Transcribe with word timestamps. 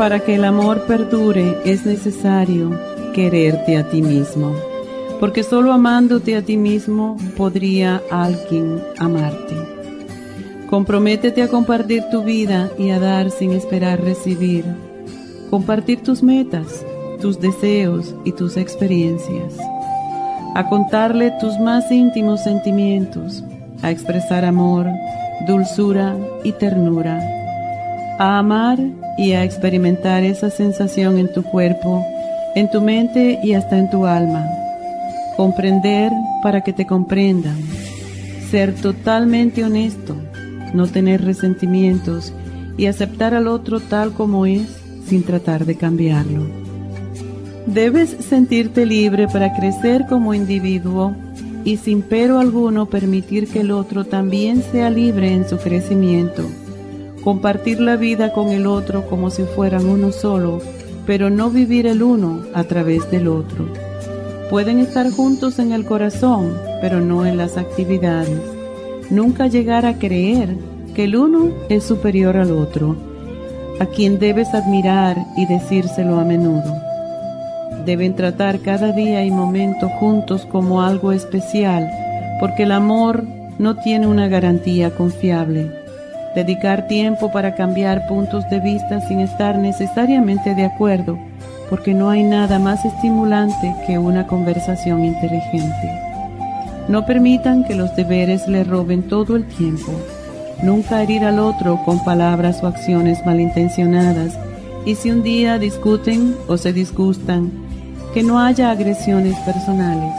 Para 0.00 0.20
que 0.20 0.36
el 0.36 0.46
amor 0.46 0.86
perdure 0.86 1.58
es 1.66 1.84
necesario 1.84 2.70
quererte 3.12 3.76
a 3.76 3.86
ti 3.90 4.00
mismo, 4.00 4.54
porque 5.20 5.42
solo 5.42 5.74
amándote 5.74 6.38
a 6.38 6.42
ti 6.42 6.56
mismo 6.56 7.18
podría 7.36 8.00
alguien 8.10 8.80
amarte. 8.98 9.54
Comprométete 10.70 11.42
a 11.42 11.48
compartir 11.48 12.04
tu 12.10 12.22
vida 12.22 12.70
y 12.78 12.88
a 12.92 12.98
dar 12.98 13.30
sin 13.30 13.52
esperar 13.52 14.00
recibir. 14.00 14.64
Compartir 15.50 16.02
tus 16.02 16.22
metas, 16.22 16.82
tus 17.20 17.38
deseos 17.38 18.14
y 18.24 18.32
tus 18.32 18.56
experiencias. 18.56 19.54
A 20.54 20.66
contarle 20.70 21.30
tus 21.40 21.58
más 21.58 21.92
íntimos 21.92 22.42
sentimientos, 22.42 23.44
a 23.82 23.90
expresar 23.90 24.46
amor, 24.46 24.86
dulzura 25.46 26.16
y 26.42 26.52
ternura. 26.52 27.20
A 28.18 28.38
amar 28.38 28.78
y 29.20 29.34
a 29.34 29.44
experimentar 29.44 30.24
esa 30.24 30.48
sensación 30.48 31.18
en 31.18 31.30
tu 31.30 31.42
cuerpo, 31.42 32.02
en 32.54 32.70
tu 32.70 32.80
mente 32.80 33.38
y 33.44 33.52
hasta 33.52 33.76
en 33.76 33.90
tu 33.90 34.06
alma. 34.06 34.48
Comprender 35.36 36.10
para 36.42 36.62
que 36.62 36.72
te 36.72 36.86
comprendan. 36.86 37.58
Ser 38.50 38.74
totalmente 38.74 39.62
honesto, 39.62 40.16
no 40.72 40.86
tener 40.86 41.22
resentimientos 41.22 42.32
y 42.78 42.86
aceptar 42.86 43.34
al 43.34 43.46
otro 43.46 43.80
tal 43.80 44.14
como 44.14 44.46
es 44.46 44.66
sin 45.06 45.22
tratar 45.22 45.66
de 45.66 45.74
cambiarlo. 45.74 46.46
Debes 47.66 48.16
sentirte 48.26 48.86
libre 48.86 49.28
para 49.28 49.54
crecer 49.54 50.06
como 50.08 50.32
individuo 50.32 51.14
y 51.62 51.76
sin 51.76 52.00
pero 52.00 52.38
alguno 52.38 52.86
permitir 52.86 53.48
que 53.48 53.60
el 53.60 53.70
otro 53.70 54.06
también 54.06 54.62
sea 54.62 54.88
libre 54.88 55.34
en 55.34 55.46
su 55.46 55.58
crecimiento 55.58 56.48
compartir 57.22 57.80
la 57.80 57.96
vida 57.96 58.32
con 58.32 58.48
el 58.48 58.66
otro 58.66 59.06
como 59.08 59.30
si 59.30 59.42
fueran 59.42 59.86
uno 59.86 60.12
solo, 60.12 60.60
pero 61.06 61.30
no 61.30 61.50
vivir 61.50 61.86
el 61.86 62.02
uno 62.02 62.42
a 62.54 62.64
través 62.64 63.10
del 63.10 63.28
otro. 63.28 63.66
Pueden 64.48 64.78
estar 64.78 65.10
juntos 65.10 65.58
en 65.58 65.72
el 65.72 65.84
corazón, 65.84 66.56
pero 66.80 67.00
no 67.00 67.26
en 67.26 67.36
las 67.36 67.56
actividades. 67.56 68.40
Nunca 69.10 69.46
llegar 69.46 69.86
a 69.86 69.98
creer 69.98 70.56
que 70.94 71.04
el 71.04 71.16
uno 71.16 71.50
es 71.68 71.84
superior 71.84 72.36
al 72.36 72.52
otro, 72.52 72.96
a 73.78 73.86
quien 73.86 74.18
debes 74.18 74.54
admirar 74.54 75.16
y 75.36 75.46
decírselo 75.46 76.18
a 76.18 76.24
menudo. 76.24 76.74
Deben 77.84 78.14
tratar 78.14 78.60
cada 78.60 78.92
día 78.92 79.24
y 79.24 79.30
momento 79.30 79.88
juntos 79.88 80.46
como 80.46 80.82
algo 80.82 81.12
especial, 81.12 81.88
porque 82.40 82.64
el 82.64 82.72
amor 82.72 83.24
no 83.58 83.76
tiene 83.76 84.06
una 84.06 84.28
garantía 84.28 84.90
confiable 84.90 85.79
dedicar 86.34 86.86
tiempo 86.86 87.32
para 87.32 87.54
cambiar 87.54 88.06
puntos 88.06 88.48
de 88.50 88.60
vista 88.60 89.00
sin 89.00 89.20
estar 89.20 89.58
necesariamente 89.58 90.54
de 90.54 90.64
acuerdo, 90.64 91.18
porque 91.68 91.94
no 91.94 92.10
hay 92.10 92.22
nada 92.22 92.58
más 92.58 92.84
estimulante 92.84 93.74
que 93.86 93.98
una 93.98 94.26
conversación 94.26 95.04
inteligente. 95.04 95.90
No 96.88 97.06
permitan 97.06 97.64
que 97.64 97.74
los 97.74 97.94
deberes 97.96 98.48
le 98.48 98.64
roben 98.64 99.08
todo 99.08 99.36
el 99.36 99.46
tiempo. 99.46 99.92
Nunca 100.62 101.02
herir 101.02 101.24
al 101.24 101.38
otro 101.38 101.80
con 101.84 102.02
palabras 102.04 102.62
o 102.62 102.66
acciones 102.66 103.24
malintencionadas. 103.24 104.38
Y 104.84 104.94
si 104.94 105.10
un 105.10 105.22
día 105.22 105.58
discuten 105.58 106.36
o 106.48 106.56
se 106.56 106.72
disgustan, 106.72 107.50
que 108.12 108.22
no 108.22 108.40
haya 108.40 108.70
agresiones 108.70 109.38
personales. 109.40 110.12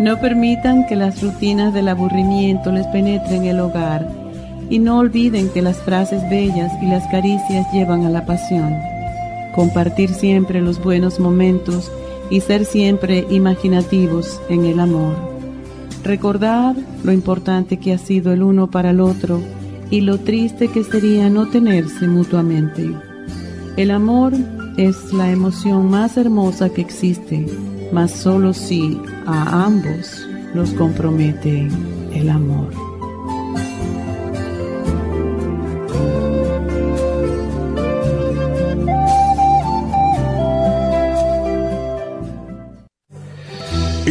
No 0.00 0.20
permitan 0.20 0.86
que 0.86 0.96
las 0.96 1.22
rutinas 1.22 1.72
del 1.72 1.88
aburrimiento 1.88 2.70
les 2.72 2.86
penetren 2.88 3.44
el 3.44 3.60
hogar 3.60 4.23
y 4.70 4.78
no 4.78 4.98
olviden 4.98 5.48
que 5.48 5.62
las 5.62 5.78
frases 5.78 6.22
bellas 6.30 6.72
y 6.82 6.86
las 6.86 7.06
caricias 7.08 7.66
llevan 7.72 8.04
a 8.04 8.10
la 8.10 8.26
pasión. 8.26 8.74
Compartir 9.54 10.10
siempre 10.10 10.60
los 10.60 10.82
buenos 10.82 11.20
momentos 11.20 11.90
y 12.30 12.40
ser 12.40 12.64
siempre 12.64 13.26
imaginativos 13.30 14.40
en 14.48 14.64
el 14.64 14.80
amor. 14.80 15.14
Recordar 16.02 16.74
lo 17.02 17.12
importante 17.12 17.78
que 17.78 17.92
ha 17.92 17.98
sido 17.98 18.32
el 18.32 18.42
uno 18.42 18.70
para 18.70 18.90
el 18.90 19.00
otro 19.00 19.40
y 19.90 20.00
lo 20.00 20.18
triste 20.18 20.68
que 20.68 20.84
sería 20.84 21.30
no 21.30 21.48
tenerse 21.48 22.08
mutuamente. 22.08 22.90
El 23.76 23.90
amor 23.90 24.32
es 24.76 25.12
la 25.12 25.30
emoción 25.30 25.90
más 25.90 26.16
hermosa 26.16 26.68
que 26.68 26.80
existe, 26.80 27.46
mas 27.92 28.10
solo 28.10 28.52
si 28.52 29.00
a 29.26 29.64
ambos 29.64 30.28
los 30.54 30.70
compromete 30.72 31.68
el 32.12 32.28
amor. 32.28 32.93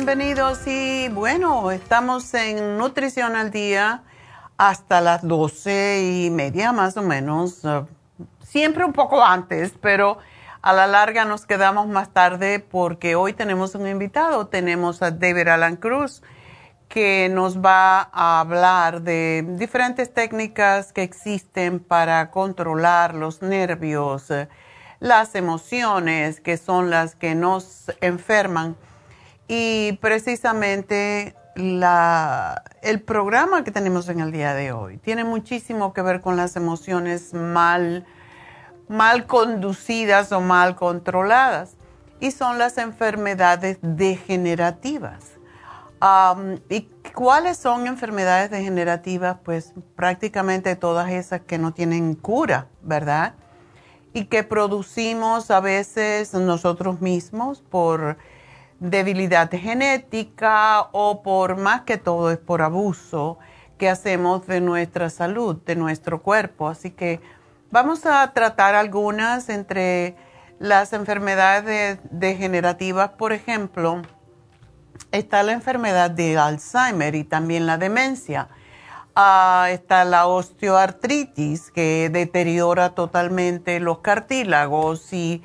Bienvenidos. 0.00 0.60
Y 0.66 1.10
bueno, 1.10 1.70
estamos 1.70 2.32
en 2.32 2.78
Nutrición 2.78 3.36
al 3.36 3.50
Día 3.50 4.02
hasta 4.56 5.02
las 5.02 5.20
doce 5.28 6.22
y 6.24 6.30
media 6.30 6.72
más 6.72 6.96
o 6.96 7.02
menos. 7.02 7.62
Uh, 7.64 7.86
siempre 8.42 8.86
un 8.86 8.94
poco 8.94 9.22
antes, 9.22 9.74
pero 9.78 10.16
a 10.62 10.72
la 10.72 10.86
larga 10.86 11.26
nos 11.26 11.44
quedamos 11.44 11.86
más 11.86 12.14
tarde 12.14 12.60
porque 12.60 13.14
hoy 13.14 13.34
tenemos 13.34 13.74
un 13.74 13.86
invitado. 13.86 14.46
Tenemos 14.46 15.02
a 15.02 15.10
David 15.10 15.48
Alan 15.48 15.76
Cruz 15.76 16.22
que 16.88 17.28
nos 17.30 17.58
va 17.58 18.08
a 18.10 18.40
hablar 18.40 19.02
de 19.02 19.44
diferentes 19.58 20.14
técnicas 20.14 20.94
que 20.94 21.02
existen 21.02 21.78
para 21.78 22.30
controlar 22.30 23.14
los 23.14 23.42
nervios, 23.42 24.30
eh, 24.30 24.48
las 24.98 25.34
emociones, 25.34 26.40
que 26.40 26.56
son 26.56 26.88
las 26.88 27.16
que 27.16 27.34
nos 27.34 27.92
enferman. 28.00 28.76
Y 29.52 29.94
precisamente 30.00 31.34
el 31.56 33.02
programa 33.04 33.64
que 33.64 33.72
tenemos 33.72 34.08
en 34.08 34.20
el 34.20 34.30
día 34.30 34.54
de 34.54 34.70
hoy 34.70 34.98
tiene 34.98 35.24
muchísimo 35.24 35.92
que 35.92 36.02
ver 36.02 36.20
con 36.20 36.36
las 36.36 36.54
emociones 36.54 37.34
mal, 37.34 38.06
mal 38.86 39.26
conducidas 39.26 40.30
o 40.30 40.40
mal 40.40 40.76
controladas. 40.76 41.74
Y 42.20 42.30
son 42.30 42.58
las 42.58 42.78
enfermedades 42.78 43.78
degenerativas 43.82 45.40
¿Y 46.70 46.88
cuáles 47.14 47.58
son 47.58 47.86
enfermedades 47.86 48.50
degenerativas? 48.50 49.36
Pues 49.44 49.74
prácticamente 49.96 50.74
todas 50.76 51.10
esas 51.10 51.42
que 51.42 51.58
no 51.58 51.74
tienen 51.74 52.14
cura, 52.14 52.68
¿verdad? 52.82 53.34
Y 54.14 54.24
que 54.24 54.42
producimos 54.42 55.50
a 55.50 55.60
veces 55.60 56.32
nosotros 56.32 57.00
mismos 57.00 57.60
por 57.60 58.16
debilidad 58.80 59.50
genética 59.50 60.88
o 60.92 61.22
por 61.22 61.56
más 61.56 61.82
que 61.82 61.96
todo 61.96 62.30
es 62.30 62.38
por 62.38 62.62
abuso 62.62 63.38
que 63.78 63.88
hacemos 63.88 64.46
de 64.46 64.60
nuestra 64.60 65.08
salud, 65.10 65.56
de 65.64 65.76
nuestro 65.76 66.22
cuerpo. 66.22 66.68
Así 66.68 66.90
que 66.90 67.20
vamos 67.70 68.04
a 68.04 68.32
tratar 68.32 68.74
algunas 68.74 69.48
entre 69.48 70.16
las 70.58 70.92
enfermedades 70.92 71.98
degenerativas, 72.10 73.10
por 73.10 73.32
ejemplo 73.32 74.02
está 75.12 75.42
la 75.42 75.52
enfermedad 75.52 76.10
de 76.10 76.38
Alzheimer 76.38 77.14
y 77.14 77.24
también 77.24 77.66
la 77.66 77.78
demencia. 77.78 78.48
Ah, 79.14 79.68
está 79.70 80.04
la 80.04 80.26
osteoartritis 80.26 81.70
que 81.70 82.10
deteriora 82.12 82.90
totalmente 82.94 83.80
los 83.80 83.98
cartílagos 83.98 85.12
y, 85.12 85.42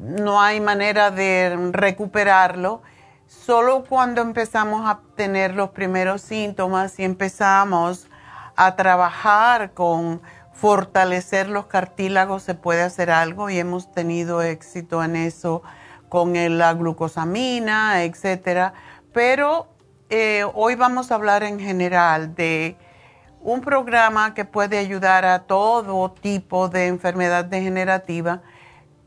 no 0.00 0.40
hay 0.40 0.60
manera 0.60 1.10
de 1.10 1.70
recuperarlo. 1.72 2.82
Solo 3.26 3.84
cuando 3.88 4.22
empezamos 4.22 4.88
a 4.88 5.00
tener 5.16 5.54
los 5.54 5.70
primeros 5.70 6.22
síntomas 6.22 6.98
y 6.98 7.04
empezamos 7.04 8.08
a 8.56 8.74
trabajar 8.76 9.72
con 9.72 10.20
fortalecer 10.58 11.48
los 11.48 11.66
cartílagos 11.66 12.42
se 12.42 12.54
puede 12.54 12.82
hacer 12.82 13.12
algo 13.12 13.48
y 13.48 13.58
hemos 13.60 13.92
tenido 13.92 14.42
éxito 14.42 15.04
en 15.04 15.14
eso 15.14 15.62
con 16.08 16.32
la 16.58 16.74
glucosamina, 16.74 18.02
etcétera. 18.02 18.74
Pero 19.12 19.68
eh, 20.10 20.44
hoy 20.54 20.74
vamos 20.74 21.12
a 21.12 21.14
hablar 21.14 21.44
en 21.44 21.60
general 21.60 22.34
de 22.34 22.76
un 23.40 23.60
programa 23.60 24.34
que 24.34 24.44
puede 24.44 24.78
ayudar 24.78 25.24
a 25.24 25.40
todo 25.40 26.10
tipo 26.10 26.68
de 26.68 26.88
enfermedad 26.88 27.44
degenerativa 27.44 28.42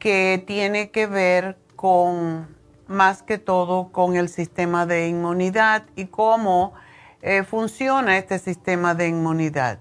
que 0.02 0.44
tiene 0.48 0.90
que 0.90 1.06
ver 1.06 1.60
con, 1.76 2.48
más 2.88 3.22
que 3.22 3.38
todo, 3.38 3.92
con 3.92 4.16
el 4.16 4.30
sistema 4.30 4.88
de 4.88 5.08
inmunidad 5.08 5.84
y 5.96 6.08
cómo 6.08 6.74
eh, 7.22 7.44
funciona 7.44 8.18
este 8.18 8.40
sistema 8.40 8.96
de 8.96 9.10
inmunidad. 9.10 9.78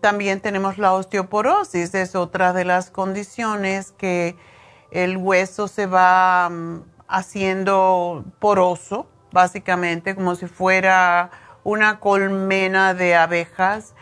también 0.00 0.40
tenemos 0.40 0.76
la 0.76 0.92
osteoporosis, 0.92 1.94
es 1.94 2.16
otra 2.16 2.52
de 2.52 2.64
las 2.64 2.90
condiciones 2.90 3.92
que 3.92 4.36
el 4.90 5.18
hueso 5.18 5.68
se 5.68 5.86
va 5.86 6.50
haciendo 7.06 8.24
poroso, 8.40 9.06
básicamente, 9.30 10.16
como 10.16 10.34
si 10.34 10.46
fuera 10.46 11.30
una 11.62 12.00
colmena 12.00 12.92
de 12.92 13.14
abejas 13.14 13.94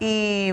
y, 0.00 0.52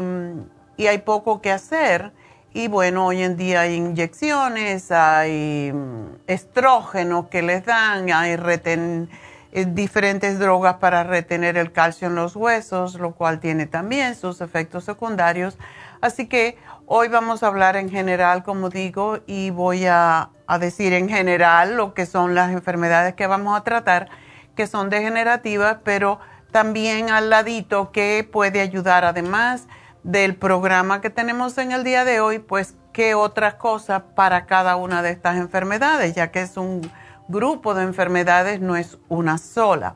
hay 0.78 0.98
poco 1.00 1.42
que 1.42 1.52
hacer. 1.52 2.14
Y 2.54 2.68
bueno, 2.68 3.08
hoy 3.08 3.24
en 3.24 3.36
día 3.36 3.62
hay 3.62 3.76
inyecciones, 3.76 4.92
hay 4.92 5.72
mm, 5.74 6.18
estrógenos 6.28 7.28
que 7.28 7.42
les 7.42 7.66
dan, 7.66 8.12
hay 8.12 8.38
eh, 8.38 9.66
diferentes 9.68 10.40
drogas 10.40 10.76
para 10.76 11.04
retener 11.04 11.58
el 11.58 11.72
calcio 11.72 12.08
en 12.08 12.16
los 12.16 12.36
huesos, 12.36 12.96
lo 12.96 13.14
cual 13.16 13.40
tiene 13.40 13.66
también 13.66 14.16
sus 14.16 14.42
efectos 14.42 14.84
secundarios. 14.84 15.58
Así 16.02 16.28
que 16.28 16.58
Hoy 16.86 17.08
vamos 17.08 17.44
a 17.44 17.48
hablar 17.48 17.78
en 17.78 17.90
general, 17.90 18.44
como 18.44 18.70
digo, 18.70 19.20
y 19.26 19.52
voy 19.52 19.86
a, 19.86 20.30
decir 20.60 20.92
en 20.92 21.08
general 21.08 21.78
lo 21.78 21.94
que 21.94 22.06
son 22.06 22.36
las 22.36 22.52
enfermedades 22.52 23.16
que 23.16 23.26
vamos 23.26 23.58
a 23.58 23.64
tratar, 23.64 24.10
que 24.56 24.68
son 24.68 24.90
degenerativas, 24.90 25.78
pero 25.84 26.20
también 26.52 27.10
al 27.10 27.30
ladito 27.30 27.92
que 27.92 28.28
puede 28.30 28.60
ayudar, 28.60 29.06
además 29.06 29.66
del 30.04 30.36
programa 30.36 31.02
que 31.02 31.10
tenemos 31.10 31.58
en 31.58 31.72
el 31.72 31.84
día 31.84 32.06
de 32.06 32.20
hoy, 32.20 32.40
pues 32.40 32.76
qué 32.92 33.16
otras 33.16 33.56
cosas 33.56 34.04
para 34.16 34.46
cada 34.46 34.76
una 34.76 35.02
de 35.02 35.12
estas 35.12 35.38
enfermedades, 35.38 36.14
ya 36.14 36.32
que 36.32 36.42
es 36.42 36.58
un 36.58 36.82
grupo 37.28 37.74
de 37.74 37.84
enfermedades, 37.84 38.60
no 38.60 38.76
es 38.76 38.98
una 39.10 39.38
sola. 39.38 39.96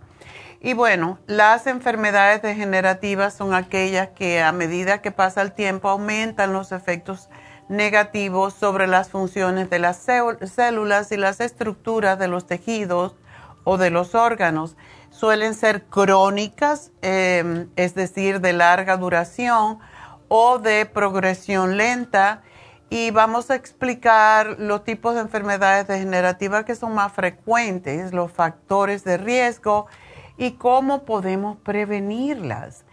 Y 0.60 0.74
bueno, 0.74 1.20
las 1.28 1.68
enfermedades 1.68 2.42
degenerativas 2.42 3.34
son 3.36 3.54
aquellas 3.54 4.10
que 4.10 4.42
a 4.42 4.52
medida 4.52 5.02
que 5.02 5.12
pasa 5.12 5.42
el 5.42 5.52
tiempo 5.52 5.90
aumentan 5.90 6.52
los 6.52 6.72
efectos 6.72 7.30
negativos 7.70 8.54
sobre 8.54 8.88
las 8.88 9.10
funciones 9.10 9.70
de 9.70 9.80
las 9.80 9.98
células 9.98 11.12
y 11.12 11.18
las 11.18 11.42
estructuras 11.42 12.18
de 12.18 12.28
los 12.28 12.48
tejidos 12.48 13.16
o 13.66 13.78
de 13.78 13.92
los 13.92 14.16
órganos. 14.16 14.78
Suelen 15.12 15.54
ser 15.54 15.84
crónicas, 15.84 16.92
em, 17.02 17.70
es 17.76 17.94
decir, 17.94 18.40
de 18.40 18.54
larga 18.54 18.98
duración 18.98 19.80
o 20.28 20.60
de 20.60 20.86
progresión 20.86 21.78
lenta. 21.78 22.42
Y 22.90 23.12
vamos 23.12 23.52
a 23.52 23.56
explicar 23.56 24.56
los 24.60 24.84
tipos 24.84 25.16
de 25.16 25.22
enfermedades 25.22 25.88
degenerativas 25.88 26.64
que 26.64 26.76
son 26.76 26.94
más 26.94 27.12
frecuentes, 27.12 28.14
los 28.14 28.32
factores 28.32 29.04
de 29.04 29.18
riesgo 29.18 29.88
y 30.38 30.52
cómo 30.52 31.04
podemos 31.04 31.58
prevenirlas. 31.58 32.86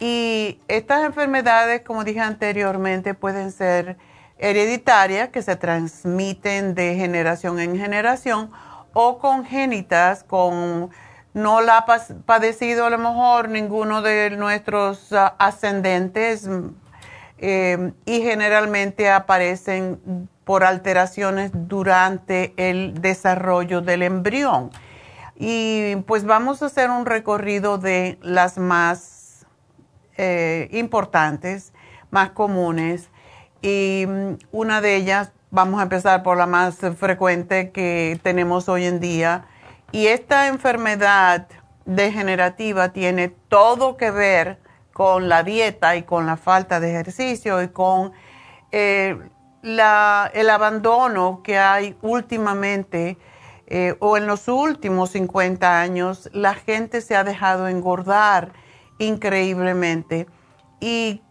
Y 0.00 0.60
estas 0.68 1.04
enfermedades, 1.04 1.82
como 1.82 2.04
dije 2.04 2.20
anteriormente, 2.20 3.14
pueden 3.14 3.52
ser 3.52 3.96
hereditarias, 4.38 5.30
que 5.30 5.42
se 5.42 5.56
transmiten 5.56 6.74
de 6.74 6.94
generación 6.94 7.58
en 7.58 7.76
generación, 7.76 8.50
o 8.92 9.18
congénitas, 9.18 10.24
con 10.24 10.90
no 11.34 11.60
la 11.60 11.78
ha 11.78 11.86
padecido 12.26 12.86
a 12.86 12.90
lo 12.90 12.98
mejor 12.98 13.48
ninguno 13.48 14.02
de 14.02 14.30
nuestros 14.30 15.12
ah, 15.12 15.34
ascendentes 15.38 16.48
eh, 17.38 17.92
y 18.04 18.20
generalmente 18.20 19.10
aparecen 19.10 20.28
por 20.44 20.64
alteraciones 20.64 21.50
durante 21.54 22.54
el 22.56 23.00
desarrollo 23.00 23.80
del 23.80 24.02
embrión. 24.02 24.70
Y 25.36 25.96
pues 26.06 26.24
vamos 26.24 26.62
a 26.62 26.66
hacer 26.66 26.90
un 26.90 27.06
recorrido 27.06 27.78
de 27.78 28.18
las 28.22 28.58
más 28.58 29.46
eh, 30.16 30.68
importantes, 30.72 31.72
más 32.10 32.30
comunes. 32.30 33.08
Y 33.62 34.04
mm, 34.08 34.38
una 34.50 34.80
de 34.80 34.96
ellas, 34.96 35.30
vamos 35.50 35.78
a 35.80 35.84
empezar 35.84 36.22
por 36.22 36.36
la 36.36 36.46
más 36.46 36.78
frecuente 36.96 37.70
que 37.70 38.18
tenemos 38.22 38.68
hoy 38.68 38.86
en 38.86 38.98
día. 38.98 39.46
Y 39.90 40.06
esta 40.08 40.48
enfermedad 40.48 41.48
degenerativa 41.86 42.90
tiene 42.90 43.28
todo 43.28 43.96
que 43.96 44.10
ver 44.10 44.58
con 44.92 45.28
la 45.28 45.42
dieta 45.42 45.96
y 45.96 46.02
con 46.02 46.26
la 46.26 46.36
falta 46.36 46.80
de 46.80 46.90
ejercicio 46.90 47.62
y 47.62 47.68
con 47.68 48.12
eh, 48.72 49.16
el 49.62 50.50
abandono 50.50 51.40
que 51.42 51.58
hay 51.58 51.96
últimamente 52.02 53.16
eh, 53.66 53.96
o 54.00 54.16
en 54.16 54.26
los 54.26 54.48
últimos 54.48 55.10
50 55.10 55.80
años 55.80 56.30
la 56.32 56.54
gente 56.54 57.00
se 57.00 57.16
ha 57.16 57.24
dejado 57.24 57.68
engordar 57.68 58.52
increíblemente. 58.98 60.26
Y 60.80 61.22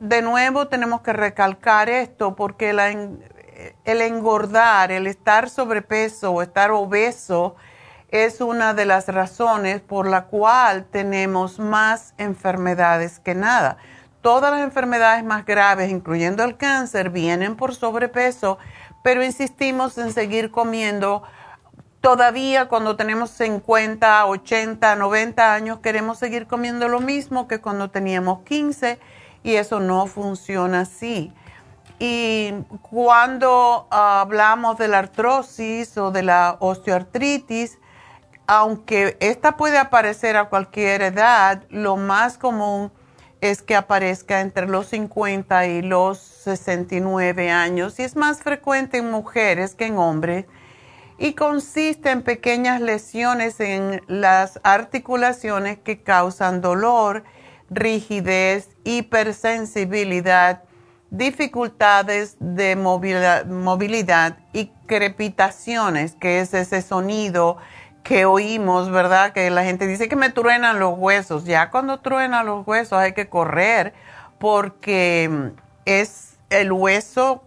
de 0.00 0.22
nuevo 0.22 0.68
tenemos 0.68 1.02
que 1.02 1.12
recalcar 1.12 1.88
esto 1.88 2.34
porque 2.34 2.72
el 3.84 4.02
engordar, 4.02 4.92
el 4.92 5.06
estar 5.06 5.48
sobrepeso 5.48 6.32
o 6.32 6.42
estar 6.42 6.70
obeso 6.70 7.56
es 8.10 8.40
una 8.40 8.74
de 8.74 8.86
las 8.86 9.08
razones 9.08 9.80
por 9.80 10.06
la 10.08 10.24
cual 10.24 10.84
tenemos 10.84 11.58
más 11.58 12.14
enfermedades 12.18 13.20
que 13.20 13.34
nada. 13.34 13.76
Todas 14.20 14.50
las 14.50 14.62
enfermedades 14.62 15.24
más 15.24 15.46
graves, 15.46 15.90
incluyendo 15.90 16.44
el 16.44 16.56
cáncer, 16.56 17.10
vienen 17.10 17.56
por 17.56 17.74
sobrepeso 17.74 18.58
pero 19.02 19.24
insistimos 19.24 19.96
en 19.98 20.12
seguir 20.12 20.50
comiendo. 20.50 21.22
Todavía 22.00 22.68
cuando 22.68 22.96
tenemos 22.96 23.30
50, 23.30 24.26
80, 24.26 24.96
90 24.96 25.54
años 25.54 25.78
queremos 25.80 26.18
seguir 26.18 26.46
comiendo 26.46 26.88
lo 26.88 27.00
mismo 27.00 27.46
que 27.46 27.60
cuando 27.60 27.90
teníamos 27.90 28.40
15 28.42 28.98
y 29.42 29.54
eso 29.54 29.80
no 29.80 30.06
funciona 30.06 30.80
así. 30.80 31.32
Y 32.02 32.54
cuando 32.80 33.86
hablamos 33.90 34.78
de 34.78 34.88
la 34.88 35.00
artrosis 35.00 35.98
o 35.98 36.10
de 36.10 36.22
la 36.22 36.56
osteoartritis, 36.58 37.78
aunque 38.46 39.18
esta 39.20 39.58
puede 39.58 39.76
aparecer 39.76 40.38
a 40.38 40.48
cualquier 40.48 41.02
edad, 41.02 41.62
lo 41.68 41.98
más 41.98 42.38
común 42.38 42.90
es 43.42 43.60
que 43.60 43.76
aparezca 43.76 44.40
entre 44.40 44.66
los 44.66 44.86
50 44.88 45.66
y 45.66 45.82
los 45.82 46.18
69 46.18 47.50
años 47.50 47.98
y 47.98 48.02
es 48.02 48.16
más 48.16 48.42
frecuente 48.42 48.96
en 48.96 49.10
mujeres 49.10 49.74
que 49.74 49.84
en 49.86 49.98
hombres 49.98 50.46
y 51.18 51.34
consiste 51.34 52.10
en 52.10 52.22
pequeñas 52.22 52.80
lesiones 52.80 53.60
en 53.60 54.02
las 54.06 54.58
articulaciones 54.62 55.78
que 55.78 56.02
causan 56.02 56.62
dolor, 56.62 57.24
rigidez, 57.68 58.70
hipersensibilidad, 58.84 60.64
dificultades 61.10 62.36
de 62.40 62.76
movilidad, 62.76 64.38
y 64.52 64.66
crepitaciones, 64.86 66.14
que 66.14 66.40
es 66.40 66.54
ese 66.54 66.82
sonido 66.82 67.56
que 68.02 68.24
oímos, 68.24 68.90
¿verdad? 68.90 69.32
Que 69.32 69.50
la 69.50 69.64
gente 69.64 69.86
dice 69.86 70.08
que 70.08 70.16
me 70.16 70.30
truenan 70.30 70.78
los 70.78 70.96
huesos. 70.96 71.44
Ya 71.44 71.70
cuando 71.70 72.00
truenan 72.00 72.46
los 72.46 72.66
huesos 72.66 72.94
hay 72.94 73.12
que 73.12 73.28
correr 73.28 73.92
porque 74.38 75.52
es 75.84 76.38
el 76.48 76.72
hueso 76.72 77.44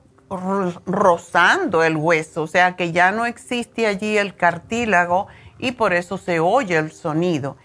rozando 0.85 1.83
el 1.83 1.95
hueso, 1.95 2.43
o 2.43 2.47
sea 2.47 2.75
que 2.75 2.91
ya 2.91 3.11
no 3.11 3.25
existe 3.25 3.85
allí 3.85 4.17
el 4.17 4.35
cartílago 4.35 5.27
y 5.59 5.73
por 5.73 5.93
eso 5.93 6.17
se 6.17 6.39
oye 6.39 6.77
el 6.77 6.91
sonido. 6.91 7.55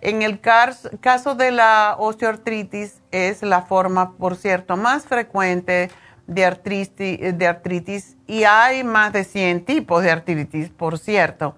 En 0.00 0.22
el 0.22 0.40
caso 0.40 1.34
de 1.34 1.50
la 1.50 1.96
osteoartritis 1.98 3.02
es 3.16 3.42
la 3.42 3.62
forma, 3.62 4.12
por 4.12 4.36
cierto, 4.36 4.76
más 4.76 5.04
frecuente 5.04 5.90
de 6.26 6.44
artritis, 6.44 8.16
y 8.26 8.44
hay 8.44 8.82
más 8.84 9.12
de 9.12 9.24
100 9.24 9.64
tipos 9.64 10.02
de 10.02 10.10
artritis, 10.10 10.70
por 10.70 10.98
cierto. 10.98 11.54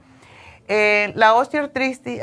Eh, 0.69 1.13
la 1.15 1.35
osteoartritis, 1.35 2.21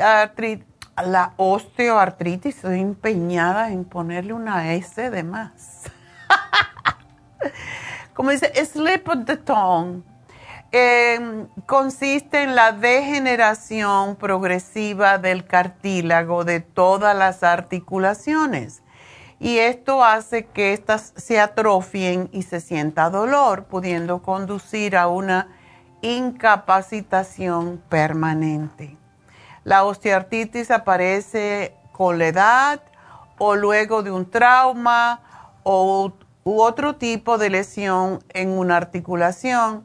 la 1.04 1.32
osteoartritis, 1.36 2.56
estoy 2.56 2.80
empeñada 2.80 3.70
en 3.70 3.84
ponerle 3.84 4.32
una 4.32 4.72
S 4.74 5.10
de 5.10 5.22
más. 5.22 5.82
Como 8.14 8.30
dice, 8.30 8.52
slip 8.64 9.08
of 9.08 9.24
the 9.26 9.36
tongue 9.36 10.02
Em, 10.72 11.46
consiste 11.64 12.42
en 12.42 12.54
la 12.56 12.72
degeneración 12.72 14.16
progresiva 14.16 15.16
del 15.16 15.46
cartílago 15.46 16.44
de 16.44 16.60
todas 16.60 17.16
las 17.16 17.42
articulaciones. 17.42 18.82
Y 19.38 19.58
esto 19.58 20.02
hace 20.02 20.46
que 20.46 20.72
éstas 20.72 21.12
se 21.16 21.40
atrofien 21.40 22.28
y 22.32 22.42
se 22.42 22.60
sienta 22.60 23.10
dolor, 23.10 23.64
pudiendo 23.64 24.22
conducir 24.22 24.96
a 24.96 25.08
una 25.08 25.48
incapacitación 26.02 27.82
permanente. 27.88 28.96
La 29.64 29.84
osteoartritis 29.84 30.70
aparece 30.70 31.74
con 31.92 32.18
la 32.18 32.28
edad 32.28 32.80
o 33.38 33.56
luego 33.56 34.02
de 34.02 34.10
un 34.10 34.30
trauma 34.30 35.20
o, 35.64 36.12
u 36.44 36.60
otro 36.60 36.96
tipo 36.96 37.36
de 37.36 37.50
lesión 37.50 38.20
en 38.30 38.50
una 38.50 38.76
articulación 38.76 39.84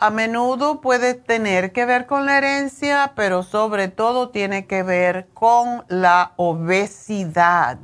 a 0.00 0.10
menudo 0.10 0.80
puede 0.80 1.14
tener 1.14 1.72
que 1.72 1.86
ver 1.86 2.06
con 2.06 2.26
la 2.26 2.36
herencia, 2.38 3.12
pero 3.14 3.42
sobre 3.42 3.88
todo 3.88 4.30
tiene 4.30 4.66
que 4.66 4.82
ver 4.82 5.28
con 5.32 5.84
la 5.88 6.32
obesidad. 6.36 7.78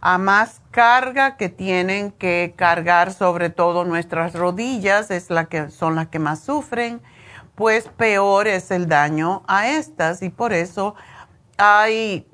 A 0.00 0.18
más 0.18 0.60
carga 0.70 1.36
que 1.36 1.48
tienen 1.48 2.12
que 2.12 2.54
cargar 2.56 3.12
sobre 3.12 3.50
todo 3.50 3.84
nuestras 3.84 4.34
rodillas, 4.34 5.10
es 5.10 5.30
la 5.30 5.46
que 5.46 5.70
son 5.70 5.94
las 5.94 6.08
que 6.08 6.18
más 6.18 6.40
sufren, 6.40 7.00
pues 7.54 7.88
peor 7.88 8.46
es 8.46 8.70
el 8.70 8.88
daño 8.88 9.42
a 9.48 9.68
estas. 9.68 10.22
Y 10.22 10.30
por 10.30 10.52
eso 10.52 10.94
hay 11.56 12.26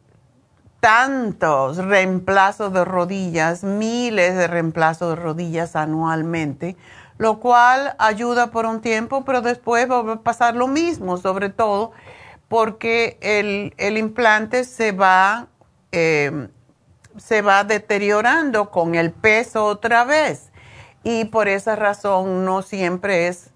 tantos 0.81 1.77
reemplazos 1.79 2.73
de 2.73 2.85
rodillas, 2.85 3.63
miles 3.63 4.37
de 4.37 4.49
reemplazos 4.49 5.17
de 5.17 5.23
rodillas 5.23 5.77
anualmente 5.77 6.77
lo 7.23 7.39
cual 7.39 7.95
ayuda 7.99 8.51
por 8.51 8.67
un 8.67 8.81
tiempo, 8.81 9.25
pero 9.25 9.43
después 9.43 9.89
va 9.89 10.15
a 10.15 10.21
pasar 10.23 10.57
lo 10.57 10.67
mismo, 10.67 11.19
sobre 11.19 11.51
todo 11.51 11.93
porque 12.49 13.17
el, 13.21 13.97
implante 13.97 14.65
se 14.65 14.91
va, 14.91 15.47
em, 15.93 16.49
se 17.17 17.43
va 17.43 17.65
deteriorando 17.65 18.71
con 18.71 18.95
el 18.95 19.11
peso 19.13 19.65
otra 19.67 20.05
vez. 20.05 20.51
Y 21.05 21.27
por 21.27 21.49
esa 21.49 21.77
razón 21.77 22.45
no 22.45 22.63
siempre 22.63 23.29
es, 23.29 23.51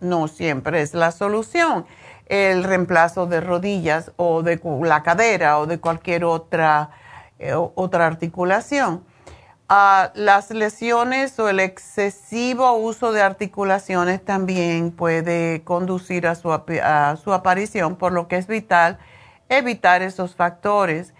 no 0.00 0.28
siempre 0.28 0.82
es 0.82 0.94
la 0.94 1.12
solución 1.12 1.86
el 2.26 2.62
reemplazo 2.62 3.26
de 3.26 3.40
rodillas 3.40 4.12
o 4.14 4.42
de 4.42 4.60
la 4.84 5.02
cadera 5.02 5.58
o 5.58 5.66
de 5.66 5.80
cualquier 5.80 6.24
otra, 6.24 6.90
eh, 7.40 7.54
otra 7.54 8.06
articulación 8.06 9.02
las 10.14 10.50
lesiones 10.50 11.38
o 11.38 11.48
el 11.48 11.60
excesivo 11.60 12.72
uso 12.72 13.12
de 13.12 13.22
articulaciones 13.22 14.24
también 14.24 14.90
puede 14.90 15.62
conducir 15.62 16.26
a 16.26 16.34
su, 16.34 16.52
aparición, 17.32 17.96
por 17.96 18.12
lo 18.12 18.26
que 18.26 18.36
es 18.36 18.48
vital 18.48 18.98
evitar 19.48 20.02
esos 20.02 20.34
factores. 20.34 21.14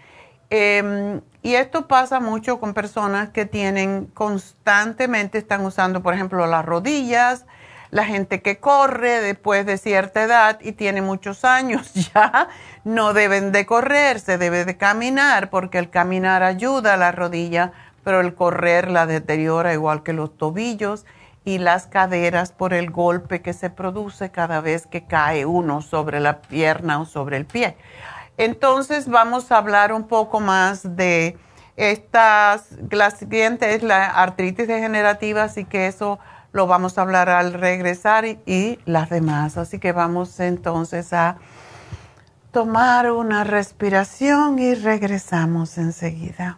Em, 0.49 1.21
y 1.43 1.55
esto 1.55 1.87
pasa 1.87 2.19
mucho 2.19 2.59
con 2.59 2.73
personas 2.73 3.29
que 3.29 3.45
tienen 3.45 4.05
constantemente, 4.13 5.37
están 5.37 5.65
usando, 5.65 6.01
por 6.03 6.13
ejemplo, 6.13 6.45
las 6.47 6.65
rodillas, 6.65 7.45
la 7.89 8.05
gente 8.05 8.41
que 8.41 8.59
corre 8.59 9.21
después 9.21 9.65
de 9.65 9.77
cierta 9.77 10.23
edad 10.23 10.59
y 10.61 10.71
tiene 10.71 11.01
muchos 11.01 11.43
años 11.43 11.93
ya, 12.13 12.47
no 12.83 13.13
deben 13.13 13.51
de 13.51 13.65
correr, 13.65 14.19
se 14.19 14.37
debe 14.37 14.65
de 14.65 14.77
caminar 14.77 15.49
porque 15.49 15.77
el 15.77 15.89
caminar 15.89 16.43
ayuda 16.43 16.93
a 16.93 16.97
la 16.97 17.11
rodilla 17.11 17.73
pero 18.03 18.21
el 18.21 18.33
correr 18.33 18.89
la 18.89 19.05
deteriora 19.05 19.73
igual 19.73 20.03
que 20.03 20.13
los 20.13 20.35
tobillos 20.37 21.05
y 21.43 21.57
las 21.57 21.87
caderas 21.87 22.51
por 22.51 22.73
el 22.73 22.91
golpe 22.91 23.41
que 23.41 23.53
se 23.53 23.69
produce 23.69 24.29
cada 24.31 24.61
vez 24.61 24.85
que 24.85 25.05
cae 25.05 25.45
uno 25.45 25.81
sobre 25.81 26.19
la 26.19 26.41
pierna 26.41 26.99
o 26.99 27.05
sobre 27.05 27.37
el 27.37 27.45
pie. 27.45 27.77
Entonces 28.43 29.07
vamos 29.07 29.51
a 29.51 29.57
hablar 29.57 29.93
un 29.93 30.07
poco 30.07 30.39
más 30.39 30.95
de 30.95 31.37
estas, 31.75 32.69
la 32.89 33.11
siguiente 33.11 33.75
es 33.75 33.83
la 33.83 34.07
artritis 34.07 34.67
degenerativa, 34.67 35.43
así 35.43 35.63
que 35.63 35.85
eso 35.85 36.17
lo 36.51 36.65
vamos 36.65 36.97
a 36.97 37.03
hablar 37.03 37.29
al 37.29 37.53
regresar 37.53 38.25
y, 38.25 38.39
y 38.47 38.79
las 38.85 39.11
demás. 39.11 39.57
Así 39.57 39.77
que 39.77 39.91
vamos 39.91 40.39
entonces 40.39 41.13
a 41.13 41.37
tomar 42.51 43.11
una 43.11 43.43
respiración 43.43 44.57
y 44.57 44.73
regresamos 44.73 45.77
enseguida. 45.77 46.57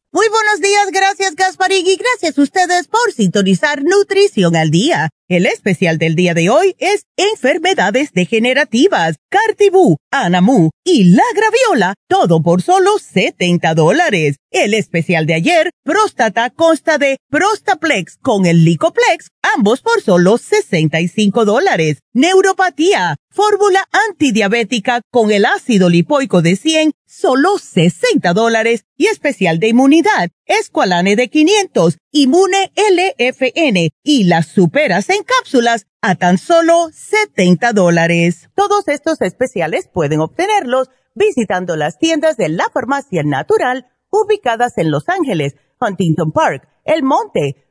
Muy 0.13 0.27
buenos 0.27 0.59
días, 0.59 0.91
gracias 0.91 1.35
Gasparín 1.35 1.87
y 1.87 1.95
gracias 1.95 2.37
a 2.37 2.41
ustedes 2.41 2.89
por 2.89 3.13
sintonizar 3.13 3.81
Nutrición 3.81 4.57
al 4.57 4.69
Día. 4.69 5.09
El 5.29 5.45
especial 5.45 5.97
del 5.97 6.15
día 6.15 6.33
de 6.33 6.49
hoy 6.49 6.75
es 6.79 7.05
enfermedades 7.15 8.11
degenerativas, 8.11 9.15
Cartibú, 9.29 9.95
Anamu 10.11 10.71
y 10.83 11.05
la 11.05 11.23
Graviola, 11.33 11.93
todo 12.09 12.41
por 12.41 12.61
solo 12.61 12.99
70 12.99 13.73
dólares. 13.73 14.35
El 14.51 14.73
especial 14.73 15.25
de 15.27 15.35
ayer, 15.35 15.69
próstata, 15.85 16.49
consta 16.49 16.97
de 16.97 17.15
Prostaplex 17.29 18.17
con 18.17 18.45
el 18.45 18.65
Licoplex, 18.65 19.29
ambos 19.55 19.79
por 19.79 20.01
solo 20.01 20.37
65 20.37 21.45
dólares. 21.45 21.99
Neuropatía, 22.13 23.15
fórmula 23.29 23.87
antidiabética 24.09 24.99
con 25.11 25.31
el 25.31 25.45
ácido 25.45 25.87
lipoico 25.87 26.41
de 26.41 26.57
100, 26.57 26.91
solo 27.05 27.57
60 27.57 28.33
dólares. 28.33 28.83
Y 28.97 29.07
especial 29.07 29.59
de 29.59 29.69
inmunidad, 29.69 30.29
Esqualane 30.45 31.15
de 31.15 31.29
500, 31.29 31.97
Inmune 32.11 32.73
LFN 32.75 33.91
y 34.03 34.25
las 34.25 34.47
superas 34.47 35.09
en 35.09 35.23
cápsulas 35.23 35.87
a 36.01 36.15
tan 36.15 36.37
solo 36.37 36.89
70 36.93 37.71
dólares. 37.71 38.49
Todos 38.55 38.89
estos 38.89 39.21
especiales 39.21 39.87
pueden 39.87 40.19
obtenerlos 40.19 40.89
visitando 41.15 41.77
las 41.77 41.97
tiendas 41.97 42.35
de 42.35 42.49
la 42.49 42.69
farmacia 42.73 43.23
natural 43.23 43.87
ubicadas 44.09 44.77
en 44.77 44.91
Los 44.91 45.07
Ángeles, 45.07 45.55
Huntington 45.79 46.33
Park, 46.33 46.67
El 46.83 47.03
Monte, 47.03 47.70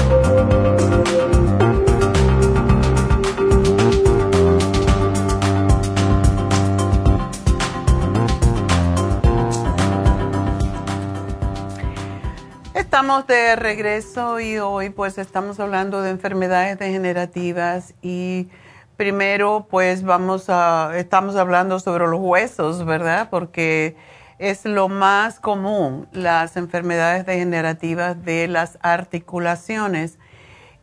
Estamos 12.91 13.25
de 13.25 13.55
regreso 13.55 14.41
y 14.41 14.57
hoy 14.57 14.89
pues 14.89 15.17
estamos 15.17 15.61
hablando 15.61 16.01
de 16.01 16.09
enfermedades 16.09 16.77
degenerativas 16.77 17.93
y 18.01 18.49
primero 18.97 19.65
pues 19.69 20.03
vamos 20.03 20.49
a, 20.49 20.91
estamos 20.97 21.37
hablando 21.37 21.79
sobre 21.79 22.05
los 22.05 22.19
huesos, 22.19 22.83
¿verdad? 22.83 23.29
Porque 23.31 23.95
es 24.39 24.65
lo 24.65 24.89
más 24.89 25.39
común, 25.39 26.09
las 26.11 26.57
enfermedades 26.57 27.25
degenerativas 27.25 28.25
de 28.25 28.49
las 28.49 28.77
articulaciones. 28.81 30.19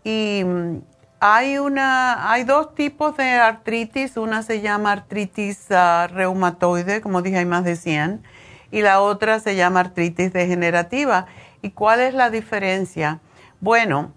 Y 0.03 0.45
mm, 0.47 0.79
hay, 1.21 1.59
una, 1.59 2.33
hay 2.33 2.45
dos 2.45 2.75
tipos 2.75 3.19
de 3.19 3.33
artritis, 3.33 4.17
una 4.17 4.43
se 4.43 4.63
llama 4.63 4.93
artritis 4.93 5.67
ah, 5.73 6.09
reumatoide, 6.11 7.03
como 7.03 7.21
dije 7.21 7.37
hay 7.37 7.45
más 7.45 7.65
de 7.65 7.77
100, 7.77 8.23
y 8.71 8.81
la 8.81 9.03
otra 9.03 9.41
se 9.41 9.57
llama 9.57 9.81
artritis 9.81 10.33
degenerativa. 10.33 11.27
¿Y 11.63 11.71
cuál 11.71 12.01
es 12.01 12.15
la 12.15 12.31
diferencia? 12.31 13.21
Bueno, 13.61 14.13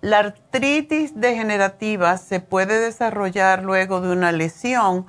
la 0.00 0.18
artritis 0.18 1.20
degenerativa 1.20 2.16
se 2.18 2.40
puede 2.40 2.80
desarrollar 2.80 3.62
luego 3.62 4.00
de 4.00 4.12
una 4.12 4.32
lesión 4.32 5.06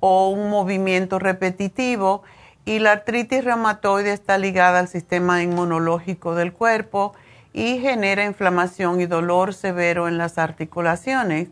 o 0.00 0.30
un 0.30 0.50
movimiento 0.50 1.18
repetitivo 1.18 2.22
y 2.64 2.78
la 2.78 2.92
artritis 2.92 3.44
reumatoide 3.44 4.12
está 4.12 4.38
ligada 4.38 4.78
al 4.80 4.88
sistema 4.88 5.42
inmunológico 5.42 6.34
del 6.34 6.52
cuerpo 6.52 7.14
y 7.52 7.78
genera 7.78 8.24
inflamación 8.24 9.00
y 9.00 9.06
dolor 9.06 9.54
severo 9.54 10.08
en 10.08 10.18
las 10.18 10.38
articulaciones. 10.38 11.48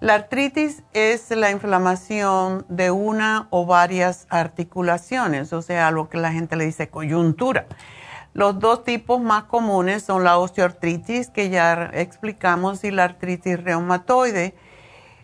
La 0.00 0.14
artritis 0.14 0.82
es 0.92 1.30
la 1.30 1.50
inflamación 1.50 2.64
de 2.68 2.90
una 2.90 3.48
o 3.50 3.66
varias 3.66 4.26
articulaciones, 4.30 5.52
o 5.52 5.62
sea, 5.62 5.90
lo 5.90 6.08
que 6.08 6.18
la 6.18 6.32
gente 6.32 6.56
le 6.56 6.64
dice 6.64 6.88
coyuntura. 6.88 7.66
Los 8.32 8.60
dos 8.60 8.84
tipos 8.84 9.20
más 9.20 9.44
comunes 9.44 10.04
son 10.04 10.22
la 10.22 10.38
osteoartritis, 10.38 11.30
que 11.30 11.50
ya 11.50 11.90
explicamos, 11.92 12.84
y 12.84 12.90
la 12.90 13.04
artritis 13.04 13.62
reumatoide. 13.62 14.54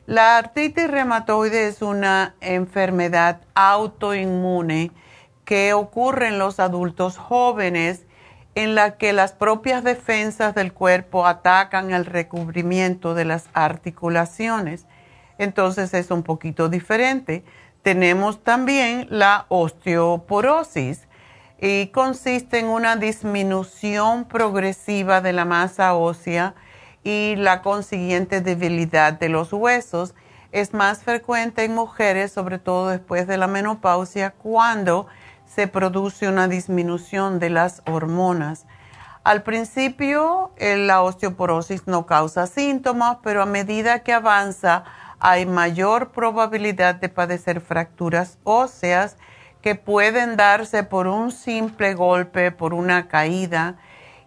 La 0.07 0.39
artritis 0.39 0.91
reumatoide 0.91 1.69
es 1.69 1.83
una 1.83 2.35
enfermedad 2.41 3.41
autoinmune 3.55 4.91
que 5.45 5.73
ocurre 5.73 6.29
en 6.29 6.39
los 6.39 6.59
adultos 6.59 7.17
jóvenes 7.17 8.07
en 8.57 8.75
la 8.75 8.97
que 8.97 9.13
las 9.13 9.33
propias 9.33 9.85
defensas 9.85 10.55
del 10.55 10.73
cuerpo 10.73 11.27
atacan 11.27 11.93
el 11.93 12.07
recubrimiento 12.07 13.15
de 13.15 13.27
las 13.27 13.49
articulaciones. 13.53 14.87
Entonces 15.39 15.93
es 15.95 16.11
un 16.11 16.23
poquito 16.23 16.69
diferente. 16.69 17.45
Tenemos 17.83 18.43
también 18.43 19.07
la 19.11 19.45
osteoporosis 19.49 21.06
y 21.61 21.89
consiste 21.89 22.59
en 22.59 22.67
una 22.67 22.97
disminución 22.97 24.25
progresiva 24.25 25.21
de 25.21 25.33
la 25.33 25.45
masa 25.45 25.95
ósea 25.95 26.55
y 27.03 27.37
la 27.37 27.63
consiguiente 27.63 28.41
debilidad 28.41 29.13
de 29.15 29.29
los 29.29 29.53
huesos. 29.53 30.15
Es 30.53 30.75
más 30.75 31.03
frecuente 31.03 31.65
en 31.65 31.75
mujeres, 31.75 32.33
sobre 32.33 32.59
todo 32.59 32.89
después 32.89 33.27
de 33.27 33.37
la 33.37 33.47
menopausia, 33.47 34.33
cuando 34.33 35.07
se 35.47 35.69
produce 35.69 36.29
una 36.29 36.49
disminución 36.49 37.39
de 37.39 37.51
las 37.51 37.83
hormonas. 37.87 38.67
Al 39.25 39.43
principio, 39.43 40.53
la 40.59 41.03
osteoporosis 41.03 41.87
no 41.87 42.07
causa 42.07 42.47
síntomas, 42.47 43.19
pero 43.23 43.43
a 43.43 43.47
medida 43.47 44.01
que 44.05 44.13
avanza, 44.13 44.85
hay 45.19 45.47
mayor 45.47 46.13
probabilidad 46.13 46.97
de 46.97 47.09
padecer 47.09 47.61
fracturas 47.61 48.39
óseas 48.45 49.17
que 49.67 49.75
pueden 49.75 50.37
darse 50.37 50.85
por 50.85 51.09
un 51.09 51.33
simple 51.33 51.95
golpe, 51.95 52.53
por 52.53 52.73
una 52.73 53.09
caída. 53.09 53.75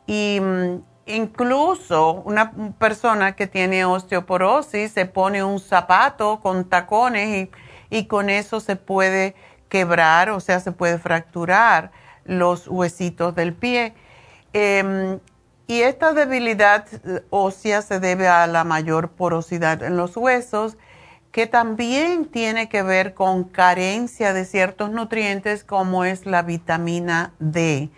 Y 0.05 0.37
mm, 0.41 0.81
incluso 1.05 2.11
una 2.25 2.51
persona 2.77 3.37
que 3.37 3.47
tiene 3.47 3.85
osteoporosis 3.85 4.91
se 4.91 5.05
pone 5.05 5.41
un 5.41 5.61
zapato 5.61 6.41
con 6.41 6.67
tacones 6.67 7.47
y, 7.89 8.05
con 8.07 8.29
eso 8.29 8.59
se 8.59 8.75
puede 8.75 9.33
quebrar, 9.69 10.29
o 10.29 10.41
sea, 10.41 10.59
se 10.59 10.73
puede 10.73 10.97
fracturar 10.97 11.91
los 12.25 12.67
huesitos 12.67 13.33
del 13.33 13.53
pie. 13.53 13.93
Em, 14.51 15.21
y 15.67 15.83
esta 15.83 16.11
debilidad 16.11 16.85
eh, 16.91 17.23
ósea 17.29 17.81
se 17.81 18.01
debe 18.01 18.27
a 18.27 18.45
la 18.45 18.65
mayor 18.65 19.11
porosidad 19.11 19.83
en 19.83 19.95
los 19.95 20.17
huesos 20.17 20.75
que 21.31 21.47
también 21.47 22.25
tiene 22.25 22.69
que 22.69 22.81
ver 22.81 23.13
con 23.13 23.43
carencia 23.43 24.33
de 24.33 24.45
ciertos 24.45 24.91
nutrientes 24.91 25.63
como 25.63 26.03
es 26.03 26.25
la 26.25 26.41
vitamina 26.41 27.33
D. 27.39 27.89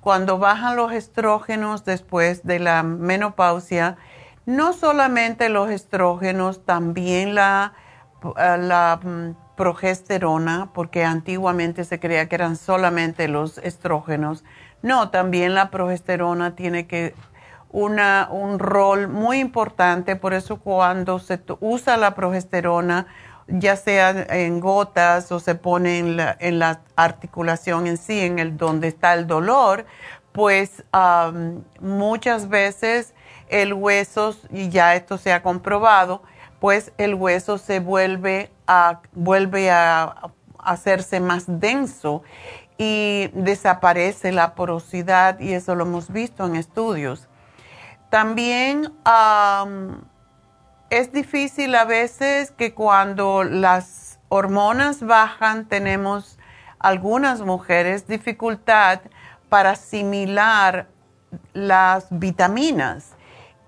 cuando 0.00 0.38
bajan 0.38 0.76
los 0.76 0.92
estrógenos 0.92 1.84
después 1.84 2.44
de 2.44 2.58
la 2.58 2.82
menopausia, 2.82 3.96
no 4.44 4.74
solamente 4.74 5.48
los 5.48 5.70
estrógenos, 5.70 6.66
también 6.66 7.34
la, 7.34 7.72
la 8.36 9.00
mm, 9.02 9.56
progesterona, 9.56 10.70
porque 10.74 11.04
antiguamente 11.04 11.84
se 11.84 11.98
creía 11.98 12.28
que 12.28 12.34
eran 12.34 12.56
solamente 12.56 13.28
los 13.28 13.56
estrógenos. 13.58 14.44
No, 14.82 15.08
también 15.08 15.54
la 15.54 15.70
progesterona 15.70 16.54
tiene 16.54 16.86
que 16.86 17.14
una, 17.74 18.28
un 18.30 18.60
rol 18.60 19.08
muy 19.08 19.40
importante, 19.40 20.14
por 20.14 20.32
eso 20.32 20.60
cuando 20.60 21.18
se 21.18 21.40
usa 21.58 21.96
la 21.96 22.14
progesterona, 22.14 23.08
ya 23.48 23.74
sea 23.74 24.10
en 24.10 24.60
gotas 24.60 25.32
o 25.32 25.40
se 25.40 25.56
pone 25.56 25.98
en 25.98 26.16
la, 26.16 26.36
en 26.38 26.60
la 26.60 26.82
articulación 26.94 27.88
en 27.88 27.96
sí, 27.96 28.20
en 28.20 28.38
el 28.38 28.56
donde 28.56 28.86
está 28.86 29.14
el 29.14 29.26
dolor, 29.26 29.86
pues 30.30 30.84
muchas 31.80 32.48
veces 32.48 33.12
el 33.48 33.74
hueso, 33.74 34.36
y 34.50 34.68
ya 34.68 34.94
esto 34.94 35.18
se 35.18 35.32
ha 35.32 35.42
comprobado, 35.42 36.22
pues 36.60 36.92
el 36.96 37.14
hueso 37.14 37.58
se 37.58 37.80
vuelve 37.80 38.52
a, 38.68 39.00
vuelve 39.14 39.72
a 39.72 40.30
hacerse 40.58 41.18
más 41.18 41.44
denso 41.48 42.22
y 42.78 43.30
desaparece 43.34 44.30
la 44.30 44.54
porosidad 44.54 45.40
y 45.40 45.54
eso 45.54 45.74
lo 45.74 45.84
hemos 45.84 46.12
visto 46.12 46.46
en 46.46 46.54
estudios. 46.54 47.28
También 48.14 48.92
es 50.88 51.12
difícil 51.12 51.74
a 51.74 51.84
veces 51.84 52.52
que 52.52 52.72
cuando 52.72 53.42
las 53.42 54.20
hormonas 54.28 55.04
bajan 55.04 55.66
tenemos 55.66 56.38
algunas 56.78 57.40
mujeres 57.40 58.06
dificultad 58.06 59.00
para 59.48 59.70
asimilar 59.70 60.86
las 61.54 62.06
vitaminas, 62.10 63.16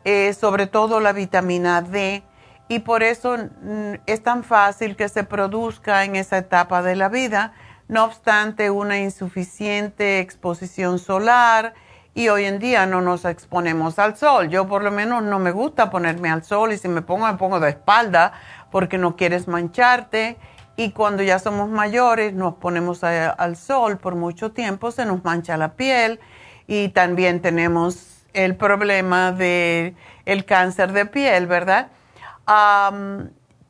eh, 0.04 0.32
sobre 0.32 0.68
todo 0.68 1.00
la 1.00 1.12
vitamina 1.12 1.82
D, 1.82 2.22
y 2.68 2.78
por 2.78 3.02
eso 3.02 3.36
mm, 3.38 3.94
es 4.06 4.22
tan 4.22 4.44
fácil 4.44 4.94
que 4.94 5.08
se 5.08 5.24
produzca 5.24 6.04
en 6.04 6.14
esa 6.14 6.38
etapa 6.38 6.82
de 6.82 6.94
la 6.94 7.08
vida. 7.08 7.52
No 7.88 8.04
obstante 8.04 8.70
una 8.70 9.00
insuficiente 9.00 10.20
exposición 10.20 11.00
solar 11.00 11.74
y 12.16 12.30
hoy 12.30 12.46
en 12.46 12.58
día 12.58 12.86
no 12.86 13.02
nos 13.02 13.26
exponemos 13.26 13.98
al 13.98 14.16
sol. 14.16 14.48
Yo 14.48 14.66
por 14.66 14.82
lo 14.82 14.90
menos 14.90 15.22
no 15.22 15.38
me 15.38 15.50
gusta 15.50 15.90
ponerme 15.90 16.30
al 16.30 16.42
sol 16.42 16.72
y 16.72 16.78
si 16.78 16.88
me 16.88 17.02
pongo 17.02 17.26
me 17.26 17.34
pongo 17.34 17.60
de 17.60 17.68
espalda 17.68 18.32
porque 18.70 18.96
no 18.96 19.16
quieres 19.16 19.48
mancharte 19.48 20.38
y 20.76 20.92
cuando 20.92 21.22
ya 21.22 21.38
somos 21.38 21.68
mayores 21.68 22.32
nos 22.32 22.54
ponemos 22.54 23.04
al 23.04 23.56
sol 23.56 23.98
por 23.98 24.14
mucho 24.14 24.50
tiempo 24.50 24.90
se 24.92 25.04
nos 25.04 25.24
mancha 25.24 25.58
la 25.58 25.74
piel 25.74 26.18
y 26.66 26.88
también 26.88 27.42
tenemos 27.42 28.24
el 28.32 28.56
problema 28.56 29.32
de 29.32 29.94
el 30.24 30.46
cáncer 30.46 30.92
de 30.92 31.04
piel, 31.04 31.46
¿verdad? 31.46 31.88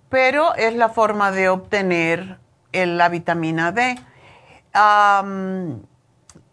pero 0.08 0.54
es 0.54 0.74
la 0.76 0.88
forma 0.90 1.32
de 1.32 1.48
obtener 1.48 2.38
la 2.72 3.08
vitamina 3.08 3.72
D. 3.72 3.98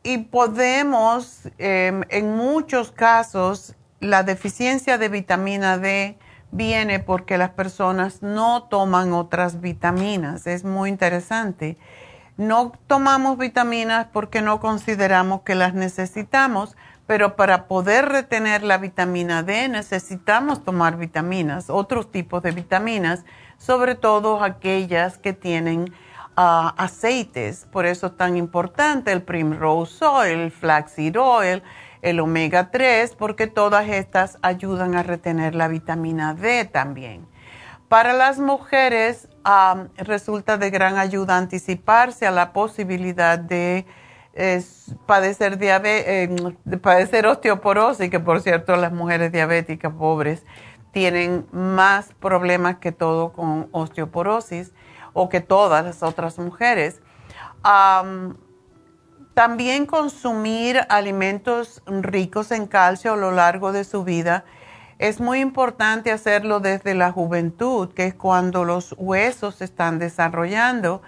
y 0.03 0.17
podemos, 0.19 1.49
em, 1.57 2.03
en 2.09 2.35
muchos 2.35 2.91
casos, 2.91 3.75
la 4.01 4.23
deficiencia 4.23 4.97
de 4.97 5.07
vitamina 5.07 5.77
D 5.77 6.17
viene 6.51 6.99
porque 6.99 7.37
las 7.37 7.51
personas 7.51 8.21
no 8.21 8.63
toman 8.63 9.13
otras 9.13 9.61
vitaminas. 9.61 10.45
Es 10.45 10.65
muy 10.65 10.89
interesante. 10.89 11.77
No 12.35 12.73
tomamos 12.87 13.37
vitaminas 13.37 14.07
porque 14.11 14.41
no 14.41 14.59
consideramos 14.59 15.41
que 15.41 15.55
las 15.55 15.73
necesitamos, 15.73 16.75
pero 17.07 17.35
para 17.35 17.67
poder 17.67 18.09
retener 18.09 18.63
la 18.63 18.77
vitamina 18.77 19.41
D 19.41 19.69
necesitamos 19.69 20.63
tomar 20.63 20.97
vitaminas, 20.97 21.69
otros 21.69 22.11
tipos 22.11 22.43
de 22.43 22.51
vitaminas, 22.51 23.23
sobre 23.57 23.95
todo 23.95 24.43
aquellas 24.43 25.17
que 25.17 25.33
tienen 25.33 25.93
aceites. 26.35 27.67
Por 27.71 27.85
eso 27.85 28.07
es 28.07 28.17
tan 28.17 28.37
importante 28.37 29.11
el 29.11 29.21
Primrose 29.21 30.03
Oil, 30.05 30.39
el 30.39 30.51
Flaxseed 30.51 31.15
Oil, 31.19 31.63
el 32.01 32.19
omega 32.19 32.71
3, 32.71 33.15
porque 33.15 33.47
todas 33.47 33.87
estas 33.87 34.37
ayudan 34.41 34.95
a 34.95 35.03
retener 35.03 35.55
la 35.55 35.67
vitamina 35.67 36.33
D 36.33 36.65
también. 36.65 37.27
Para 37.87 38.13
las 38.13 38.39
mujeres 38.39 39.29
resulta 39.97 40.57
de 40.57 40.69
gran 40.69 40.97
ayuda 40.97 41.37
anticiparse 41.37 42.25
a 42.25 42.31
la 42.31 42.51
posibilidad 42.51 43.37
de, 43.37 43.85
padecer, 45.05 45.57
de 45.59 46.77
padecer 46.81 47.27
osteoporosis, 47.27 48.09
que 48.09 48.19
por 48.19 48.41
cierto 48.41 48.75
las 48.77 48.91
mujeres 48.91 49.31
diabéticas 49.31 49.93
pobres 49.93 50.43
tienen 50.91 51.45
más 51.51 52.13
problemas 52.19 52.77
que 52.77 52.91
todo 52.91 53.33
con 53.33 53.67
osteoporosis 53.71 54.71
o 55.13 55.29
que 55.29 55.39
todas 55.41 55.85
las 55.85 56.03
otras 56.03 56.37
mujeres. 56.39 57.01
también 59.33 59.87
consumir 59.87 60.81
alimentos 60.89 61.81
ricos 61.87 62.51
en 62.51 62.67
calcio 62.67 63.13
a 63.13 63.17
lo 63.17 63.31
largo 63.31 63.71
de 63.71 63.83
su 63.83 64.03
vida. 64.03 64.45
Es 64.99 65.19
muy 65.19 65.39
importante 65.39 66.11
hacerlo 66.11 66.59
desde 66.59 66.93
la 66.93 67.11
juventud, 67.11 67.89
que 67.93 68.05
es 68.05 68.13
cuando 68.13 68.63
los 68.63 68.93
huesos 68.97 69.55
se 69.55 69.65
están 69.65 69.97
desarrollando. 69.97 71.01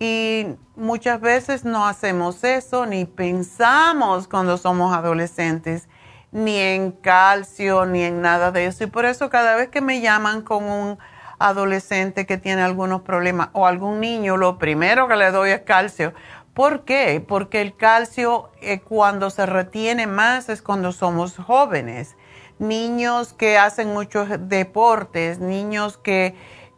Y 0.00 0.46
muchas 0.76 1.20
veces 1.20 1.64
no 1.64 1.86
hacemos 1.86 2.42
eso, 2.42 2.86
ni 2.86 3.04
pensamos 3.04 4.26
cuando 4.26 4.56
somos 4.56 4.94
adolescentes, 4.96 5.88
ni 6.32 6.56
en 6.56 6.90
calcio, 6.92 7.86
ni 7.86 8.02
en 8.02 8.20
nada 8.20 8.50
de 8.50 8.66
eso. 8.66 8.84
Y 8.84 8.86
por 8.88 9.04
eso 9.04 9.30
cada 9.30 9.56
vez 9.56 9.68
que 9.68 9.80
me 9.80 10.00
llaman 10.00 10.42
con 10.42 10.64
un 10.64 10.98
adolescente 11.40 12.26
que 12.26 12.38
tiene 12.38 12.62
algunos 12.62 13.00
problemas 13.02 13.48
o 13.54 13.66
algún 13.66 13.98
niño, 13.98 14.36
lo 14.36 14.58
primero 14.58 15.08
que 15.08 15.16
le 15.16 15.32
doy 15.32 15.50
es 15.50 15.62
calcio. 15.62 16.12
¿Por 16.54 16.84
qué? 16.84 17.24
Porque 17.26 17.60
el 17.60 17.74
calcio 17.74 18.50
cuando 18.86 19.30
se 19.30 19.46
retiene 19.46 20.06
más 20.06 20.48
es 20.48 20.62
cuando 20.62 20.92
somos 20.92 21.36
jóvenes. 21.36 22.16
Niños 22.58 23.32
que 23.32 23.56
hacen 23.56 23.92
muchos 23.92 24.28
deportes, 24.38 25.38
niños 25.38 25.96
que, 25.96 26.34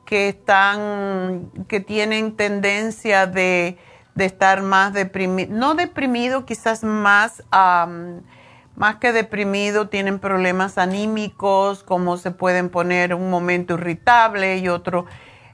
que 0.07 0.29
están, 0.29 1.51
que 1.67 1.81
tienen 1.81 2.37
tendencia 2.37 3.27
de, 3.27 3.77
de 4.15 4.25
estar 4.25 4.63
más 4.63 4.93
deprimido, 4.93 5.53
no 5.53 5.75
deprimido, 5.75 6.47
quizás 6.47 6.85
más 6.85 7.43
más 8.77 8.97
que 8.97 9.13
deprimido, 9.13 9.89
tienen 9.89 10.19
problemas 10.19 10.79
anímicos, 10.79 11.83
como 11.83 12.17
se 12.17 12.31
pueden 12.31 12.71
poner 12.71 13.15
un 13.15 13.31
momento 13.31 13.75
irritable 13.75 14.59
y 14.59 14.69
otro. 14.69 15.07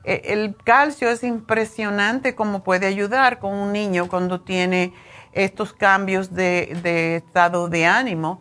E, 0.04 0.32
el 0.32 0.56
calcio 0.56 1.10
es 1.10 1.24
impresionante 1.24 2.34
cómo 2.34 2.62
puede 2.62 2.86
ayudar 2.86 3.38
con 3.38 3.54
un 3.54 3.72
niño 3.72 4.08
cuando 4.08 4.40
tiene 4.40 4.92
estos 5.32 5.72
cambios 5.72 6.34
de, 6.34 7.16
estado 7.16 7.68
de 7.68 7.86
ánimo. 7.86 8.40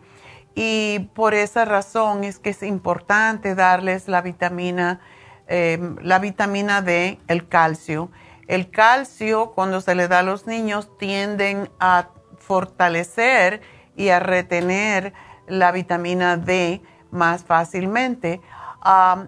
Y 0.54 1.10
por 1.14 1.34
esa 1.34 1.64
razón 1.64 2.24
es 2.24 2.38
que 2.38 2.50
es 2.50 2.62
importante 2.62 3.54
darles 3.54 4.08
la 4.08 4.22
vitamina, 4.22 5.00
em, 5.46 5.96
la 6.02 6.18
vitamina 6.18 6.82
D, 6.82 7.18
el 7.28 7.48
calcio. 7.48 8.10
El 8.48 8.70
calcio, 8.70 9.52
cuando 9.54 9.80
se 9.80 9.94
le 9.94 10.08
da 10.08 10.20
a 10.20 10.22
los 10.22 10.46
niños, 10.46 10.96
tienden 10.98 11.68
a 11.78 12.08
fortalecer 12.38 13.60
y 13.98 14.08
a 14.08 14.20
retener 14.20 15.12
la 15.48 15.72
vitamina 15.72 16.38
D 16.38 16.80
más 17.10 17.44
fácilmente. 17.44 18.40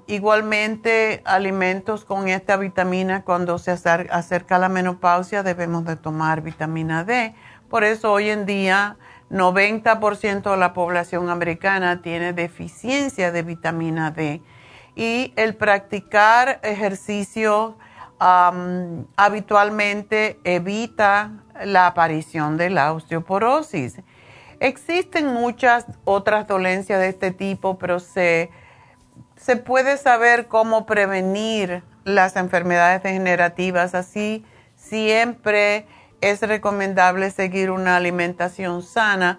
igualmente, 0.06 1.20
alimentos 1.26 2.04
con 2.04 2.28
esta 2.28 2.56
vitamina, 2.56 3.24
cuando 3.24 3.58
se 3.58 3.72
acerca 3.72 4.58
la 4.58 4.68
menopausia, 4.70 5.42
debemos 5.42 5.84
de 5.84 5.96
tomar 5.96 6.40
vitamina 6.40 7.04
D. 7.04 7.34
Por 7.68 7.84
eso 7.84 8.12
hoy 8.12 8.30
en 8.30 8.46
día, 8.46 8.96
90% 9.30 10.50
de 10.50 10.56
la 10.56 10.72
población 10.72 11.28
americana 11.30 12.00
tiene 12.00 12.32
deficiencia 12.32 13.32
de 13.32 13.42
vitamina 13.42 14.12
D. 14.12 14.40
Y 14.94 15.32
el 15.36 15.56
practicar 15.56 16.60
ejercicio 16.62 17.76
habitualmente 19.16 20.38
evita 20.44 21.32
la 21.64 21.86
aparición 21.86 22.56
de 22.56 22.70
la 22.70 22.92
osteoporosis. 22.92 24.00
Existen 24.60 25.26
muchas 25.26 25.86
otras 26.04 26.46
dolencias 26.46 27.00
de 27.00 27.08
este 27.08 27.30
tipo, 27.30 27.78
pero 27.78 27.98
se, 27.98 28.50
se 29.36 29.56
puede 29.56 29.96
saber 29.96 30.48
cómo 30.48 30.84
prevenir 30.84 31.82
las 32.04 32.36
enfermedades 32.36 33.02
degenerativas. 33.02 33.94
Así 33.94 34.44
siempre 34.76 35.86
es 36.20 36.42
recomendable 36.42 37.30
seguir 37.30 37.70
una 37.70 37.96
alimentación 37.96 38.82
sana. 38.82 39.38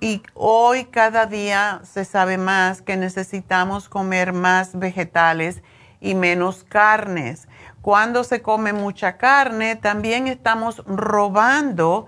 Y 0.00 0.22
hoy 0.32 0.86
cada 0.86 1.26
día 1.26 1.82
se 1.84 2.06
sabe 2.06 2.38
más 2.38 2.80
que 2.80 2.96
necesitamos 2.96 3.90
comer 3.90 4.32
más 4.32 4.78
vegetales 4.78 5.62
y 6.00 6.14
menos 6.14 6.64
carnes. 6.64 7.48
Cuando 7.82 8.24
se 8.24 8.40
come 8.40 8.72
mucha 8.72 9.18
carne, 9.18 9.76
también 9.76 10.26
estamos 10.26 10.82
robando 10.86 12.06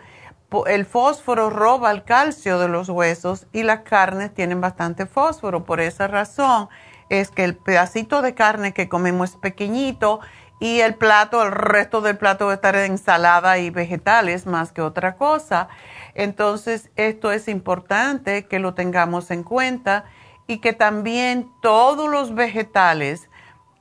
el 0.67 0.87
fósforo 0.87 1.51
roba 1.51 1.91
el 1.91 2.05
calcio 2.05 2.59
de 2.59 2.69
los 2.69 2.89
huesos 2.89 3.47
y 3.53 3.63
las 3.63 3.81
carnes 3.81 4.33
tienen 4.33 4.61
bastante 4.61 5.07
fósforo. 5.07 5.65
Por 5.65 5.81
esa 5.81 6.07
razón 6.07 6.69
es 7.09 7.31
que 7.31 7.45
el 7.45 7.57
pedacito 7.57 8.23
de 8.23 8.35
carne 8.35 8.73
que 8.73 8.89
comemos 8.89 9.31
es 9.31 9.37
pequeñito 9.37 10.21
y 10.59 10.81
el 10.81 10.95
plato, 10.95 11.43
el 11.43 11.53
resto 11.53 12.01
del 12.01 12.17
plato 12.17 12.47
va 12.47 12.53
a 12.53 12.55
estar 12.55 12.75
de 12.75 12.87
ensalada 12.87 13.59
y 13.59 13.71
vegetales 13.71 14.47
más 14.47 14.73
que 14.73 14.81
otra 14.81 15.17
cosa. 15.17 15.69
Entonces, 16.15 16.91
esto 16.97 17.31
es 17.31 17.49
importante 17.49 18.47
que 18.47 18.59
lo 18.59 18.73
tengamos 18.73 19.31
en 19.31 19.43
cuenta 19.43 20.05
y 20.47 20.59
que 20.59 20.73
también 20.73 21.51
todos 21.61 22.09
los 22.09 22.35
vegetales 22.35 23.29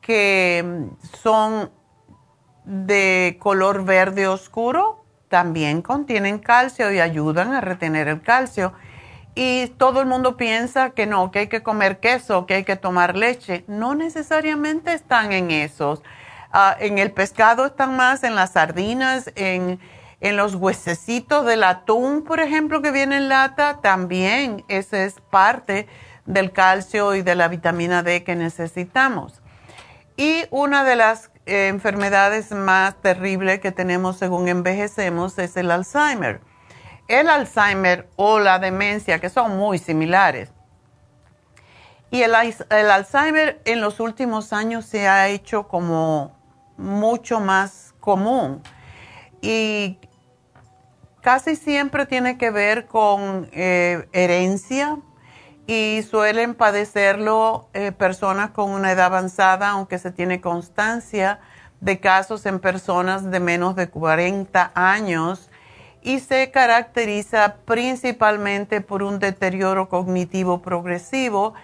que 0.02 0.90
son 1.22 1.72
de 2.66 3.38
color 3.40 3.86
verde 3.86 4.28
oscuro 4.28 5.05
también 5.36 5.82
contienen 5.82 6.40
calcio 6.40 6.94
y 6.94 7.02
ayudan 7.02 7.54
a 7.54 7.60
retener 7.60 8.08
el 8.08 8.22
calcio. 8.22 8.72
Y 9.36 9.68
todo 9.78 10.00
el 10.00 10.06
mundo 10.06 10.38
piensa 10.38 10.92
que 10.92 11.08
no, 11.08 11.30
que 11.30 11.40
hay 11.40 11.48
que 11.48 11.62
comer 11.62 12.00
queso, 12.00 12.46
que 12.46 12.54
hay 12.54 12.64
que 12.64 12.78
tomar 12.78 13.18
leche. 13.18 13.66
No 13.68 13.96
necesariamente 13.96 14.94
están 14.94 15.34
en 15.34 15.52
esos. 15.52 16.02
Ah, 16.54 16.78
en 16.80 17.00
el 17.00 17.12
pescado 17.12 17.66
están 17.66 17.98
más, 17.98 18.24
en 18.24 18.34
las 18.34 18.54
sardinas, 18.54 19.30
en, 19.36 19.82
en 20.22 20.38
los 20.38 20.56
huesecitos 20.56 21.46
del 21.46 21.66
atún, 21.66 22.24
por 22.24 22.40
ejemplo, 22.40 22.82
que 22.82 22.92
viene 22.92 23.18
en 23.18 23.28
lata, 23.28 23.82
también 23.82 24.64
esa 24.70 25.04
es 25.04 25.16
parte 25.32 25.86
del 26.26 26.54
calcio 26.54 27.14
y 27.14 27.24
de 27.24 27.36
la 27.36 27.50
vitamina 27.50 28.04
D 28.04 28.24
que 28.24 28.38
necesitamos. 28.38 29.42
Y 30.16 30.46
una 30.50 30.86
de 30.86 30.96
las 30.96 31.30
enfermedades 31.46 32.52
más 32.52 32.96
terribles 33.02 33.60
que 33.60 33.72
tenemos 33.72 34.18
según 34.18 34.48
envejecemos 34.48 35.38
es 35.38 35.56
el 35.58 35.72
Alzheimer. 35.72 36.42
El 37.08 37.30
Alzheimer 37.30 38.10
o 38.16 38.40
la 38.40 38.60
demencia, 38.60 39.20
que 39.20 39.30
son 39.30 39.58
muy 39.58 39.78
similares. 39.78 40.50
Y 42.12 42.22
el, 42.22 42.34
Alzheimer 42.34 43.62
en 43.66 43.82
los 43.82 44.00
últimos 44.00 44.54
años 44.54 44.86
se 44.86 45.08
ha 45.08 45.28
hecho 45.28 45.68
como 45.68 46.36
mucho 46.78 47.40
más 47.40 47.94
común. 48.00 48.62
Y 49.42 50.00
casi 51.22 51.56
siempre 51.56 52.06
tiene 52.06 52.38
que 52.38 52.52
ver 52.52 52.88
con 52.88 53.50
eh, 53.52 54.08
herencia, 54.14 54.98
y 55.68 56.04
suelen 56.10 56.54
padecerlo 56.54 57.70
eh, 57.74 57.92
personas 57.92 58.52
con 58.52 58.70
una 58.72 58.92
edad 58.92 59.08
avanzada, 59.08 59.70
aunque 59.70 59.98
se 59.98 60.12
tiene 60.12 60.42
constancia 60.42 61.40
de 61.82 62.00
casos 62.00 62.46
en 62.46 62.60
personas 62.60 63.30
de 63.32 63.40
menos 63.40 63.76
de 63.76 63.90
40 63.90 64.72
años 64.76 65.50
y 66.02 66.20
se 66.20 66.52
caracteriza 66.52 67.56
principalmente 67.66 68.80
por 68.82 69.02
un 69.02 69.18
deterioro 69.20 69.90
cognitivo 69.90 70.62
progresivo 70.62 71.56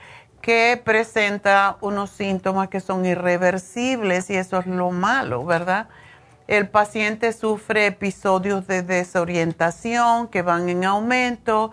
que 0.41 0.81
presenta 0.83 1.77
unos 1.81 2.09
síntomas 2.09 2.69
que 2.69 2.79
son 2.79 3.05
irreversibles 3.05 4.31
y 4.31 4.35
eso 4.35 4.57
es 4.57 4.65
lo 4.65 4.89
malo, 4.89 5.45
¿verdad? 5.45 5.87
El 6.47 6.67
paciente 6.67 7.31
sufre 7.33 7.85
episodios 7.85 8.65
de 8.65 8.81
desorientación 8.81 10.27
que 10.27 10.41
van 10.41 10.69
en 10.69 10.85
aumento, 10.85 11.71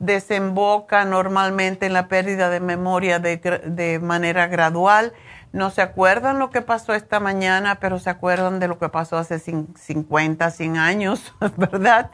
desemboca 0.00 1.04
normalmente 1.04 1.86
en 1.86 1.92
la 1.92 2.08
pérdida 2.08 2.48
de 2.48 2.58
memoria 2.58 3.20
de, 3.20 4.00
manera 4.02 4.48
gradual. 4.48 5.12
No 5.52 5.70
se 5.70 5.82
acuerdan 5.82 6.38
lo 6.38 6.50
que 6.50 6.62
pasó 6.62 6.94
esta 6.94 7.20
mañana, 7.20 7.78
pero 7.80 7.98
se 7.98 8.10
acuerdan 8.10 8.58
de 8.60 8.68
lo 8.68 8.78
que 8.78 8.88
pasó 8.88 9.18
hace 9.18 9.38
50, 9.38 10.50
100 10.50 10.76
años, 10.78 11.34
¿verdad? 11.56 12.10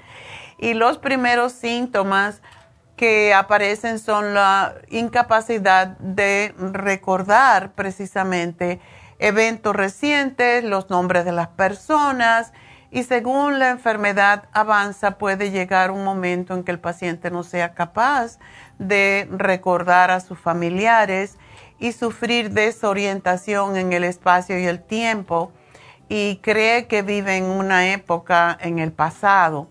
Y 0.58 0.74
los 0.74 0.98
primeros 0.98 1.52
síntomas 1.52 2.42
que 2.96 3.32
aparecen 3.34 3.98
son 3.98 4.34
la 4.34 4.74
incapacidad 4.88 5.98
de 5.98 6.54
recordar 6.58 7.72
precisamente 7.72 8.80
eventos 9.18 9.76
recientes, 9.76 10.64
los 10.64 10.90
nombres 10.90 11.24
de 11.24 11.32
las 11.32 11.48
personas, 11.48 12.52
y 12.90 13.02
según 13.02 13.58
la 13.58 13.70
enfermedad 13.70 14.44
avanza 14.52 15.18
puede 15.18 15.50
llegar 15.50 15.90
un 15.90 16.04
momento 16.04 16.54
en 16.54 16.62
que 16.62 16.72
el 16.72 16.78
paciente 16.78 17.30
no 17.30 17.42
sea 17.42 17.74
capaz 17.74 18.38
de 18.78 19.28
recordar 19.30 20.10
a 20.10 20.20
sus 20.20 20.38
familiares 20.38 21.36
y 21.78 21.92
sufrir 21.92 22.50
desorientación 22.50 23.76
en 23.76 23.92
el 23.92 24.04
espacio 24.04 24.58
y 24.58 24.66
el 24.66 24.82
tiempo 24.82 25.52
y 26.08 26.36
cree 26.36 26.86
que 26.86 27.02
vive 27.02 27.36
en 27.36 27.44
una 27.44 27.92
época 27.92 28.56
en 28.60 28.78
el 28.78 28.92
pasado. 28.92 29.68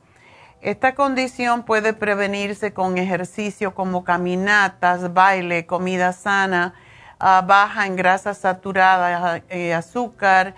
Esta 0.62 0.95
condición 0.95 1.63
puede 1.63 1.93
prevenirse 1.93 2.73
con 2.73 2.97
ejercicio 2.97 3.75
como 3.75 4.04
caminatas, 4.04 5.13
baile, 5.13 5.65
comida 5.65 6.12
sana, 6.12 6.73
ah, 7.19 7.43
baja 7.45 7.86
en 7.86 7.95
grasas 7.95 8.39
saturadas 8.39 9.43
y 9.49 9.54
eh, 9.54 9.73
azúcar 9.73 10.56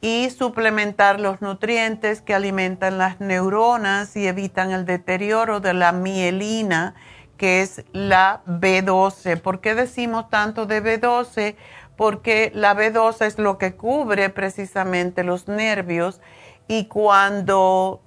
y 0.00 0.30
suplementar 0.30 1.20
los 1.20 1.42
nutrientes 1.42 2.22
que 2.22 2.34
alimentan 2.34 2.98
las 2.98 3.20
neuronas 3.20 4.16
y 4.16 4.26
evitan 4.26 4.70
el 4.70 4.86
deterioro 4.86 5.60
de 5.60 5.74
la 5.74 5.92
mielina, 5.92 6.94
que 7.36 7.60
es 7.60 7.84
la 7.92 8.42
B12. 8.46 9.40
¿Por 9.40 9.60
qué 9.60 9.74
decimos 9.74 10.30
tanto 10.30 10.66
de 10.66 10.82
B12? 10.82 11.56
Porque 11.96 12.50
la 12.54 12.74
B12 12.74 13.26
es 13.26 13.38
lo 13.38 13.58
que 13.58 13.74
cubre 13.74 14.30
precisamente 14.30 15.22
los 15.22 15.48
nervios 15.48 16.20
y 16.66 16.86
cuando 16.86 18.00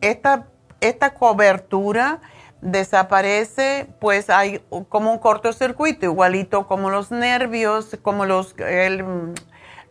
esta, 0.00 0.46
esta 0.80 1.14
cobertura 1.14 2.20
desaparece, 2.60 3.88
pues 3.98 4.30
hay 4.30 4.60
como 4.88 5.12
un 5.12 5.18
cortocircuito, 5.18 6.06
igualito 6.06 6.68
como 6.68 6.90
los 6.90 7.10
nervios, 7.10 7.98
como 8.02 8.24
los, 8.24 8.54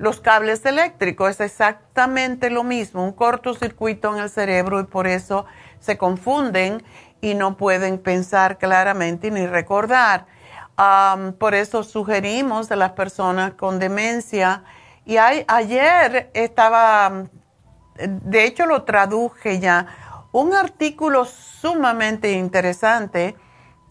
los 0.01 0.19
cables 0.19 0.65
eléctricos. 0.65 1.29
Es 1.29 1.41
exactamente 1.41 2.49
lo 2.49 2.63
mismo, 2.63 3.05
un 3.05 3.13
cortocircuito 3.13 4.13
en 4.13 4.23
el 4.23 4.29
cerebro 4.29 4.79
y 4.79 4.83
por 4.83 5.07
eso 5.07 5.45
se 5.79 5.97
confunden 5.97 6.83
y 7.21 7.35
no 7.35 7.55
pueden 7.55 7.99
pensar 7.99 8.57
claramente 8.57 9.31
ni 9.31 9.45
recordar. 9.45 10.25
por 11.37 11.53
eso 11.53 11.83
sugerimos 11.83 12.71
a 12.71 12.75
las 12.75 12.93
personas 12.93 13.53
con 13.53 13.77
demencia. 13.77 14.63
Y 15.05 15.17
ayer 15.17 16.31
estaba, 16.33 17.25
de 17.95 18.45
hecho 18.45 18.65
lo 18.65 18.83
traduje 18.83 19.59
ya, 19.59 19.85
un 20.31 20.55
artículo 20.55 21.25
sumamente 21.25 22.31
interesante 22.31 23.35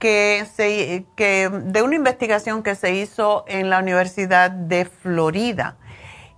que, 0.01 0.45
se, 0.57 1.05
que 1.15 1.49
de 1.49 1.83
una 1.83 1.95
investigación 1.95 2.65
que 2.65 2.75
se 2.75 2.95
hizo 2.95 3.45
en 3.47 3.71
la 3.71 3.79
Universidad 3.79 4.51
de 4.51 4.87
Florida 4.87 5.77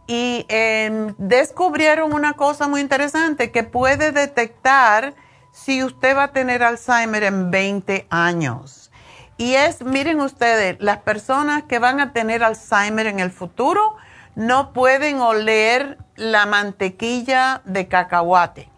y 0.06 0.46
em, 0.48 1.14
descubrieron 1.18 2.12
una 2.12 2.34
cosa 2.34 2.68
muy 2.68 2.80
interesante 2.80 3.50
que 3.50 3.62
puede 3.62 4.12
detectar 4.12 5.14
si 5.52 5.84
usted 5.84 6.16
va 6.16 6.24
a 6.24 6.32
tener 6.32 6.62
Alzheimer 6.62 7.22
en 7.22 7.50
20 7.50 8.06
años. 8.10 8.90
Y 9.36 9.54
es, 9.54 9.82
miren 9.82 10.20
ustedes, 10.20 10.76
las 10.80 10.98
personas 10.98 11.64
que 11.64 11.78
van 11.78 12.00
a 12.00 12.12
tener 12.12 12.42
Alzheimer 12.44 13.06
en 13.06 13.20
el 13.20 13.30
futuro 13.30 13.96
no 14.34 14.72
pueden 14.72 15.20
oler 15.20 15.98
la 16.16 16.46
mantequilla 16.46 17.62
de 17.64 17.88
cacahuate. 17.88 18.70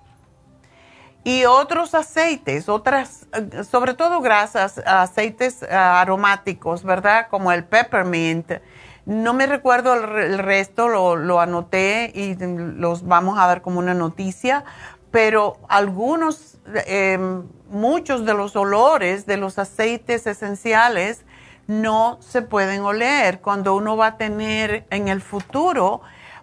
Y 1.23 1.47
otros 1.47 1.95
aceites, 1.95 2.69
otras, 2.69 3.27
sobre 3.71 3.95
todo 3.95 4.21
grasas, 4.21 4.79
aceites 4.85 5.63
aromáticos, 5.63 6.85
¿verdad? 6.85 7.29
Como 7.31 7.51
el 7.51 7.65
peppermint, 7.65 8.53
no 9.07 9.35
me 9.35 9.47
recuerdo 9.47 9.95
el, 9.95 10.38
resto, 10.38 10.88
lo, 10.88 11.40
anoté 11.40 12.11
y 12.14 12.37
los 12.37 13.07
vamos 13.07 13.38
a 13.38 13.47
dar 13.47 13.61
como 13.61 13.79
una 13.79 13.95
noticia, 13.95 14.64
pero 15.11 15.59
algunos, 15.69 16.59
em, 16.87 17.45
muchos 17.71 18.25
de 18.25 18.35
los 18.35 18.57
olores 18.57 19.27
de 19.27 19.37
los 19.37 19.59
aceites 19.59 20.27
esenciales 20.27 21.25
no 21.67 22.19
se 22.21 22.43
pueden 22.43 22.83
oler. 22.83 23.40
Cuando 23.40 23.75
uno 23.75 23.97
va 23.97 24.09
a 24.09 24.17
tener 24.17 24.87
en 24.90 25.09
el 25.09 25.21
futuro, 25.21 26.01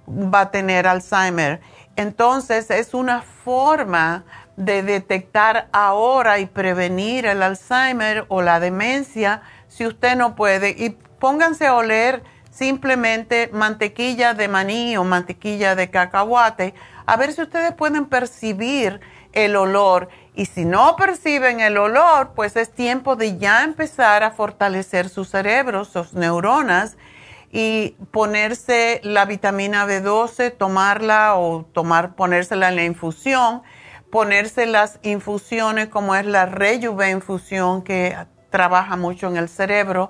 va 0.07 0.41
a 0.41 0.51
tener 0.51 0.87
Alzheimer. 0.87 1.61
Entonces 1.95 2.69
es 2.71 2.93
una 2.93 3.21
forma 3.21 4.23
de 4.55 4.83
detectar 4.83 5.67
ahora 5.71 6.39
y 6.39 6.45
prevenir 6.45 7.25
el 7.25 7.41
Alzheimer 7.41 8.25
o 8.27 8.41
la 8.41 8.59
demencia 8.59 9.41
si 9.67 9.85
usted 9.87 10.15
no 10.15 10.35
puede. 10.35 10.69
Y 10.71 10.91
pónganse 11.19 11.67
a 11.67 11.75
oler 11.75 12.23
simplemente 12.51 13.49
mantequilla 13.53 14.33
de 14.33 14.47
maní 14.47 14.97
o 14.97 15.03
mantequilla 15.03 15.75
de 15.75 15.89
cacahuate, 15.89 16.73
a 17.05 17.17
ver 17.17 17.33
si 17.33 17.41
ustedes 17.41 17.73
pueden 17.73 18.05
percibir 18.05 18.99
el 19.33 19.55
olor. 19.55 20.09
Y 20.35 20.45
si 20.45 20.65
no 20.65 20.95
perciben 20.95 21.59
el 21.59 21.77
olor, 21.77 22.33
pues 22.35 22.55
es 22.55 22.71
tiempo 22.71 23.15
de 23.15 23.37
ya 23.37 23.63
empezar 23.63 24.23
a 24.23 24.31
fortalecer 24.31 25.09
su 25.09 25.25
cerebro, 25.25 25.85
sus 25.85 26.13
neuronas 26.13 26.97
y 27.51 27.95
ponerse 28.11 29.01
la 29.03 29.25
vitamina 29.25 29.85
B12, 29.85 30.55
tomarla 30.55 31.35
o 31.35 31.65
tomar, 31.73 32.15
ponérsela 32.15 32.69
en 32.69 32.75
la 32.75 32.83
infusión 32.83 33.63
ponerse 34.11 34.65
las 34.67 34.99
infusiones 35.01 35.87
como 35.87 36.13
es 36.15 36.25
la 36.25 36.45
Rejuve 36.45 37.09
infusión 37.09 37.81
que 37.81 38.15
trabaja 38.51 38.97
mucho 38.97 39.27
en 39.27 39.37
el 39.37 39.49
cerebro, 39.49 40.09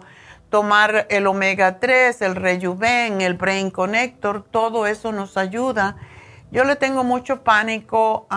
tomar 0.52 1.08
el 1.10 1.26
omega 1.26 1.80
3, 1.80 2.22
el 2.22 2.36
Rejuven, 2.36 3.22
el 3.22 3.34
Brain 3.34 3.72
Connector, 3.72 4.44
todo 4.44 4.86
eso 4.86 5.12
nos 5.12 5.36
ayuda. 5.38 5.98
Yo 6.52 6.64
le 6.64 6.76
tengo 6.76 7.04
mucho 7.04 7.44
pánico 7.44 8.28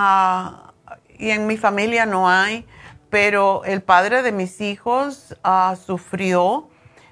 y 1.18 1.28
en 1.28 1.46
mi 1.46 1.58
familia 1.58 2.06
no 2.06 2.30
hay, 2.30 2.66
pero 3.10 3.62
el 3.64 3.82
padre 3.82 4.22
de 4.22 4.32
mis 4.32 4.62
hijos 4.62 5.36
uh, 5.44 5.76
sufrió 5.76 6.70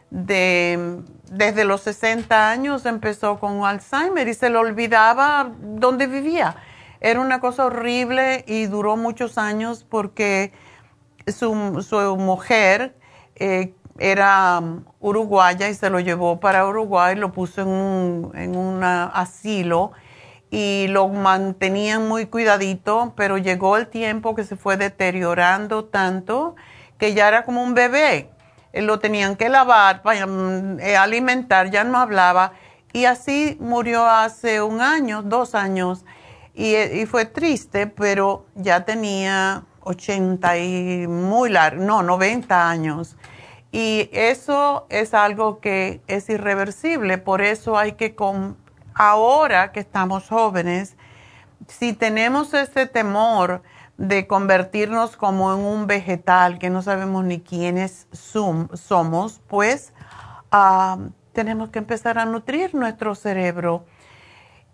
de, 0.09 1.01
desde 1.31 1.65
los 1.65 1.83
60 1.83 2.51
años, 2.51 2.87
empezó 2.87 3.39
con 3.39 3.67
Alzheimer 3.67 4.27
y 4.27 4.33
se 4.33 4.49
le 4.49 4.57
olvidaba 4.57 5.51
dónde 5.61 6.07
vivía 6.07 6.57
era 7.03 7.21
una 7.21 7.41
cosa 7.41 7.67
horrible 7.67 8.45
y 8.47 8.67
duró 8.67 8.97
muchos 8.97 9.37
años 9.37 9.85
porque 9.89 10.53
su, 11.27 11.53
mujer 11.53 12.95
eh, 13.35 13.75
era 13.99 14.61
uruguaya 15.01 15.69
y 15.69 15.75
se 15.75 15.91
lo 15.91 16.01
llevó 16.01 16.41
para 16.41 16.67
Uruguay, 16.67 17.15
lo 17.17 17.33
puso 17.33 17.63
en 17.63 17.69
un, 17.69 18.33
en 18.35 18.57
un 18.57 18.83
asilo 18.83 19.93
y 20.51 20.87
lo 20.89 21.09
mantenían 21.09 22.07
muy 22.07 22.27
cuidadito, 22.27 23.15
pero 23.17 23.39
llegó 23.39 23.79
el 23.79 23.87
tiempo 23.87 24.35
que 24.35 24.45
se 24.45 24.57
fue 24.57 24.77
deteriorando 24.77 25.87
tanto 25.87 26.57
que 26.99 27.15
ya 27.15 27.27
era 27.27 27.45
como 27.45 27.63
un 27.63 27.75
bebé. 27.75 28.31
Lo 28.75 28.99
tenían 28.99 29.37
que 29.37 29.49
lavar, 29.49 30.03
mm, 30.05 30.79
eh, 30.79 30.97
alimentar, 30.97 31.71
ya 31.71 31.85
no 31.85 31.99
hablaba. 31.99 32.53
Y 32.93 33.07
así 33.07 33.57
murió 33.61 34.07
hace 34.07 34.63
un 34.63 34.81
año, 34.81 35.23
dos 35.23 35.55
años. 35.55 36.05
Y, 36.55 37.07
fue 37.07 37.25
triste, 37.25 37.87
pero 37.87 38.45
ya 38.55 38.85
tenía 38.85 39.65
80 39.81 40.59
y 40.59 41.07
muy 41.09 41.49
largo, 41.51 41.83
no, 41.83 42.03
90 42.03 42.69
años. 42.69 43.17
Y 43.73 44.11
eso 44.13 44.87
es 44.91 45.15
algo 45.15 45.59
que 45.61 46.03
es 46.07 46.29
irreversible, 46.29 47.17
por 47.17 47.41
eso 47.41 47.79
hay 47.79 47.93
que, 47.93 48.15
con, 48.15 48.59
ahora 48.95 49.73
que 49.73 49.81
estamos 49.81 50.29
jóvenes, 50.29 50.97
si 51.69 51.95
tenemos 51.95 52.53
ese 52.53 52.87
temor 52.87 53.63
de 53.97 54.27
convertirnos 54.27 55.17
como 55.17 55.55
en 55.55 55.61
un 55.61 55.87
vegetal 55.87 56.59
que 56.59 56.69
no 56.69 56.83
sabemos 56.83 57.25
ni 57.25 57.41
quiénes 57.41 58.09
somos, 58.13 59.41
pues 59.49 59.95
ah, 60.51 60.99
tenemos 61.33 61.71
que 61.71 61.79
empezar 61.79 62.19
a 62.19 62.27
nutrir 62.27 62.75
nuestro 62.75 63.15
cerebro. 63.15 63.87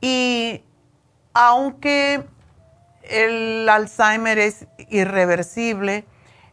Y 0.01 0.65
aunque 1.35 2.25
el 3.03 3.69
Alzheimer 3.69 4.39
es 4.39 4.67
irreversible, 4.89 6.05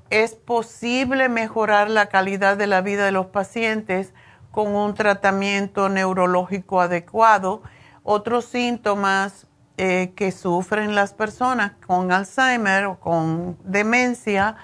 es 0.10 0.36
posible 0.36 1.30
mejorar 1.30 1.90
la 1.90 2.08
calidad 2.08 2.58
de 2.58 2.68
la 2.68 2.82
vida 2.82 3.06
de 3.06 3.12
los 3.12 3.28
pacientes 3.28 4.14
con 4.52 4.76
un 4.76 4.94
tratamiento 4.94 5.90
neurológico 5.90 6.82
adecuado. 6.82 7.62
Otros 8.04 8.46
síntomas 8.46 9.48
eh, 9.78 10.14
que 10.16 10.32
sufren 10.32 10.96
las 10.96 11.14
personas 11.14 11.74
con 11.86 12.12
Alzheimer 12.12 12.86
o 12.86 13.00
con 13.00 13.58
demencia 13.64 14.56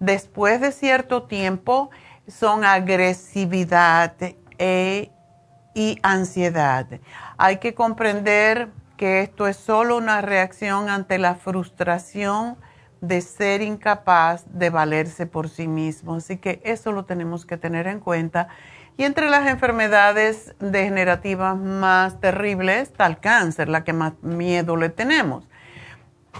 después 0.00 0.60
de 0.60 0.72
cierto 0.72 1.22
tiempo 1.24 1.90
son 2.26 2.64
agresividad 2.64 4.14
e, 4.58 5.10
y 5.74 5.98
ansiedad. 6.02 6.86
Hay 7.36 7.58
que 7.58 7.74
comprender 7.74 8.70
que 8.96 9.20
esto 9.20 9.46
es 9.46 9.56
solo 9.56 9.98
una 9.98 10.22
reacción 10.22 10.88
ante 10.88 11.18
la 11.18 11.34
frustración 11.34 12.56
de 13.00 13.20
ser 13.20 13.62
incapaz 13.62 14.44
de 14.46 14.70
valerse 14.70 15.26
por 15.26 15.48
sí 15.48 15.68
mismo. 15.68 16.16
Así 16.16 16.38
que 16.38 16.60
eso 16.64 16.92
lo 16.92 17.04
tenemos 17.04 17.46
que 17.46 17.56
tener 17.56 17.86
en 17.86 18.00
cuenta. 18.00 18.48
Y 18.96 19.04
entre 19.04 19.28
las 19.28 19.46
enfermedades 19.48 20.54
degenerativas 20.58 21.56
más 21.56 22.18
terribles 22.20 22.88
está 22.88 23.06
el 23.06 23.18
cáncer, 23.18 23.68
la 23.68 23.84
que 23.84 23.92
más 23.92 24.14
miedo 24.22 24.76
le 24.76 24.88
tenemos. 24.88 25.46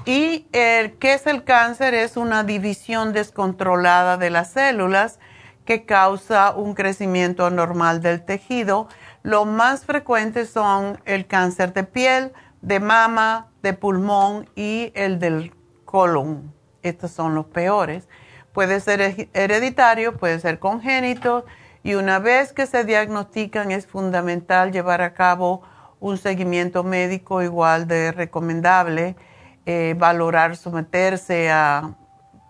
¿Y 0.04 0.46
el, 0.52 0.94
qué 0.98 1.14
es 1.14 1.26
el 1.26 1.44
cáncer? 1.44 1.94
Es 1.94 2.16
una 2.16 2.44
división 2.44 3.12
descontrolada 3.12 4.16
de 4.16 4.30
las 4.30 4.50
células 4.52 5.18
que 5.64 5.84
causa 5.84 6.52
un 6.52 6.74
crecimiento 6.74 7.44
anormal 7.44 8.00
del 8.00 8.24
tejido. 8.24 8.88
Lo 9.22 9.44
más 9.44 9.84
frecuente 9.84 10.46
son 10.46 11.00
el 11.04 11.26
cáncer 11.26 11.72
de 11.72 11.84
piel, 11.84 12.32
de 12.62 12.80
mama, 12.80 13.48
de 13.62 13.72
pulmón 13.72 14.48
y 14.54 14.92
el 14.94 15.18
del 15.18 15.52
colon. 15.86 16.52
Estos 16.82 17.10
son 17.10 17.34
los 17.34 17.46
peores. 17.46 18.06
Puede 18.52 18.80
ser 18.80 19.28
hereditario, 19.32 20.18
puede 20.18 20.38
ser 20.38 20.58
congénito 20.58 21.46
y 21.82 21.94
una 21.94 22.18
vez 22.18 22.52
que 22.52 22.66
se 22.66 22.84
diagnostican 22.84 23.70
es 23.70 23.86
fundamental 23.86 24.72
llevar 24.72 25.00
a 25.00 25.14
cabo 25.14 25.62
un 26.00 26.18
seguimiento 26.18 26.84
médico 26.84 27.42
igual 27.42 27.86
de 27.86 28.12
recomendable, 28.12 29.16
eh, 29.64 29.94
valorar 29.96 30.56
someterse 30.56 31.50
a 31.50 31.94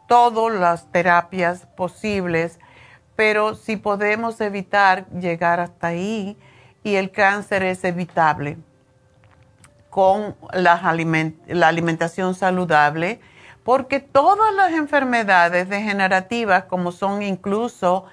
todas 0.09 0.59
las 0.59 0.91
terapias 0.91 1.67
posibles, 1.77 2.59
pero 3.15 3.55
si 3.55 3.77
podemos 3.77 4.41
evitar 4.41 5.09
llegar 5.11 5.61
hasta 5.61 5.89
ahí 5.89 6.37
y 6.83 6.97
el 6.97 7.11
cáncer 7.11 7.63
es 7.63 7.83
evitable 7.85 8.59
con 9.97 10.37
la, 10.53 10.75
alimentación 10.75 12.35
saludable, 12.35 13.19
porque 13.65 13.99
todas 13.99 14.53
las 14.53 14.73
enfermedades 14.73 15.71
degenerativas, 15.71 16.65
como 16.65 16.93
son 16.93 17.23
incluso 17.23 18.05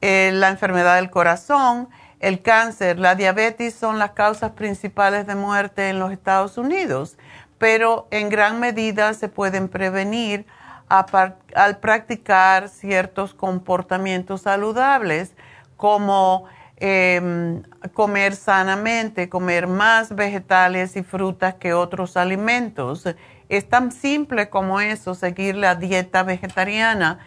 eh, 0.00 0.30
la 0.32 0.50
enfermedad 0.50 0.94
del 0.94 1.10
corazón, 1.10 1.88
el 2.20 2.40
cáncer, 2.40 3.00
la 3.00 3.16
diabetes, 3.16 3.74
son 3.74 3.98
las 3.98 4.12
causas 4.12 4.52
principales 4.52 5.26
de 5.26 5.34
muerte 5.34 5.88
en 5.88 5.98
los 5.98 6.12
Estados 6.12 6.56
Unidos, 6.56 7.16
pero 7.58 8.06
en 8.12 8.28
gran 8.28 8.60
medida 8.60 9.12
se 9.12 9.28
pueden 9.28 9.66
prevenir 9.68 10.46
al 10.88 11.78
practicar 11.78 12.68
ciertos 12.68 13.34
comportamientos 13.34 14.42
saludables 14.42 15.32
como 15.76 16.44
Em, 16.76 17.62
comer 17.92 18.34
sanamente, 18.34 19.28
comer 19.28 19.68
más 19.68 20.14
vegetales 20.14 20.96
y 20.96 21.04
frutas 21.04 21.54
que 21.54 21.72
otros 21.72 22.16
alimentos. 22.16 23.04
Es 23.48 23.68
tan 23.68 23.92
simple 23.92 24.50
como 24.50 24.80
eso, 24.80 25.14
seguir 25.14 25.54
la 25.54 25.76
dieta 25.76 26.24
vegetariana 26.24 27.20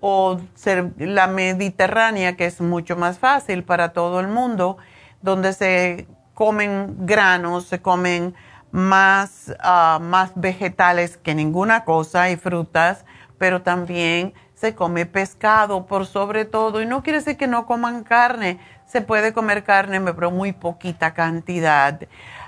o 0.00 0.38
ser 0.54 0.92
la 0.98 1.26
mediterránea, 1.26 2.36
que 2.36 2.46
es 2.46 2.60
mucho 2.60 2.96
más 2.96 3.18
fácil 3.18 3.62
para 3.64 3.92
todo 3.92 4.20
el 4.20 4.28
mundo, 4.28 4.78
donde 5.22 5.52
se 5.52 6.06
comen 6.34 7.06
granos, 7.06 7.66
se 7.66 7.80
comen 7.80 8.34
más, 8.70 9.54
ah, 9.60 9.98
más 10.02 10.32
vegetales 10.34 11.16
que 11.16 11.34
ninguna 11.34 11.84
cosa 11.84 12.30
y 12.30 12.36
frutas, 12.36 13.04
pero 13.38 13.62
también 13.62 14.34
se 14.56 14.74
come 14.74 15.06
pescado 15.06 15.86
por 15.86 16.06
sobre 16.06 16.46
todo 16.46 16.80
y 16.82 16.86
no 16.86 17.02
quiere 17.02 17.18
decir 17.20 17.36
que 17.36 17.46
no 17.46 17.66
coman 17.66 18.02
carne, 18.02 18.58
se 18.86 19.02
puede 19.02 19.32
comer 19.32 19.62
carne, 19.64 20.00
pero 20.00 20.30
muy 20.30 20.52
poquita 20.52 21.12
cantidad. 21.14 22.00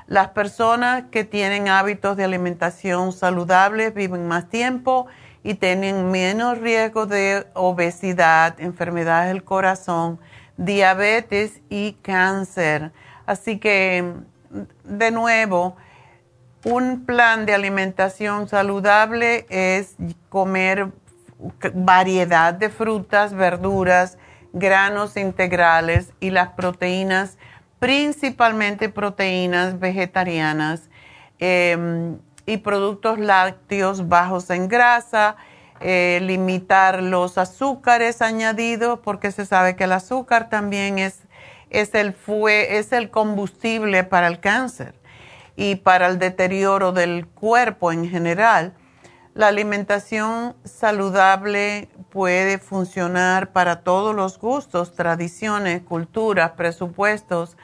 Las 0.06 0.28
personas 0.28 1.04
que 1.10 1.24
tienen 1.24 1.68
hábitos 1.68 2.16
de 2.16 2.24
alimentación 2.24 3.12
saludable 3.12 3.90
viven 3.90 4.26
más 4.26 4.48
tiempo 4.48 5.06
y 5.44 5.54
tienen 5.54 6.10
menos 6.10 6.58
riesgo 6.58 7.04
de 7.04 7.46
obesidad, 7.52 8.58
enfermedades 8.58 9.28
del 9.28 9.44
corazón, 9.44 10.18
diabetes 10.56 11.60
y 11.68 11.92
cáncer. 12.00 12.90
Así 13.26 13.58
que, 13.58 14.14
de 14.84 15.10
nuevo, 15.10 15.76
un 16.64 17.04
plan 17.04 17.44
de 17.44 17.54
alimentación 17.54 18.48
saludable 18.48 19.46
es 19.50 19.94
comer 20.30 20.88
variedad 21.74 22.54
de 22.54 22.68
frutas, 22.68 23.32
verduras, 23.32 24.18
granos 24.52 25.16
integrales 25.16 26.12
y 26.20 26.30
las 26.30 26.50
proteínas, 26.50 27.38
principalmente 27.78 28.88
proteínas 28.88 29.78
vegetarianas 29.78 30.88
em, 31.38 32.18
y 32.46 32.56
productos 32.58 33.18
lácteos 33.18 34.08
bajos 34.08 34.50
en 34.50 34.68
grasa, 34.68 35.36
eh, 35.80 36.18
limitar 36.22 37.02
los 37.02 37.38
azúcares 37.38 38.20
añadidos 38.20 38.98
porque 38.98 39.30
se 39.30 39.46
sabe 39.46 39.76
que 39.76 39.84
el 39.84 39.92
azúcar 39.92 40.48
también 40.48 40.98
es, 40.98 41.20
es, 41.70 41.94
el 41.94 42.14
fue, 42.14 42.78
es 42.78 42.92
el 42.92 43.10
combustible 43.10 44.02
para 44.02 44.26
el 44.26 44.40
cáncer 44.40 44.94
y 45.54 45.76
para 45.76 46.08
el 46.08 46.18
deterioro 46.18 46.90
del 46.92 47.26
cuerpo 47.26 47.92
en 47.92 48.08
general. 48.08 48.74
La 49.38 49.46
alimentación 49.46 50.56
saludable 50.64 51.88
puede 52.10 52.58
funcionar 52.58 53.52
para 53.52 53.82
todos 53.82 54.12
los 54.12 54.36
gustos, 54.36 54.96
tradiciones, 54.96 55.80
culturas, 55.82 56.50
presupuestos. 56.56 57.56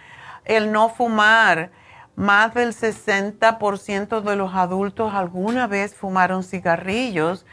El 0.45 0.71
no 0.71 0.89
fumar 0.89 1.73
más 2.15 2.55
del 2.55 2.75
60% 2.75 4.21
de 4.21 4.37
los 4.37 4.55
adultos 4.55 5.15
alguna 5.15 5.67
vez 5.67 5.97
fumaron 5.97 6.45
cigarrillos, 6.45 7.45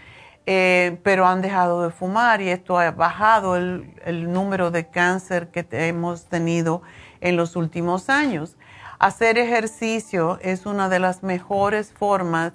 eh, 0.46 1.00
pero 1.02 1.26
han 1.26 1.42
dejado 1.42 1.82
de 1.82 1.90
fumar 1.90 2.42
y 2.42 2.50
esto 2.50 2.78
ha 2.78 2.92
bajado 2.92 3.56
el, 3.56 3.92
el 4.06 4.32
número 4.32 4.70
de 4.70 4.88
cáncer 4.88 5.50
que 5.50 5.66
hemos 5.72 6.26
tenido 6.26 6.84
en 7.22 7.38
los 7.38 7.56
últimos 7.56 8.08
años. 8.08 8.56
Hacer 9.00 9.40
ejercicio 9.40 10.38
es 10.44 10.68
una 10.68 10.90
de 10.90 11.00
las 11.00 11.24
mejores 11.24 11.92
formas 11.92 12.54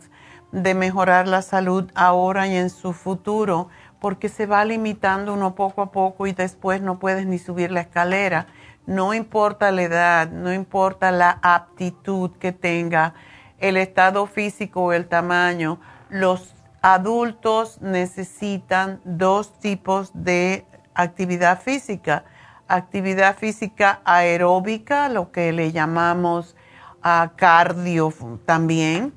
de 0.53 0.75
mejorar 0.75 1.29
la 1.29 1.43
salud 1.43 1.91
ahora 1.95 2.47
y 2.47 2.57
en 2.57 2.71
su 2.71 2.93
futuro, 2.93 3.69
porque 4.01 4.29
se 4.29 4.47
va 4.47 4.65
limitando 4.65 5.35
uno 5.35 5.55
poco 5.55 5.83
a 5.83 5.91
poco 5.91 6.27
y 6.27 6.33
después 6.33 6.81
no 6.81 6.99
puedes 6.99 7.27
ni 7.27 7.39
subir 7.39 7.73
la 7.73 7.81
escalera. 7.81 8.47
No 8.87 9.15
importa 9.15 9.73
la 9.73 9.83
edad, 9.83 10.31
no 10.31 10.53
importa 10.53 11.11
la 11.11 11.39
aptitud 11.43 12.31
que 12.39 12.53
tenga, 12.53 13.15
el 13.59 13.77
estado 13.77 14.27
físico 14.27 14.83
o 14.83 14.93
el 14.93 15.07
tamaño, 15.09 15.81
los 16.09 16.55
adultos 16.83 17.81
necesitan 17.81 19.01
dos 19.05 19.59
tipos 19.59 20.11
de 20.15 20.65
actividad 20.95 21.61
física. 21.61 22.25
Actividad 22.69 23.37
física 23.37 24.01
aeróbica, 24.05 25.09
lo 25.09 25.33
que 25.33 25.53
le 25.53 25.73
llamamos 25.73 26.55
a 27.03 27.33
cardio 27.37 28.13
también, 28.45 29.15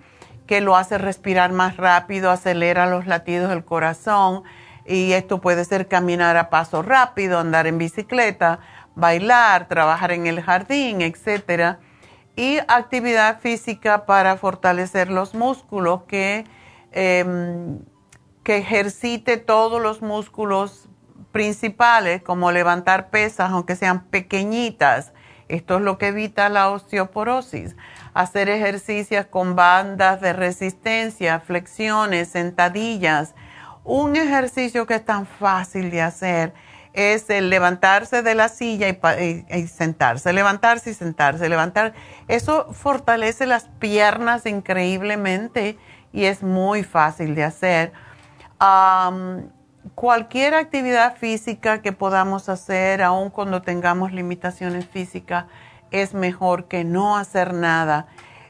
que 0.50 0.62
lo 0.62 0.76
hace 0.76 0.98
respirar 0.98 1.52
más 1.52 1.78
rápido, 1.78 2.32
acelera 2.32 2.88
los 2.88 3.06
latidos 3.06 3.50
del 3.50 3.64
corazón 3.64 4.42
y 4.84 5.12
esto 5.12 5.42
puede 5.42 5.64
ser 5.64 5.88
caminar 5.88 6.38
a 6.38 6.50
paso 6.50 6.82
rápido, 6.82 7.38
andar 7.38 7.68
en 7.68 7.78
bicicleta, 7.78 8.60
bailar, 8.96 9.68
trabajar 9.68 10.12
en 10.12 10.26
el 10.26 10.42
jardín, 10.42 11.02
etc. 11.02 11.78
Y 12.36 12.58
actividad 12.68 13.40
física 13.42 14.08
para 14.08 14.38
fortalecer 14.38 15.12
los 15.12 15.36
músculos, 15.36 16.06
que, 16.08 16.46
em, 16.94 17.82
que 18.42 18.58
ejercite 18.58 19.38
todos 19.38 19.80
los 19.80 20.02
músculos 20.02 20.90
principales, 21.32 22.24
como 22.24 22.52
levantar 22.52 23.12
pesas, 23.12 23.52
aunque 23.52 23.76
sean 23.76 24.06
pequeñitas. 24.06 25.14
Esto 25.48 25.76
es 25.76 25.82
lo 25.82 26.00
que 26.00 26.08
evita 26.08 26.50
la 26.50 26.72
osteoporosis 26.72 27.76
hacer 28.20 28.50
ejercicios 28.50 29.28
con 29.28 29.56
bandas 29.56 30.20
de 30.20 30.34
resistencia, 30.34 31.40
flexiones, 31.40 32.28
sentadillas. 32.28 33.34
Un 33.86 34.18
ejercicio 34.18 34.86
que 34.86 34.96
es 34.96 35.06
tan 35.06 35.26
fácil 35.26 35.90
de 35.90 36.02
hacer 36.02 36.54
es 36.92 37.30
el 37.30 37.50
levantarse 37.50 38.22
de 38.22 38.36
la 38.36 38.50
silla 38.50 38.90
y, 38.90 39.68
sentarse, 39.68 40.34
levantarse 40.34 40.90
y 40.90 40.94
sentarse, 40.96 41.48
levantar. 41.48 41.94
Eso 42.28 42.74
fortalece 42.74 43.46
las 43.46 43.70
piernas 43.80 44.46
increíblemente 44.46 45.78
y 46.12 46.26
es 46.26 46.44
muy 46.44 46.84
fácil 46.84 47.36
de 47.36 47.46
hacer. 47.46 47.94
cualquier 49.96 50.56
actividad 50.56 51.16
física 51.16 51.82
que 51.82 51.94
podamos 51.94 52.50
hacer, 52.50 53.02
aun 53.02 53.30
cuando 53.30 53.62
tengamos 53.62 54.12
limitaciones 54.12 54.86
físicas, 54.86 55.46
es 55.92 56.14
mejor 56.14 56.66
que 56.66 56.84
no 56.84 57.18
hacer 57.18 57.54
nada. 57.54 58.08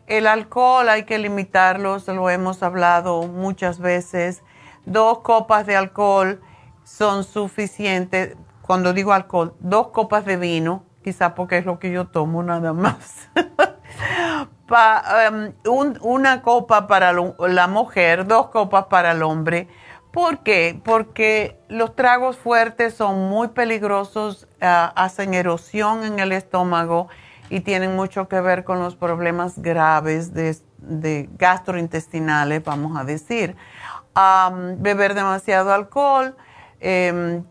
El 0.08 0.26
alcohol 0.26 0.90
hay 0.90 1.04
que 1.04 1.20
limitarlo, 1.20 2.00
se 2.00 2.14
lo 2.14 2.30
hemos 2.30 2.64
hablado 2.64 3.24
muchas 3.24 3.80
veces. 3.80 4.42
Dos 4.86 5.20
copas 5.20 5.68
de 5.68 5.76
alcohol 5.76 6.42
son 6.84 7.24
suficientes. 7.24 8.36
Cuando 8.62 8.94
digo 8.94 9.14
alcohol, 9.14 9.54
dos 9.60 9.90
copas 9.90 10.26
de 10.26 10.38
vino, 10.38 10.84
quizá 11.04 11.36
porque 11.36 11.60
es 11.60 11.66
lo 11.66 11.80
que 11.80 11.92
yo 11.92 12.08
tomo 12.08 12.42
nada 12.44 12.74
más. 12.74 13.30
Em, 15.26 15.54
una 16.02 16.44
copa 16.44 16.86
para 16.86 17.12
la 17.12 17.68
mujer, 17.68 18.28
dos 18.28 18.50
copas 18.50 18.86
para 18.86 19.12
el 19.12 19.24
hombre. 19.24 19.68
¿Por 20.12 20.40
qué? 20.40 20.80
Porque 20.84 21.60
los 21.70 21.96
tragos 21.96 22.38
fuertes 22.38 22.94
son 22.94 23.30
muy 23.30 23.50
peligrosos, 23.50 24.48
ah, 24.62 24.92
hacen 24.96 25.34
erosión 25.34 26.04
en 26.04 26.20
el 26.20 26.32
estómago 26.32 27.10
y 27.50 27.62
tienen 27.62 27.96
mucho 27.96 28.28
que 28.28 28.40
ver 28.42 28.64
con 28.64 28.80
los 28.80 28.96
problemas 28.96 29.60
graves 29.62 30.34
de, 30.34 31.30
gastrointestinales, 31.38 32.64
vamos 32.64 32.98
a 32.98 33.04
decir. 33.04 33.56
beber 34.78 35.14
demasiado 35.14 35.74
alcohol 35.74 36.36
em, 36.80 37.44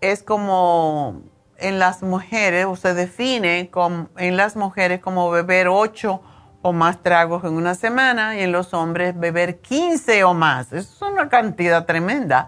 es 0.00 0.22
como 0.22 1.22
en 1.56 1.78
las 1.78 2.02
mujeres, 2.02 2.66
o 2.66 2.76
se 2.76 2.94
define 2.94 3.68
como, 3.70 4.08
en 4.16 4.36
las 4.36 4.54
mujeres 4.54 5.00
como 5.00 5.30
beber 5.30 5.66
8 5.68 6.22
o 6.62 6.72
más 6.72 7.02
tragos 7.02 7.44
en 7.44 7.54
una 7.54 7.74
semana 7.74 8.36
y 8.36 8.42
en 8.42 8.52
los 8.52 8.74
hombres 8.74 9.18
beber 9.18 9.58
15 9.60 10.24
o 10.24 10.34
más. 10.34 10.72
Eso 10.72 10.94
es 10.94 11.12
una 11.12 11.28
cantidad 11.28 11.84
tremenda. 11.84 12.46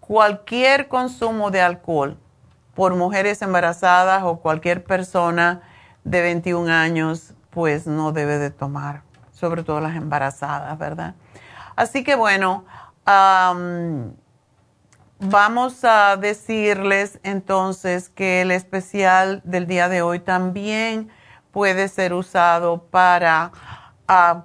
Cualquier 0.00 0.88
consumo 0.88 1.50
de 1.50 1.60
alcohol 1.60 2.16
por 2.74 2.94
mujeres 2.94 3.42
embarazadas 3.42 4.22
o 4.22 4.38
cualquier 4.38 4.84
persona 4.84 5.62
de 6.10 6.22
21 6.22 6.70
años 6.72 7.34
pues 7.50 7.86
no 7.86 8.12
debe 8.12 8.38
de 8.38 8.50
tomar, 8.50 9.02
sobre 9.32 9.62
todo 9.62 9.80
las 9.80 9.96
embarazadas, 9.96 10.78
¿verdad? 10.78 11.14
Así 11.76 12.02
que 12.02 12.14
bueno, 12.14 12.64
vamos 15.20 15.84
a 15.84 16.16
decirles 16.16 17.20
entonces 17.22 18.08
que 18.08 18.42
el 18.42 18.50
especial 18.50 19.42
del 19.44 19.66
día 19.66 19.88
de 19.88 20.02
hoy 20.02 20.20
también 20.20 21.10
puede 21.50 21.88
ser 21.88 22.14
usado 22.14 22.84
para 22.84 23.52
uh, 24.08 24.42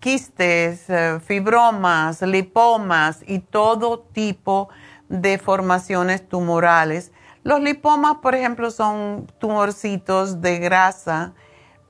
quistes, 0.00 0.88
eh, 0.88 1.20
fibromas, 1.24 2.22
lipomas 2.22 3.22
y 3.26 3.40
todo 3.40 4.00
tipo 4.00 4.68
de 5.08 5.38
formaciones 5.38 6.28
tumorales 6.28 7.12
los 7.44 7.60
lipomas, 7.60 8.16
por 8.22 8.34
ejemplo, 8.34 8.70
son 8.70 9.26
tumorcitos 9.38 10.40
de 10.40 10.58
grasa, 10.58 11.34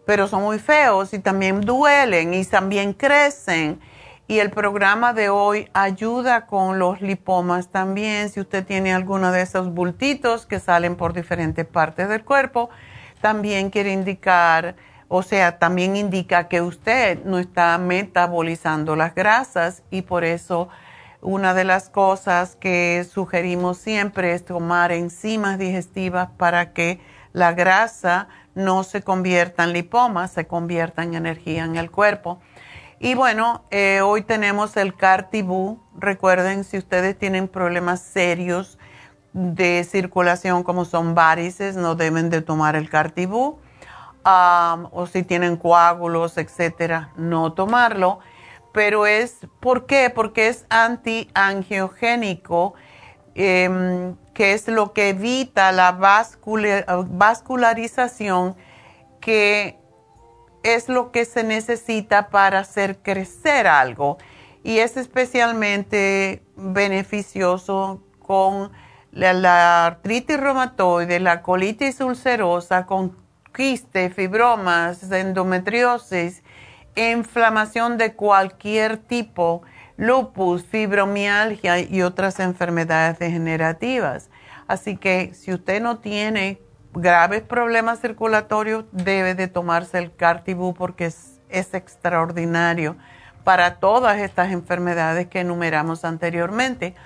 pero 0.04 0.26
son 0.26 0.42
muy 0.42 0.58
feos 0.58 1.14
y 1.14 1.20
también 1.20 1.60
duelen 1.60 2.34
y 2.34 2.44
también 2.44 2.92
crecen. 2.92 3.80
Y 4.26 4.40
el 4.40 4.50
programa 4.50 5.12
de 5.12 5.28
hoy 5.28 5.68
ayuda 5.72 6.46
con 6.46 6.80
los 6.80 7.00
lipomas 7.00 7.68
también. 7.68 8.30
Si 8.30 8.40
usted 8.40 8.66
tiene 8.66 8.92
alguno 8.92 9.30
de 9.30 9.42
esos 9.42 9.72
bultitos 9.72 10.44
que 10.44 10.58
salen 10.58 10.96
por 10.96 11.12
diferentes 11.12 11.64
partes 11.64 12.08
del 12.08 12.24
cuerpo, 12.24 12.68
también 13.20 13.70
quiere 13.70 13.92
indicar, 13.92 14.74
o 15.08 15.22
sea, 15.22 15.58
también 15.58 15.94
indica 15.94 16.48
que 16.48 16.62
usted 16.62 17.22
no 17.24 17.38
está 17.38 17.78
metabolizando 17.78 18.96
las 18.96 19.14
grasas 19.14 19.82
y 19.90 20.02
por 20.02 20.24
eso 20.24 20.68
una 21.24 21.54
de 21.54 21.64
las 21.64 21.88
cosas 21.88 22.54
que 22.54 23.04
sugerimos 23.10 23.78
siempre 23.78 24.34
es 24.34 24.44
tomar 24.44 24.92
enzimas 24.92 25.58
digestivas 25.58 26.28
para 26.36 26.72
que 26.74 27.00
la 27.32 27.52
grasa 27.52 28.28
no 28.54 28.84
se 28.84 29.02
convierta 29.02 29.64
en 29.64 29.72
lipoma, 29.72 30.28
se 30.28 30.46
convierta 30.46 31.02
en 31.02 31.14
energía 31.14 31.64
en 31.64 31.76
el 31.76 31.90
cuerpo. 31.90 32.40
Y 33.00 33.14
bueno, 33.14 33.64
eh, 33.70 34.02
hoy 34.02 34.22
tenemos 34.22 34.76
el 34.76 34.94
Cartibú. 34.94 35.80
Recuerden, 35.96 36.62
si 36.62 36.76
ustedes 36.76 37.18
tienen 37.18 37.48
problemas 37.48 38.00
serios 38.00 38.78
de 39.32 39.82
circulación 39.84 40.62
como 40.62 40.84
son 40.84 41.14
varices, 41.14 41.74
no 41.74 41.94
deben 41.96 42.28
de 42.28 42.42
tomar 42.42 42.76
el 42.76 42.88
Cartibú. 42.90 43.58
o 44.26 45.06
si 45.06 45.22
tienen 45.22 45.56
coágulos, 45.56 46.38
etcétera, 46.38 47.10
no 47.16 47.52
tomarlo 47.52 48.20
pero 48.74 49.06
es, 49.06 49.38
¿por 49.60 49.86
qué? 49.86 50.10
Porque 50.10 50.48
es 50.48 50.66
antiangiogénico, 50.68 52.74
em, 53.36 54.16
que 54.34 54.52
es 54.52 54.66
lo 54.66 54.92
que 54.92 55.10
evita 55.10 55.70
la 55.70 55.92
vascularización, 55.92 58.56
que 59.20 59.78
es 60.64 60.88
lo 60.88 61.12
que 61.12 61.24
se 61.24 61.44
necesita 61.44 62.30
para 62.30 62.58
hacer 62.58 62.98
crecer 62.98 63.68
algo. 63.68 64.18
Y 64.64 64.78
es 64.78 64.96
especialmente 64.96 66.42
beneficioso 66.56 68.02
con 68.18 68.72
la, 69.12 69.34
la 69.34 69.86
artritis 69.86 70.40
reumatoide, 70.40 71.20
la 71.20 71.42
colitis 71.42 72.00
ulcerosa, 72.00 72.86
con 72.86 73.16
quiste, 73.52 74.10
fibromas, 74.10 75.12
endometriosis 75.12 76.42
inflamación 76.96 77.98
de 77.98 78.14
cualquier 78.14 78.98
tipo, 78.98 79.62
lupus, 79.96 80.64
fibromialgia 80.64 81.80
y 81.80 82.02
otras 82.02 82.40
enfermedades 82.40 83.18
degenerativas. 83.18 84.30
Así 84.66 84.96
que 84.96 85.34
si 85.34 85.52
usted 85.52 85.82
no 85.82 85.98
tiene 85.98 86.60
graves 86.92 87.42
problemas 87.42 88.00
circulatorios, 88.00 88.84
debe 88.92 89.34
de 89.34 89.48
tomarse 89.48 89.98
el 89.98 90.14
Cartibú 90.14 90.74
porque 90.74 91.06
es, 91.06 91.30
extraordinario 91.50 92.96
para 93.44 93.76
todas 93.76 94.18
estas 94.18 94.50
enfermedades 94.50 95.28
que 95.28 95.40
enumeramos 95.40 96.04
anteriormente. 96.04 96.96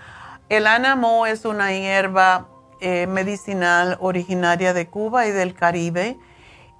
El 0.48 0.66
anamo 0.66 1.26
es 1.26 1.44
una 1.44 1.72
hierba 1.72 2.48
eh, 2.80 3.06
medicinal 3.06 3.98
originaria 4.00 4.72
de 4.72 4.86
Cuba 4.86 5.26
y 5.26 5.32
del 5.32 5.52
Caribe 5.52 6.16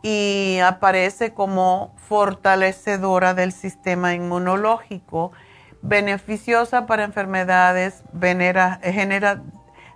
y 0.02 0.58
aparece 0.64 1.34
como 1.34 1.94
fortalecedora 1.96 3.34
del 3.34 3.52
sistema 3.52 4.14
inmunológico, 4.14 5.32
beneficiosa 5.82 6.86
para 6.86 7.04
enfermedades 7.04 8.02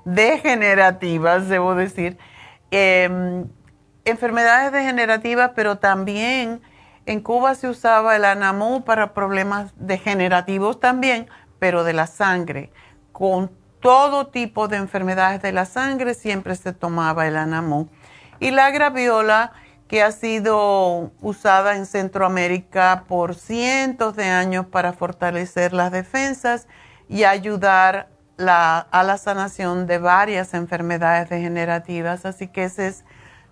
degenerativas, 0.04 1.48
debo 1.48 1.74
decir, 1.74 2.18
em, 2.70 3.46
enfermedades 4.04 4.72
degenerativas, 4.72 5.52
pero 5.54 5.78
también 5.78 6.60
en 7.06 7.20
Cuba 7.20 7.54
se 7.54 7.68
usaba 7.68 8.16
el 8.16 8.24
anamú 8.24 8.84
para 8.84 9.12
problemas 9.12 9.72
degenerativos 9.76 10.78
también, 10.78 11.28
pero 11.58 11.84
de 11.84 11.92
la 11.92 12.06
sangre. 12.06 12.72
Con 13.12 13.50
todo 13.80 14.28
tipo 14.28 14.68
de 14.68 14.76
enfermedades 14.76 15.42
de 15.42 15.52
la 15.52 15.64
sangre 15.64 16.14
siempre 16.14 16.54
se 16.54 16.72
tomaba 16.72 17.26
el 17.26 17.36
anamú. 17.36 17.88
Y 18.38 18.52
la 18.52 18.70
graviola, 18.70 19.52
que 19.92 20.02
ha 20.02 20.10
sido 20.10 21.12
usada 21.20 21.76
en 21.76 21.84
Centroamérica 21.84 23.04
por 23.08 23.34
cientos 23.34 24.16
de 24.16 24.24
años 24.24 24.64
para 24.64 24.94
fortalecer 24.94 25.74
las 25.74 25.92
defensas 25.92 26.66
y 27.10 27.24
ayudar 27.24 28.08
a 28.38 29.02
la 29.04 29.18
sanación 29.18 29.86
de 29.86 29.98
varias 29.98 30.54
enfermedades 30.54 31.28
degenerativas. 31.28 32.24
Así 32.24 32.48
que 32.48 32.64
ese 32.64 32.88
es 32.88 33.04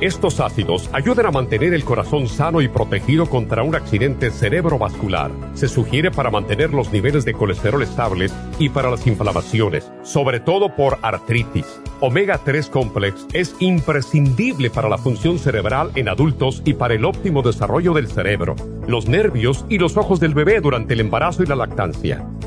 Estos 0.00 0.38
ácidos 0.38 0.88
ayudan 0.92 1.26
a 1.26 1.32
mantener 1.32 1.74
el 1.74 1.82
corazón 1.82 2.28
sano 2.28 2.60
y 2.60 2.68
protegido 2.68 3.26
contra 3.26 3.64
un 3.64 3.74
accidente 3.74 4.30
cerebrovascular. 4.30 5.32
Se 5.54 5.66
sugiere 5.66 6.12
para 6.12 6.30
mantener 6.30 6.72
los 6.72 6.92
niveles 6.92 7.24
de 7.24 7.32
colesterol 7.32 7.82
estables 7.82 8.32
y 8.60 8.68
para 8.68 8.90
las 8.90 9.04
inflamaciones, 9.08 9.90
sobre 10.04 10.38
todo 10.38 10.76
por 10.76 10.98
artritis. 11.02 11.80
Omega 11.98 12.38
3 12.44 12.68
Complex 12.68 13.26
es 13.32 13.56
imprescindible 13.58 14.70
para 14.70 14.88
la 14.88 14.98
función 14.98 15.36
cerebral 15.40 15.90
en 15.96 16.08
adultos 16.08 16.62
y 16.64 16.74
para 16.74 16.94
el 16.94 17.04
óptimo 17.04 17.42
desarrollo 17.42 17.92
del 17.92 18.06
cerebro, 18.06 18.54
los 18.86 19.08
nervios 19.08 19.64
y 19.68 19.78
los 19.78 19.96
ojos 19.96 20.20
del 20.20 20.32
bebé 20.32 20.60
durante 20.60 20.94
el 20.94 21.00
embarazo 21.00 21.42
y 21.42 21.46
la 21.46 21.56
lactancia. 21.56 22.24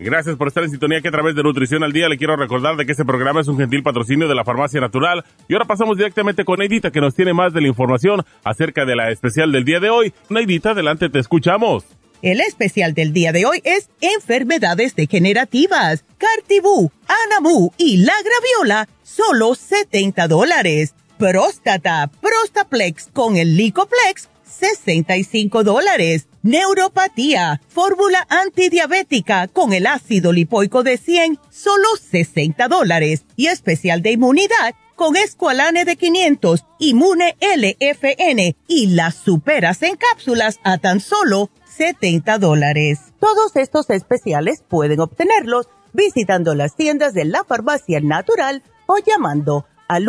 Gracias 0.00 0.36
por 0.36 0.46
estar 0.46 0.62
en 0.62 0.70
sintonía 0.70 1.00
que 1.00 1.08
a 1.08 1.12
través 1.12 1.34
de 1.34 1.42
Nutrición 1.42 1.82
al 1.82 1.92
Día 1.92 2.08
le 2.08 2.18
quiero 2.18 2.36
recordar 2.36 2.76
de 2.76 2.86
que 2.86 2.92
este 2.92 3.04
programa 3.04 3.40
es 3.40 3.48
un 3.48 3.58
gentil 3.58 3.82
patrocinio 3.82 4.28
de 4.28 4.34
la 4.34 4.44
Farmacia 4.44 4.80
Natural. 4.80 5.24
Y 5.48 5.54
ahora 5.54 5.64
pasamos 5.64 5.96
directamente 5.96 6.44
con 6.44 6.60
Neidita 6.60 6.92
que 6.92 7.00
nos 7.00 7.16
tiene 7.16 7.34
más 7.34 7.52
de 7.52 7.60
la 7.60 7.68
información 7.68 8.24
acerca 8.44 8.84
de 8.84 8.94
la 8.94 9.10
especial 9.10 9.50
del 9.50 9.64
día 9.64 9.80
de 9.80 9.90
hoy. 9.90 10.14
Neidita, 10.28 10.70
adelante, 10.70 11.08
te 11.08 11.18
escuchamos. 11.18 11.84
El 12.22 12.40
especial 12.40 12.94
del 12.94 13.12
día 13.12 13.32
de 13.32 13.46
hoy 13.46 13.60
es 13.64 13.90
enfermedades 14.00 14.94
degenerativas. 14.94 16.04
Cartibú, 16.16 16.92
Anamu 17.26 17.70
y 17.76 17.98
la 17.98 18.14
Graviola, 18.24 18.88
solo 19.02 19.54
70 19.56 20.28
dólares. 20.28 20.94
Próstata, 21.18 22.08
Prostaplex 22.20 23.08
con 23.12 23.36
el 23.36 23.56
Licoplex, 23.56 24.28
65 24.48 25.64
dólares. 25.64 26.26
Neuropatía, 26.42 27.60
fórmula 27.68 28.26
antidiabética 28.28 29.48
con 29.48 29.72
el 29.72 29.86
ácido 29.86 30.32
lipoico 30.32 30.82
de 30.82 30.96
100, 30.96 31.38
solo 31.50 31.88
60 32.10 32.68
dólares. 32.68 33.24
Y 33.36 33.46
especial 33.46 34.02
de 34.02 34.12
inmunidad 34.12 34.74
con 34.96 35.14
Esqualane 35.16 35.84
de 35.84 35.96
500, 35.96 36.64
Inmune 36.80 37.36
LFN 37.40 38.56
y 38.66 38.86
las 38.88 39.14
superas 39.14 39.82
en 39.82 39.96
cápsulas 39.96 40.58
a 40.64 40.78
tan 40.78 40.98
solo 40.98 41.50
70 41.76 42.38
dólares. 42.38 42.98
Todos 43.20 43.54
estos 43.54 43.90
especiales 43.90 44.64
pueden 44.66 44.98
obtenerlos 44.98 45.68
visitando 45.92 46.54
las 46.56 46.74
tiendas 46.74 47.14
de 47.14 47.26
la 47.26 47.44
farmacia 47.44 48.00
natural 48.00 48.64
o 48.86 48.96
llamando 48.98 49.66
al 49.86 50.08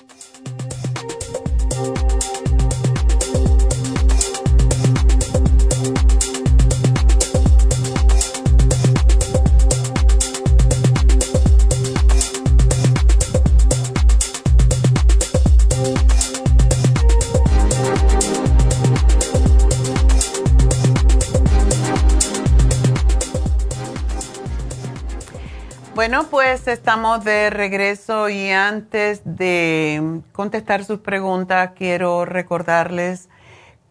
Bueno, 25.93 26.25
pues 26.31 26.69
estamos 26.69 27.25
de 27.25 27.49
regreso 27.49 28.29
y 28.29 28.49
antes 28.49 29.21
de 29.25 30.21
contestar 30.31 30.85
sus 30.85 30.99
preguntas, 30.99 31.71
quiero 31.75 32.23
recordarles 32.23 33.27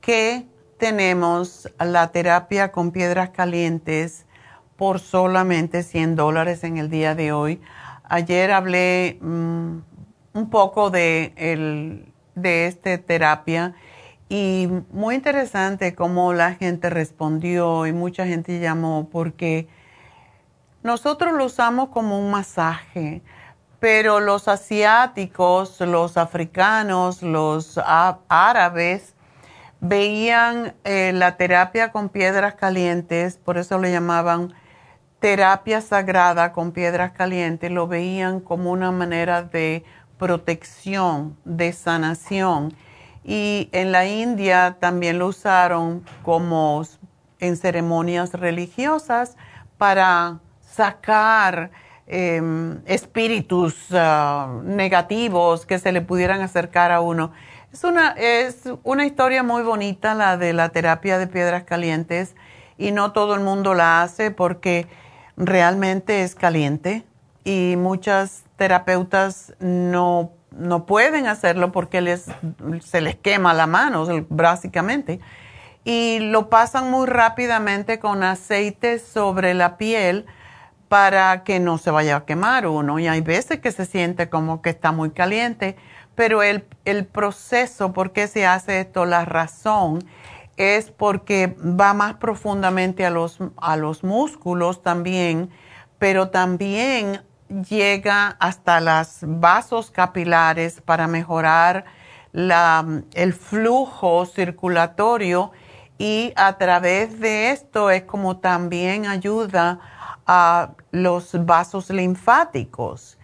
que 0.01 0.47
tenemos 0.79 1.69
la 1.79 2.11
terapia 2.11 2.73
con 2.73 2.91
piedras 2.91 3.31
calientes 3.31 4.25
por 4.77 4.99
solamente 4.99 5.83
100 5.83 6.17
dólares 6.17 6.65
en 6.65 6.79
el 6.79 6.89
día 6.89 7.15
de 7.15 7.33
hoy. 7.33 7.61
Ayer 8.05 8.51
hablé 8.51 9.19
mm, 9.21 9.77
un 10.33 10.51
poco 10.51 10.89
de, 10.89 11.35
el, 11.37 12.15
de 12.35 12.67
esta 12.67 12.97
terapia 12.97 13.75
y 14.31 14.69
muy 14.91 15.17
interesante 15.17 15.95
cómo 15.95 16.33
la 16.33 16.55
gente 16.55 16.89
respondió 16.89 17.87
y 17.87 17.93
mucha 17.93 18.27
gente 18.27 18.59
llamó 18.59 19.11
porque 19.13 19.69
nosotros 20.83 21.35
lo 21.35 21.45
usamos 21.45 21.91
como 21.91 22.19
un 22.19 22.31
masaje, 22.31 23.23
pero 23.79 24.21
los 24.21 24.49
asiáticos, 24.49 25.81
los 25.81 26.17
africanos, 26.17 27.23
los 27.23 27.79
árabes 28.29 29.15
veían 29.81 30.75
eh, 30.85 31.13
la 31.15 31.37
terapia 31.37 31.91
con 31.91 32.09
piedras 32.09 32.55
calientes, 32.55 33.37
por 33.37 33.59
eso 33.59 33.79
le 33.79 33.91
llamaban 33.91 34.55
terapia 35.19 35.81
sagrada 35.81 36.53
con 36.53 36.73
piedras 36.73 37.13
calientes, 37.13 37.71
lo 37.71 37.87
veían 37.87 38.41
como 38.41 38.71
una 38.71 38.91
manera 38.91 39.43
de 39.43 39.85
protección, 40.19 41.37
de 41.45 41.73
sanación. 41.73 42.75
Y 43.23 43.69
en 43.73 43.93
la 43.93 44.07
India 44.07 44.77
también 44.81 45.19
lo 45.19 45.29
usaron 45.29 46.05
como 46.23 46.83
en 47.39 47.57
ceremonias 47.57 48.33
religiosas 48.33 49.37
para 49.79 50.41
sacar 50.81 51.71
em, 52.07 52.81
espíritus 52.87 53.75
ah, 53.93 54.61
negativos 54.65 55.67
que 55.67 55.79
se 55.79 55.93
le 55.93 56.01
pudieran 56.01 56.41
acercar 56.41 56.91
a 56.91 57.03
uno. 57.03 57.33
Es 57.71 57.85
una, 57.85 58.13
es 58.13 58.63
una 58.83 59.05
historia 59.05 59.43
muy 59.43 59.63
bonita 59.63 60.15
la 60.15 60.39
de 60.39 60.55
la 60.55 60.71
terapia 60.71 61.19
de 61.19 61.27
piedras 61.27 61.65
calientes 61.65 62.35
y 62.79 62.93
no 62.93 63.13
todo 63.13 63.35
el 63.35 63.41
mundo 63.41 63.75
la 63.75 64.01
hace 64.01 64.31
porque 64.31 64.87
realmente 65.37 66.23
es 66.23 66.35
caliente 66.35 67.05
y 67.45 67.75
muchas 67.77 68.45
terapeutas 68.57 69.53
no, 69.61 70.33
no 70.51 70.87
pueden 70.87 71.27
hacerlo 71.27 71.73
porque 71.73 72.01
les, 72.01 72.25
se 72.81 73.03
les 73.03 73.17
quema 73.17 73.53
la 73.53 73.67
mano, 73.67 74.07
básicamente. 74.31 75.21
Y 75.85 76.21
lo 76.21 76.49
pasan 76.49 76.91
muy 76.91 77.07
rápidamente 77.07 77.99
con 77.99 78.23
aceite 78.23 78.99
sobre 78.99 79.53
la 79.53 79.77
piel 79.77 80.25
para 80.91 81.45
que 81.45 81.61
no 81.61 81.79
se 81.79 81.93
vaya 81.93 82.17
a 82.17 82.25
quemar 82.25 82.67
uno. 82.67 82.99
Y 82.99 83.07
hay 83.07 83.21
veces 83.21 83.61
que 83.61 83.71
se 83.71 83.87
siente 83.87 84.29
como 84.29 84.61
que 84.61 84.71
está 84.71 84.91
muy 84.91 85.13
caliente, 85.13 85.77
pero 86.17 86.43
el, 86.43 86.67
el 86.85 87.07
proceso, 87.07 87.93
por 87.93 88.11
qué 88.11 88.27
se 88.27 88.45
hace 88.45 88.81
esto, 88.81 89.07
la 89.07 89.25
razón 89.25 90.05
es 90.57 90.91
porque 90.91 91.57
va 91.61 91.95
más 91.95 92.15
profundamente 92.15 93.07
a 93.07 93.11
los, 93.11 93.39
a 93.59 93.77
los 93.77 94.03
músculos 94.03 94.83
también, 94.83 95.51
pero 96.01 96.31
también 96.31 97.23
llega 97.69 98.37
hasta 98.41 98.81
los 98.81 99.19
vasos 99.23 99.93
capilares 99.93 100.81
para 100.81 101.07
mejorar 101.07 101.85
la, 102.33 102.85
el 103.15 103.33
flujo 103.33 104.27
circulatorio 104.27 105.53
y 105.99 106.33
a 106.35 106.59
través 106.59 107.21
de 107.21 107.53
esto 107.53 107.91
es 107.93 108.03
como 108.03 108.39
también 108.39 109.07
ayuda 109.07 109.79
a 110.27 110.71
los 110.91 111.45
vasos 111.45 111.91
linfáticos, 111.91 113.19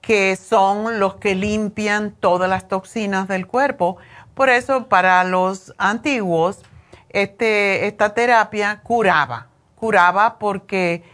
que 0.00 0.36
son 0.36 0.98
los 1.00 1.16
que 1.16 1.34
limpian 1.34 2.12
todas 2.12 2.48
las 2.48 2.68
toxinas 2.68 3.28
del 3.28 3.46
cuerpo. 3.46 3.98
Por 4.34 4.48
eso 4.48 4.88
para 4.88 5.24
los 5.24 5.74
antiguos, 5.78 6.62
este, 7.10 7.86
esta 7.86 8.14
terapia 8.14 8.80
curaba, 8.82 9.48
curaba 9.74 10.38
porque 10.38 11.04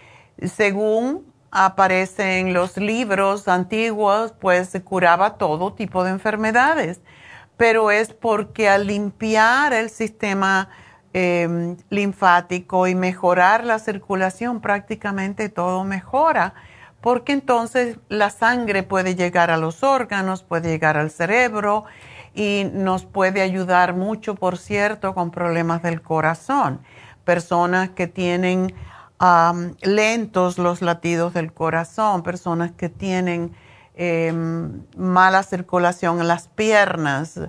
según 0.43 1.33
aparece 1.51 2.41
en 2.41 2.53
los 2.53 2.77
libros 2.77 3.47
antiguos, 3.47 4.33
pues 4.41 4.71
curaba 4.85 5.35
todo 5.39 5.73
tipo 5.73 6.03
de 6.03 6.11
enfermedades, 6.11 7.01
pero 7.57 7.93
es 7.93 8.13
porque 8.13 8.69
al 8.69 8.89
limpiar 8.89 9.73
el 9.73 9.89
sistema 9.89 10.69
em, 11.15 11.79
linfático 11.89 12.87
y 12.87 12.95
mejorar 12.95 13.65
la 13.65 13.79
circulación, 13.79 14.61
prácticamente 14.61 15.49
todo 15.49 15.85
mejora, 15.85 16.53
porque 17.01 17.33
entonces 17.33 17.97
la 18.09 18.29
sangre 18.29 18.83
puede 18.83 19.15
llegar 19.15 19.51
a 19.51 19.57
los 19.57 19.83
órganos, 19.83 20.43
puede 20.43 20.69
llegar 20.69 20.99
al 20.99 21.11
cerebro, 21.11 21.87
y 22.35 22.69
nos 22.73 23.05
puede 23.05 23.41
ayudar 23.41 23.95
mucho, 23.95 24.35
por 24.35 24.59
cierto, 24.59 25.15
con 25.15 25.31
problemas 25.31 25.83
del 25.83 26.03
corazón. 26.03 26.81
Personas 27.25 27.91
que 27.91 28.09
tienen 28.09 28.75
lentos 29.81 30.59
los 30.59 30.83
latidos 30.83 31.33
del 31.33 31.53
corazón, 31.53 32.23
personas 32.23 32.73
que 32.73 32.89
tienen 32.89 33.55
em, 33.95 34.83
mala 34.97 35.43
circulación 35.45 36.21
en 36.21 36.29
las 36.29 36.49
piernas. 36.49 37.41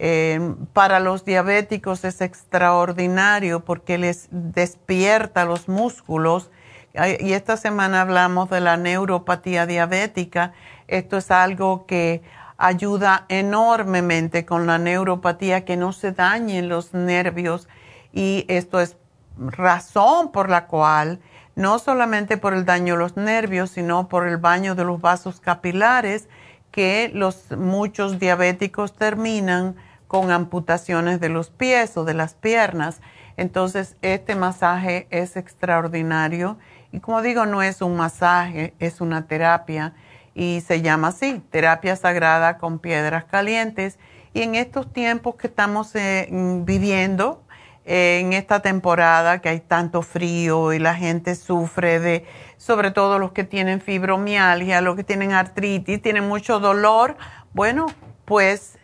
Em, 0.00 0.54
para 0.66 1.00
los 1.00 1.24
diabéticos 1.24 2.04
es 2.04 2.20
extraordinario 2.20 3.64
porque 3.64 3.98
les 3.98 4.28
despierta 4.30 5.44
los 5.44 5.68
músculos. 5.68 6.52
Y 6.94 7.32
esta 7.32 7.56
semana 7.56 8.02
hablamos 8.02 8.48
de 8.48 8.60
la 8.60 8.76
neuropatía 8.76 9.66
diabética. 9.66 10.52
Esto 10.86 11.16
es 11.16 11.32
algo 11.32 11.84
que 11.86 12.22
ayuda 12.58 13.26
enormemente 13.28 14.46
con 14.46 14.68
la 14.68 14.78
neuropatía, 14.78 15.64
que 15.64 15.76
no 15.76 15.92
se 15.92 16.12
dañen 16.12 16.68
los 16.68 16.94
nervios 16.94 17.68
y 18.12 18.44
esto 18.48 18.80
es 18.80 18.96
razón 19.36 20.30
por 20.30 20.48
la 20.48 20.66
cual 20.66 21.20
no 21.56 21.80
solamente 21.80 22.36
por 22.36 22.54
el 22.54 22.64
daño 22.64 22.94
de 22.94 23.00
los 23.00 23.16
nervios, 23.16 23.70
sino 23.70 24.08
por 24.08 24.28
el 24.28 24.36
baño 24.36 24.76
de 24.76 24.84
los 24.84 25.00
vasos 25.00 25.40
capilares, 25.40 26.28
que 26.70 27.10
los 27.12 27.50
muchos 27.50 28.20
diabéticos 28.20 28.94
terminan 28.94 29.74
con 30.08 30.32
amputaciones 30.32 31.20
de 31.20 31.28
los 31.28 31.50
pies 31.50 31.96
o 31.96 32.04
de 32.04 32.14
las 32.14 32.34
piernas. 32.34 33.00
Entonces, 33.36 33.96
este 34.02 34.34
masaje 34.34 35.06
es 35.10 35.36
extraordinario 35.36 36.58
y 36.90 37.00
como 37.00 37.22
digo, 37.22 37.46
no 37.46 37.62
es 37.62 37.82
un 37.82 37.96
masaje, 37.96 38.74
es 38.78 39.00
una 39.00 39.26
terapia 39.26 39.94
y 40.34 40.62
se 40.66 40.82
llama 40.82 41.08
así, 41.08 41.42
terapia 41.50 41.94
sagrada 41.94 42.58
con 42.58 42.78
piedras 42.78 43.24
calientes. 43.24 43.98
Y 44.32 44.42
en 44.42 44.54
estos 44.54 44.92
tiempos 44.92 45.36
que 45.36 45.46
estamos 45.46 45.94
eh, 45.94 46.28
viviendo, 46.64 47.42
eh, 47.84 48.20
en 48.20 48.32
esta 48.32 48.60
temporada 48.60 49.40
que 49.40 49.48
hay 49.48 49.60
tanto 49.60 50.02
frío 50.02 50.72
y 50.72 50.78
la 50.78 50.94
gente 50.94 51.34
sufre 51.34 52.00
de, 52.00 52.26
sobre 52.56 52.90
todo 52.90 53.18
los 53.18 53.32
que 53.32 53.44
tienen 53.44 53.80
fibromialgia, 53.80 54.80
los 54.80 54.94
que 54.94 55.04
tienen 55.04 55.32
artritis, 55.32 56.00
tienen 56.00 56.28
mucho 56.28 56.60
dolor, 56.60 57.16
bueno, 57.52 57.86
pues 58.24 58.77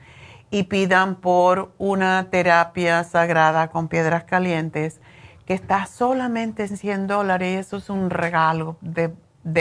y 0.51 0.61
pidan 0.63 1.15
por 1.15 1.71
una 1.77 2.27
terapia 2.29 3.05
sagrada 3.05 3.69
con 3.69 3.87
piedras 3.87 4.25
calientes 4.25 4.99
que 5.45 5.53
está 5.53 5.85
solamente 5.85 6.63
en 6.63 6.77
100 6.77 7.07
dólares. 7.07 7.53
Y 7.53 7.57
eso 7.57 7.77
es 7.77 7.89
un 7.89 8.09
regalo 8.09 8.77
de, 8.81 9.11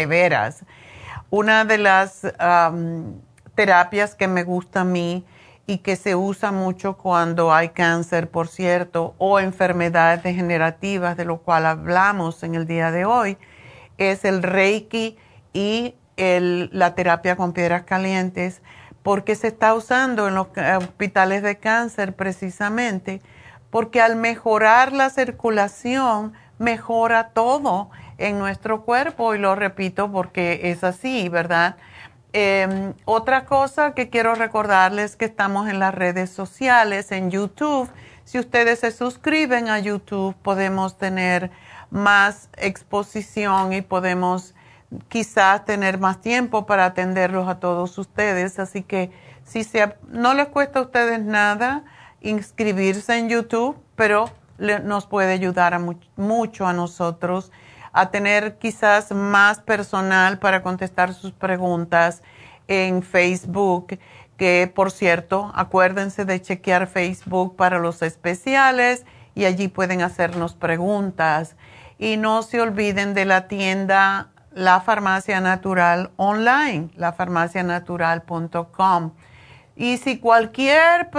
veras. 0.06 0.64
Una 1.30 1.64
de 1.64 1.78
las 1.78 2.22
terapias 3.54 4.14
que 4.14 4.28
me 4.28 4.42
gusta 4.42 4.82
a 4.82 4.84
mí 4.84 5.24
y 5.66 5.78
que 5.78 5.96
se 5.96 6.14
usa 6.14 6.52
mucho 6.52 6.96
cuando 6.96 7.52
hay 7.52 7.70
cáncer, 7.70 8.30
por 8.30 8.48
cierto, 8.48 9.14
o 9.18 9.40
enfermedades 9.40 10.22
degenerativas, 10.22 11.16
de 11.16 11.24
lo 11.24 11.38
cual 11.38 11.66
hablamos 11.66 12.42
en 12.42 12.54
el 12.54 12.66
día 12.66 12.90
de 12.90 13.04
hoy, 13.04 13.38
es 13.96 14.24
el 14.24 14.42
Reiki 14.42 15.16
y 15.52 15.94
la 16.16 16.94
terapia 16.94 17.36
con 17.36 17.52
piedras 17.52 17.84
calientes, 17.84 18.60
porque 19.02 19.34
se 19.34 19.48
está 19.48 19.74
usando 19.74 20.28
en 20.28 20.34
los 20.34 20.48
hospitales 20.78 21.42
de 21.42 21.56
cáncer 21.56 22.14
precisamente, 22.14 23.20
porque 23.74 24.00
al 24.00 24.14
mejorar 24.14 24.92
la 24.92 25.10
circulación, 25.10 26.32
mejora 26.58 27.30
todo 27.30 27.90
en 28.18 28.38
nuestro 28.38 28.82
cuerpo, 28.82 29.34
y 29.34 29.38
lo 29.38 29.56
repito 29.56 30.12
porque 30.12 30.70
es 30.70 30.84
así, 30.84 31.28
¿verdad? 31.28 31.74
Em, 32.32 32.94
otra 33.04 33.46
cosa 33.46 33.92
que 33.92 34.10
quiero 34.10 34.36
recordarles 34.36 35.16
que 35.16 35.24
estamos 35.24 35.68
en 35.68 35.80
las 35.80 35.92
redes 35.92 36.30
sociales, 36.30 37.10
en 37.10 37.32
YouTube. 37.32 37.90
Si 38.22 38.38
ustedes 38.38 38.78
se 38.78 38.92
suscriben 38.92 39.68
a 39.68 39.80
YouTube, 39.80 40.36
podemos 40.36 40.96
tener 40.96 41.50
más 41.90 42.50
exposición 42.56 43.72
y 43.72 43.82
podemos 43.82 44.54
quizás 45.08 45.64
tener 45.64 45.98
más 45.98 46.20
tiempo 46.20 46.64
para 46.64 46.84
atenderlos 46.84 47.48
a 47.48 47.58
todos 47.58 47.98
ustedes. 47.98 48.60
Así 48.60 48.82
que 48.82 49.10
si 49.42 49.64
se, 49.64 49.96
no 50.06 50.32
les 50.32 50.46
cuesta 50.46 50.78
a 50.78 50.82
ustedes 50.82 51.18
nada 51.18 51.82
inscribirse 52.24 53.16
en 53.16 53.28
YouTube, 53.28 53.76
pero 53.94 54.28
nos 54.58 55.06
puede 55.06 55.32
ayudar 55.32 55.78
mucho 56.16 56.66
a 56.66 56.72
nosotros 56.72 57.52
a 57.92 58.10
tener 58.10 58.58
quizás 58.58 59.12
más 59.12 59.60
personal 59.60 60.40
para 60.40 60.62
contestar 60.62 61.14
sus 61.14 61.30
preguntas 61.30 62.22
en 62.66 63.02
Facebook, 63.02 64.00
que 64.36 64.72
por 64.74 64.90
cierto, 64.90 65.52
acuérdense 65.54 66.24
de 66.24 66.42
chequear 66.42 66.88
Facebook 66.88 67.54
para 67.54 67.78
los 67.78 68.02
especiales 68.02 69.06
y 69.36 69.44
allí 69.44 69.68
pueden 69.68 70.02
hacernos 70.02 70.54
preguntas. 70.54 71.54
Y 71.96 72.16
no 72.16 72.42
se 72.42 72.60
olviden 72.60 73.14
de 73.14 73.26
la 73.26 73.46
tienda 73.46 74.32
La 74.52 74.80
Farmacia 74.80 75.40
Natural 75.40 76.10
online, 76.16 76.88
lafarmacianatural.com. 76.96 79.12
Y 79.76 79.98
si 79.98 80.18
cualquier 80.18 81.10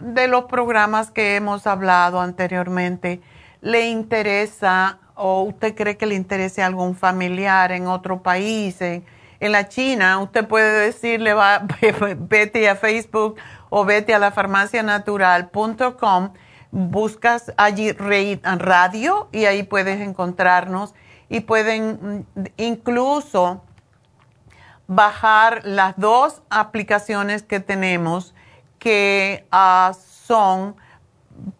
de 0.00 0.28
los 0.28 0.44
programas 0.44 1.10
que 1.10 1.36
hemos 1.36 1.66
hablado 1.66 2.20
anteriormente 2.20 3.20
le 3.60 3.88
interesa 3.88 5.00
o 5.16 5.42
usted 5.42 5.74
cree 5.74 5.96
que 5.96 6.06
le 6.06 6.14
interese 6.14 6.62
a 6.62 6.66
algún 6.66 6.94
familiar 6.94 7.72
en 7.72 7.88
otro 7.88 8.22
país, 8.22 8.80
en, 8.80 9.04
la 9.40 9.68
China, 9.68 10.18
usted 10.18 10.46
puede 10.46 10.86
decirle, 10.86 11.34
va, 11.34 11.66
vete 12.18 12.68
a 12.68 12.76
Facebook 12.76 13.34
o 13.68 13.84
vete 13.84 14.14
a 14.14 14.20
la 14.20 14.30
farmacianatural.com, 14.30 16.32
buscas 16.70 17.52
allí 17.56 17.90
radio 17.92 19.28
y 19.32 19.46
ahí 19.46 19.64
puedes 19.64 20.00
encontrarnos 20.00 20.94
y 21.28 21.40
pueden 21.40 22.26
mm, 22.34 22.44
incluso 22.56 23.64
bajar 24.88 25.60
las 25.64 25.96
dos 25.96 26.42
aplicaciones 26.50 27.42
que 27.42 27.60
tenemos 27.60 28.34
que 28.78 29.46
ah, 29.52 29.92
son, 30.24 30.76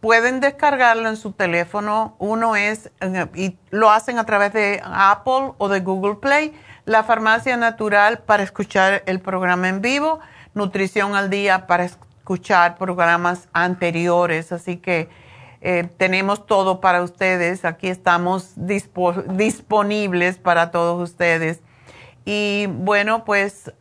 pueden 0.01 0.41
descargarlo 0.41 1.09
en 1.09 1.17
su 1.17 1.33
teléfono. 1.33 2.17
Uno 2.19 2.57
es, 2.57 2.91
eh, 3.01 3.27
y 3.35 3.57
lo 3.71 3.91
hacen 3.91 4.19
a 4.19 4.25
través 4.25 4.53
de 4.53 4.81
Apple 4.83 5.53
o 5.59 5.69
de 5.69 5.81
Google 5.81 6.17
Play, 6.17 6.59
la 6.87 7.05
farmacia 7.05 7.57
natural 7.57 8.21
para 8.21 8.43
escuchar 8.43 9.03
el 9.07 9.21
programa 9.21 9.69
en 9.69 9.83
vivo, 9.83 10.21
nutrición 10.55 11.15
al 11.15 11.29
día 11.29 11.67
para 11.67 11.85
escuchar 11.85 12.77
programas 12.79 13.49
anteriores. 13.53 14.53
Así 14.53 14.79
que 14.79 15.11
eh, 15.61 15.87
tenemos 15.99 16.47
todo 16.47 16.81
para 16.81 17.03
ustedes. 17.03 17.67
Aquí 17.67 17.89
estamos 17.89 18.55
disponibles 18.57 20.39
para 20.39 20.71
todos 20.71 21.11
ustedes. 21.11 21.61
Y 22.31 22.67
bueno, 22.67 23.25
pues 23.25 23.73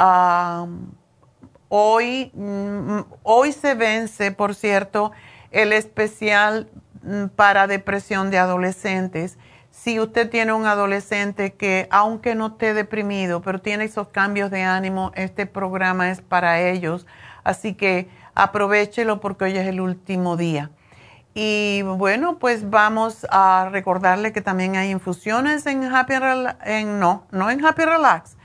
hoy, 1.67 2.31
mm, 2.33 2.99
hoy 3.23 3.51
se 3.51 3.73
vence, 3.73 4.31
por 4.31 4.55
cierto, 4.55 5.11
el 5.51 5.73
especial 5.73 6.69
mm, 7.03 7.25
para 7.35 7.67
depresión 7.67 8.31
de 8.31 8.37
adolescentes. 8.37 9.37
Si 9.69 9.99
usted 9.99 10.29
tiene 10.29 10.53
un 10.53 10.65
adolescente 10.65 11.55
que, 11.55 11.89
aunque 11.91 12.35
no 12.35 12.47
esté 12.47 12.73
deprimido, 12.73 13.41
pero 13.41 13.59
tiene 13.59 13.83
esos 13.83 14.07
cambios 14.07 14.49
de 14.49 14.63
ánimo, 14.63 15.11
este 15.15 15.45
programa 15.45 16.09
es 16.09 16.21
para 16.21 16.61
ellos. 16.61 17.05
Así 17.43 17.73
que 17.73 18.07
aprovechelo 18.33 19.19
porque 19.19 19.43
hoy 19.43 19.57
es 19.57 19.67
el 19.67 19.81
último 19.81 20.37
día. 20.37 20.71
Y 21.39 21.81
bueno, 21.83 22.39
pues 22.39 22.69
vamos 22.69 23.27
a 23.29 23.67
recordarle 23.71 24.31
que 24.31 24.41
también 24.41 24.77
hay 24.77 24.89
infusiones 24.89 25.65
en 25.67 25.83
Happy 25.83 26.13
en 26.63 26.99
no, 26.99 27.25
no 27.29 27.51
en 27.51 27.63
Happy 27.63 27.83
Relax, 27.83 28.36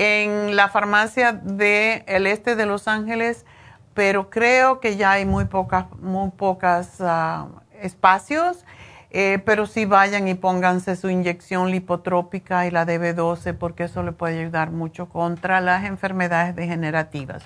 en 0.00 0.56
la 0.56 0.70
farmacia 0.70 1.34
del 1.34 2.26
este 2.26 2.56
de 2.56 2.64
Los 2.64 2.88
Ángeles, 2.88 3.44
pero 3.92 4.30
creo 4.30 4.80
que 4.80 4.96
ya 4.96 5.12
hay 5.12 5.26
muy 5.26 5.44
pocas, 5.44 5.90
muy 6.00 6.30
pocas 6.30 7.02
ah, 7.02 7.48
espacios. 7.82 8.64
Eh, 9.12 9.42
pero 9.44 9.66
sí 9.66 9.86
vayan 9.86 10.28
y 10.28 10.34
pónganse 10.34 10.94
su 10.94 11.10
inyección 11.10 11.72
lipotrópica 11.72 12.64
y 12.66 12.70
la 12.70 12.86
DB12 12.86 13.58
porque 13.58 13.84
eso 13.84 14.04
le 14.04 14.12
puede 14.12 14.38
ayudar 14.38 14.70
mucho 14.70 15.08
contra 15.08 15.60
las 15.60 15.84
enfermedades 15.84 16.54
degenerativas. 16.54 17.42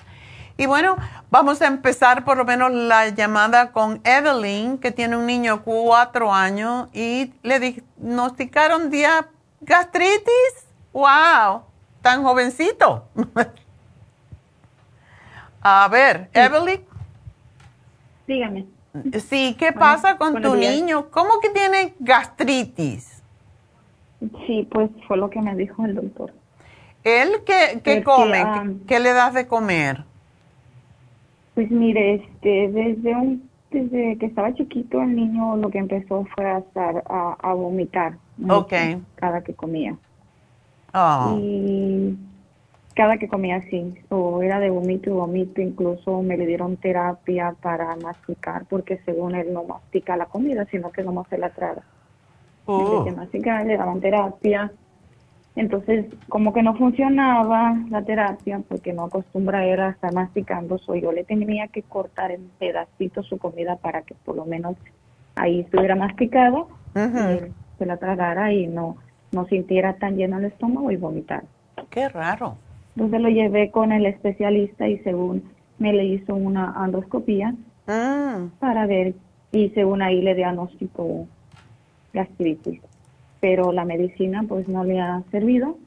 Y 0.57 0.67
bueno, 0.67 0.95
vamos 1.31 1.61
a 1.61 1.67
empezar 1.67 2.23
por 2.23 2.37
lo 2.37 2.45
menos 2.45 2.71
la 2.71 3.09
llamada 3.09 3.73
con 3.73 3.99
Evelyn, 4.05 4.77
que 4.77 4.91
tiene 4.91 5.17
un 5.17 5.25
niño 5.25 5.57
de 5.57 5.63
cuatro 5.63 6.31
años 6.33 6.87
y 6.93 7.33
le 7.41 7.59
diagnosticaron 7.59 8.91
gastritis. 9.59 10.67
¡Wow! 10.93 11.74
Tan 12.05 12.21
jovencito. 12.21 13.07
A 15.61 15.87
ver, 15.87 16.29
Evelyn. 16.33 16.81
Dígame. 18.27 18.67
Sí, 19.27 19.55
¿qué 19.57 19.73
pasa 19.73 20.15
con 20.15 20.39
tu 20.39 20.55
niño? 20.55 21.09
¿Cómo 21.09 21.39
que 21.41 21.49
tiene 21.49 21.95
gastritis? 21.97 23.23
Sí, 24.45 24.67
pues 24.71 24.91
fue 25.07 25.17
lo 25.17 25.31
que 25.31 25.41
me 25.41 25.55
dijo 25.55 25.83
el 25.83 25.95
doctor. 25.95 26.31
¿Él 27.03 27.41
qué, 27.43 27.81
qué 27.83 28.03
come? 28.03 28.45
¿Qué, 28.87 28.99
le 28.99 29.11
das 29.11 29.33
de 29.33 29.47
comer? 29.47 30.03
Pues 31.55 31.71
mire, 31.71 32.13
este, 32.15 32.69
desde 32.69 33.15
un, 33.15 33.49
desde 33.71 34.19
que 34.19 34.27
estaba 34.27 34.53
chiquito 34.53 35.01
el 35.01 35.15
niño 35.15 35.57
lo 35.57 35.71
que 35.71 35.79
empezó 35.79 36.27
fue 36.35 36.45
a, 36.45 36.59
estar, 36.59 37.03
a, 37.07 37.53
vomitar. 37.53 38.17
Cada 39.15 39.43
que 39.43 39.55
comía. 39.55 39.97
Oh. 40.95 41.37
Y 41.41 42.17
cada 42.95 43.17
que 43.17 43.27
comía 43.27 43.57
así, 43.57 43.93
o 44.09 44.41
era 44.41 44.59
de 44.59 44.69
vomito 44.69 45.09
y 45.09 45.13
vomito, 45.13 45.61
incluso 45.61 46.21
me 46.21 46.37
le 46.37 46.45
dieron 46.47 46.77
terapia 46.77 47.53
para 47.61 47.95
masticar, 47.97 48.65
porque 48.69 48.99
según 49.03 49.35
él 49.35 49.51
no 49.51 49.65
mastica 49.65 50.15
la 50.15 50.27
comida, 50.27 50.65
sino 50.71 50.91
que 50.91 51.03
no 51.03 51.25
se 51.29 51.37
la 51.37 51.49
traga. 51.49 51.83
Oh. 52.65 53.05
le 53.05 53.77
daban 53.77 53.99
terapia. 53.99 54.71
Entonces, 55.57 56.05
como 56.27 56.51
que 56.53 56.63
no 56.63 56.75
funcionaba 56.75 57.77
la 57.89 58.01
terapia, 58.01 58.61
porque 58.67 58.93
no 58.93 59.05
acostumbra 59.05 59.65
él 59.65 59.79
a 59.81 59.89
estar 59.89 60.13
masticando, 60.13 60.77
so 60.77 60.95
yo 60.95 61.11
le 61.11 61.23
tenía 61.23 61.67
que 61.67 61.81
cortar 61.81 62.31
en 62.31 62.49
pedacitos 62.59 63.25
su 63.27 63.37
comida 63.37 63.75
para 63.75 64.01
que 64.01 64.15
por 64.15 64.35
lo 64.35 64.45
menos 64.45 64.75
ahí 65.35 65.61
estuviera 65.61 65.95
masticado, 65.95 66.69
se 66.93 67.85
la 67.85 67.97
tragara 67.97 68.53
y 68.53 68.67
no 68.67 68.97
no 69.31 69.45
sintiera 69.47 69.95
tan 69.95 70.15
lleno 70.17 70.37
el 70.37 70.45
estómago 70.45 70.91
y 70.91 70.97
vomitar. 70.97 71.43
Qué 71.89 72.09
raro. 72.09 72.57
Entonces 72.95 73.21
lo 73.21 73.29
llevé 73.29 73.71
con 73.71 73.91
el 73.91 74.05
especialista 74.05 74.87
y 74.87 74.99
según 74.99 75.43
me 75.77 75.93
le 75.93 76.05
hizo 76.05 76.33
una 76.35 76.73
endoscopía 76.83 77.53
ah. 77.87 78.47
para 78.59 78.85
ver 78.85 79.13
y 79.51 79.69
según 79.69 80.01
ahí 80.01 80.21
le 80.21 80.35
diagnosticó 80.35 81.27
gastritis. 82.13 82.81
Pero 83.41 83.71
la 83.71 83.85
medicina 83.85 84.43
pues 84.47 84.67
no 84.67 84.83
le 84.83 84.99
ha 85.01 85.21
servido 85.31 85.77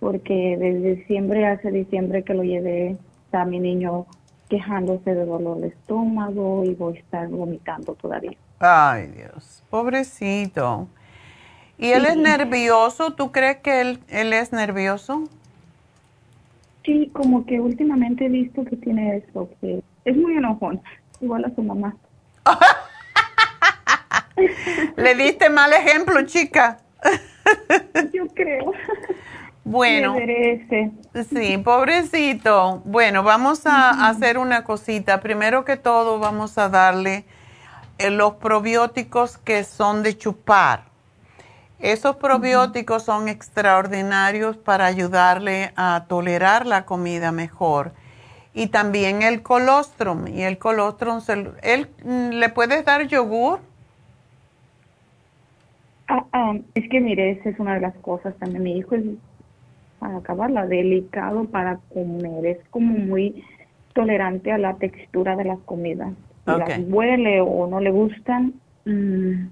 porque 0.00 0.56
desde 0.58 0.96
diciembre 0.96 1.46
hace 1.46 1.70
diciembre 1.70 2.22
que 2.22 2.34
lo 2.34 2.42
llevé 2.42 2.96
está 3.24 3.44
mi 3.44 3.60
niño 3.60 4.06
quejándose 4.48 5.14
de 5.14 5.24
dolor 5.24 5.58
de 5.58 5.68
estómago 5.68 6.64
y 6.64 6.74
voy 6.74 6.96
a 6.96 7.00
estar 7.00 7.28
vomitando 7.28 7.94
todavía. 7.94 8.36
Ay 8.58 9.08
Dios, 9.08 9.62
pobrecito. 9.68 10.88
¿Y 11.78 11.90
él 11.90 12.06
es 12.06 12.16
nervioso? 12.16 13.12
¿Tú 13.12 13.32
crees 13.32 13.58
que 13.58 13.80
él, 13.80 14.00
él 14.08 14.32
es 14.32 14.52
nervioso? 14.52 15.24
Sí, 16.84 17.10
como 17.12 17.44
que 17.44 17.60
últimamente 17.60 18.26
he 18.26 18.28
visto 18.28 18.64
que 18.64 18.76
tiene 18.76 19.16
eso, 19.16 19.50
que 19.60 19.82
es 20.04 20.16
muy 20.16 20.36
enojón, 20.36 20.80
igual 21.20 21.44
a 21.44 21.54
su 21.54 21.62
mamá. 21.62 21.96
Le 24.96 25.14
diste 25.14 25.50
mal 25.50 25.72
ejemplo, 25.72 26.24
chica. 26.26 26.78
Yo 28.12 28.26
creo. 28.28 28.72
Bueno, 29.64 30.16
sí, 31.28 31.58
pobrecito. 31.58 32.82
Bueno, 32.84 33.24
vamos 33.24 33.66
a 33.66 34.08
hacer 34.08 34.38
una 34.38 34.62
cosita. 34.62 35.20
Primero 35.20 35.64
que 35.64 35.76
todo, 35.76 36.20
vamos 36.20 36.56
a 36.56 36.68
darle 36.68 37.24
eh, 37.98 38.10
los 38.10 38.34
probióticos 38.34 39.38
que 39.38 39.64
son 39.64 40.04
de 40.04 40.16
chupar. 40.16 40.84
Esos 41.78 42.16
probióticos 42.16 43.02
son 43.02 43.28
extraordinarios 43.28 44.56
para 44.56 44.86
ayudarle 44.86 45.72
a 45.76 46.06
tolerar 46.08 46.66
la 46.66 46.86
comida 46.86 47.32
mejor. 47.32 47.92
Y 48.54 48.68
también 48.68 49.22
el 49.22 49.42
colostrum. 49.42 50.26
Y 50.28 50.42
el 50.42 50.56
colostrum, 50.56 51.20
¿él, 51.62 51.88
mm, 52.02 52.30
¿le 52.30 52.48
puedes 52.48 52.84
dar 52.86 53.06
yogur? 53.06 53.60
Ah, 56.08 56.24
ah, 56.32 56.54
es 56.74 56.88
que 56.88 57.00
mire, 57.00 57.32
esa 57.32 57.50
es 57.50 57.58
una 57.58 57.74
de 57.74 57.80
las 57.80 57.94
cosas 57.96 58.34
también. 58.38 58.62
Mi 58.62 58.78
hijo 58.78 58.94
es, 58.94 59.04
para 59.98 60.16
acabarla, 60.16 60.66
delicado 60.66 61.44
para 61.44 61.78
comer. 61.92 62.46
Es 62.46 62.58
como 62.70 62.96
muy 62.96 63.44
tolerante 63.92 64.52
a 64.52 64.58
la 64.58 64.74
textura 64.76 65.36
de 65.36 65.44
las 65.44 65.58
comidas. 65.60 66.14
Si 66.46 66.52
las 66.52 66.80
huele 66.86 67.40
o 67.42 67.66
no 67.66 67.80
le 67.80 67.90
gustan, 67.90 68.54
mm, 68.86 69.48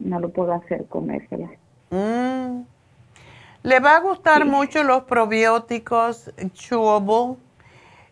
no 0.00 0.18
lo 0.18 0.30
puedo 0.30 0.52
hacer 0.52 0.86
comérsela. 0.86 1.48
Mm. 1.90 2.62
Le 3.62 3.80
va 3.80 3.96
a 3.96 4.00
gustar 4.00 4.46
mucho 4.46 4.82
los 4.82 5.04
probióticos 5.04 6.32
chewable 6.54 7.36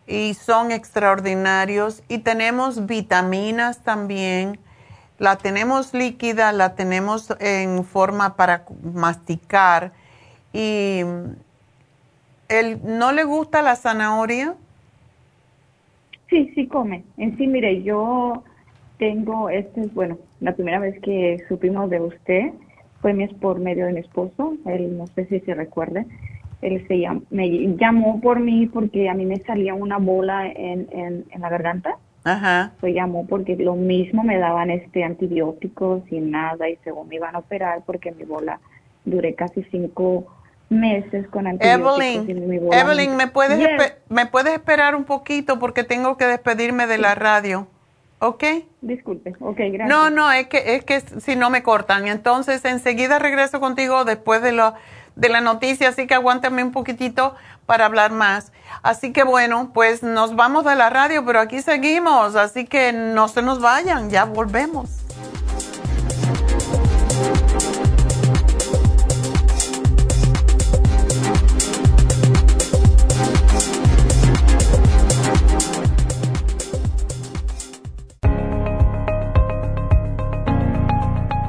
y 0.07 0.35
son 0.35 0.71
extraordinarios. 0.71 2.03
Y 2.07 2.19
tenemos 2.19 2.85
vitaminas 2.85 3.83
también. 3.83 4.59
La 5.17 5.37
tenemos 5.37 5.93
líquida, 5.93 6.51
la 6.51 6.75
tenemos 6.75 7.35
en 7.39 7.83
forma 7.83 8.35
para 8.35 8.65
masticar. 8.93 9.91
Y 10.53 11.01
él, 12.47 12.79
¿no 12.83 13.11
le 13.11 13.23
gusta 13.23 13.61
la 13.61 13.75
zanahoria? 13.75 14.55
Sí, 16.29 16.51
sí 16.53 16.67
come. 16.67 17.03
En 17.17 17.35
sí, 17.37 17.47
mire, 17.47 17.81
yo 17.81 18.43
tengo, 18.99 19.49
este 19.49 19.81
bueno, 19.93 20.17
la 20.41 20.53
primera 20.53 20.79
vez 20.79 20.99
que 21.01 21.43
supimos 21.47 21.89
de 21.89 21.99
usted 21.99 22.51
fue 23.01 23.13
por 23.39 23.59
medio 23.59 23.85
de 23.85 23.93
mi 23.93 23.99
esposo, 24.01 24.55
él 24.65 24.97
no 24.97 25.07
sé 25.07 25.25
si 25.25 25.39
se 25.41 25.53
recuerde, 25.53 26.05
él 26.61 26.85
se 26.87 27.05
me 27.29 27.77
llamó 27.77 28.19
por 28.19 28.39
mí 28.39 28.67
porque 28.67 29.09
a 29.09 29.13
mí 29.13 29.25
me 29.25 29.37
salía 29.37 29.73
una 29.73 29.97
bola 29.97 30.47
en, 30.47 30.87
en, 30.91 31.41
la 31.41 31.49
garganta. 31.49 31.97
Ajá. 32.25 32.73
Se 32.81 32.93
llamó 32.93 33.25
porque 33.25 33.55
lo 33.55 33.75
mismo 33.75 34.23
me 34.23 34.37
daban 34.37 34.69
este 34.69 35.05
antibióticos 35.05 36.03
y 36.11 36.19
nada 36.19 36.69
y 36.69 36.75
según 36.83 37.07
me 37.07 37.15
iban 37.15 37.35
a 37.35 37.39
operar 37.39 37.83
porque 37.85 38.11
mi 38.11 38.25
bola 38.25 38.59
duré 39.05 39.35
casi 39.35 39.63
cinco 39.71 40.27
meses 40.67 41.25
con 41.29 41.47
antibióticos. 41.47 42.27
Evelyn, 42.27 42.73
Evelyn 42.73 43.15
¿me 43.15 43.27
puedes, 43.27 43.57
¿me 44.09 44.25
puedes 44.25 44.53
esperar 44.53 44.95
un 44.95 45.05
poquito 45.05 45.59
porque 45.59 45.85
tengo 45.85 46.17
que 46.17 46.25
despedirme 46.25 46.87
de 46.87 46.97
la 46.97 47.15
radio? 47.15 47.67
¿Ok? 48.19 48.43
Disculpe, 48.81 49.33
ok, 49.39 49.57
gracias. 49.57 49.87
No, 49.87 50.09
no, 50.09 50.31
es 50.31 50.47
que, 50.47 50.75
es 50.75 50.83
que 50.83 50.99
si 50.99 51.37
no 51.37 51.49
me 51.49 51.63
cortan. 51.63 52.07
Entonces, 52.07 52.65
enseguida 52.65 53.17
regreso 53.17 53.61
contigo 53.61 54.03
después 54.03 54.41
de, 54.41 54.51
lo, 54.51 54.73
de 55.15 55.29
la 55.29 55.39
noticia, 55.39 55.89
así 55.89 56.05
que 56.05 56.15
aguántame 56.15 56.61
un 56.63 56.71
poquitito 56.71 57.35
para 57.65 57.85
hablar 57.85 58.11
más. 58.11 58.51
Así 58.83 59.13
que 59.13 59.23
bueno, 59.23 59.71
pues 59.73 60.03
nos 60.03 60.35
vamos 60.35 60.65
de 60.65 60.75
la 60.75 60.89
radio, 60.89 61.25
pero 61.25 61.39
aquí 61.39 61.61
seguimos, 61.61 62.35
así 62.35 62.65
que 62.65 62.91
no 62.91 63.29
se 63.29 63.41
nos 63.41 63.61
vayan, 63.61 64.09
ya 64.09 64.25
volvemos. 64.25 64.89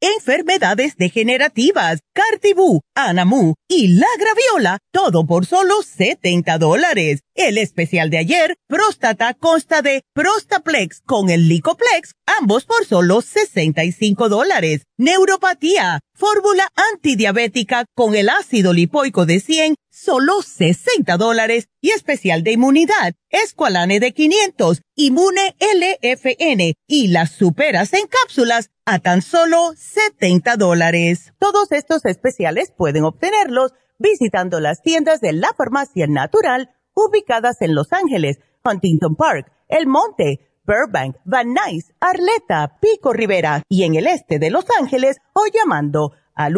enfermedades 0.00 0.96
degenerativas, 0.96 2.00
Cartibú, 2.12 2.80
Anamu 2.94 3.54
y 3.68 3.88
la 3.88 4.06
Graviola, 4.18 4.78
todo 4.92 5.26
por 5.26 5.46
solo 5.46 5.82
70 5.82 6.58
dólares. 6.58 7.20
El 7.34 7.58
especial 7.58 8.10
de 8.10 8.18
ayer, 8.18 8.56
próstata, 8.66 9.34
consta 9.34 9.82
de 9.82 10.02
Prostaplex 10.14 11.00
con 11.06 11.30
el 11.30 11.48
Licoplex, 11.48 12.14
ambos 12.38 12.64
por 12.64 12.84
solo 12.84 13.22
65 13.22 14.28
dólares. 14.28 14.82
Neuropatía, 14.98 16.00
fórmula 16.14 16.68
antidiabética 16.92 17.84
con 17.94 18.14
el 18.14 18.28
ácido 18.28 18.72
lipoico 18.72 19.26
de 19.26 19.40
100, 19.40 19.76
solo 19.90 20.42
60 20.42 21.16
dólares. 21.16 21.68
Y 21.80 21.90
especial 21.90 22.42
de 22.42 22.52
inmunidad, 22.52 23.14
Esqualane 23.30 24.00
de 24.00 24.12
500, 24.12 24.82
Inmune 24.96 25.54
LFN 25.60 26.74
y 26.88 27.08
las 27.08 27.30
superas 27.30 27.92
en 27.92 28.08
cápsulas 28.08 28.70
a 28.84 28.98
tan 28.98 29.22
solo 29.22 29.72
70 29.76 30.56
dólares. 30.56 31.32
Todos 31.38 31.70
estos 31.70 32.04
especiales 32.06 32.72
pueden 32.76 33.04
obtenerlos 33.04 33.72
visitando 33.98 34.58
las 34.58 34.82
tiendas 34.82 35.20
de 35.20 35.32
la 35.32 35.52
farmacia 35.56 36.08
natural 36.08 36.70
ubicadas 36.92 37.62
en 37.62 37.76
Los 37.76 37.92
Ángeles, 37.92 38.40
Huntington 38.64 39.14
Park, 39.14 39.52
El 39.68 39.86
Monte, 39.86 40.40
Burbank, 40.64 41.14
Van 41.24 41.54
Nuys, 41.54 41.92
Arleta, 42.00 42.80
Pico 42.80 43.12
Rivera 43.12 43.62
y 43.68 43.84
en 43.84 43.94
el 43.94 44.08
este 44.08 44.40
de 44.40 44.50
Los 44.50 44.64
Ángeles 44.80 45.18
o 45.34 45.42
llamando 45.52 46.14
al 46.34 46.54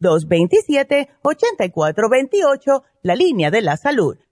1-800-227-8428, 0.00 2.82
la 3.02 3.14
línea 3.14 3.52
de 3.52 3.62
la 3.62 3.76
salud. 3.76 4.16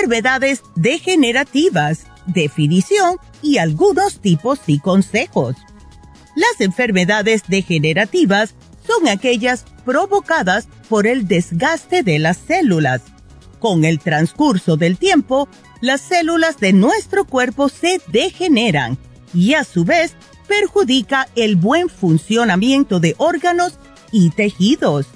Enfermedades 0.00 0.62
degenerativas, 0.76 2.06
definición 2.24 3.18
y 3.42 3.58
algunos 3.58 4.20
tipos 4.20 4.60
y 4.66 4.78
consejos. 4.78 5.56
Las 6.34 6.60
enfermedades 6.60 7.42
degenerativas 7.48 8.54
son 8.86 9.08
aquellas 9.08 9.66
provocadas 9.84 10.68
por 10.88 11.06
el 11.06 11.28
desgaste 11.28 12.02
de 12.02 12.18
las 12.18 12.38
células. 12.38 13.02
Con 13.58 13.84
el 13.84 13.98
transcurso 13.98 14.78
del 14.78 14.96
tiempo, 14.96 15.48
las 15.82 16.00
células 16.00 16.56
de 16.56 16.72
nuestro 16.72 17.26
cuerpo 17.26 17.68
se 17.68 18.00
degeneran 18.06 18.96
y 19.34 19.52
a 19.52 19.64
su 19.64 19.84
vez 19.84 20.14
perjudica 20.48 21.28
el 21.36 21.56
buen 21.56 21.90
funcionamiento 21.90 23.00
de 23.00 23.16
órganos 23.18 23.74
y 24.12 24.30
tejidos. 24.30 25.08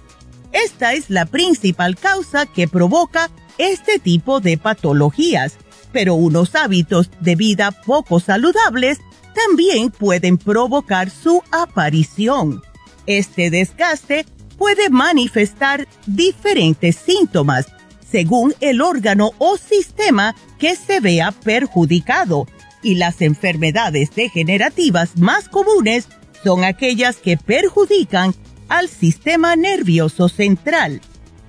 Esta 0.53 0.93
es 0.93 1.09
la 1.09 1.24
principal 1.24 1.97
causa 1.97 2.45
que 2.45 2.68
provoca 2.68 3.30
este 3.59 3.98
tipo 3.98 4.40
de 4.40 4.59
patologías, 4.59 5.57
pero 5.92 6.14
unos 6.14 6.55
hábitos 6.55 7.11
de 7.20 7.36
vida 7.36 7.70
poco 7.70 8.20
saludables 8.20 9.00
también 9.34 9.90
pueden 9.90 10.38
provocar 10.38 11.11
su 11.11 11.42
aparición. 11.50 12.62
Este 13.07 13.50
desgaste 13.50 14.26
puede 14.57 14.88
manifestar 14.90 15.86
diferentes 16.07 16.96
síntomas 16.96 17.66
según 18.11 18.55
el 18.61 18.80
órgano 18.80 19.32
o 19.38 19.57
sistema 19.57 20.36
que 20.59 20.76
se 20.76 21.00
vea 21.00 21.32
perjudicado 21.32 22.46
y 22.80 22.94
las 22.94 23.20
enfermedades 23.22 24.14
degenerativas 24.14 25.16
más 25.16 25.48
comunes 25.48 26.07
son 26.44 26.62
aquellas 26.62 27.16
que 27.16 27.36
perjudican 27.36 28.34
al 28.68 28.88
sistema 28.88 29.57
nervioso 29.57 30.28
central. 30.28 31.00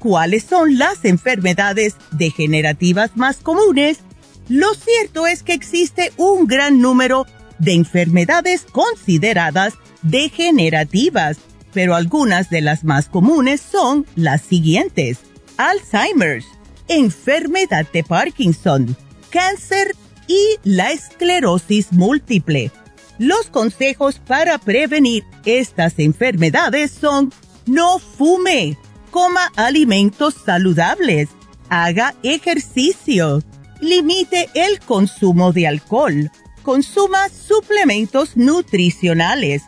¿Cuáles 0.06 0.44
son 0.44 0.78
las 0.78 1.04
enfermedades 1.04 1.96
degenerativas 2.12 3.18
más 3.18 3.38
comunes? 3.38 4.02
Lo 4.48 4.76
cierto 4.76 5.26
es 5.26 5.42
que 5.42 5.54
existe 5.54 6.14
un 6.16 6.46
gran 6.46 6.80
número 6.80 7.26
de 7.58 7.74
enfermedades 7.74 8.68
consideradas 8.72 9.74
degenerativas, 10.04 11.38
pero 11.74 11.96
algunas 11.96 12.52
de 12.52 12.62
las 12.62 12.84
más 12.84 13.10
comunes 13.10 13.62
son 13.62 14.06
las 14.16 14.44
siguientes. 14.44 15.22
Alzheimer's, 15.58 16.46
enfermedad 16.88 17.88
de 17.92 18.04
Parkinson, 18.04 18.96
cáncer 19.32 19.96
y 20.28 20.58
la 20.64 20.92
esclerosis 20.92 21.92
múltiple. 21.92 22.72
Los 23.18 23.48
consejos 23.48 24.20
para 24.20 24.60
prevenir 24.60 25.24
estas 25.46 25.98
enfermedades 25.98 26.92
son 26.92 27.34
no 27.66 27.98
fume, 27.98 28.78
coma 29.16 29.50
alimentos 29.56 30.36
saludables, 30.46 31.30
haga 31.70 32.16
ejercicio, 32.22 33.42
limite 33.80 34.50
el 34.56 34.82
consumo 34.82 35.54
de 35.54 35.68
alcohol, 35.68 36.30
consuma 36.64 37.30
suplementos 37.30 38.36
nutricionales, 38.36 39.62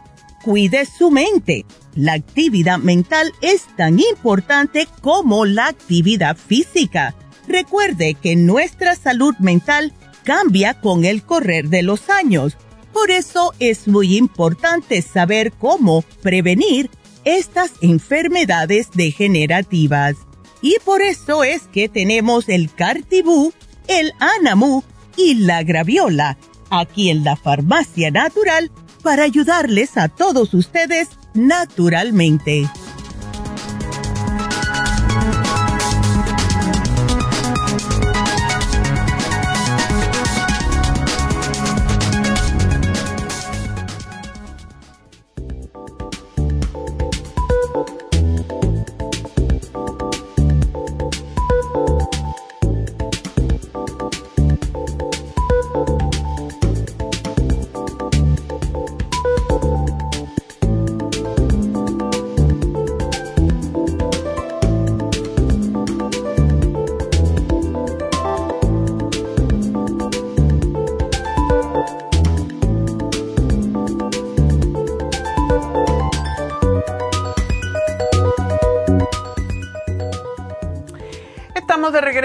cuide 0.44 0.86
su 0.86 1.12
mente. 1.12 1.66
La 1.96 2.12
actividad 2.12 2.78
mental 2.80 3.32
es 3.40 3.68
tan 3.78 4.02
importante 4.02 4.86
como 5.00 5.46
la 5.46 5.68
actividad 5.68 6.36
física. 6.36 7.16
Recuerde 7.48 8.16
que 8.16 8.36
nuestra 8.36 8.98
salud 8.98 9.34
mental 9.40 9.94
cambia 10.26 10.82
con 10.82 11.06
el 11.06 11.24
correr 11.24 11.70
de 11.70 11.84
los 11.84 12.10
años. 12.10 12.58
Por 12.92 13.12
eso 13.12 13.54
es 13.60 13.88
muy 13.88 14.18
importante 14.18 15.02
saber 15.02 15.54
cómo 15.54 16.02
prevenir 16.22 16.90
estas 17.36 17.74
enfermedades 17.82 18.90
degenerativas. 18.94 20.16
Y 20.62 20.78
por 20.86 21.02
eso 21.02 21.44
es 21.44 21.64
que 21.64 21.90
tenemos 21.90 22.48
el 22.48 22.74
Cartibú, 22.74 23.54
el 23.88 24.14
Anamu 24.20 24.84
y 25.18 25.36
la 25.36 25.64
Graviola 25.64 26.38
aquí 26.70 27.10
en 27.10 27.24
la 27.24 27.36
Farmacia 27.36 28.12
Natural 28.12 28.72
para 29.04 29.24
ayudarles 29.24 29.98
a 29.98 30.08
todos 30.08 30.54
ustedes 30.54 31.10
naturalmente. 31.34 32.68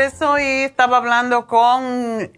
Estaba 0.07 0.97
hablando 0.97 1.47
con 1.47 1.83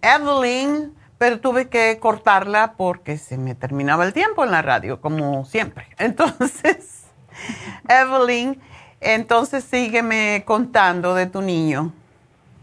Evelyn, 0.03 0.93
pero 1.19 1.41
tuve 1.41 1.69
que 1.69 1.99
cortarla 1.99 2.75
porque 2.77 3.17
se 3.17 3.39
me 3.39 3.55
terminaba 3.55 4.05
el 4.05 4.13
tiempo 4.13 4.45
en 4.45 4.51
la 4.51 4.63
radio, 4.63 5.01
como 5.01 5.45
siempre. 5.45 5.87
Entonces, 5.99 7.11
Evelyn, 7.89 8.61
entonces 9.01 9.65
sígueme 9.65 10.45
contando 10.47 11.15
de 11.15 11.27
tu 11.27 11.43
niño. 11.43 11.93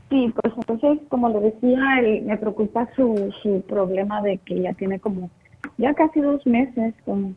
Sí, 0.10 0.34
pues 0.42 0.54
entonces, 0.58 1.00
como 1.10 1.30
le 1.30 1.40
decía, 1.40 1.80
me 2.24 2.38
preocupa 2.38 2.88
su, 2.96 3.34
su 3.42 3.62
problema 3.68 4.22
de 4.22 4.38
que 4.40 4.62
ya 4.62 4.74
tiene 4.74 5.00
como, 5.00 5.30
ya 5.78 5.94
casi 5.94 6.20
dos 6.20 6.46
meses, 6.46 6.94
con, 7.06 7.36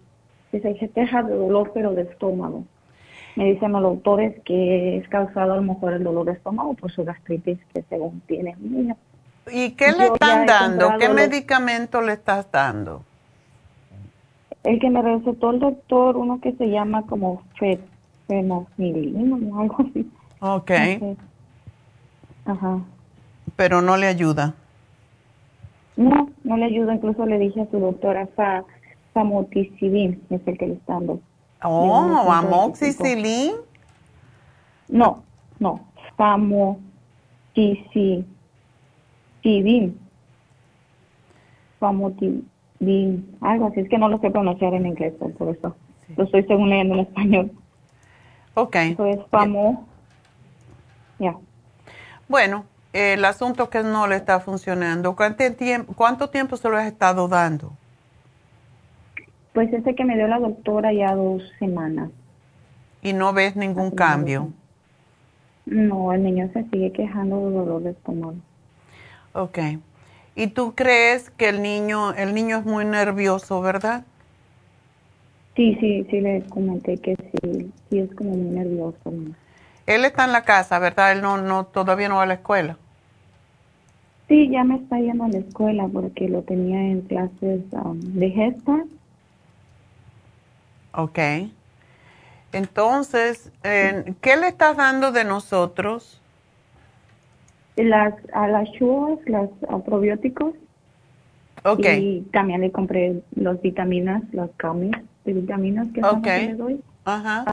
que 0.51 0.61
se 0.61 0.89
queja 0.91 1.23
de 1.23 1.35
dolor, 1.35 1.73
pero 1.75 1.93
de 1.93 2.03
estómago 2.03 2.65
me 3.37 3.53
dicen 3.53 3.73
los 3.73 3.83
doctores 3.83 4.41
que 4.45 4.99
es 4.99 5.09
causado 5.09 5.55
a 5.55 5.57
lo 5.57 5.63
mejor 5.63 5.93
el 5.95 6.05
dolor 6.05 6.27
de 6.27 6.33
estómago 6.33 6.75
por 6.75 6.91
su 6.93 7.05
gastritis 7.05 7.59
que 7.73 7.83
según 7.83 8.21
tiene 8.27 8.55
niño. 8.61 8.97
¿Y 9.51 9.73
qué 9.73 9.93
le 9.93 10.07
están 10.07 10.47
dando? 10.47 10.95
¿Qué 10.99 11.09
medicamento 11.09 12.01
le 12.01 12.15
estás 12.15 12.51
dando? 12.51 13.03
El 14.63 14.79
que 14.79 14.89
me 14.89 15.03
recetó 15.03 15.51
el 15.51 15.59
doctor, 15.59 16.17
uno 16.17 16.41
que 16.41 16.53
se 16.53 16.67
llama 16.71 17.03
como 17.03 17.43
fenofilino 18.27 19.55
o 19.55 19.61
algo 19.61 19.77
así. 19.81 20.11
Ok. 20.41 20.71
Ajá. 22.47 22.81
Pero 23.57 23.83
no 23.83 23.97
le 23.97 24.07
ayuda. 24.07 24.55
No, 25.97 26.31
no 26.45 26.57
le 26.57 26.65
ayuda. 26.65 26.95
Incluso 26.95 27.27
le 27.27 27.39
dije 27.39 27.61
a 27.61 27.71
su 27.71 27.79
doctora, 27.79 28.29
famoticibin 29.13 30.23
es 30.31 30.41
el 30.47 30.59
que 30.59 30.67
le 30.67 30.75
está 30.75 30.95
dando. 30.95 31.21
Oh, 31.65 32.31
amoxicilin. 32.31 33.55
No, 34.89 35.25
no, 35.59 35.81
famotidin. 36.17 36.77
Famotidin, 41.81 43.39
algo 43.41 43.67
así, 43.67 43.81
es 43.81 43.89
que 43.89 43.99
no 43.99 44.09
lo 44.09 44.19
sé 44.19 44.31
pronunciar 44.31 44.75
en 44.75 44.87
inglés, 44.87 45.15
por 45.19 45.49
eso 45.49 45.75
lo 46.17 46.25
estoy 46.25 46.45
según 46.45 46.69
leyendo 46.69 46.95
en 46.95 47.01
español. 47.01 47.51
Ok. 48.55 48.77
Entonces, 48.77 49.25
famo, 49.31 49.87
ya. 51.19 51.35
Bueno, 52.29 52.67
el 52.93 53.25
asunto 53.25 53.71
que 53.71 53.83
no 53.83 54.07
le 54.07 54.17
está 54.17 54.39
funcionando, 54.41 55.17
¿cuánto 55.17 55.51
tiempo, 55.55 55.95
¿cuánto 55.95 56.29
tiempo 56.31 56.57
se 56.57 56.69
lo 56.69 56.77
has 56.77 56.87
estado 56.87 57.27
dando? 57.27 57.73
Pues 59.55 59.73
ese 59.73 59.95
que 59.95 60.05
me 60.05 60.17
dio 60.17 60.27
la 60.27 60.41
doctora 60.41 60.93
ya 60.93 61.15
dos 61.15 61.43
semanas. 61.61 62.11
¿Y 63.03 63.13
no 63.13 63.33
ves 63.33 63.55
ningún 63.55 63.93
cambio? 63.93 64.53
No, 65.65 66.13
el 66.13 66.25
niño 66.25 66.51
se 66.53 66.65
sigue 66.65 66.91
quejando 66.91 67.49
de 67.49 67.55
dolor 67.55 67.83
de 67.83 67.91
estómago. 67.91 68.35
Ok. 69.33 69.59
¿Y 70.35 70.49
tú 70.49 70.75
crees 70.75 71.31
que 71.31 71.49
el 71.49 71.63
niño, 71.63 72.13
el 72.15 72.35
niño 72.35 72.59
es 72.59 72.67
muy 72.67 72.85
nervioso, 72.85 73.61
verdad? 73.63 74.05
Sí, 75.55 75.77
sí, 75.81 76.05
sí 76.11 76.21
le 76.21 76.43
comenté 76.49 76.97
que 76.97 77.15
sí, 77.15 77.71
sí 77.89 77.99
es 78.01 78.13
como 78.17 78.31
muy 78.31 78.57
nervioso. 78.57 79.13
Él 79.87 80.05
está 80.05 80.25
en 80.25 80.33
la 80.33 80.43
casa, 80.43 80.81
¿verdad? 80.81 81.13
Él 81.13 81.23
no, 81.23 81.41
no, 81.41 81.67
todavía 81.67 82.09
no 82.09 82.17
va 82.17 82.25
a 82.25 82.27
la 82.27 82.35
escuela. 82.35 82.77
Sí, 84.27 84.49
ya 84.49 84.65
me 84.65 84.77
está 84.77 84.99
yendo 84.99 85.25
a 85.25 85.29
la 85.29 85.39
escuela 85.39 85.87
porque 85.93 86.29
lo 86.29 86.43
tenía 86.43 86.81
en 86.81 87.03
clases 87.03 87.61
um, 87.73 88.01
de 88.01 88.31
gesta 88.31 88.85
Ok. 90.97 91.19
Entonces, 92.53 93.51
¿qué 93.63 94.37
le 94.37 94.49
estás 94.49 94.77
dando 94.77 95.11
de 95.13 95.25
nosotros? 95.25 96.21
Las, 97.77 98.15
a 98.33 98.47
las 98.47 98.71
chuvas, 98.73 99.19
los 99.27 99.51
probióticos. 99.83 100.55
Ok. 101.65 101.87
Y 101.99 102.21
también 102.33 102.61
le 102.61 102.71
compré 102.71 103.23
las 103.35 103.61
vitaminas, 103.61 104.23
las 104.33 104.51
camis 104.57 104.93
de 105.25 105.33
vitaminas 105.33 105.89
que, 105.93 106.05
okay. 106.05 106.53
doy. 106.53 106.81
Ajá. 107.07 107.45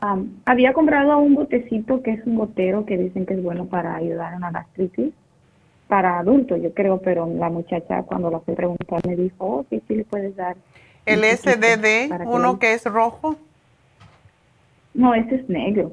había 0.46 0.72
comprado 0.72 1.18
un 1.18 1.36
botecito 1.36 2.02
que 2.02 2.12
es 2.12 2.26
un 2.26 2.36
gotero 2.36 2.86
que 2.86 2.98
dicen 2.98 3.26
que 3.26 3.34
es 3.34 3.44
bueno 3.44 3.66
para 3.66 3.96
ayudar 3.96 4.34
a 4.34 4.38
una 4.38 4.50
gastritis 4.50 5.14
para 5.92 6.20
adultos, 6.20 6.62
yo 6.62 6.74
creo, 6.74 7.02
pero 7.02 7.28
la 7.28 7.50
muchacha 7.50 8.04
cuando 8.04 8.32
la 8.32 8.40
fui 8.40 8.56
preguntar 8.56 9.06
me 9.06 9.14
dijo, 9.14 9.36
oh, 9.40 9.66
sí, 9.70 9.82
sí 9.90 9.96
le 9.96 10.06
puedes 10.06 10.34
dar. 10.38 10.56
¿El 11.06 11.24
SDD, 11.24 12.26
uno 12.26 12.60
que 12.60 12.74
es 12.74 12.86
rojo? 12.86 13.36
No, 14.94 15.14
ese 15.14 15.36
es 15.36 15.50
negro. 15.50 15.92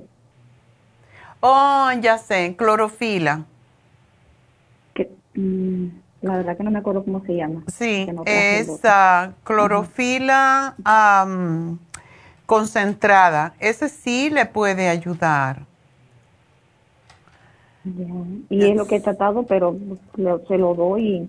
Oh, 1.41 1.91
ya 2.01 2.19
sé, 2.19 2.57
clorofila. 2.57 3.45
Que, 4.95 5.09
mm, 5.35 5.87
la 6.23 6.37
verdad 6.37 6.57
que 6.57 6.65
no 6.65 6.71
me 6.71 6.81
acuerdo 6.81 7.05
cómo 7.05 7.25
se 7.25 7.37
llama. 7.37 7.63
Sí, 7.69 8.09
es 8.25 8.81
clorofila 9.45 10.75
concentrada. 12.47 13.55
Ese 13.61 13.89
sí 13.89 14.31
le 14.31 14.47
puede 14.47 14.89
ayudar. 14.89 15.63
Y 18.51 18.65
es 18.65 18.77
lo 18.77 18.87
que 18.87 18.97
he 18.97 19.01
tratado, 19.01 19.45
pero 19.45 19.77
se 20.49 20.59
lo 20.59 20.75
doy 20.75 21.29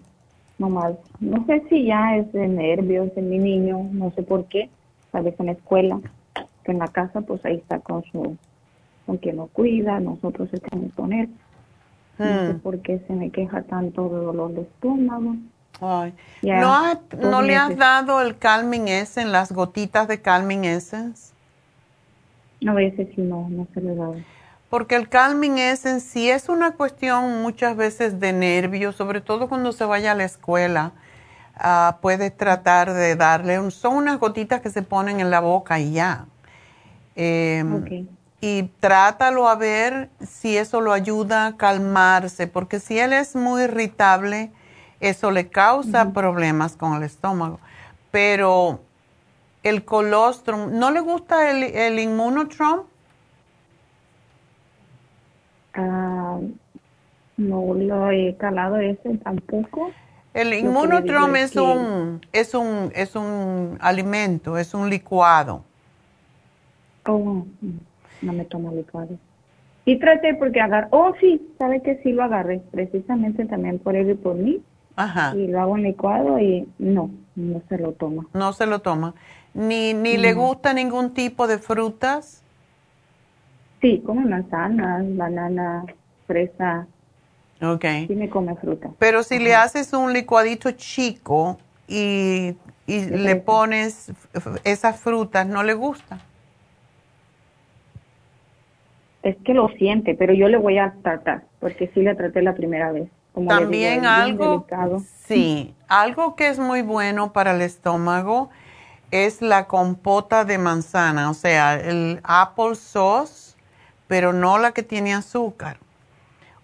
nomás. 0.59 0.95
No 1.19 1.45
sé 1.45 1.63
si 1.69 1.85
ya 1.85 2.17
es 2.17 2.31
de 2.33 2.47
nervios 2.47 3.09
en 3.15 3.29
mi 3.29 3.39
niño, 3.39 3.87
no 3.91 4.11
sé 4.11 4.23
por 4.23 4.45
qué. 4.45 4.69
Tal 5.11 5.23
vez 5.23 5.39
en 5.39 5.47
la 5.47 5.53
escuela, 5.53 5.99
que 6.63 6.71
en 6.71 6.79
la 6.79 6.87
casa, 6.87 7.21
pues 7.21 7.43
ahí 7.45 7.55
está 7.55 7.79
con 7.79 8.03
su, 8.11 8.37
con 9.05 9.17
quien 9.17 9.37
lo 9.37 9.47
cuida, 9.47 9.99
nosotros 9.99 10.49
estamos 10.53 10.93
con 10.93 11.13
él. 11.13 11.29
No 12.19 12.25
sé 12.25 12.53
hmm. 12.53 12.59
por 12.59 12.79
qué 12.81 12.99
se 13.07 13.13
me 13.13 13.31
queja 13.31 13.63
tanto 13.63 14.09
de 14.09 14.17
dolor 14.17 14.53
de 14.53 14.61
estómago. 14.61 15.35
Ay. 15.81 16.13
¿No, 16.43 17.01
¿No 17.17 17.41
le 17.41 17.55
has 17.55 17.77
dado 17.77 18.21
el 18.21 18.37
Calming 18.37 18.89
Essence, 18.89 19.31
las 19.31 19.51
gotitas 19.51 20.07
de 20.07 20.21
Calming 20.21 20.65
Essence? 20.65 21.33
A 22.67 22.73
veces 22.73 23.07
sí, 23.15 23.21
no, 23.21 23.47
no 23.49 23.65
se 23.73 23.81
le 23.81 23.95
da. 23.95 24.11
Porque 24.69 24.95
el 24.95 25.09
calming 25.09 25.57
es 25.57 25.85
en 25.85 25.99
sí 25.99 26.29
es 26.29 26.47
una 26.47 26.71
cuestión 26.71 27.41
muchas 27.41 27.75
veces 27.75 28.19
de 28.19 28.33
nervios, 28.33 28.95
sobre 28.95 29.19
todo 29.21 29.49
cuando 29.49 29.71
se 29.71 29.83
vaya 29.85 30.11
a 30.11 30.15
la 30.15 30.25
escuela. 30.25 30.91
Uh, 31.57 31.99
puedes 32.01 32.35
tratar 32.37 32.93
de 32.93 33.15
darle, 33.15 33.71
son 33.71 33.95
unas 33.95 34.19
gotitas 34.19 34.61
que 34.61 34.69
se 34.69 34.81
ponen 34.81 35.19
en 35.19 35.29
la 35.29 35.41
boca 35.41 35.79
y 35.79 35.91
ya. 35.91 36.25
Em, 37.15 38.07
y 38.39 38.63
trátalo 38.79 39.49
a 39.49 39.55
ver 39.55 40.09
si 40.25 40.55
eso 40.55 40.79
lo 40.79 40.93
ayuda 40.93 41.47
a 41.47 41.57
calmarse, 41.57 42.47
porque 42.47 42.79
si 42.79 42.97
él 42.97 43.11
es 43.11 43.35
muy 43.35 43.63
irritable, 43.63 44.51
eso 45.01 45.31
le 45.31 45.49
causa 45.49 46.11
problemas 46.13 46.77
con 46.77 46.93
el 46.95 47.03
estómago. 47.03 47.59
Pero 48.11 48.79
el 49.63 49.83
colostrum, 49.83 50.77
¿no 50.79 50.91
le 50.91 51.01
gusta 51.01 51.49
el, 51.49 51.63
el 51.63 51.99
inmunotrom? 51.99 52.83
Ah, 55.79 56.39
no 57.37 57.73
lo 57.73 58.11
he 58.11 58.35
calado 58.35 58.77
ese 58.77 59.17
tampoco. 59.17 59.91
El 60.33 60.53
inmunotrom 60.53 61.35
es 61.37 61.55
un, 61.55 62.21
es 62.33 62.53
un, 62.53 62.91
es 62.93 63.15
un 63.15 63.77
alimento, 63.79 64.57
es 64.57 64.73
un 64.73 64.89
licuado. 64.89 65.63
Oh, 67.05 67.45
no 68.21 68.33
me 68.33 68.45
tomo 68.45 68.71
licuado. 68.71 69.17
Y 69.85 69.97
traté 69.97 70.35
porque 70.35 70.59
agarré, 70.59 70.87
oh 70.91 71.13
sí, 71.19 71.41
sabe 71.57 71.81
que 71.81 71.99
sí 72.03 72.11
lo 72.11 72.23
agarré, 72.23 72.61
precisamente 72.71 73.45
también 73.45 73.79
por 73.79 73.95
él 73.95 74.11
y 74.11 74.13
por 74.15 74.35
mí. 74.35 74.61
Ajá. 74.97 75.33
Y 75.35 75.47
lo 75.47 75.61
hago 75.61 75.77
en 75.77 75.83
licuado 75.83 76.39
y 76.39 76.67
no, 76.77 77.09
no 77.35 77.61
se 77.69 77.77
lo 77.77 77.93
toma. 77.93 78.25
No 78.33 78.51
se 78.53 78.65
lo 78.65 78.79
toma. 78.79 79.15
Ni, 79.53 79.93
ni 79.93 80.17
le 80.17 80.33
gusta 80.33 80.73
ningún 80.73 81.13
tipo 81.13 81.47
de 81.47 81.57
frutas. 81.57 82.43
Sí, 83.81 84.01
come 84.05 84.25
manzanas, 84.25 85.05
banana, 85.15 85.85
fresa. 86.27 86.87
Ok. 87.61 87.85
Sí 88.07 88.15
me 88.15 88.29
come 88.29 88.55
fruta. 88.55 88.89
Pero 88.99 89.23
si 89.23 89.39
le 89.39 89.55
haces 89.55 89.93
un 89.93 90.13
licuadito 90.13 90.71
chico 90.71 91.57
y, 91.87 92.55
y 92.87 93.05
le 93.05 93.35
pones 93.37 94.11
esas 94.63 94.99
frutas, 94.99 95.45
¿no 95.47 95.63
le 95.63 95.73
gusta? 95.73 96.19
Es 99.23 99.35
que 99.43 99.53
lo 99.53 99.67
siente, 99.69 100.15
pero 100.15 100.33
yo 100.33 100.47
le 100.47 100.57
voy 100.57 100.77
a 100.77 100.93
tratar, 101.03 101.43
porque 101.59 101.89
sí 101.93 102.01
le 102.01 102.15
traté 102.15 102.41
la 102.41 102.55
primera 102.55 102.91
vez. 102.91 103.09
También 103.47 104.05
algo, 104.05 104.65
sí, 105.27 105.73
algo 105.87 106.35
que 106.35 106.47
es 106.49 106.59
muy 106.59 106.81
bueno 106.81 107.31
para 107.31 107.51
el 107.51 107.61
estómago 107.61 108.49
es 109.11 109.41
la 109.41 109.67
compota 109.67 110.45
de 110.45 110.57
manzana, 110.57 111.29
o 111.29 111.33
sea, 111.33 111.75
el 111.75 112.19
apple 112.23 112.75
sauce 112.75 113.33
pero 114.09 114.33
no 114.33 114.57
la 114.57 114.71
que 114.71 114.81
tiene 114.81 115.13
azúcar. 115.13 115.77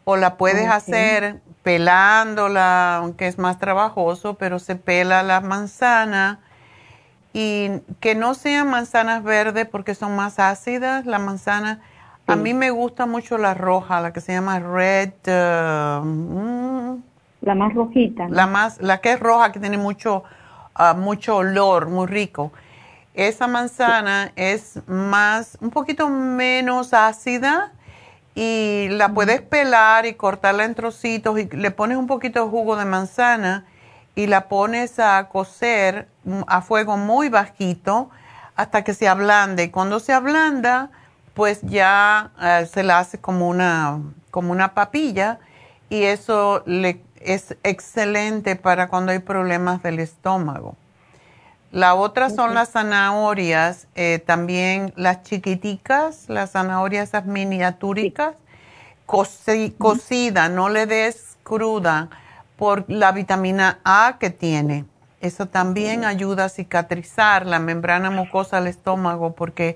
O 0.03 0.17
la 0.17 0.35
puedes 0.35 0.67
hacer 0.67 1.41
pelándola, 1.63 2.97
aunque 2.97 3.27
es 3.27 3.37
más 3.37 3.59
trabajoso, 3.59 4.33
pero 4.33 4.59
se 4.59 4.75
pela 4.75 5.23
la 5.23 5.41
manzana 5.41 6.39
y 7.33 7.69
que 7.99 8.15
no 8.15 8.33
sean 8.33 8.69
manzanas 8.69 9.23
verdes 9.23 9.67
porque 9.67 9.93
son 9.93 10.15
más 10.15 10.39
ácidas. 10.39 11.05
La 11.05 11.19
manzana, 11.19 11.81
a 12.25 12.35
mí 12.35 12.55
me 12.55 12.71
gusta 12.71 13.05
mucho 13.05 13.37
la 13.37 13.53
roja, 13.53 14.01
la 14.01 14.11
que 14.11 14.21
se 14.21 14.33
llama 14.33 14.59
red. 14.59 15.11
Uh, 15.27 16.03
mm. 16.03 17.03
la 17.41 17.55
más 17.55 17.73
rojita. 17.75 18.27
La 18.29 18.47
más, 18.47 18.81
la 18.81 19.01
que 19.01 19.13
es 19.13 19.19
roja, 19.19 19.51
que 19.51 19.59
tiene 19.59 19.77
mucho, 19.77 20.23
uh, 20.79 20.97
mucho 20.97 21.37
olor, 21.37 21.89
muy 21.89 22.07
rico. 22.07 22.51
Esa 23.16 23.47
manzana 23.47 24.34
es 24.36 24.80
más, 24.88 25.57
un 25.61 25.70
poquito 25.70 26.09
menos 26.09 26.93
ácida 26.93 27.72
y 28.36 28.89
la 28.89 29.13
puedes 29.13 29.41
pelar 29.41 30.05
y 30.05 30.16
cortarla 30.16 30.66
en 30.66 30.76
trocitos 30.76 31.39
y 31.39 31.45
le 31.45 31.72
pones 31.72 31.97
un 31.97 32.07
poquito 32.07 32.43
de 32.43 32.49
jugo 32.49 32.76
de 32.76 32.84
manzana 32.84 33.66
y 34.16 34.28
la 34.28 34.49
pones 34.49 34.99
a 34.99 35.30
cocer 35.30 36.09
a 36.47 36.61
fuego 36.61 36.97
muy 36.97 37.30
bajito 37.30 38.09
hasta 38.57 38.84
que 38.84 38.93
se 38.93 39.07
ablande. 39.07 39.63
Y 39.63 39.70
cuando 39.70 40.01
se 40.01 40.11
ablanda, 40.11 40.89
pues 41.33 41.62
ya 41.62 42.32
eh, 42.42 42.67
se 42.70 42.83
la 42.83 43.00
hace 43.00 43.21
como 43.21 43.47
una, 43.47 44.01
como 44.29 44.51
una 44.51 44.74
papilla 44.74 45.39
y 45.89 46.04
eso 46.04 46.63
le, 46.66 47.01
es 47.21 47.55
excelente 47.63 48.58
para 48.58 48.89
cuando 48.89 49.13
hay 49.13 49.20
problemas 49.20 49.82
del 49.83 50.00
estómago. 50.00 50.75
La 51.75 51.93
otra 51.93 52.29
son 52.29 52.53
las 52.53 52.71
zanahorias, 52.71 53.89
eh, 53.95 54.23
también 54.25 54.93
las 54.95 55.23
chiquiticas, 55.23 56.29
las 56.29 56.51
zanahorias 56.51 57.09
esas 57.09 57.25
miniatúricas, 57.25 58.37
cocida, 59.05 60.47
no 60.47 60.69
le 60.69 60.85
des 60.85 61.35
cruda 61.43 62.07
por 62.55 62.89
la 62.89 63.11
vitamina 63.11 63.79
A 63.83 64.15
que 64.21 64.29
tiene. 64.29 64.85
Eso 65.19 65.47
también 65.47 66.05
ayuda 66.05 66.45
a 66.45 66.49
cicatrizar 66.49 67.45
la 67.45 67.59
membrana 67.59 68.09
mucosa 68.09 68.55
del 68.55 68.67
estómago 68.67 69.33
porque 69.33 69.75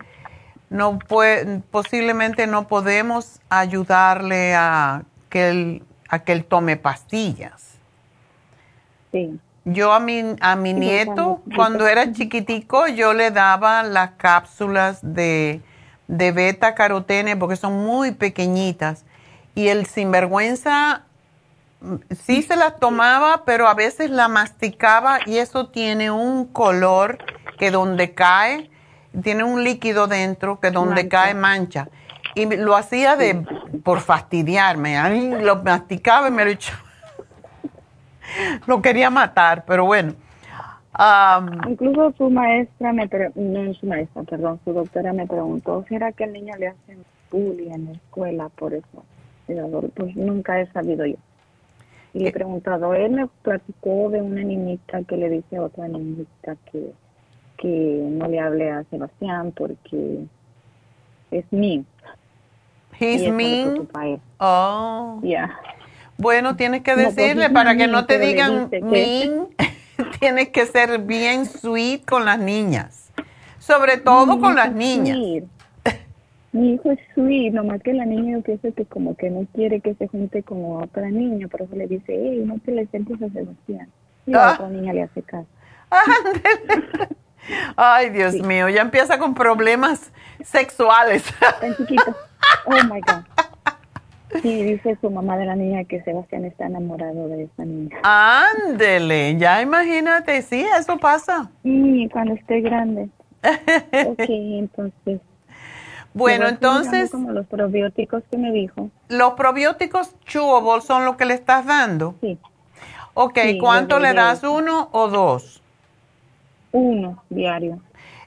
no 0.69 0.99
puede, 0.99 1.59
posiblemente 1.69 2.47
no 2.47 2.69
podemos 2.69 3.41
ayudarle 3.49 4.55
a 4.55 5.03
que 5.29 5.49
él, 5.49 5.83
a 6.07 6.19
que 6.19 6.31
él 6.31 6.45
tome 6.45 6.77
pastillas. 6.77 7.73
Sí. 9.11 9.37
Yo 9.65 9.93
a 9.93 9.99
mi, 9.99 10.35
a 10.39 10.55
mi 10.55 10.73
nieto, 10.73 11.41
cuando 11.55 11.87
era 11.87 12.11
chiquitico, 12.11 12.87
yo 12.87 13.13
le 13.13 13.31
daba 13.31 13.83
las 13.83 14.11
cápsulas 14.11 14.99
de, 15.01 15.61
de 16.07 16.31
beta 16.31 16.75
carotene 16.75 17.35
porque 17.35 17.55
son 17.55 17.85
muy 17.85 18.11
pequeñitas. 18.11 19.05
Y 19.55 19.67
el 19.67 19.85
sinvergüenza 19.85 21.03
mm, 21.81 21.95
sí 22.23 22.41
se 22.41 22.55
las 22.55 22.79
tomaba, 22.79 23.43
pero 23.45 23.67
a 23.67 23.73
veces 23.73 24.09
la 24.09 24.27
masticaba 24.27 25.19
y 25.25 25.37
eso 25.37 25.67
tiene 25.67 26.09
un 26.09 26.45
color 26.45 27.17
que 27.57 27.69
donde 27.69 28.13
cae, 28.13 28.69
tiene 29.21 29.43
un 29.43 29.63
líquido 29.63 30.07
dentro 30.07 30.59
que 30.59 30.71
donde 30.71 31.09
cae 31.09 31.33
mancha. 31.33 31.89
Y 32.33 32.45
lo 32.45 32.75
hacía 32.75 33.17
de 33.17 33.45
por 33.83 33.99
fastidiarme. 33.99 34.97
A 34.97 35.09
mí 35.09 35.29
lo 35.41 35.57
masticaba 35.63 36.29
y 36.29 36.31
me 36.31 36.45
lo 36.45 36.51
echaba 36.51 36.88
lo 38.65 38.81
quería 38.81 39.09
matar, 39.09 39.63
pero 39.65 39.85
bueno. 39.85 40.13
Incluso 41.67 42.13
su 42.17 42.29
maestra, 42.29 42.91
me 42.91 43.07
no 43.35 43.73
su 43.73 43.85
maestra, 43.85 44.23
perdón, 44.23 44.59
su 44.65 44.73
doctora 44.73 45.13
me 45.13 45.25
preguntó, 45.27 45.85
¿será 45.87 46.11
que 46.11 46.25
al 46.25 46.33
niño 46.33 46.53
le 46.57 46.67
hacen 46.67 47.05
bullying 47.31 47.71
en 47.71 47.85
la 47.85 47.91
escuela 47.91 48.49
por 48.49 48.73
eso? 48.73 49.05
Pues 49.95 50.15
nunca 50.15 50.59
he 50.59 50.67
sabido 50.71 51.05
yo. 51.05 51.15
Y 52.13 52.19
le 52.19 52.29
he 52.29 52.31
preguntado, 52.33 52.93
él 52.93 53.11
me 53.11 53.27
platicó 53.43 54.09
de 54.09 54.21
una 54.21 54.41
niñita 54.41 55.03
que 55.03 55.15
le 55.15 55.29
dice 55.29 55.57
a 55.57 55.63
otra 55.63 55.87
niñita 55.87 56.55
que, 56.71 56.91
que 57.57 58.07
no 58.11 58.27
le 58.27 58.39
hable 58.39 58.71
a 58.71 58.83
Sebastián 58.85 59.53
porque 59.55 60.25
es 61.31 61.45
mean. 61.51 61.85
He's 62.99 63.31
mean? 63.31 63.87
Oh. 64.39 65.19
Yeah. 65.23 65.57
Bueno, 66.19 66.57
tienes 66.57 66.81
que 66.83 66.97
decirle 66.97 67.49
para 67.49 67.77
que 67.77 67.87
no 67.87 68.05
te 68.05 68.19
digan 68.19 68.69
mean, 68.83 69.47
tienes 70.19 70.49
que 70.49 70.65
ser 70.65 70.99
bien 70.99 71.45
sweet 71.45 72.03
con 72.05 72.25
las 72.25 72.39
niñas, 72.39 73.09
sobre 73.57 73.97
todo 73.97 74.37
con 74.39 74.55
las 74.55 74.73
niñas. 74.73 75.17
Mi 76.51 76.73
hijo 76.73 76.91
es 76.91 76.99
sweet, 77.13 77.53
nomás 77.53 77.81
que 77.81 77.93
la 77.93 78.05
niña 78.05 78.33
yo 78.37 78.41
pienso 78.41 78.73
que 78.75 78.83
como 78.83 79.15
que 79.15 79.29
no 79.29 79.47
quiere 79.53 79.79
que 79.79 79.93
se 79.95 80.07
junte 80.09 80.43
con 80.43 80.81
otra 80.81 81.09
niña, 81.09 81.47
por 81.47 81.61
eso 81.61 81.73
le 81.75 81.87
dice, 81.87 82.07
hey, 82.09 82.41
no 82.45 82.59
te 82.65 82.71
le 82.71 82.85
sientes 82.87 83.15
a 83.21 83.29
Sebastián. 83.29 83.87
Y 84.25 84.31
la 84.31 84.49
Ah. 84.49 84.53
otra 84.55 84.67
niña 84.67 84.91
le 84.91 85.03
hace 85.03 85.21
caso. 85.21 85.47
Ay, 87.77 88.09
Dios 88.09 88.33
mío, 88.35 88.67
ya 88.67 88.81
empieza 88.81 89.17
con 89.19 89.33
problemas 89.35 90.11
sexuales. 90.43 91.23
Tan 91.61 91.77
chiquito. 91.77 92.13
Oh 92.65 92.83
my 92.93 92.99
God. 92.99 93.23
Sí, 94.41 94.63
dice 94.63 94.97
su 95.01 95.09
mamá 95.09 95.37
de 95.37 95.45
la 95.45 95.55
niña 95.55 95.83
que 95.85 96.01
Sebastián 96.03 96.45
está 96.45 96.67
enamorado 96.67 97.27
de 97.27 97.43
esa 97.43 97.65
niña. 97.65 97.97
Ándele, 98.03 99.37
ya 99.37 99.61
imagínate, 99.61 100.41
sí, 100.43 100.65
eso 100.79 100.97
pasa. 100.97 101.49
Y 101.63 102.07
cuando 102.09 102.33
esté 102.35 102.61
grande. 102.61 103.09
Ok, 104.07 104.25
entonces. 104.27 105.21
Bueno, 106.13 106.47
entonces, 106.47 107.11
Como 107.11 107.31
los 107.31 107.45
probióticos 107.47 108.23
que 108.29 108.37
me 108.37 108.51
dijo. 108.51 108.89
los 109.09 109.33
probióticos 109.33 110.13
chewable 110.25 110.81
son 110.81 111.05
lo 111.05 111.17
que 111.17 111.25
le 111.25 111.33
estás 111.33 111.65
dando. 111.65 112.15
Sí, 112.21 112.37
Ok, 113.13 113.39
Sí, 113.41 113.57
¿cuánto 113.57 113.99
le 113.99 114.13
das? 114.13 114.43
¿Uno 114.43 114.89
o 114.91 115.07
dos? 115.07 115.61
uno 116.71 117.23
diario. 117.29 117.79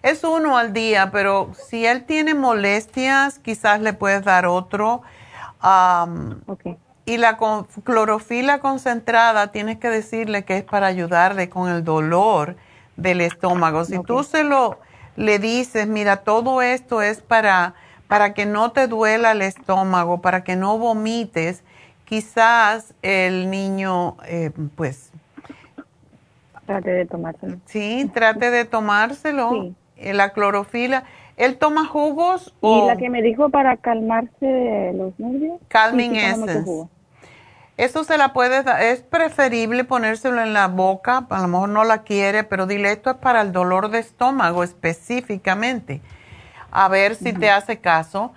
Es 0.03 0.25
uno 0.25 0.59
al 0.59 0.73
día, 0.73 1.11
pero 1.13 1.51
si 1.55 1.87
él 1.87 2.05
tiene 2.05 2.35
molestias, 2.35 3.39
quizás 3.39 3.81
le 3.81 3.93
puedes 3.93 4.25
dar 4.25 4.47
otro. 4.47 5.03
Y 7.05 7.17
la 7.19 7.37
con- 7.37 7.65
clorofila 7.85 8.61
concentrada, 8.61 9.49
tienes 9.53 9.79
que 9.79 9.89
decirle 9.89 10.45
que 10.45 10.59
es 10.59 10.65
para 10.65 10.87
ayudarle 10.87 11.49
con 11.49 11.69
el 11.71 11.85
dolor 11.85 12.57
del 12.97 13.21
estómago. 13.21 13.85
Si 13.85 13.99
tú 13.99 14.19
Ok. 14.19 14.25
se 14.25 14.45
lo 14.45 14.79
le 15.17 15.39
dices, 15.39 15.87
mira, 15.89 16.19
todo 16.19 16.63
esto 16.63 17.03
es 17.03 17.21
para, 17.21 17.75
para 18.09 18.33
que 18.33 18.47
no 18.47 18.73
te 18.73 18.87
duela 18.87 19.33
el 19.33 19.43
estómago, 19.43 20.23
para 20.23 20.43
que 20.43 20.57
no 20.57 20.79
vomites, 20.79 21.63
quizás 22.07 22.95
el 23.03 23.51
niño, 23.51 24.17
eh, 24.27 24.53
pues, 24.75 25.11
Trate 26.67 26.91
de 26.91 27.05
tomárselo. 27.07 27.57
sí, 27.67 28.11
trate 28.15 28.51
de 28.51 28.65
tomárselo, 28.65 29.51
Sí. 29.51 29.75
eh, 29.97 30.15
la 30.15 30.31
clorofila. 30.33 31.05
¿Él 31.37 31.57
toma 31.57 31.87
jugos 31.87 32.55
Y 32.61 32.67
o 32.67 32.87
la 32.87 32.97
que 32.97 33.11
me 33.11 33.23
dijo 33.23 33.49
para 33.49 33.77
calmarse 33.77 34.93
los 34.95 35.19
nervios. 35.19 35.61
Calming 35.69 36.13
sí, 36.13 36.21
sí, 36.21 36.27
Essence? 36.27 36.89
se 38.05 38.19
la 38.19 38.33
puedes 38.33 38.65
dar, 38.65 38.83
es 38.83 39.03
preferible 39.03 39.85
ponérselo 39.85 40.43
en 40.43 40.53
la 40.53 40.69
boca, 40.69 41.27
a 41.29 41.41
lo 41.41 41.49
mejor 41.49 41.69
no 41.71 41.85
la 41.85 42.03
quiere, 42.03 42.45
pero 42.45 42.67
dile 42.67 42.93
esto 42.93 43.11
es 43.11 43.17
para 43.17 43.41
el 43.41 43.53
dolor 43.53 43.89
de 43.91 43.99
estómago 43.99 44.63
específicamente. 44.63 46.01
A 46.71 46.89
ver 46.89 47.17
si 47.17 47.33
te 47.33 47.51
hace 47.51 47.79
caso. 47.79 48.33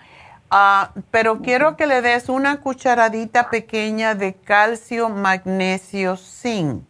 Ah, 0.52 0.92
pero 1.12 1.42
quiero 1.42 1.76
que 1.76 1.88
le 1.88 2.02
des 2.02 2.30
una 2.30 2.62
cucharadita 2.62 3.50
pequeña 3.50 4.16
de 4.16 4.34
calcio, 4.34 5.10
magnesio, 5.10 6.18
zinc. 6.18 6.86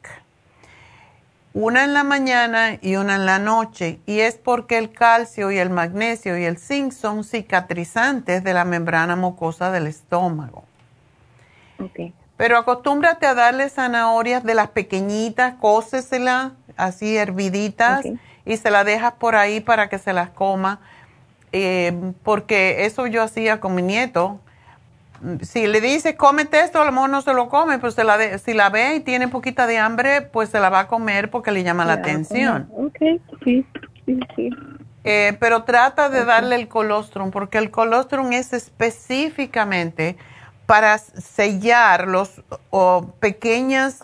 Una 1.56 1.86
en 1.86 1.94
la 1.94 2.04
mañana 2.04 2.78
y 2.82 2.98
una 2.98 3.16
en 3.16 3.26
la 3.26 3.40
noche. 3.40 4.02
Y 4.06 4.20
es 4.20 4.36
porque 4.36 4.78
el 4.78 4.92
calcio 4.92 5.52
y 5.52 5.58
el 5.58 5.70
magnesio 5.70 6.38
y 6.38 6.44
el 6.44 6.58
zinc 6.58 6.92
son 6.92 7.24
cicatrizantes 7.24 8.44
de 8.44 8.54
la 8.54 8.66
membrana 8.66 9.16
mucosa 9.16 9.72
del 9.72 9.88
estómago. 9.88 10.66
Ok. 11.80 12.12
Pero 12.36 12.58
acostúmbrate 12.58 13.26
a 13.26 13.36
darle 13.36 13.70
zanahorias 13.70 14.44
de 14.44 14.54
las 14.54 14.68
pequeñitas, 14.68 15.54
cócesela 15.62 16.52
así 16.76 17.16
herviditas 17.16 18.06
y 18.44 18.58
se 18.58 18.70
la 18.70 18.84
dejas 18.84 19.14
por 19.14 19.38
ahí 19.38 19.62
para 19.62 19.88
que 19.88 19.98
se 19.98 20.12
las 20.12 20.32
coma. 20.32 20.82
Eh, 21.54 22.12
porque 22.24 22.84
eso 22.86 23.08
yo 23.08 23.24
hacía 23.24 23.62
con 23.62 23.76
mi 23.76 23.82
nieto. 23.82 24.42
Si 25.42 25.68
le 25.68 25.82
dices, 25.82 26.16
cómete 26.16 26.60
esto, 26.60 26.82
a 26.82 26.86
lo 26.86 26.92
mejor 26.92 27.10
no 27.10 27.22
se 27.22 27.34
lo 27.34 27.50
come, 27.50 27.80
pero 27.80 27.92
se 27.92 28.04
la 28.04 28.18
de- 28.18 28.38
si 28.40 28.54
la 28.54 28.70
ve 28.70 28.96
y 28.96 29.00
tiene 29.00 29.28
poquita 29.28 29.66
de 29.66 29.78
hambre, 29.78 30.22
pues 30.22 30.50
se 30.50 30.60
la 30.60 30.70
va 30.70 30.82
a 30.82 30.88
comer 30.88 31.30
porque 31.32 31.52
le 31.52 31.64
llama 31.64 31.86
la 31.86 31.94
atención. 31.94 32.70
Ok, 32.76 32.98
sí, 33.44 33.66
sí, 34.06 34.20
sí. 34.36 34.50
Eh, 35.04 35.38
pero 35.40 35.64
trata 35.64 36.10
de 36.10 36.26
darle 36.26 36.56
el 36.56 36.68
colostrum, 36.68 37.32
porque 37.32 37.60
el 37.60 37.70
colostrum 37.70 38.34
es 38.34 38.54
específicamente 38.54 40.18
para 40.66 40.98
sellar 40.98 42.08
los 42.08 42.42
o, 42.72 43.14
pequeños 43.20 44.00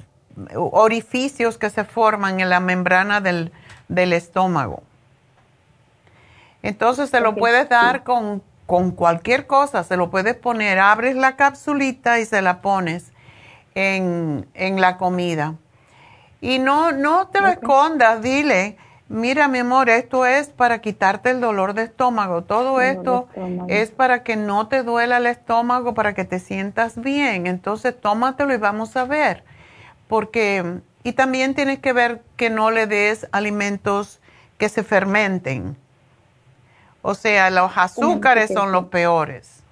orificios 0.55 1.57
que 1.57 1.69
se 1.69 1.83
forman 1.83 2.39
en 2.39 2.49
la 2.49 2.59
membrana 2.59 3.19
del, 3.19 3.51
del 3.87 4.13
estómago. 4.13 4.83
Entonces 6.63 7.09
se 7.09 7.19
lo 7.19 7.35
puedes 7.35 7.67
dar 7.69 7.97
sí. 7.97 8.01
con, 8.03 8.43
con 8.65 8.91
cualquier 8.91 9.47
cosa, 9.47 9.83
se 9.83 9.97
lo 9.97 10.09
puedes 10.09 10.35
poner, 10.35 10.79
abres 10.79 11.15
la 11.15 11.35
capsulita 11.35 12.19
y 12.19 12.25
se 12.25 12.41
la 12.41 12.61
pones 12.61 13.11
en, 13.75 14.47
en 14.53 14.81
la 14.81 14.97
comida. 14.97 15.55
Y 16.39 16.59
no, 16.59 16.91
no 16.91 17.27
te 17.27 17.41
lo 17.41 17.47
escondas, 17.47 18.21
dile, 18.21 18.77
mira 19.09 19.47
mi 19.47 19.59
amor, 19.59 19.89
esto 19.89 20.25
es 20.25 20.49
para 20.49 20.79
quitarte 20.79 21.29
el 21.29 21.41
dolor 21.41 21.73
de 21.73 21.83
estómago, 21.83 22.43
todo 22.43 22.81
esto 22.81 23.27
estómago. 23.29 23.69
es 23.69 23.91
para 23.91 24.23
que 24.23 24.35
no 24.37 24.67
te 24.67 24.83
duela 24.83 25.17
el 25.17 25.27
estómago, 25.27 25.93
para 25.93 26.15
que 26.15 26.25
te 26.25 26.39
sientas 26.39 26.99
bien, 26.99 27.45
entonces 27.45 27.99
tómatelo 27.99 28.53
y 28.53 28.57
vamos 28.57 28.95
a 28.95 29.05
ver, 29.05 29.43
porque, 30.07 30.79
y 31.03 31.13
también 31.13 31.53
tienes 31.53 31.79
que 31.79 31.93
ver 31.93 32.23
que 32.37 32.49
no 32.49 32.71
le 32.71 32.87
des 32.87 33.27
alimentos 33.31 34.21
que 34.57 34.69
se 34.69 34.83
fermenten, 34.83 35.77
o 37.01 37.15
sea, 37.15 37.49
los 37.49 37.71
azúcares 37.75 38.51
son 38.53 38.71
los 38.71 38.85
peores. 38.85 39.63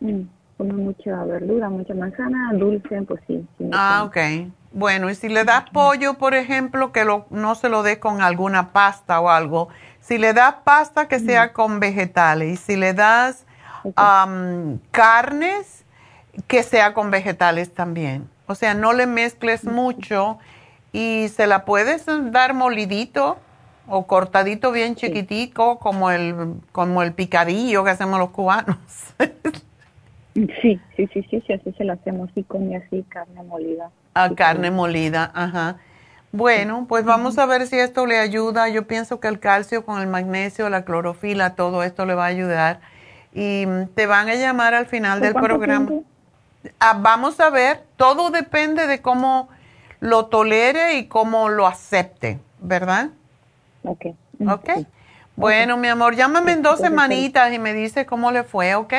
Mm, 0.00 0.22
Come 0.58 0.72
mucha 0.72 1.24
verdura, 1.24 1.70
mucha 1.70 1.94
manzana, 1.94 2.50
dulce, 2.54 3.02
pues 3.02 3.20
sí. 3.28 3.46
Ah, 3.72 3.98
como. 4.00 4.08
ok. 4.08 4.52
Bueno, 4.72 5.08
y 5.08 5.14
si 5.14 5.28
le 5.28 5.44
das 5.44 5.70
pollo, 5.70 6.14
por 6.14 6.34
ejemplo, 6.34 6.90
que 6.90 7.04
lo, 7.04 7.26
no 7.30 7.54
se 7.54 7.68
lo 7.68 7.84
dé 7.84 8.00
con 8.00 8.22
alguna 8.22 8.72
pasta 8.72 9.20
o 9.20 9.30
algo. 9.30 9.68
Si 10.00 10.18
le 10.18 10.32
das 10.32 10.56
pasta, 10.64 11.06
que 11.06 11.20
sea 11.20 11.52
con 11.52 11.78
vegetales. 11.78 12.54
Y 12.54 12.56
si 12.56 12.76
le 12.76 12.92
das 12.92 13.46
am, 13.94 14.80
carnes, 14.90 15.84
que 16.48 16.64
sea 16.64 16.92
con 16.92 17.12
vegetales 17.12 17.72
también. 17.72 18.28
O 18.46 18.56
sea, 18.56 18.74
no 18.74 18.92
le 18.92 19.06
mezcles 19.06 19.64
mucho 19.64 20.38
y 20.92 21.28
se 21.28 21.46
la 21.46 21.64
puedes 21.64 22.04
dar 22.32 22.52
molidito 22.52 23.38
o 23.88 24.06
cortadito 24.06 24.72
bien 24.72 24.94
chiquitico, 24.96 25.78
como 25.78 26.10
el, 26.10 26.54
como 26.72 27.02
el 27.02 27.12
picadillo 27.14 27.84
que 27.84 27.90
hacemos 27.90 28.18
los 28.18 28.30
cubanos. 28.30 28.78
Sí, 30.34 30.80
sí, 30.96 31.08
sí, 31.12 31.22
sí, 31.28 31.42
sí, 31.46 31.52
así 31.52 31.72
se 31.72 31.84
lo 31.84 31.94
hacemos, 31.94 32.30
sí, 32.34 32.44
come 32.44 32.76
así, 32.76 33.02
carne 33.08 33.42
molida. 33.42 33.90
A 34.14 34.28
Sí, 34.28 34.34
carne 34.36 34.70
molida, 34.70 35.32
ajá. 35.34 35.78
Bueno, 36.30 36.86
pues 36.88 37.04
vamos 37.04 37.38
a 37.38 37.46
ver 37.46 37.66
si 37.66 37.76
esto 37.78 38.06
le 38.06 38.18
ayuda. 38.18 38.68
Yo 38.68 38.86
pienso 38.86 39.18
que 39.18 39.28
el 39.28 39.40
calcio 39.40 39.84
con 39.84 40.00
el 40.00 40.06
magnesio, 40.06 40.68
la 40.68 40.84
clorofila, 40.84 41.54
todo 41.56 41.82
esto 41.82 42.06
le 42.06 42.14
va 42.14 42.24
a 42.26 42.28
ayudar. 42.28 42.80
Y 43.32 43.64
mm, 43.66 43.88
te 43.94 44.06
van 44.06 44.28
a 44.28 44.34
llamar 44.34 44.74
al 44.74 44.86
final 44.86 45.18
¿Por 45.18 45.28
del 45.28 45.34
programa. 45.34 45.90
Ah, 46.78 46.98
vamos 47.00 47.40
a 47.40 47.50
ver, 47.50 47.82
todo 47.96 48.30
depende 48.30 48.86
de 48.86 49.00
cómo 49.00 49.48
lo 50.00 50.26
tolere 50.26 50.98
y 50.98 51.06
cómo 51.08 51.48
lo 51.48 51.66
acepte, 51.66 52.38
¿verdad? 52.60 53.10
Ok. 53.88 54.06
Ok. 54.48 54.70
sí. 54.76 54.86
Bueno, 55.36 55.76
mi 55.76 55.86
amor, 55.86 56.16
llámame 56.16 56.52
en 56.52 56.62
dos 56.62 56.80
semanitas 56.80 57.52
y 57.52 57.60
me 57.60 57.72
dice 57.72 58.06
cómo 58.06 58.32
le 58.32 58.42
fue, 58.42 58.74
¿ok? 58.74 58.92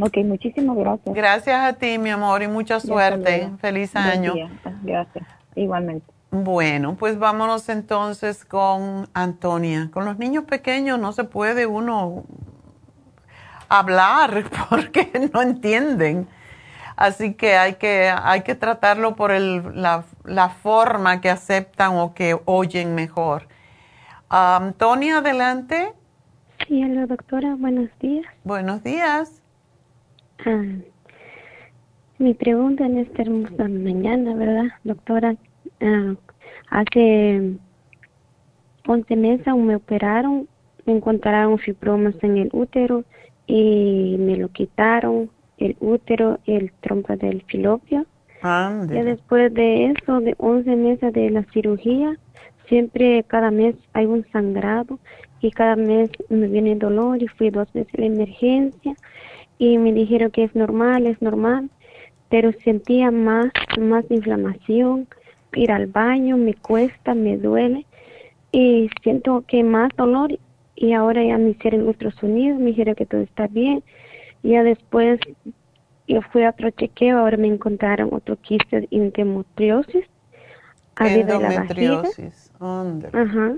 Ok, 0.00 0.16
muchísimas 0.24 0.76
gracias. 0.76 1.14
Gracias 1.14 1.60
a 1.60 1.72
ti, 1.74 1.98
mi 1.98 2.10
amor, 2.10 2.42
y 2.42 2.48
mucha 2.48 2.80
suerte. 2.80 3.50
Feliz 3.60 3.92
Buen 3.92 4.06
año. 4.06 4.34
día. 4.34 4.50
Gracias, 4.82 5.26
igualmente. 5.54 6.06
Bueno, 6.30 6.96
pues 6.96 7.18
vámonos 7.18 7.68
entonces 7.68 8.44
con 8.44 9.08
Antonia. 9.14 9.90
Con 9.92 10.04
los 10.04 10.18
niños 10.18 10.44
pequeños 10.44 10.98
no 10.98 11.12
se 11.12 11.24
puede 11.24 11.66
uno 11.66 12.24
hablar 13.68 14.44
porque 14.70 15.30
no 15.32 15.42
entienden. 15.42 16.26
Así 16.96 17.34
que 17.34 17.56
hay 17.56 17.74
que, 17.74 18.10
hay 18.10 18.40
que 18.42 18.54
tratarlo 18.54 19.16
por 19.16 19.30
el, 19.30 19.80
la, 19.80 20.04
la 20.24 20.48
forma 20.48 21.20
que 21.20 21.28
aceptan 21.28 21.96
o 21.96 22.14
que 22.14 22.38
oyen 22.46 22.94
mejor. 22.94 23.46
Antonia, 24.28 25.18
adelante. 25.18 25.92
Sí, 26.66 26.82
hola 26.82 27.06
doctora, 27.06 27.54
buenos 27.56 27.90
días. 28.00 28.24
Buenos 28.44 28.82
días. 28.82 29.42
Ah, 30.44 30.64
mi 32.18 32.34
pregunta 32.34 32.86
en 32.86 32.98
esta 32.98 33.22
hermosa 33.22 33.68
mañana, 33.68 34.34
¿verdad, 34.34 34.72
doctora? 34.84 35.36
Ah, 35.80 36.14
hace 36.70 37.58
11 38.86 39.16
meses 39.16 39.54
me 39.54 39.76
operaron, 39.76 40.48
me 40.86 40.94
encontraron 40.94 41.58
fibromas 41.58 42.14
en 42.22 42.38
el 42.38 42.50
útero 42.52 43.04
y 43.46 44.16
me 44.18 44.36
lo 44.36 44.48
quitaron, 44.48 45.30
el 45.58 45.76
útero, 45.80 46.38
el 46.46 46.72
trompa 46.80 47.16
del 47.16 47.42
filopio. 47.42 48.06
Ya 48.42 48.66
Ande. 48.66 49.02
después 49.02 49.52
de 49.54 49.86
eso, 49.86 50.20
de 50.20 50.34
11 50.38 50.76
meses 50.76 51.12
de 51.12 51.30
la 51.30 51.42
cirugía, 51.52 52.16
siempre 52.68 53.24
cada 53.26 53.50
mes 53.50 53.74
hay 53.92 54.06
un 54.06 54.24
sangrado 54.30 54.98
y 55.40 55.50
cada 55.50 55.76
mes 55.76 56.10
me 56.28 56.48
viene 56.48 56.76
dolor 56.76 57.22
y 57.22 57.28
fui 57.28 57.50
dos 57.50 57.72
veces 57.72 57.94
a 57.94 58.00
la 58.00 58.06
emergencia 58.06 58.94
y 59.58 59.78
me 59.78 59.92
dijeron 59.92 60.30
que 60.30 60.44
es 60.44 60.54
normal, 60.54 61.06
es 61.06 61.20
normal, 61.22 61.70
pero 62.28 62.52
sentía 62.64 63.10
más, 63.10 63.46
más 63.78 64.04
inflamación, 64.10 65.08
ir 65.54 65.72
al 65.72 65.86
baño 65.86 66.36
me 66.36 66.54
cuesta, 66.54 67.14
me 67.14 67.36
duele 67.36 67.86
y 68.52 68.90
siento 69.02 69.44
que 69.46 69.62
más 69.62 69.90
dolor 69.96 70.38
y 70.74 70.92
ahora 70.92 71.24
ya 71.24 71.38
me 71.38 71.50
hicieron 71.50 71.86
ultrasonido, 71.86 72.58
me 72.58 72.66
dijeron 72.66 72.94
que 72.94 73.06
todo 73.06 73.22
está 73.22 73.46
bien. 73.46 73.82
Ya 74.46 74.62
después 74.62 75.18
yo 76.06 76.22
fui 76.30 76.44
a 76.44 76.50
otro 76.50 76.70
chequeo, 76.70 77.18
ahora 77.18 77.36
me 77.36 77.48
encontraron 77.48 78.10
otro 78.12 78.36
quiste 78.36 78.82
de 78.82 78.88
endometriosis. 78.92 80.06
Endometriosis, 81.00 82.52
Ajá. 82.60 83.54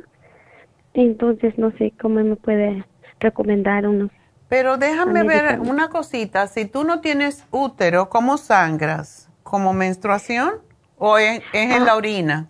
Entonces 0.94 1.58
no 1.58 1.70
sé 1.72 1.92
cómo 2.00 2.20
me 2.20 2.36
puede 2.36 2.84
recomendar 3.20 3.86
unos. 3.86 4.10
Pero 4.48 4.78
déjame 4.78 5.24
ver 5.24 5.60
una 5.60 5.90
cosita, 5.90 6.46
si 6.46 6.64
tú 6.64 6.84
no 6.84 7.00
tienes 7.00 7.44
útero, 7.50 8.08
¿cómo 8.08 8.38
sangras? 8.38 9.28
¿Como 9.42 9.74
menstruación 9.74 10.54
o 10.96 11.18
es, 11.18 11.42
en 11.52 11.84
la 11.84 11.92
ah. 11.92 11.96
orina? 11.96 12.48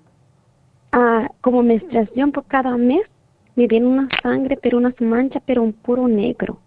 Ah, 0.92 1.28
como 1.40 1.64
menstruación 1.64 2.30
por 2.30 2.44
cada 2.44 2.76
mes 2.76 3.02
me 3.56 3.66
viene 3.66 3.88
una 3.88 4.08
sangre, 4.22 4.56
pero 4.62 4.78
unas 4.78 4.94
manchas, 5.00 5.42
pero 5.44 5.64
un 5.64 5.72
puro 5.72 6.06
negro, 6.06 6.60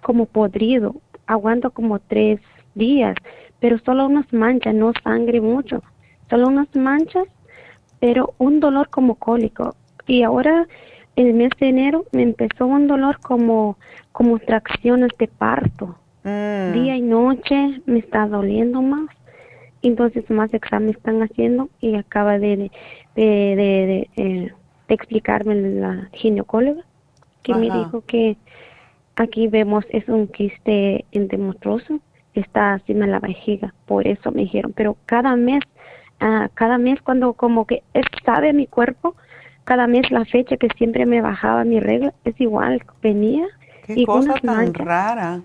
como 0.00 0.26
podrido. 0.26 0.94
Aguanto 1.26 1.70
como 1.70 1.98
tres 1.98 2.40
días, 2.74 3.16
pero 3.60 3.78
solo 3.78 4.06
unas 4.06 4.32
manchas, 4.32 4.74
no 4.74 4.92
sangre 5.02 5.40
mucho. 5.40 5.82
Solo 6.28 6.48
unas 6.48 6.74
manchas, 6.74 7.26
pero 8.00 8.34
un 8.38 8.60
dolor 8.60 8.88
como 8.90 9.14
cólico. 9.16 9.74
Y 10.06 10.22
ahora, 10.22 10.66
el 11.16 11.34
mes 11.34 11.50
de 11.58 11.68
enero, 11.68 12.04
me 12.12 12.22
empezó 12.22 12.66
un 12.66 12.86
dolor 12.86 13.18
como, 13.20 13.78
como 14.12 14.38
tracciones 14.38 15.10
de 15.18 15.28
parto. 15.28 15.96
Mm. 16.24 16.72
Día 16.72 16.96
y 16.96 17.02
noche 17.02 17.80
me 17.86 18.00
está 18.00 18.26
doliendo 18.26 18.82
más. 18.82 19.08
Entonces, 19.82 20.28
más 20.30 20.52
exámenes 20.52 20.96
están 20.96 21.22
haciendo 21.22 21.68
y 21.80 21.94
acaba 21.94 22.38
de, 22.38 22.70
de, 23.14 23.22
de, 23.24 24.10
eh, 24.16 24.52
de 24.88 24.94
explicarme 24.94 25.54
la 25.54 26.08
ginecóloga, 26.12 26.82
que 27.42 27.54
me 27.54 27.70
dijo 27.70 28.02
que 28.06 28.36
aquí 29.16 29.48
vemos 29.48 29.84
es 29.90 30.08
un 30.08 30.28
quiste 30.28 31.04
endometrioso, 31.12 32.00
está 32.34 32.74
así 32.74 32.92
en 32.92 33.10
la 33.10 33.18
vejiga, 33.18 33.74
por 33.86 34.06
eso 34.06 34.30
me 34.30 34.42
dijeron, 34.42 34.72
pero 34.76 34.96
cada 35.06 35.34
mes, 35.36 35.62
uh, 36.20 36.48
cada 36.54 36.78
mes 36.78 37.00
cuando 37.02 37.32
como 37.32 37.66
que 37.66 37.82
sabe 38.24 38.52
mi 38.52 38.66
cuerpo, 38.66 39.16
cada 39.64 39.86
mes 39.86 40.10
la 40.10 40.24
fecha 40.24 40.56
que 40.56 40.68
siempre 40.76 41.06
me 41.06 41.20
bajaba 41.20 41.64
mi 41.64 41.80
regla 41.80 42.14
es 42.24 42.40
igual, 42.40 42.82
venía. 43.02 43.46
Qué 43.84 43.94
y 43.96 44.04
cosa 44.04 44.34
tan 44.34 44.72
rara. 44.74 45.40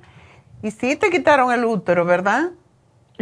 Y 0.61 0.71
sí 0.71 0.95
te 0.95 1.09
quitaron 1.09 1.51
el 1.51 1.65
útero, 1.65 2.05
¿verdad? 2.05 2.51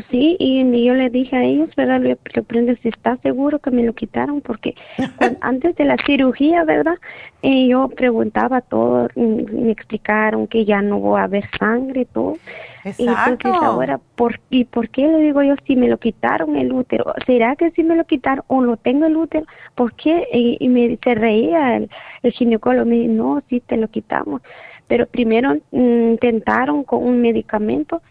Sí, 0.10 0.38
y 0.40 0.86
yo 0.86 0.94
le 0.94 1.10
dije 1.10 1.36
a 1.36 1.44
ellos, 1.44 1.70
¿verdad? 1.76 2.00
Le, 2.02 2.18
le 2.34 2.76
si 2.78 2.90
está 2.90 3.18
seguro 3.18 3.60
que 3.60 3.72
me 3.72 3.84
lo 3.84 3.94
quitaron, 3.94 4.42
porque 4.42 4.76
antes 5.42 5.76
de 5.76 5.86
la 5.86 5.98
cirugía, 6.06 6.64
¿verdad? 6.64 6.96
Eh, 7.42 7.68
yo 7.68 7.90
preguntaba 7.90 8.62
todo, 8.62 9.10
y 9.16 9.22
me 9.22 9.72
explicaron 9.72 10.48
que 10.48 10.66
ya 10.66 10.82
no 10.82 11.02
va 11.02 11.22
a 11.22 11.24
haber 11.24 11.50
sangre, 11.58 12.06
todo. 12.06 12.38
Exacto. 12.84 13.04
Y 13.04 13.08
entonces 13.08 13.62
ahora, 13.62 14.00
¿por, 14.16 14.40
¿y 14.50 14.66
por 14.66 14.90
qué 14.90 15.08
le 15.08 15.20
digo 15.20 15.42
yo 15.44 15.56
si 15.66 15.76
me 15.76 15.88
lo 15.88 15.98
quitaron 15.98 16.56
el 16.56 16.72
útero? 16.72 17.14
¿Será 17.26 17.56
que 17.56 17.72
si 17.72 17.84
me 17.84 17.96
lo 17.96 18.06
quitaron 18.06 18.44
o 18.48 18.62
lo 18.62 18.78
tengo 18.78 19.06
el 19.06 19.18
útero? 19.18 19.46
¿Por 19.76 19.94
qué? 19.94 20.28
Y, 20.32 20.68
me 20.70 20.98
se 21.04 21.16
reía 21.16 21.78
el, 21.78 21.90
el 22.24 22.32
ginecólogo, 22.32 22.86
me 22.86 22.96
dijo, 22.96 23.14
no, 23.14 23.42
sí 23.50 23.62
te 23.62 23.78
lo 23.78 23.88
quitamos. 23.88 24.42
Pero 24.88 25.06
primero 25.06 25.56
mm, 25.72 26.12
intentaron 26.12 26.84
con 26.84 27.04
un 27.04 27.22
medicamento 27.22 28.02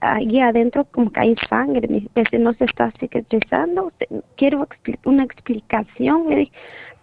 ahí 0.00 0.40
adentro 0.40 0.84
como 0.84 1.10
que 1.10 1.20
hay 1.20 1.36
sangre, 1.48 1.88
me 1.88 2.06
dice, 2.14 2.38
no 2.38 2.52
se 2.54 2.64
está 2.64 2.92
cicatrizando, 2.98 3.92
quiero 4.36 4.66
una 5.04 5.24
explicación, 5.24 6.24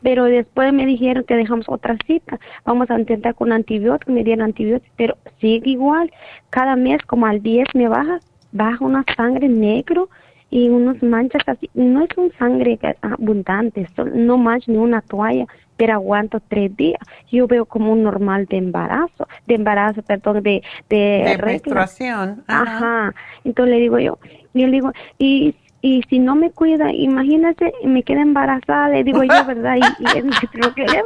pero 0.02 0.26
después 0.26 0.73
me 0.73 0.85
dijeron 0.85 1.23
que 1.23 1.35
dejamos 1.35 1.68
otra 1.69 1.98
cita, 2.06 2.40
vamos 2.65 2.90
a 2.91 2.99
intentar 2.99 3.35
con 3.35 3.52
antibiótico, 3.52 4.11
me 4.11 4.23
dieron 4.23 4.45
antibióticos, 4.45 4.94
pero 4.98 5.18
sigue 5.40 5.72
igual, 5.72 6.11
cada 6.49 6.76
mes 6.76 7.02
como 7.03 7.26
al 7.26 7.41
10 7.41 7.68
me 7.73 7.88
baja, 7.88 8.19
baja 8.52 8.84
una 8.84 9.06
sangre 9.15 9.48
negro 9.48 10.10
y 10.49 10.69
unas 10.69 11.02
manchas 11.02 11.41
así, 11.48 11.69
no 11.73 12.03
es 12.03 12.10
un 12.15 12.31
sangre 12.38 12.77
abundante, 13.02 13.88
no 14.14 14.38
más 14.38 14.68
ni 14.68 14.77
una 14.77 15.02
toalla, 15.02 15.48
pero 15.84 15.96
aguanto 15.96 16.40
tres 16.40 16.74
días. 16.78 17.02
Yo 17.30 17.46
veo 17.46 17.66
como 17.66 17.92
un 17.92 18.04
normal 18.04 18.46
de 18.46 18.56
embarazo, 18.56 19.28
de 19.46 19.56
embarazo, 19.56 20.02
perdón, 20.02 20.42
de 20.42 20.64
de, 20.90 21.38
menstruación. 21.46 22.42
Ajá. 22.48 23.14
Entonces 23.44 23.76
le 23.76 23.82
digo 23.82 24.00
yo, 24.00 24.18
yo 24.54 24.66
le 24.66 24.72
digo, 24.72 24.94
y 25.18 25.56
y 25.82 26.02
si 26.04 26.20
no 26.20 26.36
me 26.36 26.52
cuida, 26.52 26.94
imagínate, 26.94 27.74
me 27.84 28.04
queda 28.04 28.22
embarazada, 28.22 28.88
le 28.88 29.04
digo 29.04 29.24
yo, 29.24 29.46
¿verdad? 29.46 29.76
Y, 29.76 30.04
y 30.04 30.18
es 30.18 30.24
mi 30.24 30.32
problema. 30.54 31.04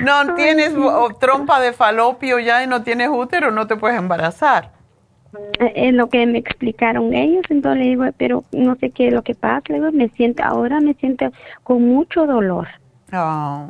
no 0.00 0.34
tienes 0.34 0.74
trompa 1.20 1.60
de 1.60 1.72
falopio 1.72 2.40
ya 2.40 2.64
y 2.64 2.66
no 2.66 2.82
tienes 2.82 3.10
útero, 3.12 3.52
no 3.52 3.68
te 3.68 3.76
puedes 3.76 3.96
embarazar. 3.96 4.72
Eh, 5.58 5.72
es 5.74 5.94
lo 5.94 6.08
que 6.08 6.26
me 6.26 6.38
explicaron 6.38 7.14
ellos, 7.14 7.44
entonces 7.48 7.82
le 7.82 7.90
digo, 7.90 8.04
pero 8.16 8.44
no 8.52 8.76
sé 8.76 8.90
qué 8.90 9.08
es 9.08 9.14
lo 9.14 9.22
que 9.22 9.34
pasa, 9.34 9.62
le 9.68 9.74
digo, 9.76 9.92
me 9.92 10.08
siento, 10.10 10.42
ahora 10.44 10.80
me 10.80 10.94
siento 10.94 11.32
con 11.62 11.82
mucho 11.82 12.26
dolor. 12.26 12.68
Oh. 13.12 13.68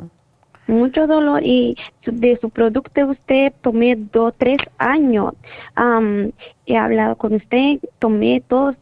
Mucho 0.67 1.07
dolor 1.07 1.41
y 1.43 1.75
de 2.05 2.37
su 2.37 2.49
producto 2.49 3.05
usted 3.07 3.51
tomé 3.61 3.97
dos, 3.97 4.33
tres 4.37 4.57
años. 4.77 5.33
he 6.65 6.77
hablado 6.77 7.17
con 7.17 7.33
usted, 7.33 7.79
tomé 7.99 8.41
todo, 8.47 8.73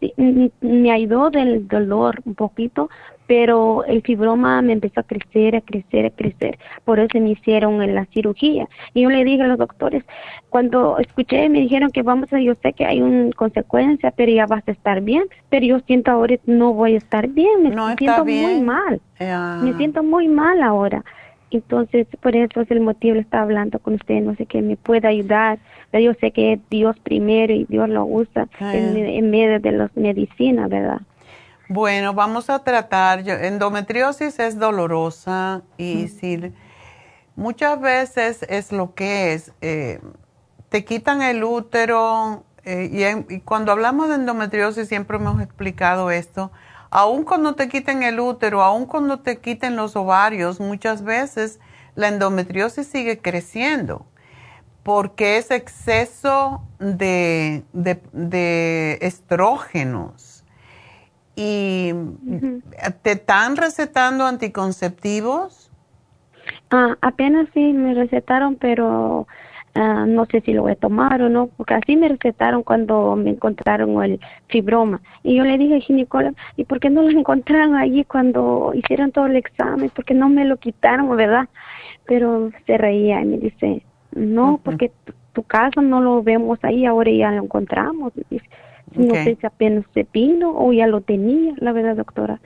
me 0.62 0.92
ayudó 0.92 1.32
del 1.32 1.68
dolor 1.68 2.22
un 2.26 2.36
poquito, 2.36 2.90
pero 3.32 3.86
el 3.86 4.02
fibroma 4.02 4.62
me 4.62 4.74
empezó 4.74 5.00
a 5.00 5.04
crecer, 5.04 5.56
a 5.56 5.62
crecer, 5.62 6.06
a 6.06 6.10
crecer. 6.10 6.60
Por 6.84 7.00
eso 7.00 7.18
me 7.18 7.30
hicieron 7.30 7.82
en 7.82 7.96
la 7.96 8.04
cirugía. 8.08 8.68
Y 8.94 9.04
yo 9.04 9.10
le 9.10 9.24
dije 9.24 9.42
a 9.42 9.48
los 9.48 9.58
doctores, 9.58 10.04
cuando 10.50 10.98
escuché, 10.98 11.48
me 11.48 11.62
dijeron 11.62 11.92
que 11.92 12.02
vamos 12.02 12.34
a, 12.34 12.42
yo 12.42 12.56
sé 12.62 12.74
que 12.74 12.86
hay 12.86 13.02
una 13.02 13.32
consecuencia, 13.32 14.12
pero 14.12 14.34
ya 14.34 14.48
vas 14.48 14.68
a 14.68 14.72
estar 14.72 15.00
bien. 15.00 15.24
Pero 15.50 15.66
yo 15.66 15.80
siento 15.80 16.12
ahora 16.12 16.36
no 16.46 16.74
voy 16.74 16.96
a 16.96 16.98
estar 16.98 17.30
bien, 17.30 17.64
me 17.64 17.96
siento 17.96 18.26
muy 18.26 18.60
mal. 18.60 19.00
Me 19.18 19.78
siento 19.78 20.04
muy 20.04 20.28
mal 20.28 20.62
ahora. 20.62 21.02
Entonces, 21.52 22.08
por 22.20 22.36
eso 22.36 22.60
es 22.60 22.70
el 22.70 22.82
motivo, 22.82 23.16
le 23.16 23.22
estaba 23.22 23.44
hablando 23.44 23.80
con 23.80 23.94
usted, 23.94 24.22
no 24.22 24.36
sé 24.36 24.46
qué 24.46 24.62
me 24.62 24.76
puede 24.76 25.08
ayudar. 25.08 25.58
Pero 25.90 26.04
yo 26.04 26.14
sé 26.20 26.32
que 26.32 26.54
es 26.54 26.60
Dios 26.70 27.00
primero 27.00 27.54
y 27.54 27.64
Dios 27.64 27.88
lo 27.88 28.06
usa 28.06 28.50
en, 28.60 28.98
en, 28.98 29.30
medio 29.32 29.58
de 29.62 29.72
las 29.72 29.96
medicinas, 29.96 30.70
¿verdad? 30.70 31.00
Bueno, 31.74 32.14
vamos 32.14 32.50
a 32.50 32.66
tratar. 32.66 33.26
endometriosis 33.30 34.40
es 34.40 34.60
dolorosa 34.60 35.62
y 35.78 36.10
si 36.10 36.52
muchas 37.38 37.80
veces 37.80 38.44
es 38.50 38.74
lo 38.74 38.94
que 38.94 39.32
es. 39.32 39.54
Eh, 39.62 40.02
te 40.68 40.84
quitan 40.84 41.22
el 41.22 41.46
útero 41.46 42.44
eh, 42.66 43.24
y, 43.30 43.40
cuando 43.40 43.72
hablamos 43.72 44.10
de 44.10 44.16
endometriosis 44.16 44.90
siempre 44.90 45.16
hemos 45.16 45.42
explicado 45.42 46.12
esto. 46.12 46.52
Aun 46.90 47.24
cuando 47.24 47.56
te 47.56 47.70
quiten 47.70 48.04
el 48.04 48.20
útero, 48.20 48.62
aun 48.64 48.86
cuando 48.86 49.22
te 49.22 49.40
quiten 49.40 49.78
los 49.78 49.96
ovarios, 49.96 50.60
muchas 50.60 51.04
veces 51.04 51.62
la 51.96 52.10
endometriosis 52.10 52.86
sigue 52.86 53.20
creciendo 53.20 54.06
porque 54.84 55.38
es 55.38 55.52
exceso 55.52 56.64
de, 56.80 57.64
de 57.72 58.98
estrógenos 59.00 60.31
¿Y 61.36 61.94
te 63.04 63.12
están 63.14 63.56
recetando 63.56 64.26
anticonceptivos? 64.26 65.72
Ah, 66.70 66.98
apenas 67.02 67.48
sí 67.54 67.74
me 67.74 67.94
recetaron, 67.94 68.56
pero 68.56 69.28
ah, 69.76 70.06
no 70.08 70.26
sé 70.26 70.42
si 70.42 70.54
lo 70.54 70.64
voy 70.64 70.74
a 70.74 70.76
tomar 70.76 71.22
o 71.22 71.30
no, 71.30 71.48
porque 71.48 71.74
así 71.74 71.96
me 71.96 72.10
recetaron 72.10 72.64
cuando 72.64 73.16
me 73.16 73.32
encontraron 73.32 74.02
el 74.04 74.20
fibroma. 74.48 75.02
Y 75.24 75.36
yo 75.36 75.44
le 75.44 75.58
dije 75.58 75.78
a 75.78 75.80
ginecólogo, 75.80 76.36
¿y 76.58 76.66
por 76.66 76.80
qué 76.80 76.90
no 76.90 77.02
lo 77.02 77.10
encontraron 77.20 77.76
allí 77.76 78.04
cuando 78.06 78.72
hicieron 78.74 79.12
todo 79.12 79.26
el 79.28 79.36
examen? 79.36 79.92
porque 79.96 80.14
no 80.14 80.30
me 80.30 80.46
lo 80.46 80.58
quitaron, 80.58 81.16
verdad? 81.16 81.48
Pero 82.06 82.52
se 82.66 82.78
reía 82.78 83.22
y 83.22 83.26
me 83.26 83.38
dice, 83.38 83.84
no, 84.14 84.60
porque 84.64 84.92
tu, 85.34 85.44
caso 85.44 85.82
no 85.82 86.02
lo 86.02 86.22
vemos 86.24 86.60
ahí, 86.64 86.86
ahora 86.86 87.12
ya 87.12 87.32
lo 87.32 87.44
encontramos. 87.44 88.14
No 88.96 89.14
sé 89.14 89.38
si 89.40 89.46
apenas 89.46 89.86
se 89.94 90.06
vino 90.12 90.52
o 90.56 90.74
ya 90.74 90.88
lo 90.88 91.02
tenía, 91.02 91.54
la 91.58 91.72
verdad, 91.72 91.96
doctora. 91.96 92.40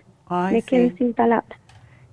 Me 0.51 0.61
quedé 0.61 0.95
sin 0.97 1.13
palabras. 1.13 1.59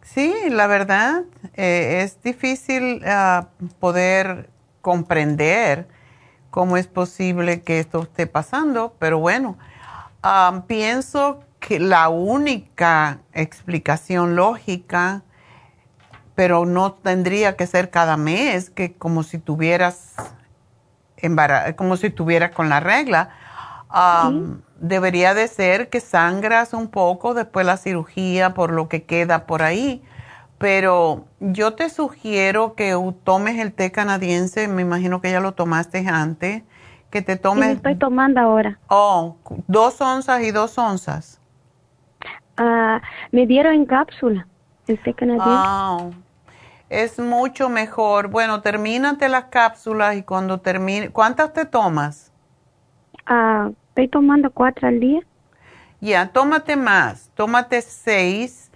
Sí, 0.02 0.32
la 0.50 0.66
verdad, 0.66 1.22
eh, 1.54 2.02
es 2.02 2.20
difícil 2.22 3.02
ah, 3.06 3.48
poder 3.78 4.50
comprender 4.80 5.86
cómo 6.50 6.76
es 6.76 6.86
posible 6.86 7.62
que 7.62 7.78
esto 7.78 8.02
esté 8.02 8.26
pasando, 8.26 8.94
pero 8.98 9.18
bueno, 9.18 9.56
ah, 10.22 10.64
pienso 10.66 11.44
que 11.60 11.78
la 11.78 12.09
única 12.09 13.20
explicación 13.32 14.34
lógica 14.34 15.22
pero 16.34 16.64
no 16.64 16.92
tendría 16.92 17.56
que 17.56 17.66
ser 17.66 17.90
cada 17.90 18.16
mes, 18.16 18.70
que 18.70 18.94
como 18.94 19.22
si 19.22 19.38
tuvieras 19.38 20.14
como 21.76 21.96
si 21.96 22.10
tuvieras 22.10 22.50
con 22.50 22.68
la 22.68 22.80
regla. 22.80 23.30
Debería 24.78 25.35
de 25.35 25.47
ser 25.48 25.90
que 25.90 26.01
sangras 26.01 26.74
un 26.74 26.89
poco 26.89 27.35
después 27.35 27.64
la 27.64 27.77
cirugía 27.77 28.55
por 28.55 28.73
lo 28.73 28.89
que 28.89 29.05
queda 29.05 29.47
por 29.47 29.62
ahí. 29.62 30.02
Pero 30.59 31.24
yo 31.40 31.74
te 31.74 31.89
sugiero 31.90 32.74
que 32.74 32.97
tomes 33.24 33.59
el 33.59 33.73
té 33.73 33.90
canadiense, 33.90 34.69
me 34.69 34.82
imagino 34.82 35.20
que 35.20 35.31
ya 35.31 35.40
lo 35.40 35.52
tomaste 35.52 36.06
antes, 36.09 36.62
que 37.10 37.20
te 37.20 37.36
tomes... 37.36 37.70
Sí, 37.70 37.74
estoy 37.74 37.97
tomando 37.97 38.40
ahora. 38.40 38.78
Oh, 38.89 39.36
dos 39.66 40.01
onzas 40.01 40.43
y 40.43 40.52
dos 40.52 40.78
onzas. 40.78 41.40
Ah, 42.56 43.02
me 43.32 43.47
dieron 43.47 43.74
en 43.74 43.86
cápsula 43.86 44.47
el 44.86 45.02
té 45.02 45.14
canadiense. 45.14 45.51
Ah, 45.52 46.10
es 46.89 47.19
mucho 47.19 47.69
mejor. 47.69 48.28
Bueno, 48.28 48.60
termínate 48.60 49.28
las 49.28 49.47
cápsulas 49.47 50.16
y 50.16 50.23
cuando 50.23 50.60
termine, 50.60 51.10
¿cuántas 51.10 51.52
te 51.52 51.64
tomas? 51.64 52.31
Ah, 53.27 53.70
estoy 53.93 54.09
tomando 54.09 54.51
cuatro 54.51 54.89
al 54.89 55.01
día. 55.01 55.20
Ya, 56.01 56.32
tómate 56.32 56.77
más, 56.77 57.31
tómate 57.35 57.82
seis 57.82 58.70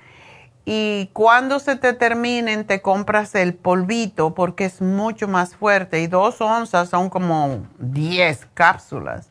y 0.67 1.09
cuando 1.13 1.59
se 1.59 1.77
te 1.77 1.93
terminen 1.95 2.67
te 2.67 2.83
compras 2.83 3.35
el 3.35 3.55
polvito 3.55 4.35
porque 4.35 4.67
es 4.67 4.83
mucho 4.83 5.27
más 5.27 5.57
fuerte 5.57 6.03
y 6.03 6.07
dos 6.07 6.41
onzas 6.41 6.91
son 6.91 7.09
como 7.09 7.67
diez 7.79 8.47
cápsulas 8.55 9.31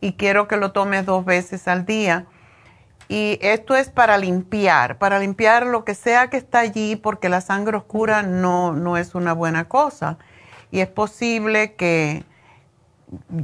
y 0.00 0.12
quiero 0.12 0.46
que 0.46 0.56
lo 0.56 0.72
tomes 0.72 1.06
dos 1.06 1.24
veces 1.24 1.66
al 1.68 1.86
día 1.86 2.26
y 3.08 3.38
esto 3.40 3.76
es 3.76 3.88
para 3.90 4.18
limpiar, 4.18 4.98
para 4.98 5.18
limpiar 5.18 5.66
lo 5.66 5.84
que 5.84 5.94
sea 5.94 6.28
que 6.28 6.36
está 6.36 6.60
allí, 6.60 6.96
porque 6.96 7.28
la 7.28 7.40
sangre 7.40 7.76
oscura 7.76 8.22
no, 8.22 8.72
no 8.72 8.96
es 8.96 9.14
una 9.14 9.34
buena 9.34 9.68
cosa. 9.68 10.16
Y 10.70 10.80
es 10.80 10.88
posible 10.88 11.74
que 11.74 12.24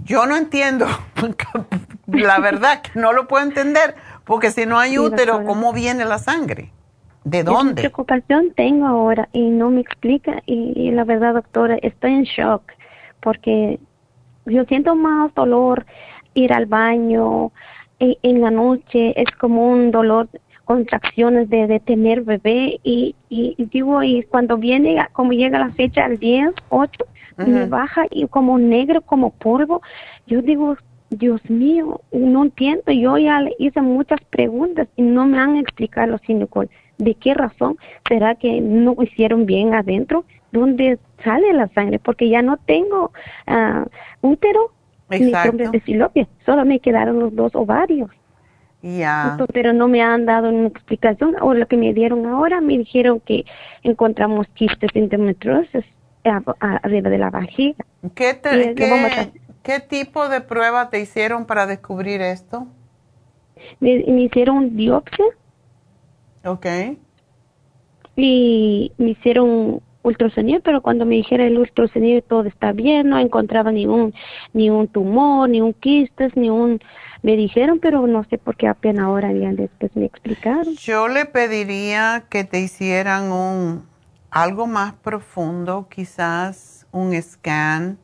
yo 0.04 0.26
no 0.26 0.36
entiendo, 0.36 0.86
la 2.06 2.38
verdad 2.40 2.82
que 2.82 2.98
no 2.98 3.12
lo 3.12 3.28
puedo 3.28 3.44
entender, 3.44 3.94
porque 4.24 4.50
si 4.50 4.66
no 4.66 4.78
hay 4.78 4.98
útero, 4.98 5.44
¿cómo 5.44 5.72
viene 5.72 6.04
la 6.04 6.18
sangre? 6.18 6.72
¿De 7.24 7.44
dónde? 7.44 7.74
¿Qué 7.74 7.90
preocupación 7.90 8.52
tengo 8.54 8.86
ahora 8.86 9.28
y 9.32 9.50
no 9.50 9.70
me 9.70 9.80
explica. 9.80 10.42
y 10.46 10.90
la 10.90 11.04
verdad, 11.04 11.34
doctora, 11.34 11.76
estoy 11.82 12.12
en 12.12 12.24
shock 12.24 12.62
porque 13.20 13.78
yo 14.46 14.64
siento 14.64 14.94
más 14.94 15.34
dolor 15.34 15.86
ir 16.34 16.52
al 16.52 16.66
baño, 16.66 17.52
en, 18.00 18.40
la 18.40 18.50
noche 18.50 19.20
es 19.20 19.30
como 19.38 19.70
un 19.70 19.90
dolor, 19.90 20.28
contracciones 20.70 21.50
de, 21.50 21.66
de 21.66 21.80
tener 21.80 22.22
bebé 22.22 22.78
y, 22.84 23.16
y, 23.28 23.56
digo, 23.72 24.04
y 24.04 24.22
cuando 24.22 24.56
viene, 24.56 25.04
como 25.14 25.32
llega 25.32 25.58
la 25.58 25.72
fecha 25.72 26.04
al 26.04 26.20
10, 26.20 26.52
8, 26.68 27.06
me 27.38 27.66
baja 27.66 28.06
y 28.08 28.28
como 28.28 28.56
negro, 28.56 29.00
como 29.00 29.30
polvo, 29.30 29.82
yo 30.28 30.42
digo, 30.42 30.76
Dios 31.08 31.40
mío, 31.50 32.02
no 32.12 32.44
entiendo, 32.44 32.92
yo 32.92 33.18
ya 33.18 33.40
le 33.40 33.52
hice 33.58 33.80
muchas 33.80 34.20
preguntas 34.30 34.86
y 34.94 35.02
no 35.02 35.26
me 35.26 35.38
han 35.38 35.56
explicado 35.56 36.06
los 36.06 36.20
¿De 36.98 37.14
qué 37.16 37.34
razón 37.34 37.76
será 38.06 38.36
que 38.36 38.60
no 38.60 38.94
hicieron 39.02 39.46
bien 39.46 39.74
adentro? 39.74 40.24
¿Dónde 40.52 41.00
sale 41.24 41.52
la 41.52 41.66
sangre? 41.70 41.98
Porque 41.98 42.28
ya 42.28 42.42
no 42.42 42.58
tengo 42.58 43.10
uh, 43.48 43.86
útero 44.24 44.70
Exacto. 45.10 45.56
de 45.56 46.28
Solo 46.46 46.64
me 46.64 46.78
quedaron 46.78 47.18
los 47.18 47.34
dos 47.34 47.56
ovarios. 47.56 48.10
Ya. 48.82 49.36
Pero 49.52 49.72
no 49.72 49.88
me 49.88 50.02
han 50.02 50.26
dado 50.26 50.48
una 50.48 50.68
explicación. 50.68 51.36
O 51.40 51.54
lo 51.54 51.66
que 51.66 51.76
me 51.76 51.92
dieron 51.92 52.26
ahora, 52.26 52.60
me 52.60 52.78
dijeron 52.78 53.20
que 53.20 53.44
encontramos 53.82 54.46
quistes 54.54 54.90
endometriosos 54.94 55.84
arriba 56.60 57.10
de 57.10 57.18
la 57.18 57.30
vagina. 57.30 57.84
¿Qué, 58.14 58.40
qué, 59.62 59.80
tipo 59.80 60.28
de 60.28 60.40
prueba 60.40 60.90
te 60.90 61.00
hicieron 61.00 61.46
para 61.46 61.66
descubrir 61.66 62.20
esto? 62.20 62.66
Me, 63.80 64.04
me 64.06 64.22
hicieron 64.22 64.76
biopsia. 64.76 65.24
Ok. 66.44 66.66
Y 68.16 68.92
me 68.98 69.10
hicieron 69.10 69.82
ultrasonido, 70.02 70.60
pero 70.60 70.80
cuando 70.80 71.04
me 71.04 71.16
dijera 71.16 71.44
el 71.46 71.58
ultrasonido 71.58 72.22
todo 72.22 72.44
está 72.44 72.72
bien, 72.72 73.10
no 73.10 73.18
encontraba 73.18 73.70
ni 73.70 73.86
un, 73.86 74.14
ni 74.52 74.70
un 74.70 74.88
tumor, 74.88 75.48
ni 75.48 75.60
un 75.60 75.72
quistes, 75.74 76.34
ni 76.36 76.50
un... 76.50 76.80
Me 77.22 77.36
dijeron, 77.36 77.78
pero 77.80 78.06
no 78.06 78.24
sé 78.24 78.38
por 78.38 78.56
qué 78.56 78.66
apenas 78.66 79.04
ahora 79.04 79.32
bien 79.32 79.56
después 79.56 79.94
me 79.94 80.06
explicaron. 80.06 80.74
Yo 80.76 81.08
le 81.08 81.26
pediría 81.26 82.24
que 82.30 82.44
te 82.44 82.60
hicieran 82.60 83.30
un 83.30 83.86
algo 84.30 84.66
más 84.66 84.94
profundo, 84.94 85.88
quizás 85.90 86.86
un 86.92 87.20
scan, 87.20 87.98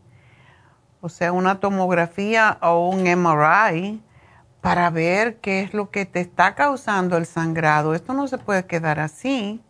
o 1.00 1.08
sea, 1.08 1.32
una 1.32 1.60
tomografía 1.60 2.58
o 2.60 2.90
un 2.90 3.06
MRI 3.06 4.00
para 4.60 4.90
ver 4.90 5.36
qué 5.36 5.60
es 5.60 5.72
lo 5.72 5.90
que 5.90 6.04
te 6.04 6.20
está 6.20 6.54
causando 6.54 7.16
el 7.16 7.24
sangrado. 7.24 7.94
Esto 7.94 8.12
no 8.12 8.26
se 8.26 8.38
puede 8.38 8.66
quedar 8.66 8.98
así. 8.98 9.60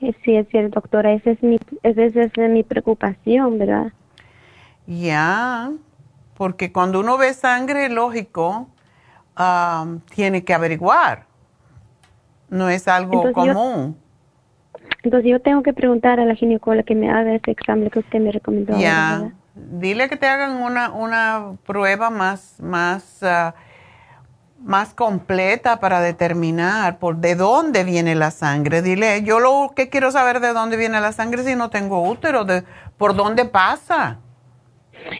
Sí, 0.00 0.36
es 0.36 0.48
cierto, 0.48 0.80
doctora, 0.80 1.12
esa 1.12 1.32
es 1.32 1.42
mi, 1.42 1.58
esa 1.82 2.04
es 2.04 2.50
mi 2.50 2.62
preocupación, 2.62 3.58
¿verdad? 3.58 3.92
Ya, 4.86 5.72
porque 6.38 6.72
cuando 6.72 7.00
uno 7.00 7.18
ve 7.18 7.34
sangre, 7.34 7.88
lógico, 7.88 8.68
tiene 10.14 10.44
que 10.44 10.54
averiguar. 10.54 11.26
No 12.48 12.68
es 12.68 12.86
algo 12.86 13.32
común. 13.32 13.98
entonces 15.02 15.28
yo 15.28 15.40
tengo 15.40 15.64
que 15.64 15.72
preguntar 15.72 16.20
a 16.20 16.24
la 16.24 16.36
ginecóloga 16.36 16.84
que 16.84 16.94
me 16.94 17.10
haga 17.10 17.34
ese 17.34 17.50
examen 17.50 17.90
que 17.90 17.98
usted 17.98 18.20
me 18.20 18.30
recomendó. 18.30 18.78
Ya, 18.78 19.32
dile 19.54 20.08
que 20.08 20.16
te 20.16 20.28
hagan 20.28 20.62
una, 20.62 20.92
una 20.92 21.56
prueba 21.66 22.08
más, 22.08 22.60
más 22.60 23.20
ah, 23.24 23.54
más 24.62 24.94
completa 24.94 25.80
para 25.80 26.00
determinar 26.00 26.98
por 26.98 27.16
de 27.16 27.34
dónde 27.34 27.82
viene 27.82 28.14
la 28.14 28.30
sangre. 28.30 28.80
Dile, 28.80 29.24
yo 29.24 29.40
lo 29.40 29.72
que 29.74 29.88
quiero 29.88 30.12
saber 30.12 30.38
de 30.38 30.52
dónde 30.52 30.76
viene 30.76 31.00
la 31.00 31.10
sangre 31.10 31.42
si 31.42 31.56
no 31.56 31.68
tengo 31.68 32.08
útero, 32.08 32.44
de 32.44 32.62
por 32.96 33.16
dónde 33.16 33.44
pasa. 33.44 34.18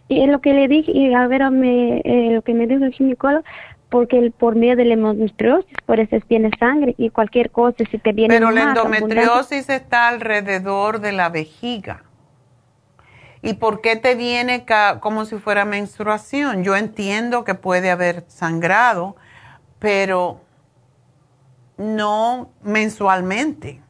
Y 0.08 0.26
lo 0.26 0.40
que 0.40 0.52
le 0.52 0.68
dije, 0.68 0.92
y 0.92 1.12
a 1.14 1.26
ver, 1.26 1.50
me, 1.50 1.98
eh, 2.04 2.30
lo 2.32 2.42
que 2.42 2.54
me 2.54 2.66
dijo 2.66 2.84
el 2.84 2.92
ginecólogo, 2.92 3.44
porque 3.88 4.18
el, 4.18 4.32
por 4.32 4.54
medio 4.54 4.76
de 4.76 4.84
la 4.84 4.94
endometriosis, 4.94 5.76
por 5.86 6.00
eso 6.00 6.16
tiene 6.26 6.50
sangre 6.58 6.94
y 6.98 7.10
cualquier 7.10 7.50
cosa, 7.50 7.84
si 7.90 7.98
te 7.98 8.12
viene 8.12 8.34
Pero 8.34 8.50
la 8.50 8.62
endometriosis 8.62 9.68
está 9.68 10.08
alrededor 10.08 11.00
de 11.00 11.12
la 11.12 11.28
vejiga. 11.30 12.04
¿Y 13.40 13.54
por 13.54 13.80
qué 13.80 13.96
te 13.96 14.14
viene 14.14 14.66
como 15.00 15.24
si 15.24 15.36
fuera 15.36 15.64
menstruación? 15.64 16.64
Yo 16.64 16.76
entiendo 16.76 17.44
que 17.44 17.54
puede 17.54 17.90
haber 17.90 18.24
sangrado, 18.26 19.16
pero 19.78 20.40
no 21.76 22.50
mensualmente. 22.62 23.80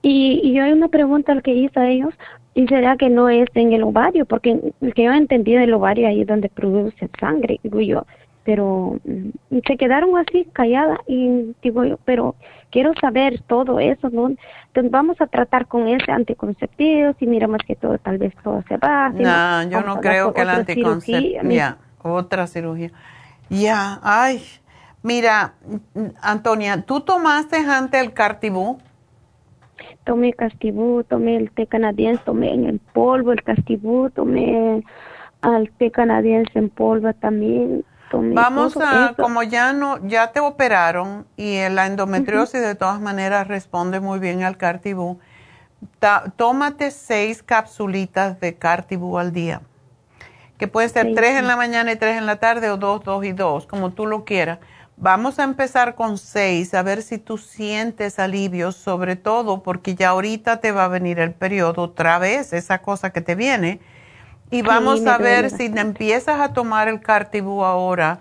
Y, 0.00 0.40
y 0.44 0.58
hay 0.60 0.72
una 0.72 0.88
pregunta 0.88 1.38
que 1.42 1.52
hice 1.52 1.80
a 1.80 1.88
ellos, 1.88 2.14
¿y 2.56 2.66
será 2.68 2.96
que 2.96 3.10
no 3.10 3.28
es 3.28 3.48
en 3.54 3.74
el 3.74 3.82
ovario? 3.82 4.24
Porque 4.24 4.58
el 4.80 4.94
que 4.94 5.04
yo 5.04 5.12
entendí 5.12 5.54
el 5.54 5.74
ovario 5.74 6.08
ahí 6.08 6.22
es 6.22 6.26
donde 6.26 6.48
produce 6.48 7.08
sangre, 7.20 7.60
digo 7.62 7.80
yo, 7.82 8.06
pero 8.44 8.98
mm, 9.04 9.58
se 9.66 9.76
quedaron 9.76 10.16
así 10.16 10.48
calladas 10.54 10.98
y 11.06 11.54
digo 11.62 11.84
yo, 11.84 11.98
pero 12.06 12.34
quiero 12.70 12.94
saber 12.98 13.42
todo 13.46 13.78
eso, 13.78 14.08
¿no? 14.08 14.28
Entonces 14.68 14.90
vamos 14.90 15.20
a 15.20 15.26
tratar 15.26 15.66
con 15.66 15.86
ese 15.86 16.10
anticonceptivo, 16.10 17.14
si 17.18 17.26
miramos 17.26 17.60
que 17.66 17.76
todo, 17.76 17.98
tal 17.98 18.16
vez 18.16 18.32
todo 18.42 18.64
se 18.66 18.78
va. 18.78 19.10
no, 19.10 19.70
yo 19.70 19.82
no 19.82 20.00
creo 20.00 20.32
que 20.32 20.40
el 20.40 20.48
anticonceptivo, 20.48 21.50
ya, 21.50 21.76
otra 22.02 22.46
cirugía. 22.46 22.90
Ya, 23.50 24.00
ay, 24.02 24.42
Mira, 25.02 25.54
Antonia, 26.20 26.82
¿tú 26.82 27.00
tomaste 27.00 27.58
antes 27.58 28.02
el 28.02 28.12
Cartibú? 28.12 28.80
Tomé 30.06 30.32
Cartibú, 30.32 31.02
tomé 31.02 31.36
el 31.36 31.50
té 31.50 31.66
canadiense, 31.66 32.22
tomé 32.24 32.54
en 32.54 32.64
el 32.64 32.78
polvo 32.78 33.32
el 33.32 33.42
Cartibú, 33.42 34.08
tomé 34.10 34.84
el 35.42 35.70
té 35.78 35.90
canadiense 35.90 36.56
en 36.58 36.70
polvo 36.70 37.12
también. 37.12 37.84
Vamos 38.12 38.76
a, 38.76 39.14
como 39.16 39.42
ya 39.42 39.72
no, 39.72 39.98
ya 40.06 40.30
te 40.30 40.38
operaron 40.38 41.26
y 41.36 41.58
la 41.68 41.86
endometriosis 41.86 42.62
de 42.62 42.76
todas 42.76 43.00
maneras 43.00 43.48
responde 43.48 43.98
muy 43.98 44.20
bien 44.20 44.44
al 44.44 44.56
Cartibú, 44.56 45.18
tómate 46.36 46.92
seis 46.92 47.42
capsulitas 47.42 48.38
de 48.38 48.54
Cartibú 48.54 49.18
al 49.18 49.32
día, 49.32 49.60
que 50.56 50.68
puede 50.68 50.88
ser 50.88 51.14
tres 51.16 51.36
en 51.36 51.48
la 51.48 51.56
mañana 51.56 51.90
y 51.90 51.96
tres 51.96 52.16
en 52.16 52.26
la 52.26 52.36
tarde 52.36 52.70
o 52.70 52.76
dos, 52.76 53.02
dos 53.02 53.24
y 53.24 53.32
dos, 53.32 53.66
como 53.66 53.90
tú 53.90 54.06
lo 54.06 54.24
quieras 54.24 54.60
Vamos 54.98 55.38
a 55.38 55.44
empezar 55.44 55.94
con 55.94 56.16
seis, 56.16 56.72
a 56.72 56.82
ver 56.82 57.02
si 57.02 57.18
tú 57.18 57.36
sientes 57.36 58.18
alivio, 58.18 58.72
sobre 58.72 59.14
todo 59.14 59.62
porque 59.62 59.94
ya 59.94 60.10
ahorita 60.10 60.60
te 60.60 60.72
va 60.72 60.84
a 60.84 60.88
venir 60.88 61.18
el 61.18 61.32
periodo 61.32 61.82
otra 61.82 62.18
vez, 62.18 62.54
esa 62.54 62.80
cosa 62.80 63.10
que 63.10 63.20
te 63.20 63.34
viene. 63.34 63.80
Y 64.50 64.62
vamos 64.62 65.04
a 65.06 65.18
ver 65.18 65.50
si 65.50 65.66
empiezas 65.66 66.40
a 66.40 66.54
tomar 66.54 66.88
el 66.88 67.00
cartibú 67.00 67.62
ahora 67.62 68.20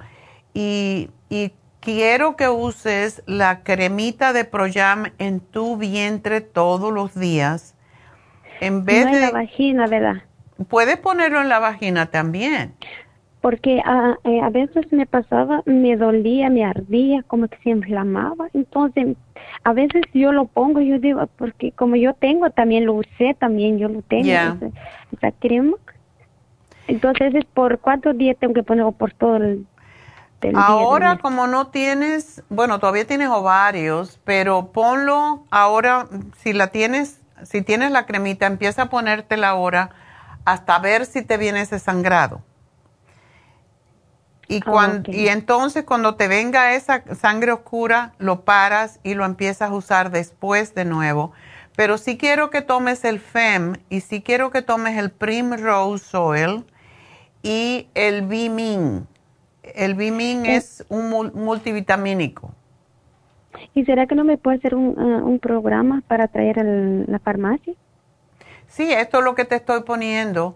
y, 0.54 1.12
y 1.30 1.54
quiero 1.80 2.36
que 2.36 2.50
uses 2.50 3.24
la 3.26 3.62
cremita 3.64 4.34
de 4.34 4.44
Proyam 4.44 5.14
en 5.18 5.40
tu 5.40 5.78
vientre 5.78 6.42
todos 6.42 6.92
los 6.92 7.14
días. 7.14 7.76
En 8.60 8.84
vez 8.84 9.06
no 9.06 9.14
de 9.14 9.22
la 9.22 9.32
vagina, 9.32 9.88
¿verdad? 9.88 10.24
Puedes 10.68 10.98
ponerlo 10.98 11.42
en 11.42 11.48
la 11.48 11.60
vagina 11.60 12.08
también. 12.08 12.74
Porque 13.46 13.80
a, 13.86 14.18
eh, 14.24 14.42
a 14.42 14.50
veces 14.50 14.92
me 14.92 15.06
pasaba, 15.06 15.62
me 15.68 15.96
dolía, 15.98 16.50
me 16.50 16.66
ardía, 16.66 17.22
como 17.28 17.48
que 17.48 17.60
se 17.60 17.70
inflamaba. 17.70 18.48
Entonces, 18.56 19.16
a 19.64 19.72
veces 19.72 20.02
yo 20.16 20.32
lo 20.32 20.46
pongo, 20.46 20.82
yo 20.82 20.98
digo, 20.98 21.30
porque 21.38 21.72
como 21.72 21.96
yo 21.96 22.16
tengo, 22.16 22.50
también 22.50 22.88
lo 22.88 22.94
usé, 22.94 23.36
también 23.38 23.78
yo 23.78 23.88
lo 23.88 24.02
tengo, 24.02 24.32
esa, 24.32 24.72
esa 25.16 25.32
crema. 25.34 25.78
Entonces, 26.88 27.36
es 27.36 27.46
por 27.46 27.78
cuántos 27.78 28.18
días 28.18 28.36
tengo 28.40 28.56
que 28.56 28.64
ponerlo 28.64 28.94
por 28.94 29.14
todo 29.14 29.36
el, 29.36 29.68
Ahora, 30.56 31.20
como 31.20 31.46
no 31.46 31.68
tienes, 31.68 32.42
bueno, 32.50 32.80
todavía 32.80 33.06
tienes 33.06 33.30
ovarios, 33.30 34.20
pero 34.24 34.72
ponlo 34.72 35.44
ahora, 35.52 36.08
si 36.36 36.52
la 36.52 36.70
tienes, 36.72 37.22
si 37.44 37.62
tienes 37.62 37.92
la 37.92 38.08
cremita, 38.08 38.48
empieza 38.48 38.82
a 38.82 38.90
ponértela 38.90 39.50
ahora 39.50 39.92
hasta 40.46 40.80
ver 40.80 41.06
si 41.06 41.22
te 41.22 41.38
viene 41.38 41.62
ese 41.62 41.78
sangrado. 41.78 42.42
Y, 44.48 44.62
Ah, 44.62 44.72
cuan- 44.72 45.00
ok. 45.02 45.10
y 45.10 45.28
entonces 45.30 45.84
cuando 45.86 46.16
te 46.16 46.28
venga 46.28 46.74
esa 46.76 47.04
sangre 47.16 47.52
oscura, 47.52 48.14
lo 48.20 48.42
paras 48.42 49.00
y 49.04 49.16
lo 49.16 49.26
empiezas 49.26 49.72
a 49.72 49.74
usar 49.74 50.12
después 50.12 50.76
de 50.76 50.86
nuevo. 50.86 51.32
Pero 51.76 51.98
sí 51.98 52.18
quiero 52.18 52.50
que 52.52 52.62
tomes 52.62 53.04
el 53.06 53.20
FEM 53.20 53.74
y 53.90 54.02
sí 54.02 54.22
quiero 54.22 54.52
que 54.52 54.62
tomes 54.62 54.98
el 54.98 55.12
Primrose 55.12 56.16
Oil 56.16 56.64
y 57.44 57.88
el 57.96 58.22
Bimin. 58.24 59.08
El 59.64 59.96
Bimin 59.96 60.46
es 60.46 60.86
un 60.90 61.12
mul- 61.12 61.34
multivitamínico. 61.34 62.52
¿Y 63.74 63.84
será 63.86 64.06
que 64.06 64.16
no 64.16 64.24
me 64.24 64.38
puede 64.38 64.58
hacer 64.58 64.76
un, 64.76 64.96
ah, 64.98 65.24
un 65.24 65.40
programa 65.40 66.02
para 66.08 66.28
traer 66.28 66.60
a 66.60 66.64
la 66.64 67.20
farmacia? 67.20 67.74
Sí, 68.68 68.92
esto 68.92 69.20
es 69.20 69.24
lo 69.24 69.36
que 69.36 69.46
te 69.46 69.56
estoy 69.56 69.82
poniendo. 69.84 70.56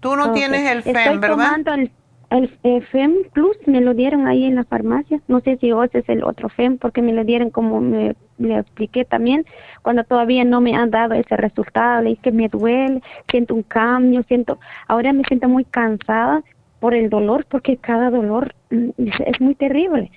Tú 0.00 0.16
no 0.16 0.32
tienes 0.32 0.68
el 0.70 0.82
FEM, 0.82 0.94
Estoy 0.94 1.18
¿verdad? 1.18 1.36
tomando 1.36 1.74
el, 1.74 1.90
el, 2.30 2.58
el 2.62 2.86
FEM 2.86 3.24
Plus, 3.32 3.56
me 3.66 3.80
lo 3.80 3.92
dieron 3.92 4.26
ahí 4.28 4.44
en 4.44 4.54
la 4.54 4.64
farmacia. 4.64 5.20
No 5.28 5.40
sé 5.40 5.58
si 5.60 5.70
ese 5.70 5.98
es 5.98 6.08
el 6.08 6.24
otro 6.24 6.48
FEM, 6.48 6.78
porque 6.78 7.02
me 7.02 7.12
lo 7.12 7.24
dieron 7.24 7.50
como 7.50 7.80
me 7.80 8.14
le 8.38 8.58
expliqué 8.58 9.04
también, 9.04 9.44
cuando 9.82 10.04
todavía 10.04 10.44
no 10.44 10.60
me 10.60 10.74
han 10.74 10.90
dado 10.90 11.14
ese 11.14 11.36
resultado. 11.36 12.08
Y 12.08 12.16
que 12.16 12.32
me 12.32 12.48
duele, 12.48 13.02
siento 13.30 13.54
un 13.54 13.64
cambio, 13.64 14.22
siento, 14.24 14.58
ahora 14.86 15.12
me 15.12 15.24
siento 15.24 15.48
muy 15.48 15.64
cansada 15.64 16.42
por 16.78 16.94
el 16.94 17.10
dolor, 17.10 17.44
porque 17.46 17.76
cada 17.76 18.10
dolor 18.10 18.54
mm, 18.70 18.90
es, 18.98 19.14
es 19.26 19.40
muy 19.40 19.54
terrible. 19.54 20.10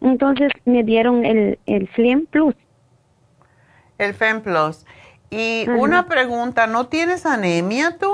Entonces 0.00 0.50
me 0.64 0.82
dieron 0.82 1.24
el, 1.24 1.58
el 1.66 1.88
FEM 1.88 2.26
Plus. 2.26 2.54
El 3.98 4.14
FEM 4.14 4.40
Plus. 4.42 4.84
Y 5.30 5.62
Ajá. 5.68 5.78
una 5.78 6.06
pregunta, 6.06 6.66
¿no 6.66 6.88
tienes 6.88 7.26
anemia 7.26 7.96
tú? 7.98 8.12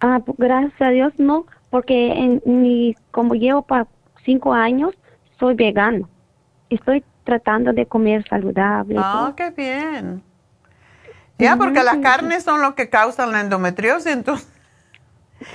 Ah, 0.00 0.20
pues, 0.24 0.36
gracias 0.38 0.80
a 0.80 0.90
Dios 0.90 1.12
no, 1.18 1.46
porque 1.72 2.12
en 2.12 2.42
mi, 2.44 2.94
como 3.10 3.34
llevo 3.34 3.62
para 3.62 3.86
cinco 4.26 4.52
años, 4.52 4.94
soy 5.40 5.54
vegano. 5.54 6.06
Estoy 6.68 7.02
tratando 7.24 7.72
de 7.72 7.86
comer 7.86 8.28
saludable. 8.28 8.96
Ah, 8.98 9.32
qué 9.34 9.48
bien. 9.50 10.22
Ya, 11.38 11.56
porque 11.56 11.82
las 11.82 11.96
carnes 11.96 12.44
son 12.44 12.60
lo 12.60 12.74
que 12.74 12.90
causan 12.90 13.32
la 13.32 13.40
endometriosis, 13.40 14.12
entonces. 14.12 14.46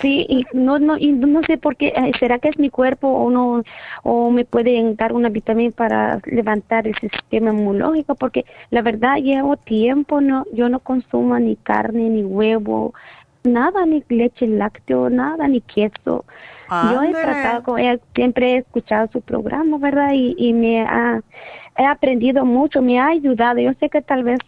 Sí, 0.01 0.25
y 0.27 0.45
no, 0.53 0.79
no, 0.79 0.97
y 0.97 1.11
no 1.11 1.41
sé 1.43 1.57
por 1.57 1.75
qué, 1.75 1.87
eh, 1.87 2.11
será 2.19 2.39
que 2.39 2.49
es 2.49 2.57
mi 2.59 2.69
cuerpo 2.69 3.07
o 3.07 3.29
no, 3.29 3.63
o 4.03 4.31
me 4.31 4.43
pueden 4.43 4.95
dar 4.95 5.13
una 5.13 5.29
vitamina 5.29 5.71
para 5.71 6.19
levantar 6.25 6.87
el 6.87 6.95
sistema 6.95 7.51
inmunológico, 7.51 8.15
porque 8.15 8.45
la 8.69 8.81
verdad 8.81 9.17
llevo 9.17 9.55
tiempo, 9.57 10.19
no, 10.19 10.45
yo 10.51 10.67
no 10.67 10.79
consumo 10.79 11.37
ni 11.39 11.55
carne, 11.55 12.09
ni 12.09 12.23
huevo, 12.23 12.93
nada, 13.47 13.85
ni 13.85 14.03
leche 14.09 14.47
lácteo, 14.47 15.09
nada, 15.09 15.47
ni 15.47 15.61
queso. 15.61 16.25
Yo 16.81 17.01
he 17.01 17.15
tratado, 17.15 17.63
con- 17.63 17.79
he- 17.79 17.99
siempre 18.15 18.53
he 18.53 18.57
escuchado 18.57 19.09
su 19.11 19.21
programa, 19.21 19.77
¿verdad? 19.79 20.11
Y, 20.13 20.35
y 20.37 20.53
me 20.53 20.81
ha, 20.81 21.21
he 21.77 21.85
aprendido 21.85 22.45
mucho, 22.45 22.81
me 22.81 22.99
ha 22.99 23.07
ayudado. 23.07 23.59
Yo 23.59 23.73
sé 23.79 23.89
que 23.89 24.01
tal 24.01 24.23
vez 24.23 24.39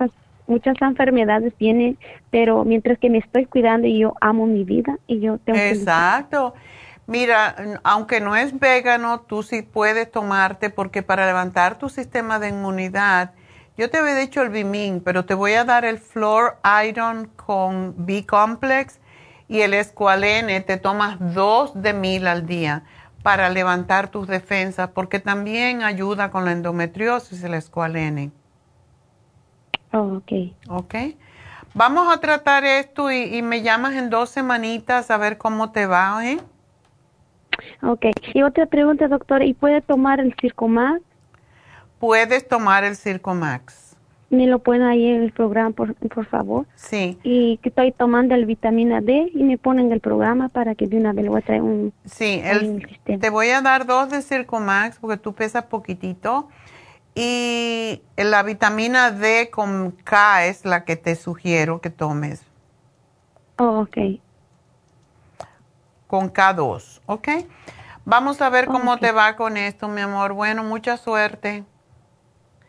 muchas 0.48 0.76
enfermedades 0.82 1.54
vienen, 1.60 1.98
pero 2.30 2.66
mientras 2.66 3.00
que 3.00 3.10
me 3.10 3.20
estoy 3.20 3.46
cuidando 3.46 3.88
y 3.88 4.00
yo 4.00 4.14
amo 4.22 4.46
mi 4.48 4.64
vida 4.64 4.98
y 5.08 5.20
yo 5.22 5.38
tengo 5.40 5.58
que. 5.58 5.70
Exacto. 5.74 6.54
Mira, 7.08 7.56
aunque 7.84 8.22
no 8.22 8.36
es 8.36 8.58
vegano, 8.60 9.22
tú 9.22 9.42
sí 9.42 9.64
puedes 9.64 10.12
tomarte 10.12 10.70
porque 10.70 11.02
para 11.02 11.26
levantar 11.26 11.80
tu 11.80 11.90
sistema 11.90 12.38
de 12.40 12.50
inmunidad, 12.50 13.32
yo 13.80 13.90
te 13.90 13.98
había 13.98 14.16
dicho 14.16 14.42
el 14.42 14.50
Bimin, 14.50 15.00
pero 15.00 15.24
te 15.24 15.34
voy 15.34 15.54
a 15.54 15.64
dar 15.64 15.86
el 15.86 16.00
Flor 16.00 16.58
Iron 16.86 17.28
con 17.38 17.96
B-Complex 18.06 19.00
y 19.48 19.62
el 19.62 19.74
Esqualene, 19.74 20.60
te 20.60 20.76
tomas 20.76 21.16
dos 21.34 21.82
de 21.82 21.94
mil 21.94 22.28
al 22.28 22.46
día 22.46 22.84
para 23.24 23.50
levantar 23.50 24.10
tus 24.10 24.28
defensas 24.28 24.90
porque 24.90 25.22
también 25.22 25.82
ayuda 25.82 26.30
con 26.30 26.44
la 26.44 26.52
endometriosis 26.52 27.42
el 27.42 27.54
Esqualene. 27.54 28.32
Oh, 29.94 30.18
ok. 30.18 30.32
¿Ok? 30.68 30.96
Vamos 31.74 32.14
a 32.14 32.20
tratar 32.20 32.66
esto 32.66 33.10
y, 33.10 33.34
y 33.34 33.42
me 33.42 33.62
llamas 33.62 33.94
en 33.96 34.10
dos 34.10 34.30
semanitas 34.30 35.10
a 35.10 35.18
ver 35.18 35.38
cómo 35.38 35.72
te 35.72 35.86
va, 35.86 36.20
¿eh? 36.28 36.40
Ok. 37.82 38.08
Y 38.34 38.44
otra 38.44 38.66
pregunta, 38.66 39.08
doctora, 39.08 39.46
¿y 39.46 39.54
puede 39.54 39.80
tomar 39.80 40.20
el 40.20 40.36
Circomax? 40.42 41.02
Puedes 42.00 42.48
tomar 42.48 42.84
el 42.84 42.96
Circomax. 42.96 43.96
¿Me 44.30 44.46
lo 44.46 44.60
ponen 44.60 44.84
ahí 44.84 45.08
en 45.08 45.24
el 45.24 45.32
programa, 45.32 45.72
por, 45.72 45.96
por 45.96 46.26
favor? 46.26 46.68
Sí, 46.76 47.18
Y 47.24 47.58
que 47.58 47.70
estoy 47.70 47.92
tomando 47.92 48.36
el 48.36 48.46
vitamina 48.46 49.02
D 49.02 49.32
y 49.34 49.44
me 49.44 49.58
ponen 49.58 49.92
el 49.92 50.02
programa 50.02 50.50
para 50.50 50.76
que 50.76 50.88
de 50.88 50.98
una 50.98 51.14
vez 51.14 51.26
lo 51.26 51.32
voy 51.32 51.42
a 51.42 51.46
traer 51.46 51.64
un... 51.64 51.94
sí. 52.06 52.40
El, 52.44 52.88
te 53.20 53.30
voy 53.32 53.50
a 53.50 53.62
dar 53.62 53.88
dos 53.88 54.12
de 54.12 54.22
Circomax 54.22 55.00
porque 55.00 55.18
tú 55.18 55.34
pesas 55.34 55.64
poquitito. 55.66 56.48
Y 57.16 58.04
la 58.18 58.44
vitamina 58.44 59.12
D 59.12 59.50
con 59.50 59.92
K 59.92 60.46
es 60.46 60.64
la 60.64 60.86
que 60.86 60.96
te 60.96 61.16
sugiero 61.16 61.82
que 61.82 61.90
tomes, 61.90 62.44
Oh, 63.60 63.82
ok. 63.82 63.98
con 66.08 66.32
K2, 66.34 67.02
¿ok? 67.06 67.28
Vamos 68.06 68.42
a 68.42 68.50
ver 68.50 68.66
cómo 68.68 68.98
te 68.98 69.12
va 69.12 69.36
con 69.36 69.58
esto, 69.58 69.88
mi 69.88 70.02
amor. 70.02 70.34
Bueno, 70.34 70.64
mucha 70.64 70.98
suerte. 70.98 71.64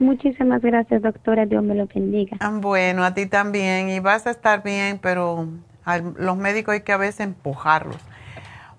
Muchísimas 0.00 0.62
gracias, 0.62 1.02
doctora. 1.02 1.44
Dios 1.44 1.62
me 1.62 1.74
lo 1.74 1.86
bendiga. 1.86 2.38
Ah, 2.40 2.50
Bueno, 2.58 3.04
a 3.04 3.12
ti 3.12 3.26
también. 3.26 3.90
Y 3.90 4.00
vas 4.00 4.26
a 4.26 4.30
estar 4.30 4.62
bien, 4.62 4.98
pero 5.00 5.46
a 5.84 5.98
los 5.98 6.38
médicos 6.38 6.72
hay 6.72 6.80
que 6.80 6.92
a 6.92 6.96
veces 6.96 7.20
empujarlos. 7.20 7.98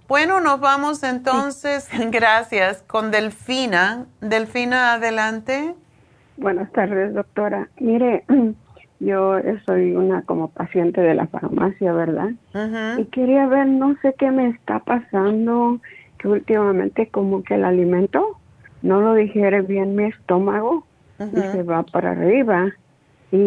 Bueno, 0.07 0.41
nos 0.41 0.59
vamos 0.59 1.03
entonces, 1.03 1.87
gracias, 2.11 2.83
con 2.87 3.11
Delfina. 3.11 4.07
Delfina, 4.19 4.95
adelante. 4.95 5.75
Buenas 6.37 6.71
tardes, 6.71 7.13
doctora. 7.13 7.69
Mire, 7.79 8.25
yo 8.99 9.35
soy 9.67 9.95
una 9.95 10.23
como 10.23 10.47
paciente 10.49 11.01
de 11.01 11.13
la 11.13 11.27
farmacia, 11.27 11.93
¿verdad? 11.93 12.31
Y 12.97 13.05
quería 13.05 13.45
ver, 13.45 13.67
no 13.67 13.95
sé 14.01 14.15
qué 14.17 14.31
me 14.31 14.49
está 14.49 14.79
pasando, 14.79 15.79
que 16.17 16.27
últimamente 16.27 17.09
como 17.09 17.43
que 17.43 17.53
el 17.53 17.63
alimento 17.63 18.39
no 18.81 19.01
lo 19.01 19.13
digiere 19.13 19.61
bien 19.61 19.95
mi 19.95 20.05
estómago 20.05 20.87
y 21.33 21.41
se 21.51 21.63
va 21.63 21.83
para 21.83 22.11
arriba. 22.11 22.71
Y 23.31 23.37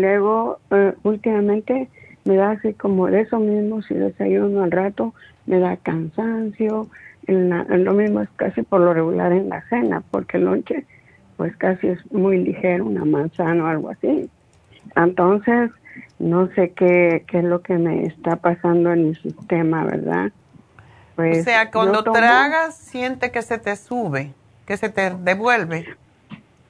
luego, 0.00 0.58
eh, 0.70 0.94
últimamente 1.02 1.88
me 2.24 2.36
da 2.36 2.52
así 2.52 2.72
como 2.74 3.06
de 3.08 3.20
eso 3.22 3.38
mismo, 3.38 3.82
si 3.82 3.94
desayuno 3.94 4.62
al 4.62 4.70
rato, 4.70 5.14
me 5.46 5.58
da 5.58 5.76
cansancio. 5.76 6.88
En 7.26 7.50
la- 7.50 7.66
en 7.70 7.84
lo 7.84 7.92
mismo 7.94 8.20
es 8.20 8.28
casi 8.36 8.62
por 8.62 8.80
lo 8.80 8.92
regular 8.94 9.32
en 9.32 9.48
la 9.48 9.62
cena, 9.68 10.02
porque 10.10 10.36
el 10.38 10.44
lonche 10.44 10.84
pues 11.36 11.56
casi 11.56 11.88
es 11.88 12.12
muy 12.12 12.38
ligero, 12.44 12.84
una 12.86 13.04
manzana 13.04 13.64
o 13.64 13.66
algo 13.66 13.90
así. 13.90 14.30
Entonces, 14.94 15.70
no 16.20 16.48
sé 16.54 16.70
qué, 16.70 17.24
qué 17.26 17.38
es 17.38 17.44
lo 17.44 17.60
que 17.60 17.76
me 17.76 18.04
está 18.06 18.36
pasando 18.36 18.92
en 18.92 19.08
mi 19.08 19.14
sistema, 19.16 19.84
¿verdad? 19.84 20.30
Pues, 21.16 21.40
o 21.40 21.44
sea, 21.44 21.64
yo 21.64 21.70
cuando 21.72 22.04
tomo- 22.04 22.12
tragas, 22.18 22.76
siente 22.76 23.30
que 23.32 23.42
se 23.42 23.58
te 23.58 23.74
sube, 23.76 24.30
que 24.66 24.76
se 24.76 24.88
te 24.88 25.10
devuelve. 25.10 25.86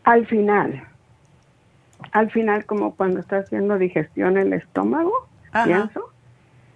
Al 0.05 0.27
final, 0.27 0.87
al 2.13 2.31
final 2.31 2.65
como 2.67 2.95
cuando 2.95 3.21
está 3.21 3.39
haciendo 3.39 3.79
digestión 3.79 4.37
el 4.37 4.53
estómago, 4.53 5.13
Ajá. 5.53 5.65
pienso, 5.65 6.11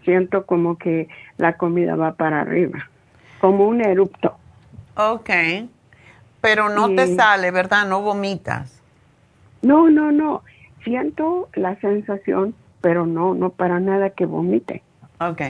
siento 0.04 0.46
como 0.46 0.78
que 0.78 1.08
la 1.36 1.56
comida 1.56 1.94
va 1.94 2.14
para 2.14 2.40
arriba, 2.40 2.88
como 3.40 3.66
un 3.66 3.82
erupto. 3.82 4.36
Ok. 4.96 5.30
Pero 6.40 6.68
no 6.68 6.94
te 6.94 7.14
sale, 7.14 7.50
¿verdad? 7.50 7.86
No 7.86 8.00
vomitas. 8.00 8.80
No, 9.60 9.90
no, 9.90 10.12
no, 10.12 10.42
siento 10.84 11.48
la 11.54 11.78
sensación, 11.80 12.54
pero 12.80 13.06
no, 13.06 13.34
no 13.34 13.50
para 13.50 13.80
nada 13.80 14.10
que 14.10 14.24
vomite. 14.24 14.82
Ok. 15.20 15.42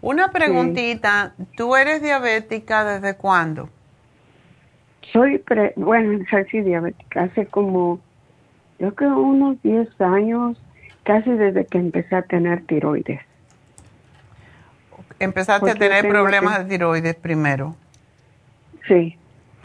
Una 0.00 0.30
preguntita. 0.30 1.34
¿Tú 1.56 1.74
eres 1.74 2.02
diabética 2.02 2.84
desde 2.84 3.16
cuándo? 3.16 3.68
Soy, 5.12 5.38
pre, 5.38 5.72
bueno, 5.76 6.24
soy 6.30 6.62
diabética. 6.62 7.24
Hace 7.24 7.46
como, 7.46 8.00
yo 8.78 8.94
creo, 8.94 9.18
unos 9.18 9.60
10 9.62 10.00
años, 10.00 10.60
casi 11.04 11.30
desde 11.30 11.66
que 11.66 11.78
empecé 11.78 12.16
a 12.16 12.22
tener 12.22 12.66
tiroides. 12.66 13.20
Empezaste 15.18 15.70
a 15.70 15.74
tener 15.74 16.08
problemas 16.08 16.58
de 16.58 16.64
tiroides 16.64 17.14
primero. 17.14 17.74
Sí, 18.86 19.16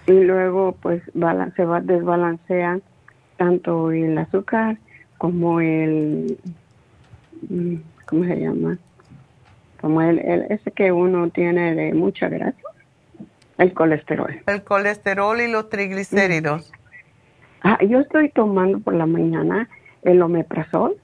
y 0.07 0.11
luego 0.11 0.75
pues 0.81 1.01
se 1.55 1.65
va 1.65 1.81
desbalancea 1.81 2.79
tanto 3.37 3.91
el 3.91 4.17
azúcar 4.17 4.77
como 5.17 5.61
el, 5.61 6.37
mm, 7.49 7.75
¿cómo 8.05 8.23
se 8.25 8.35
llama? 8.39 8.77
Como 9.79 10.01
el, 10.01 10.19
el 10.19 10.43
ese 10.49 10.71
que 10.71 10.91
uno 10.91 11.29
tiene 11.29 11.75
de 11.75 11.93
mucha 11.93 12.29
grasa, 12.29 12.57
el 13.61 13.73
colesterol. 13.73 14.41
El 14.47 14.63
colesterol 14.63 15.39
y 15.39 15.47
los 15.47 15.69
triglicéridos. 15.69 16.71
Ah, 17.63 17.77
yo 17.83 17.99
estoy 17.99 18.29
tomando 18.29 18.79
por 18.79 18.95
la 18.95 19.05
mañana 19.05 19.69
el 20.01 20.21
omeprazol 20.21 20.97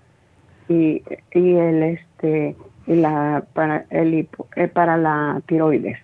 y, 0.68 1.04
y 1.34 1.56
el 1.56 1.84
este 1.84 2.56
y 2.88 2.96
la 2.96 3.44
para 3.54 3.86
el 3.92 4.28
eh, 4.56 4.68
para 4.68 4.98
la 4.98 5.40
tiroides. 5.46 6.00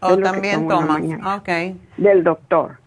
O 0.00 0.08
oh, 0.08 0.18
también 0.18 0.66
tomas, 0.66 1.02
okay. 1.40 1.78
Del 1.98 2.24
doctor. 2.24 2.78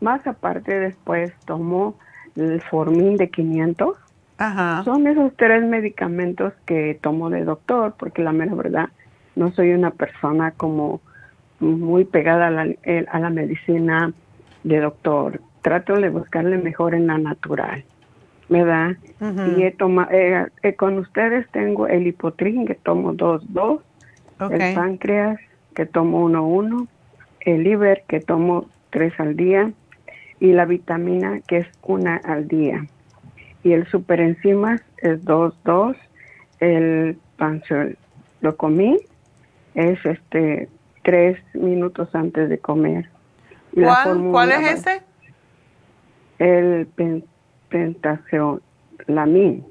Más 0.00 0.26
aparte 0.26 0.78
después 0.78 1.32
tomo 1.44 1.98
el 2.36 2.62
Formin 2.62 3.16
de 3.16 3.28
500. 3.28 3.96
Ajá. 4.38 4.84
Son 4.84 5.06
esos 5.06 5.34
tres 5.36 5.64
medicamentos 5.64 6.54
que 6.64 6.98
tomo 7.02 7.28
de 7.28 7.44
doctor, 7.44 7.94
porque 7.98 8.22
la 8.22 8.32
mera 8.32 8.54
verdad 8.54 8.88
no 9.34 9.50
soy 9.52 9.72
una 9.72 9.90
persona 9.90 10.52
como 10.52 11.00
muy 11.60 12.04
pegada 12.04 12.48
a 12.48 12.50
la, 12.50 12.66
a 13.10 13.18
la 13.18 13.30
medicina 13.30 14.12
de 14.64 14.80
doctor. 14.80 15.40
Trato 15.62 15.94
de 15.94 16.08
buscarle 16.08 16.58
mejor 16.58 16.94
en 16.94 17.06
la 17.06 17.18
natural. 17.18 17.84
¿verdad? 18.48 18.96
Y 19.20 19.62
he 19.62 19.72
tomado, 19.72 20.10
eh, 20.10 20.46
eh, 20.62 20.74
con 20.74 20.98
ustedes 20.98 21.46
tengo 21.50 21.86
el 21.86 22.06
hipotrin 22.06 22.66
que 22.66 22.74
tomo 22.74 23.12
dos, 23.12 23.42
dos, 23.52 23.82
el 24.50 24.74
páncreas 24.74 25.38
que 25.74 25.86
tomo 25.86 26.24
uno, 26.24 26.46
uno, 26.46 26.88
el 27.40 27.64
liver 27.64 28.04
que 28.08 28.20
tomo 28.20 28.66
tres 28.90 29.12
al 29.18 29.36
día 29.36 29.70
y 30.40 30.52
la 30.52 30.64
vitamina 30.64 31.40
que 31.46 31.58
es 31.58 31.66
una 31.82 32.16
al 32.16 32.48
día. 32.48 32.86
Y 33.64 33.72
el 33.72 33.86
superenzimas 33.88 34.80
es 34.98 35.24
dos, 35.24 35.54
dos, 35.64 35.96
el 36.60 37.18
panzol 37.36 37.98
lo 38.40 38.56
comí, 38.56 38.98
es 39.74 39.98
este 40.06 40.68
tres 41.08 41.38
minutos 41.54 42.14
antes 42.14 42.50
de 42.50 42.58
comer. 42.58 43.08
¿Cuál, 43.72 44.28
¿cuál 44.30 44.50
es 44.52 44.72
ese? 44.72 45.00
El 46.38 46.86
pentacolamin. 47.70 49.64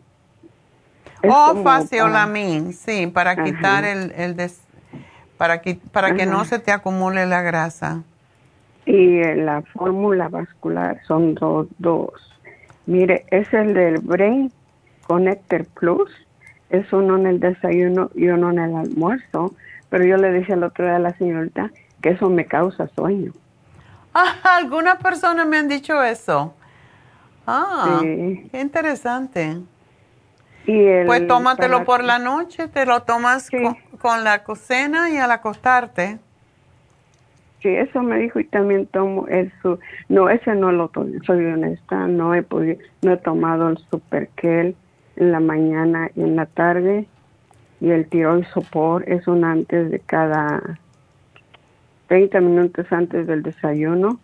Oh, 1.23 1.61
faciolamin, 1.63 2.73
sí, 2.73 3.05
para 3.05 3.43
quitar 3.43 3.85
el, 3.85 4.11
el 4.13 4.35
para 5.37 5.61
que, 5.61 5.79
para 5.91 6.15
que 6.15 6.25
no 6.25 6.43
se 6.43 6.57
te 6.57 6.71
acumule 6.71 7.27
la 7.27 7.43
grasa. 7.43 8.01
Y 8.87 9.23
la 9.35 9.61
fórmula 9.61 10.29
vascular 10.29 10.99
son 11.07 11.35
dos, 11.35 11.67
dos. 11.77 12.13
Mire, 12.87 13.27
es 13.29 13.53
el 13.53 13.75
del 13.75 13.99
Brain 13.99 14.51
Connector 15.05 15.67
Plus. 15.67 16.09
Es 16.71 16.91
uno 16.91 17.15
en 17.17 17.27
el 17.27 17.39
desayuno 17.39 18.09
y 18.15 18.27
uno 18.29 18.49
en 18.49 18.57
el 18.57 18.75
almuerzo. 18.75 19.53
Pero 19.89 20.05
yo 20.05 20.17
le 20.17 20.31
dije 20.33 20.53
el 20.53 20.63
otro 20.63 20.85
día 20.85 20.97
a 20.97 20.99
la 20.99 21.17
señorita 21.17 21.71
que 22.01 22.09
eso 22.09 22.29
me 22.29 22.45
causa 22.45 22.87
sueño. 22.95 23.33
Ah, 24.19 24.57
algunas 24.57 24.95
personas 24.95 25.45
me 25.45 25.57
han 25.57 25.67
dicho 25.67 26.01
eso. 26.01 26.55
Ah, 27.45 27.99
qué 28.01 28.59
interesante. 28.59 29.57
Y 30.65 31.05
pues 31.05 31.27
tómatelo 31.27 31.85
por 31.85 32.03
la 32.03 32.19
noche, 32.19 32.67
te 32.67 32.85
lo 32.85 33.03
tomas 33.03 33.49
con, 34.01 34.23
la 34.23 34.43
cocina 34.43 35.09
y 35.09 35.17
al 35.17 35.31
acostarte. 35.31 36.19
Sí, 37.61 37.69
eso 37.69 38.01
me 38.01 38.17
dijo 38.17 38.39
y 38.39 38.43
también 38.45 38.85
tomo 38.87 39.27
el 39.27 39.51
su 39.61 39.79
no 40.09 40.29
ese 40.29 40.55
no 40.55 40.71
lo 40.71 40.89
tomo, 40.89 41.07
soy 41.25 41.45
honesta, 41.45 42.07
no 42.07 42.35
he 42.35 42.43
podido, 42.43 42.79
no 43.01 43.13
he 43.13 43.17
tomado 43.17 43.69
el 43.69 43.77
superkel 43.89 44.75
en 45.15 45.31
la 45.31 45.39
mañana 45.39 46.11
y 46.15 46.21
en 46.21 46.35
la 46.35 46.47
tarde 46.47 47.07
y 47.79 47.91
el 47.91 48.07
tiroid 48.07 48.45
sopor 48.53 49.03
es 49.07 49.27
un 49.27 49.43
antes 49.43 49.91
de 49.91 49.99
cada 49.99 50.79
30 52.07 52.39
minutos 52.41 52.85
antes 52.91 53.27
del 53.27 53.43
desayuno 53.43 54.19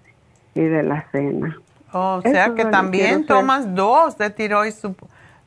y 0.56 0.62
de 0.62 0.84
la 0.84 1.06
cena. 1.12 1.58
o 1.92 2.22
sea 2.22 2.54
que 2.56 2.66
también 2.66 3.26
tomas 3.26 3.74
dos 3.76 4.18
de 4.18 4.30
tiroid 4.30 4.74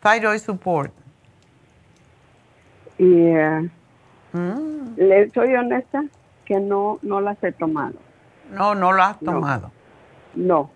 thyroid 0.03 0.39
support. 0.39 0.93
Y 2.99 3.27
eh, 3.27 3.71
mm. 4.33 4.97
le 4.97 5.31
soy 5.31 5.55
honesta 5.55 6.05
que 6.45 6.61
no 6.61 6.99
no 7.03 7.21
las 7.21 7.43
he 7.43 7.53
tomado. 7.53 7.95
No, 8.51 8.75
no 8.75 8.93
las 8.93 9.11
has 9.11 9.21
tomado. 9.21 9.73
No, 10.35 10.71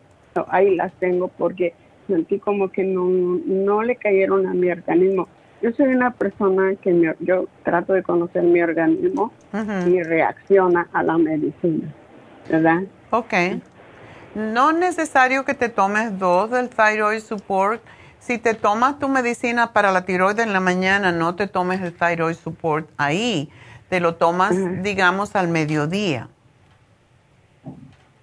ahí 0.48 0.74
las 0.74 0.93
tengo 0.94 1.28
porque 1.28 1.74
sentí 2.09 2.39
como 2.39 2.70
que 2.70 2.82
no, 2.82 3.09
no 3.47 3.82
le 3.82 3.97
cayeron 3.97 4.47
a 4.47 4.55
mi 4.55 4.70
organismo. 4.70 5.28
Yo 5.62 5.72
soy 5.72 5.88
una 5.88 6.12
persona 6.12 6.74
que 6.80 7.14
yo 7.20 7.46
trato 7.64 7.92
de 7.92 8.02
conocer 8.02 8.42
mi 8.42 8.62
organismo 8.62 9.32
y 9.86 10.02
reacciona 10.02 10.88
a 10.92 11.02
la 11.02 11.18
medicina, 11.18 11.92
¿verdad? 12.48 12.82
Ok. 13.10 13.34
No 14.34 14.70
es 14.70 14.76
necesario 14.78 15.44
que 15.44 15.54
te 15.54 15.68
tomes 15.68 16.18
dos 16.18 16.50
del 16.50 16.68
thyroid 16.70 17.20
support 17.20 17.82
si 18.20 18.36
te 18.36 18.54
tomas 18.54 18.98
tu 18.98 19.08
medicina 19.08 19.72
para 19.72 19.90
la 19.92 20.04
tiroides 20.04 20.46
en 20.46 20.52
la 20.52 20.60
mañana, 20.60 21.10
no 21.10 21.34
te 21.34 21.48
tomes 21.48 21.80
el 21.80 21.94
thyroid 21.94 22.34
support 22.34 22.88
ahí. 22.98 23.50
Te 23.88 23.98
lo 23.98 24.14
tomas, 24.14 24.54
digamos, 24.82 25.34
al 25.34 25.48
mediodía. 25.48 26.28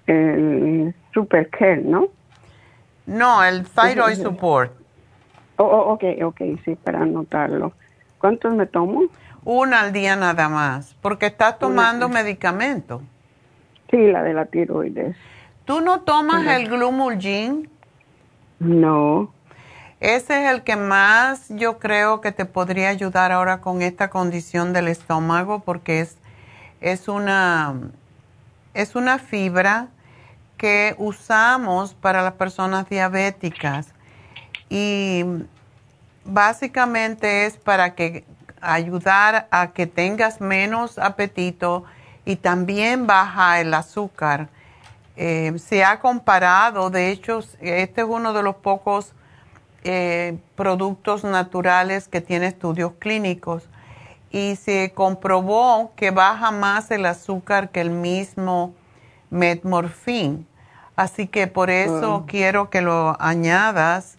El 0.05 0.95
super 1.13 1.49
care, 1.49 1.81
¿no? 1.81 2.07
No, 3.05 3.43
el 3.43 3.65
thyroid 3.65 4.15
support. 4.15 4.71
Oh, 5.57 5.65
oh, 5.65 5.93
ok, 5.93 6.03
ok, 6.23 6.41
sí, 6.63 6.75
para 6.75 7.01
anotarlo. 7.01 7.73
¿Cuántos 8.19 8.53
me 8.53 8.65
tomo? 8.65 9.03
Una 9.43 9.81
al 9.81 9.93
día 9.93 10.15
nada 10.15 10.49
más, 10.49 10.95
porque 11.01 11.27
estás 11.27 11.57
tomando 11.57 12.09
medicamento. 12.09 13.01
Sí, 13.89 13.97
la 14.11 14.23
de 14.23 14.33
la 14.33 14.45
tiroides. 14.45 15.15
¿Tú 15.65 15.81
no 15.81 16.01
tomas 16.01 16.45
el 16.47 16.69
Glumulgin? 16.69 17.69
No. 18.59 19.31
Ese 19.99 20.45
es 20.45 20.51
el 20.51 20.63
que 20.63 20.75
más 20.75 21.49
yo 21.49 21.79
creo 21.79 22.21
que 22.21 22.31
te 22.31 22.45
podría 22.45 22.89
ayudar 22.89 23.31
ahora 23.31 23.61
con 23.61 23.81
esta 23.81 24.09
condición 24.09 24.73
del 24.73 24.87
estómago 24.87 25.59
porque 25.59 26.01
es, 26.01 26.17
es, 26.81 27.07
una, 27.07 27.73
es 28.75 28.95
una 28.95 29.17
fibra 29.17 29.87
que 30.57 30.95
usamos 30.99 31.95
para 31.95 32.21
las 32.21 32.33
personas 32.33 32.87
diabéticas 32.89 33.93
y 34.69 35.23
básicamente 36.25 37.45
es 37.45 37.57
para 37.57 37.95
que 37.95 38.25
ayudar 38.61 39.47
a 39.51 39.71
que 39.71 39.87
tengas 39.87 40.41
menos 40.41 40.97
apetito 40.97 41.85
y 42.25 42.35
también 42.35 43.07
baja 43.07 43.59
el 43.61 43.73
azúcar. 43.73 44.49
Eh, 45.15 45.53
se 45.57 45.83
ha 45.83 45.99
comparado, 45.99 46.89
de 46.89 47.09
hecho, 47.09 47.39
este 47.61 48.01
es 48.01 48.07
uno 48.07 48.33
de 48.33 48.43
los 48.43 48.55
pocos 48.57 49.13
eh, 49.83 50.37
productos 50.55 51.23
naturales 51.23 52.07
que 52.07 52.21
tiene 52.21 52.47
estudios 52.47 52.93
clínicos 52.99 53.63
y 54.29 54.57
se 54.57 54.91
comprobó 54.93 55.93
que 55.95 56.11
baja 56.11 56.51
más 56.51 56.91
el 56.91 57.05
azúcar 57.05 57.69
que 57.69 57.81
el 57.81 57.89
mismo 57.89 58.73
metmorfín. 59.29 60.45
Así 60.95 61.27
que 61.27 61.47
por 61.47 61.69
eso 61.69 62.25
quiero 62.27 62.69
que 62.69 62.81
lo 62.81 63.15
añadas 63.21 64.17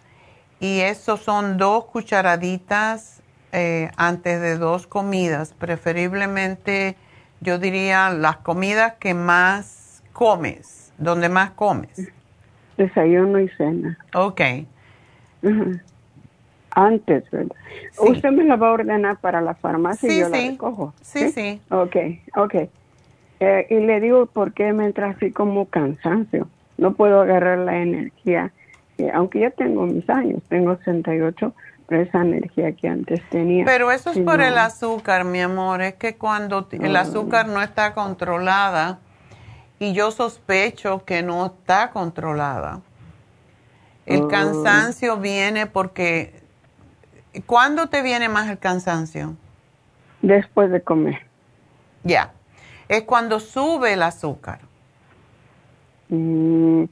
y 0.61 0.81
eso 0.81 1.17
son 1.17 1.57
dos 1.57 1.85
cucharaditas 1.87 3.23
eh, 3.53 3.91
antes 3.97 4.41
de 4.41 4.59
dos 4.59 4.87
comidas, 4.87 5.55
preferiblemente 5.55 6.97
yo 7.41 7.59
diría 7.59 8.11
las 8.11 8.39
comidas 8.39 8.95
que 8.95 9.15
más 9.15 10.03
comes, 10.13 10.93
donde 10.99 11.29
más 11.29 11.53
comes. 11.53 12.11
Desayuno 12.77 13.41
y 13.41 13.49
cena. 13.51 13.99
Ok. 14.15 14.41
Antes, 16.71 17.31
¿verdad? 17.31 17.57
Usted 18.01 18.31
me 18.31 18.45
la 18.45 18.57
va 18.57 18.69
a 18.69 18.73
ordenar 18.73 19.19
para 19.19 19.41
la 19.41 19.55
farmacia 19.55 20.13
y 20.13 20.19
yo 20.19 20.29
la 20.29 20.39
recojo. 20.39 20.95
Sí, 21.01 21.31
sí. 21.31 21.61
Ok, 21.71 21.97
ok. 22.37 22.55
Eh, 23.41 23.67
y 23.71 23.75
le 23.75 24.01
digo 24.01 24.27
por 24.27 24.53
qué 24.53 24.73
me 24.73 24.85
entra 24.85 25.11
así 25.11 25.31
como 25.31 25.67
cansancio. 25.67 26.49
No 26.77 26.95
puedo 26.95 27.21
agarrar 27.21 27.59
la 27.59 27.79
energía, 27.79 28.53
aunque 29.13 29.41
ya 29.41 29.51
tengo 29.51 29.87
mis 29.87 30.09
años, 30.11 30.43
tengo 30.49 30.77
68, 30.77 31.55
pero 31.87 32.03
esa 32.03 32.21
energía 32.21 32.73
que 32.73 32.89
antes 32.89 33.21
tenía. 33.31 33.65
Pero 33.65 33.91
eso 33.91 34.11
es 34.11 34.19
por 34.19 34.41
el 34.41 34.59
azúcar, 34.59 35.25
mi 35.25 35.41
amor. 35.41 35.81
Es 35.83 35.95
que 35.95 36.17
cuando 36.17 36.69
el 36.73 36.97
ah. 36.97 37.01
azúcar 37.01 37.49
no 37.49 37.63
está 37.63 37.95
controlada 37.95 38.99
y 39.79 39.93
yo 39.93 40.11
sospecho 40.11 41.05
que 41.05 41.23
no 41.23 41.47
está 41.47 41.91
controlada. 41.91 42.83
El 44.07 44.23
Oh. 44.23 44.29
cansancio 44.29 45.19
viene 45.19 45.67
porque... 45.67 46.43
¿Cuándo 47.47 47.89
te 47.89 48.03
viene 48.03 48.29
más 48.29 48.49
el 48.49 48.59
cansancio? 48.59 49.37
Después 50.23 50.71
de 50.71 50.81
comer. 50.81 51.19
Ya. 52.03 52.33
Es 52.89 53.03
cuando 53.03 53.39
sube 53.39 53.93
el 53.93 54.03
azúcar. 54.03 54.61
Mm, 56.09 56.85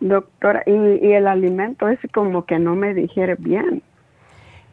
doctora, 0.00 0.62
y, 0.66 0.72
y 0.72 1.12
el 1.12 1.26
alimento 1.26 1.88
es 1.88 1.98
como 2.12 2.44
que 2.46 2.58
no 2.58 2.74
me 2.74 2.94
digiere 2.94 3.36
bien. 3.38 3.82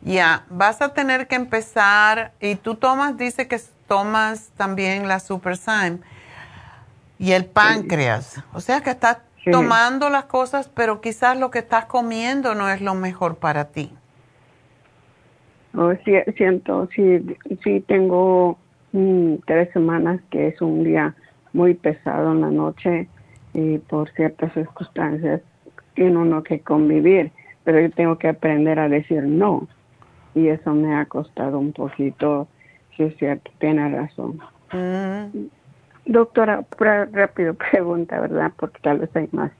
Ya, 0.01 0.45
vas 0.49 0.81
a 0.81 0.93
tener 0.93 1.27
que 1.27 1.35
empezar, 1.35 2.31
y 2.39 2.55
tú 2.55 2.75
tomas, 2.75 3.17
dice 3.17 3.47
que 3.47 3.57
tomas 3.87 4.49
también 4.57 5.07
la 5.07 5.19
Superzyme 5.19 5.99
y 7.19 7.31
el 7.31 7.45
páncreas. 7.45 8.43
O 8.53 8.59
sea 8.59 8.81
que 8.81 8.91
estás 8.91 9.19
Sí. 9.43 9.51
tomando 9.51 10.09
las 10.09 10.25
cosas, 10.25 10.67
pero 10.67 10.99
quizás 10.99 11.39
lo 11.39 11.51
que 11.51 11.59
estás 11.59 11.85
comiendo 11.85 12.53
no 12.53 12.69
es 12.69 12.81
lo 12.81 12.95
mejor 12.95 13.37
para 13.37 13.69
ti. 13.69 13.93
Oh, 15.73 15.93
sí, 16.03 16.11
siento, 16.35 16.89
sí, 16.93 17.25
sí 17.63 17.79
tengo 17.87 18.57
mm, 18.91 19.35
tres 19.45 19.71
semanas 19.71 20.19
que 20.31 20.47
es 20.49 20.61
un 20.61 20.83
día 20.83 21.15
muy 21.53 21.75
pesado 21.75 22.33
en 22.33 22.41
la 22.41 22.49
noche 22.49 23.07
y 23.57 23.79
por 23.79 24.09
ciertas 24.11 24.53
circunstancias 24.53 25.41
tiene 25.95 26.15
uno 26.15 26.43
que 26.43 26.59
convivir, 26.59 27.31
pero 27.63 27.81
yo 27.81 27.89
tengo 27.89 28.17
que 28.19 28.27
aprender 28.27 28.77
a 28.79 28.87
decir 28.87 29.23
no 29.23 29.67
y 30.35 30.49
eso 30.49 30.75
me 30.75 30.95
ha 30.95 31.05
costado 31.05 31.57
un 31.57 31.73
poquito, 31.73 32.47
sí 32.95 33.03
es 33.03 33.17
cierto, 33.17 33.49
tiene 33.57 33.89
razón. 33.89 34.39
Mm, 34.71 35.47
Doctora, 36.05 36.63
rápido 37.11 37.53
pregunta, 37.71 38.19
¿verdad? 38.19 38.51
Porque 38.55 38.79
tal 38.83 38.99
vez 38.99 39.09
hay 39.15 39.27
más. 39.31 39.51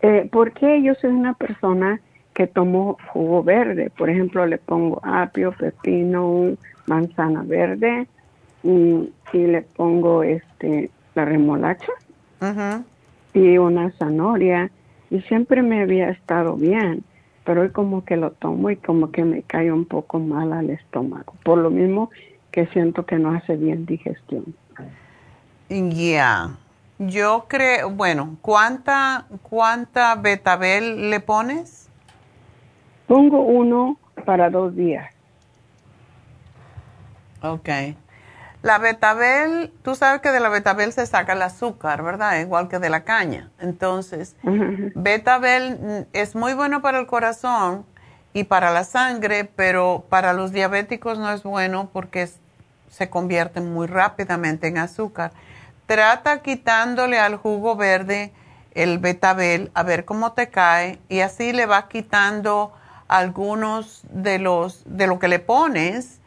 Eh, 0.00 0.28
¿Por 0.30 0.52
qué 0.52 0.80
yo 0.80 0.94
soy 0.94 1.10
una 1.10 1.34
persona 1.34 2.00
que 2.34 2.46
tomo 2.46 2.98
jugo 3.12 3.42
verde? 3.42 3.90
Por 3.90 4.08
ejemplo, 4.10 4.46
le 4.46 4.58
pongo 4.58 5.00
apio, 5.02 5.50
pepino, 5.58 6.56
manzana 6.86 7.42
verde 7.42 8.06
y, 8.62 9.12
y 9.32 9.46
le 9.48 9.62
pongo 9.62 10.22
este 10.22 10.88
la 11.16 11.24
remolacha 11.24 11.90
ujú. 12.40 12.84
Y 13.34 13.58
una 13.58 13.90
zanahoria 13.92 14.70
y 15.10 15.20
siempre 15.22 15.62
me 15.62 15.82
había 15.82 16.10
estado 16.10 16.56
bien, 16.56 17.04
pero 17.44 17.62
hoy 17.62 17.70
como 17.70 18.04
que 18.04 18.16
lo 18.16 18.32
tomo 18.32 18.70
y 18.70 18.76
como 18.76 19.10
que 19.10 19.24
me 19.24 19.42
cae 19.42 19.72
un 19.72 19.84
poco 19.84 20.18
mal 20.18 20.52
al 20.52 20.70
estómago, 20.70 21.34
por 21.44 21.58
lo 21.58 21.70
mismo 21.70 22.10
que 22.50 22.66
siento 22.66 23.06
que 23.06 23.18
no 23.18 23.30
hace 23.32 23.56
bien 23.56 23.86
digestión. 23.86 24.54
Ya. 25.68 26.56
Yo 26.98 27.46
creo, 27.48 27.90
bueno, 27.90 28.36
¿cuánta, 28.42 29.26
¿cuánta 29.42 30.16
betabel 30.16 31.10
le 31.10 31.20
pones? 31.20 31.88
Pongo 33.06 33.40
uno 33.42 33.96
para 34.24 34.50
dos 34.50 34.74
días. 34.74 35.08
Ok. 37.40 37.68
La 38.62 38.78
betabel, 38.78 39.72
tú 39.82 39.94
sabes 39.94 40.20
que 40.20 40.30
de 40.32 40.40
la 40.40 40.48
betabel 40.48 40.92
se 40.92 41.06
saca 41.06 41.34
el 41.34 41.42
azúcar, 41.42 42.02
¿verdad? 42.02 42.38
Igual 42.40 42.68
que 42.68 42.78
de 42.78 42.90
la 42.90 43.04
caña. 43.04 43.50
Entonces, 43.60 44.34
betabel 44.94 46.06
es 46.12 46.34
muy 46.34 46.54
bueno 46.54 46.82
para 46.82 46.98
el 46.98 47.06
corazón 47.06 47.86
y 48.32 48.44
para 48.44 48.70
la 48.70 48.84
sangre, 48.84 49.44
pero 49.44 50.04
para 50.08 50.32
los 50.32 50.52
diabéticos 50.52 51.18
no 51.18 51.30
es 51.30 51.42
bueno 51.42 51.88
porque 51.92 52.22
es- 52.22 52.40
se 52.90 53.08
convierte 53.08 53.60
muy 53.60 53.86
rápidamente 53.86 54.66
en 54.66 54.78
azúcar. 54.78 55.30
Trata 55.86 56.42
quitándole 56.42 57.18
al 57.18 57.36
jugo 57.36 57.76
verde 57.76 58.32
el 58.74 58.98
betabel 58.98 59.70
a 59.74 59.82
ver 59.82 60.04
cómo 60.04 60.32
te 60.32 60.48
cae 60.50 60.98
y 61.08 61.20
así 61.20 61.52
le 61.52 61.66
vas 61.66 61.84
quitando 61.84 62.72
algunos 63.08 64.02
de 64.10 64.38
los 64.38 64.82
de 64.84 65.06
lo 65.06 65.18
que 65.18 65.28
le 65.28 65.38
pones 65.38 66.18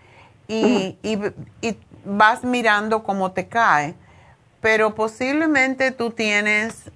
y, 0.48 0.98
y, 1.04 1.20
y 1.62 1.78
vas 2.06 2.44
mirando 2.44 3.04
cómo 3.04 3.32
te 3.32 3.48
cae. 3.48 3.96
Pero 4.62 4.94
posiblemente 4.96 5.92
tú 5.92 6.12
tienes, 6.12 6.92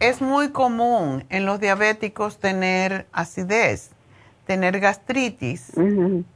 es 0.00 0.20
muy 0.20 0.50
común 0.50 1.24
en 1.28 1.44
los 1.44 1.60
diabéticos 1.60 2.38
tener 2.38 3.06
acidez, 3.12 3.90
tener 4.46 4.78
gastritis, 4.78 5.72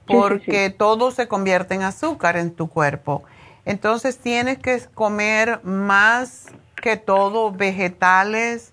porque 0.06 0.66
sí, 0.66 0.70
sí. 0.70 0.74
todo 0.76 1.10
se 1.12 1.28
convierte 1.28 1.74
en 1.74 1.82
azúcar 1.82 2.36
en 2.36 2.50
tu 2.50 2.68
cuerpo. 2.68 3.22
Entonces 3.64 4.18
tienes 4.18 4.58
que 4.58 4.80
comer 4.94 5.60
más 5.64 6.46
que 6.76 6.96
todo 6.96 7.52
vegetales 7.52 8.72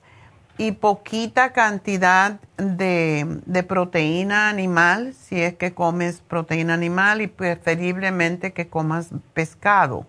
y 0.58 0.74
poquita 0.74 1.52
cantidad 1.52 2.40
de, 2.58 3.40
de 3.46 3.64
proteína 3.64 4.50
animal, 4.50 5.14
si 5.14 5.42
es 5.42 5.56
que 5.56 5.74
comes 5.74 6.22
proteína 6.22 6.76
animal 6.76 7.22
y 7.22 7.28
preferiblemente 7.28 8.54
que 8.54 8.68
comas 8.68 9.10
pescado, 9.34 10.06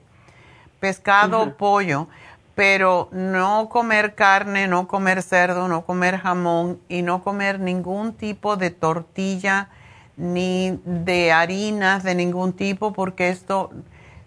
pescado 0.80 1.40
o 1.40 1.56
pollo, 1.56 2.08
pero 2.54 3.08
no 3.10 3.68
comer 3.68 4.14
carne, 4.14 4.68
no 4.68 4.86
comer 4.86 5.22
cerdo, 5.22 5.66
no 5.66 5.84
comer 5.86 6.18
jamón 6.18 6.78
y 6.88 7.02
no 7.02 7.24
comer 7.24 7.58
ningún 7.58 8.12
tipo 8.12 8.56
de 8.56 8.70
tortilla 8.70 9.70
ni 10.16 10.78
de 10.84 11.32
harinas 11.32 12.04
de 12.04 12.14
ningún 12.14 12.52
tipo, 12.52 12.92
porque 12.92 13.30
esto, 13.30 13.70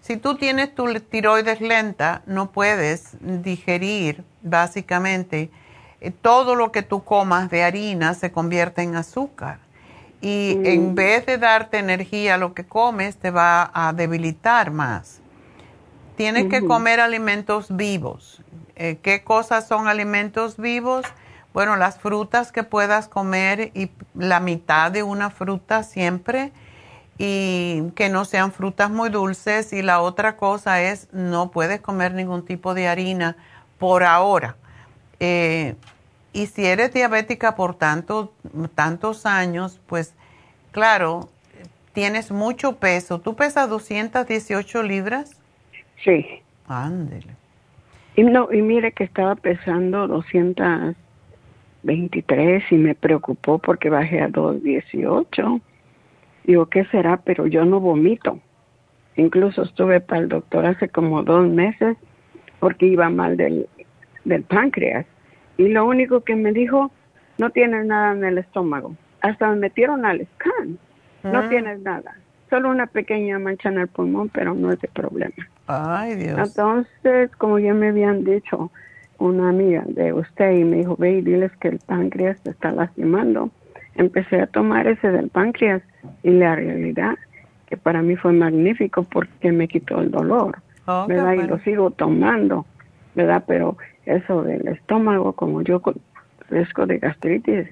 si 0.01 0.17
tú 0.17 0.35
tienes 0.35 0.73
tu 0.75 0.93
tiroides 0.99 1.61
lenta, 1.61 2.23
no 2.25 2.51
puedes 2.51 3.15
digerir 3.21 4.25
básicamente 4.41 5.49
todo 6.21 6.55
lo 6.55 6.71
que 6.71 6.83
tú 6.83 7.03
comas 7.03 7.49
de 7.49 7.63
harina 7.63 8.13
se 8.13 8.31
convierte 8.31 8.81
en 8.81 8.95
azúcar. 8.95 9.59
Y 10.21 10.59
en 10.63 10.95
vez 10.95 11.25
de 11.25 11.37
darte 11.37 11.77
energía 11.77 12.35
a 12.35 12.37
lo 12.37 12.53
que 12.53 12.65
comes, 12.65 13.17
te 13.17 13.29
va 13.29 13.69
a 13.73 13.93
debilitar 13.93 14.71
más. 14.71 15.21
Tienes 16.15 16.47
que 16.47 16.65
comer 16.65 16.99
alimentos 16.99 17.75
vivos. 17.75 18.41
Eh, 18.75 18.97
¿Qué 19.03 19.23
cosas 19.23 19.67
son 19.67 19.87
alimentos 19.87 20.57
vivos? 20.57 21.05
Bueno, 21.53 21.75
las 21.75 21.99
frutas 21.99 22.51
que 22.51 22.63
puedas 22.63 23.07
comer 23.07 23.71
y 23.75 23.91
la 24.15 24.39
mitad 24.39 24.91
de 24.91 25.03
una 25.03 25.29
fruta 25.29 25.83
siempre 25.83 26.51
y 27.19 27.91
que 27.95 28.09
no 28.09 28.25
sean 28.25 28.51
frutas 28.51 28.89
muy 28.89 29.09
dulces. 29.09 29.73
Y 29.73 29.83
la 29.83 30.01
otra 30.01 30.37
cosa 30.37 30.81
es 30.81 31.07
no 31.11 31.51
puedes 31.51 31.81
comer 31.81 32.15
ningún 32.15 32.43
tipo 32.45 32.73
de 32.73 32.87
harina 32.87 33.37
por 33.77 34.03
ahora. 34.03 34.55
Eh, 35.19 35.75
y 36.33 36.47
si 36.47 36.65
eres 36.65 36.93
diabética 36.93 37.55
por 37.55 37.75
tanto, 37.75 38.33
tantos 38.75 39.25
años, 39.25 39.79
pues 39.87 40.13
claro, 40.71 41.29
tienes 41.93 42.31
mucho 42.31 42.75
peso. 42.75 43.19
¿Tú 43.19 43.35
pesas 43.35 43.69
218 43.69 44.83
libras? 44.83 45.39
Sí. 46.03 46.25
Ándele. 46.67 47.35
Y 48.15 48.23
no, 48.23 48.49
y 48.51 48.61
mire 48.61 48.91
que 48.91 49.03
estaba 49.03 49.33
pesando 49.35 50.07
223 50.07 52.71
y 52.71 52.75
me 52.75 52.93
preocupó 52.93 53.57
porque 53.57 53.89
bajé 53.89 54.21
a 54.21 54.27
218. 54.27 55.59
Digo, 56.43 56.67
¿qué 56.67 56.85
será? 56.85 57.17
Pero 57.17 57.47
yo 57.47 57.65
no 57.65 57.79
vomito. 57.79 58.39
Incluso 59.15 59.63
estuve 59.63 59.99
para 59.99 60.21
el 60.21 60.29
doctor 60.29 60.67
hace 60.67 60.89
como 60.89 61.23
dos 61.23 61.47
meses 61.47 61.97
porque 62.59 62.85
iba 62.85 63.09
mal 63.09 63.35
del, 63.37 63.67
del 64.27 64.43
páncreas. 64.43 65.05
Y 65.57 65.69
lo 65.69 65.85
único 65.85 66.21
que 66.21 66.35
me 66.35 66.51
dijo, 66.51 66.91
no 67.37 67.49
tienes 67.49 67.85
nada 67.85 68.13
en 68.13 68.23
el 68.23 68.37
estómago. 68.37 68.95
Hasta 69.21 69.49
me 69.49 69.55
metieron 69.55 70.05
al 70.05 70.25
scan. 70.35 70.77
No 71.23 71.39
Ah. 71.39 71.49
tienes 71.49 71.79
nada. 71.81 72.15
Solo 72.49 72.69
una 72.69 72.87
pequeña 72.87 73.39
mancha 73.39 73.69
en 73.69 73.79
el 73.79 73.87
pulmón, 73.87 74.29
pero 74.29 74.53
no 74.53 74.71
es 74.71 74.79
de 74.79 74.87
problema. 74.87 75.33
Ay, 75.67 76.15
Dios. 76.15 76.37
Entonces, 76.39 77.29
como 77.37 77.59
ya 77.59 77.73
me 77.73 77.89
habían 77.89 78.23
dicho 78.23 78.71
una 79.17 79.49
amiga 79.49 79.83
de 79.87 80.13
usted 80.13 80.51
y 80.51 80.63
me 80.63 80.77
dijo, 80.77 80.95
ve 80.97 81.13
y 81.13 81.21
diles 81.21 81.51
que 81.59 81.69
el 81.69 81.79
páncreas 81.79 82.39
te 82.41 82.51
está 82.51 82.71
lastimando. 82.71 83.49
Empecé 83.95 84.39
a 84.41 84.47
tomar 84.47 84.87
ese 84.87 85.11
del 85.11 85.29
páncreas 85.29 85.81
y 86.23 86.29
la 86.29 86.55
realidad 86.55 87.15
que 87.65 87.75
para 87.75 88.01
mí 88.01 88.15
fue 88.15 88.31
magnífico 88.31 89.03
porque 89.03 89.51
me 89.51 89.67
quitó 89.67 89.99
el 89.99 90.11
dolor, 90.11 90.59
Oh, 90.85 91.05
¿verdad? 91.07 91.33
Y 91.33 91.47
lo 91.47 91.57
sigo 91.59 91.91
tomando, 91.91 92.65
¿verdad? 93.15 93.43
Pero 93.45 93.75
eso 94.07 94.43
del 94.43 94.67
estómago, 94.67 95.33
como 95.33 95.61
yo 95.61 95.81
padezco 96.49 96.85
de 96.85 96.97
gastritis, 96.99 97.67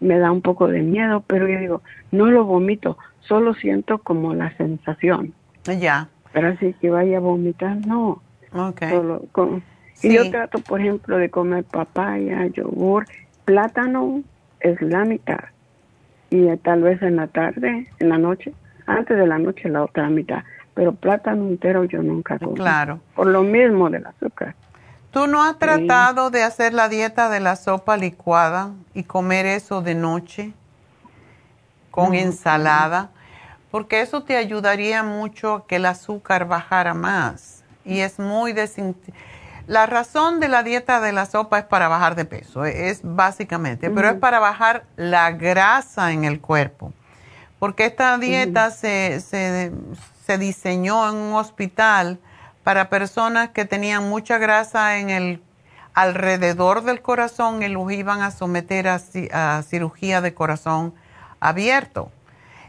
me 0.00 0.18
da 0.18 0.30
un 0.30 0.42
poco 0.42 0.68
de 0.68 0.80
miedo, 0.82 1.24
pero 1.26 1.48
yo 1.48 1.58
digo, 1.58 1.82
no 2.12 2.26
lo 2.26 2.44
vomito, 2.44 2.98
solo 3.20 3.54
siento 3.54 3.98
como 3.98 4.34
la 4.34 4.56
sensación. 4.56 5.32
Ya, 5.64 6.08
Pero 6.32 6.48
así 6.48 6.74
que 6.80 6.90
vaya 6.90 7.18
a 7.18 7.20
vomitar, 7.20 7.76
no. 7.86 8.22
ok. 8.52 8.82
Solo 8.90 9.22
con- 9.32 9.62
Sí. 9.94 10.08
Y 10.08 10.14
yo 10.14 10.30
trato, 10.30 10.60
por 10.60 10.80
ejemplo, 10.80 11.16
de 11.18 11.28
comer 11.28 11.64
papaya, 11.64 12.46
yogur, 12.46 13.04
plátano 13.44 14.22
es 14.60 14.80
la 14.80 15.04
mitad. 15.04 15.40
Y 16.30 16.46
eh, 16.46 16.56
tal 16.62 16.82
vez 16.82 17.02
en 17.02 17.16
la 17.16 17.26
tarde, 17.26 17.88
en 17.98 18.08
la 18.08 18.16
noche, 18.18 18.52
antes 18.86 19.16
de 19.18 19.26
la 19.26 19.38
noche 19.38 19.68
la 19.68 19.82
otra 19.82 20.08
mitad. 20.08 20.44
Pero 20.74 20.92
plátano 20.92 21.48
entero 21.48 21.82
yo 21.84 22.00
nunca 22.02 22.38
como. 22.38 22.54
Claro. 22.54 23.00
Por 23.16 23.26
lo 23.26 23.42
mismo 23.42 23.90
del 23.90 24.06
azúcar. 24.06 24.54
¿Tú 25.18 25.26
no 25.26 25.42
has 25.42 25.58
tratado 25.58 26.30
de 26.30 26.44
hacer 26.44 26.72
la 26.72 26.88
dieta 26.88 27.28
de 27.28 27.40
la 27.40 27.56
sopa 27.56 27.96
licuada 27.96 28.70
y 28.94 29.02
comer 29.02 29.46
eso 29.46 29.82
de 29.82 29.96
noche 29.96 30.52
con 31.90 32.14
ensalada? 32.14 33.10
Porque 33.72 34.00
eso 34.00 34.22
te 34.22 34.36
ayudaría 34.36 35.02
mucho 35.02 35.54
a 35.54 35.66
que 35.66 35.74
el 35.74 35.86
azúcar 35.86 36.46
bajara 36.46 36.94
más. 36.94 37.64
Y 37.84 37.98
es 37.98 38.20
muy 38.20 38.54
La 39.66 39.86
razón 39.86 40.38
de 40.38 40.46
la 40.46 40.62
dieta 40.62 41.00
de 41.00 41.10
la 41.10 41.26
sopa 41.26 41.58
es 41.58 41.64
para 41.64 41.88
bajar 41.88 42.14
de 42.14 42.24
peso, 42.24 42.64
e-, 42.64 42.88
es 42.88 43.00
básicamente, 43.02 43.90
pero 43.90 44.10
es 44.10 44.16
para 44.20 44.38
bajar 44.38 44.84
la 44.94 45.32
grasa 45.32 46.12
en 46.12 46.26
el 46.26 46.40
cuerpo. 46.40 46.92
Porque 47.58 47.86
esta 47.86 48.16
dieta 48.18 48.70
se, 48.70 49.18
se, 49.18 49.72
se 50.24 50.38
diseñó 50.38 51.08
en 51.08 51.16
un 51.16 51.34
hospital 51.34 52.20
para 52.68 52.90
personas 52.90 53.48
que 53.48 53.64
tenían 53.64 54.10
mucha 54.10 54.36
grasa 54.36 54.98
en 54.98 55.08
el 55.08 55.42
alrededor 55.94 56.82
del 56.82 57.00
corazón 57.00 57.62
y 57.62 57.68
los 57.68 57.90
iban 57.90 58.20
a 58.20 58.30
someter 58.30 58.88
a, 58.88 59.62
cirugía 59.62 60.20
de 60.20 60.34
corazón 60.34 60.92
abierto. 61.40 62.12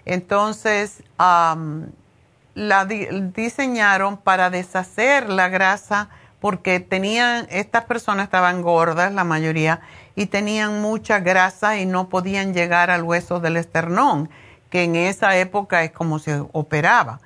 Entonces, 0.05 1.03
la 1.17 2.85
diseñaron 2.85 4.15
para 4.15 4.49
deshacer 4.49 5.29
la 5.29 5.49
grasa 5.49 6.07
porque 6.39 6.79
tenían, 6.79 7.45
estas 7.49 7.83
personas 7.83 8.27
estaban 8.27 8.61
gordas, 8.61 9.11
la 9.11 9.25
mayoría, 9.25 9.81
y 10.15 10.27
tenían 10.27 10.81
mucha 10.81 11.19
grasa 11.19 11.77
y 11.77 11.85
no 11.85 12.07
podían 12.07 12.53
llegar 12.53 12.89
al 12.89 13.03
hueso 13.03 13.41
del 13.41 13.57
esternón, 13.57 14.29
que 14.69 14.85
en 14.85 14.95
esa 14.95 15.35
época 15.35 15.83
es 15.83 15.91
como 15.91 16.19
se 16.19 16.41
operaba. 16.53 17.19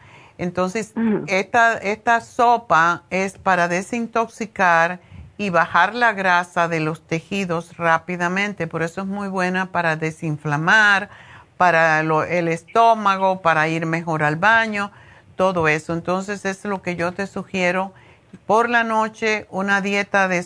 Entonces, 0.44 0.94
esta, 1.28 1.78
esta 1.78 2.20
sopa 2.20 3.04
es 3.10 3.38
para 3.38 3.70
desintoxicar 3.70 5.00
y 5.38 5.50
bajar 5.50 5.96
la 5.96 6.12
grasa 6.12 6.68
de 6.68 6.82
los 6.82 7.02
tejidos 7.02 7.78
rápidamente. 7.78 8.68
Por 8.68 8.84
eso 8.84 9.02
es 9.02 9.08
muy 9.08 9.30
buena 9.30 9.72
para 9.72 9.96
desinflamar, 9.96 11.10
para 11.58 12.02
el 12.02 12.48
estómago, 12.50 13.42
para 13.42 13.70
ir 13.70 13.86
mejor 13.86 14.22
al 14.24 14.36
baño, 14.36 14.92
todo 15.38 15.70
eso. 15.70 15.94
Entonces, 15.94 16.44
es 16.44 16.66
lo 16.66 16.82
que 16.82 16.98
yo 16.98 17.14
te 17.14 17.26
sugiero. 17.26 17.94
Por 18.46 18.70
la 18.70 18.84
noche, 18.84 19.48
una 19.50 19.80
dieta 19.80 20.28
de 20.28 20.46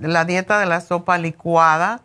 la 0.00 0.24
dieta 0.24 0.58
de 0.58 0.66
la 0.66 0.80
sopa 0.80 1.18
licuada. 1.18 2.00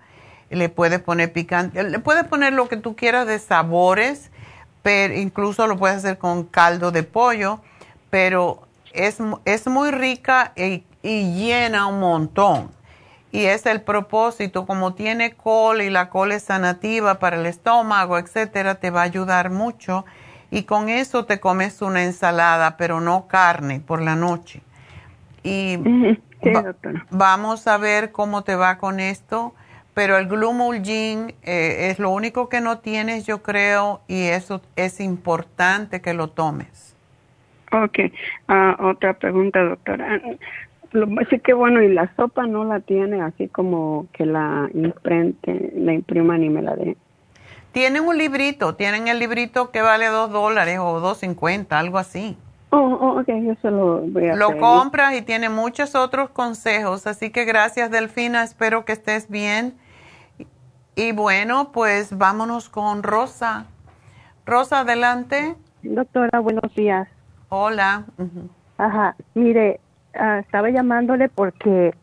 Le 0.50 0.68
puedes 0.68 1.00
poner 1.00 1.32
picante, 1.32 1.82
le 1.82 2.00
puedes 2.00 2.26
poner 2.26 2.52
lo 2.52 2.68
que 2.68 2.76
tú 2.76 2.98
quieras 2.98 3.26
de 3.26 3.40
sabores 3.40 4.32
pero 4.82 5.14
incluso 5.14 5.68
lo 5.68 5.78
puedes 5.78 5.98
hacer 5.98 6.18
con 6.18 6.44
caldo 6.44 6.92
de 6.92 7.04
pollo, 7.04 7.60
pero 8.10 8.68
es, 8.94 9.20
es 9.46 9.68
muy 9.68 9.92
rica 9.92 10.54
y, 10.56 10.84
llena 11.04 11.88
un 11.88 12.00
montón. 12.00 12.72
Y 13.32 13.46
es 13.46 13.66
el 13.66 13.82
propósito, 13.82 14.66
como 14.66 14.94
tiene 14.94 15.34
col 15.34 15.82
y 15.82 15.90
la 15.90 16.10
col 16.10 16.32
es 16.34 16.44
sanativa 16.44 17.18
para 17.18 17.38
el 17.38 17.46
estómago, 17.46 18.18
etcétera, 18.18 18.76
te 18.76 18.90
va 18.92 19.02
a 19.02 19.06
ayudar 19.06 19.50
mucho. 19.50 20.06
Y 20.52 20.64
con 20.64 20.90
eso 20.90 21.26
te 21.26 21.40
comes 21.40 21.82
una 21.82 22.04
ensalada, 22.04 22.76
pero 22.76 23.00
no 23.00 23.28
carne 23.28 23.80
por 23.80 24.02
la 24.02 24.16
noche. 24.16 24.62
Y 25.44 25.80
vamos 27.10 27.68
a 27.68 27.78
ver 27.78 28.12
cómo 28.12 28.44
te 28.44 28.56
va 28.56 28.78
con 28.78 29.00
esto 29.00 29.54
pero 29.94 30.18
el 30.18 30.28
Glumulgin 30.28 31.34
eh, 31.44 31.90
es 31.90 32.00
lo 32.00 32.10
único 32.12 32.50
que 32.50 32.62
no 32.62 32.80
tienes, 32.80 33.26
yo 33.26 33.42
creo, 33.42 34.02
y 34.08 34.28
eso 34.28 34.62
es 34.76 35.00
importante 35.00 36.02
que 36.02 36.14
lo 36.14 36.30
tomes. 36.30 36.96
Ok, 37.72 38.00
ah, 38.48 38.78
otra 38.80 39.14
pregunta, 39.14 39.64
doctora. 39.64 40.22
Así 41.22 41.40
que 41.40 41.54
bueno, 41.54 41.82
y 41.82 41.88
la 41.88 42.14
sopa 42.16 42.46
no 42.46 42.66
la 42.66 42.82
tiene 42.82 43.22
así 43.22 43.48
como 43.48 44.08
que 44.12 44.26
la 44.26 44.70
imprente, 44.74 45.72
la 45.76 45.94
impriman 45.94 46.44
y 46.44 46.50
me 46.50 46.62
la 46.62 46.76
den. 46.76 46.98
Tienen 47.72 48.04
un 48.04 48.18
librito, 48.18 48.76
tienen 48.76 49.08
el 49.08 49.20
librito 49.20 49.72
que 49.72 49.82
vale 49.82 50.08
dos 50.08 50.32
dólares 50.32 50.80
o 50.80 51.00
dos 51.00 51.20
cincuenta, 51.20 51.80
algo 51.80 51.98
así. 51.98 52.38
Oh, 52.72 52.78
oh, 52.78 53.20
ok, 53.20 53.28
yo 53.28 53.56
se 53.62 53.72
lo 53.72 54.02
voy 54.02 54.28
a 54.28 54.36
Lo 54.36 54.58
compras 54.58 55.14
y 55.16 55.22
tiene 55.22 55.50
muchos 55.50 55.96
otros 55.96 56.30
consejos, 56.30 57.08
así 57.08 57.30
que 57.30 57.46
gracias 57.46 57.92
Delfina, 57.92 58.44
espero 58.44 58.84
que 58.84 58.94
estés 58.94 59.30
bien. 59.30 59.74
Y 60.96 61.14
bueno, 61.14 61.72
pues 61.72 62.18
vámonos 62.18 62.70
con 62.70 63.04
Rosa. 63.04 63.66
Rosa, 64.46 64.82
adelante. 64.82 65.56
Doctora, 65.84 66.40
buenos 66.40 66.74
días. 66.76 67.08
Hola. 67.50 68.06
Ajá, 68.78 69.16
mire, 69.34 69.80
ah, 70.14 70.40
estaba 70.40 70.70
llamándole 70.70 71.30
porque 71.30 71.94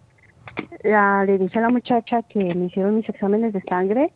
le 0.83 1.39
dije 1.39 1.59
a 1.59 1.63
la 1.63 1.69
muchacha 1.69 2.23
que 2.23 2.55
me 2.55 2.67
hicieron 2.67 2.97
mis 2.97 3.09
exámenes 3.09 3.53
de 3.53 3.63
sangre 3.63 4.13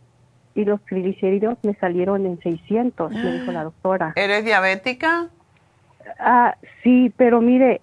y 0.55 0.65
los 0.65 0.83
triglicéridos 0.85 1.59
me 1.63 1.75
salieron 1.75 2.27
en 2.27 2.39
600, 2.41 3.13
me 3.13 3.33
dijo 3.33 3.53
la 3.53 3.65
doctora. 3.65 4.13
¿Eres 4.17 4.45
diabética? 4.45 5.29
Ah, 6.19 6.57
sí, 6.83 7.13
pero 7.17 7.41
mire, 7.41 7.81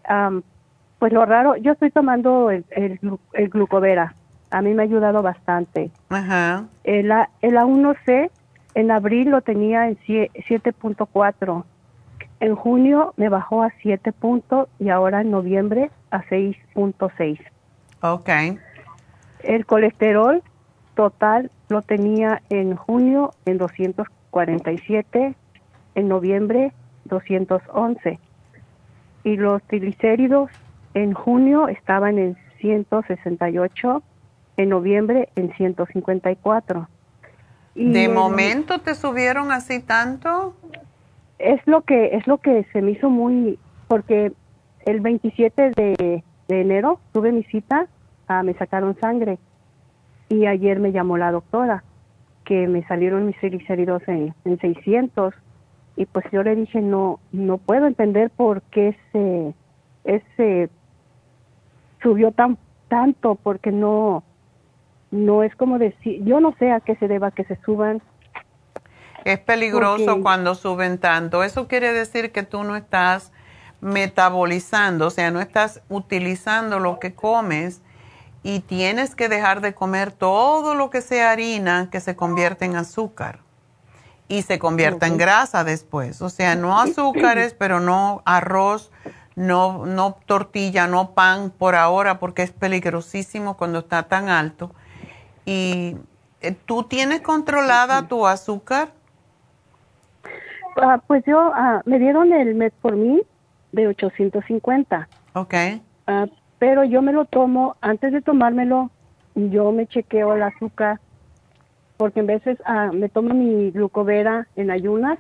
pues 1.00 1.14
lo 1.14 1.26
raro, 1.26 1.56
yo 1.56 1.72
estoy 1.72 1.92
tomando 1.92 2.52
el, 2.52 2.66
el, 2.72 3.50
glucovera. 3.50 4.16
A 4.52 4.62
mí 4.62 4.74
me 4.74 4.84
ha 4.84 4.86
ayudado 4.86 5.22
bastante. 5.22 5.92
Ajá. 6.10 6.66
El, 6.84 7.12
el 7.42 7.56
A1C 7.56 8.32
en 8.76 8.92
abril 8.92 9.30
lo 9.30 9.42
tenía 9.42 9.88
en 9.88 9.98
7.4. 9.98 11.64
En 12.40 12.56
junio 12.56 13.14
me 13.18 13.30
bajó 13.30 13.64
a 13.64 13.72
7 13.82 14.12
puntos 14.12 14.70
y 14.80 14.90
ahora 14.90 15.22
en 15.22 15.32
noviembre 15.32 15.92
a 16.12 16.24
6.6. 16.24 17.40
Ok. 18.02 18.30
El 19.44 19.66
colesterol 19.66 20.42
total 20.96 21.52
lo 21.70 21.82
tenía 21.82 22.42
en 22.50 22.76
junio 22.76 23.32
en 23.46 23.58
247, 23.58 25.36
en 25.96 26.08
noviembre 26.08 26.74
211 27.06 28.20
y 29.24 29.36
los 29.36 29.62
triglicéridos 29.64 30.50
en 30.94 31.14
junio 31.14 31.68
estaban 31.68 32.18
en 32.18 32.38
168, 32.60 34.04
en 34.60 34.70
noviembre 34.70 35.30
en 35.36 35.54
154. 35.54 36.88
Y 37.76 37.94
¿De 37.94 38.10
momento 38.10 38.80
te 38.80 38.94
subieron 38.94 39.54
así 39.54 39.80
tanto? 39.80 40.54
Es 41.38 41.66
lo 41.66 41.82
que 41.82 42.18
es 42.18 42.28
lo 42.28 42.40
que 42.40 42.66
se 42.74 42.82
me 42.82 42.92
hizo 42.92 43.10
muy 43.10 43.58
porque 43.88 44.34
el 44.86 45.00
27 45.00 45.72
de, 45.72 46.24
enero 46.50 47.00
tuve 47.14 47.32
mi 47.32 47.44
cita, 47.44 47.88
ah, 48.28 48.44
me 48.44 48.54
sacaron 48.56 49.00
sangre 49.00 49.40
y 50.28 50.46
ayer 50.46 50.80
me 50.80 50.92
llamó 50.92 51.18
la 51.18 51.32
doctora 51.32 51.84
que 52.44 52.68
me 52.68 52.86
salieron 52.88 53.28
mis 53.28 53.38
triglicéridos 53.38 54.06
en, 54.08 54.34
en 54.44 54.60
600 54.60 55.34
y 55.96 56.06
pues 56.06 56.26
yo 56.34 56.44
le 56.44 56.56
dije 56.56 56.82
no 56.82 57.20
no 57.32 57.60
puedo 57.60 57.86
entender 57.88 58.30
por 58.30 58.62
qué 58.64 58.98
se 59.14 59.54
ese 60.04 60.70
subió 62.02 62.34
tan 62.34 62.58
tanto 62.90 63.36
porque 63.36 63.72
no 63.72 64.24
no 65.12 65.44
es 65.44 65.56
como 65.56 65.78
decir 65.78 66.24
yo 66.24 66.40
no 66.40 66.56
sé 66.60 66.72
a 66.72 66.80
qué 66.80 66.96
se 66.96 67.08
deba 67.08 67.32
que 67.32 67.44
se 67.46 67.58
suban 67.64 68.02
es 69.26 69.40
peligroso 69.40 70.22
cuando 70.22 70.56
suben 70.56 70.98
tanto 70.98 71.44
eso 71.44 71.68
quiere 71.68 71.94
decir 71.94 72.32
que 72.32 72.44
tú 72.44 72.64
no 72.64 72.76
estás 72.76 73.32
metabolizando 73.82 75.08
o 75.08 75.10
sea 75.10 75.32
no 75.32 75.42
estás 75.42 75.82
utilizando 75.90 76.80
lo 76.80 77.00
que 77.00 77.14
comes 77.14 77.82
y 78.44 78.62
tienes 78.62 79.16
que 79.16 79.30
dejar 79.30 79.62
de 79.62 79.74
comer 79.74 80.12
todo 80.12 80.76
lo 80.76 80.90
que 80.90 81.02
sea 81.02 81.32
harina 81.32 81.90
que 81.92 82.00
se 82.00 82.16
convierte 82.16 82.66
en 82.66 82.76
azúcar 82.76 83.40
y 84.30 84.44
se 84.44 84.60
convierta 84.60 85.08
en 85.08 85.18
grasa 85.18 85.64
después. 85.64 86.22
O 86.22 86.30
sea, 86.30 86.56
no 86.56 86.80
azúcares, 86.80 87.56
pero 87.58 87.80
no 87.80 88.22
arroz, 88.26 88.92
no, 89.36 89.86
no 89.86 90.18
tortilla, 90.26 90.88
no 90.88 91.14
pan 91.14 91.50
por 91.50 91.76
ahora, 91.76 92.20
porque 92.20 92.44
es 92.44 92.52
peligrosísimo 92.52 93.58
cuando 93.58 93.80
está 93.80 94.04
tan 94.04 94.30
alto. 94.30 94.72
¿Y 95.50 95.98
eh, 96.42 96.56
tú 96.68 96.84
tienes 96.84 97.22
controlada 97.22 98.08
tu 98.08 98.28
azúcar? 98.28 98.90
Ah, 100.80 101.02
pues 101.08 101.24
yo, 101.26 101.40
ah, 101.56 101.82
me 101.86 101.98
dieron 101.98 102.32
el 102.34 102.54
metformin 102.54 103.22
de 103.72 103.88
850. 103.88 105.08
Ok. 105.34 105.56
Uh, 106.08 106.28
pero 106.60 106.84
yo 106.84 107.02
me 107.02 107.14
lo 107.14 107.26
tomo, 107.26 107.78
antes 107.82 108.14
de 108.14 108.22
tomármelo, 108.22 108.92
yo 109.34 109.72
me 109.72 109.88
chequeo 109.88 110.36
el 110.36 110.44
azúcar 110.44 111.00
porque 111.98 112.20
en 112.20 112.28
veces 112.28 112.60
ah, 112.66 112.92
me 112.94 113.10
tomo 113.10 113.34
mi 113.34 113.72
glucovera 113.72 114.48
en 114.56 114.70
ayunas 114.70 115.18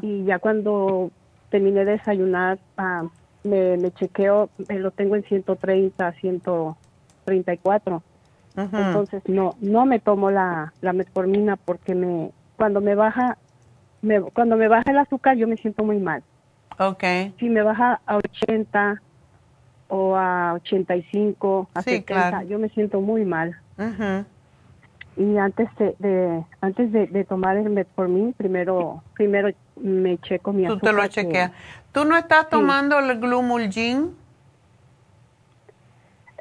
y 0.00 0.24
ya 0.24 0.38
cuando 0.38 1.10
terminé 1.50 1.84
de 1.84 1.92
desayunar 1.92 2.58
ah, 2.78 3.04
me, 3.44 3.76
me, 3.76 3.92
chequeo, 3.92 4.48
me 4.68 4.78
lo 4.78 4.90
tengo 4.90 5.16
en 5.16 5.24
130, 5.24 6.12
134. 6.12 8.02
Entonces 8.56 9.22
no 9.26 9.54
no 9.60 9.84
me 9.86 9.98
tomo 9.98 10.30
la, 10.30 10.72
la 10.80 10.92
metformina 10.92 11.56
porque 11.56 11.94
me 11.94 12.30
cuando 12.56 12.80
me 12.80 12.94
baja 12.94 13.36
me, 14.02 14.20
cuando 14.20 14.56
me 14.56 14.68
baja 14.68 14.90
el 14.90 14.98
azúcar 14.98 15.36
yo 15.36 15.48
me 15.48 15.56
siento 15.56 15.82
muy 15.84 15.98
mal. 15.98 16.22
Okay. 16.78 17.34
Si 17.38 17.48
me 17.48 17.62
baja 17.62 18.00
a 18.06 18.16
80 18.16 19.00
o 19.88 20.16
a 20.16 20.52
85, 20.54 21.68
a 21.74 21.82
Sí, 21.82 21.90
70. 21.90 22.04
claro. 22.30 22.46
Yo 22.48 22.58
me 22.58 22.68
siento 22.70 23.00
muy 23.00 23.24
mal. 23.24 23.56
Y 25.16 25.36
antes 25.36 25.68
de, 25.78 25.94
de- 26.00 26.44
antes 26.60 26.90
de, 26.90 27.06
de 27.06 27.24
tomar 27.24 27.56
el 27.56 27.70
metformin, 27.70 28.32
primero 28.32 29.02
primero 29.14 29.48
me 29.80 30.18
checo 30.18 30.52
mi 30.52 30.66
Tú 30.66 30.72
azúcar. 30.72 30.90
te 30.90 30.96
lo 30.96 31.02
que- 31.02 31.08
chequeas. 31.08 31.52
¿Tú 31.92 32.04
no 32.04 32.16
estás 32.16 32.48
tomando 32.48 32.98
el 32.98 33.18
Glumulgin? 33.20 34.10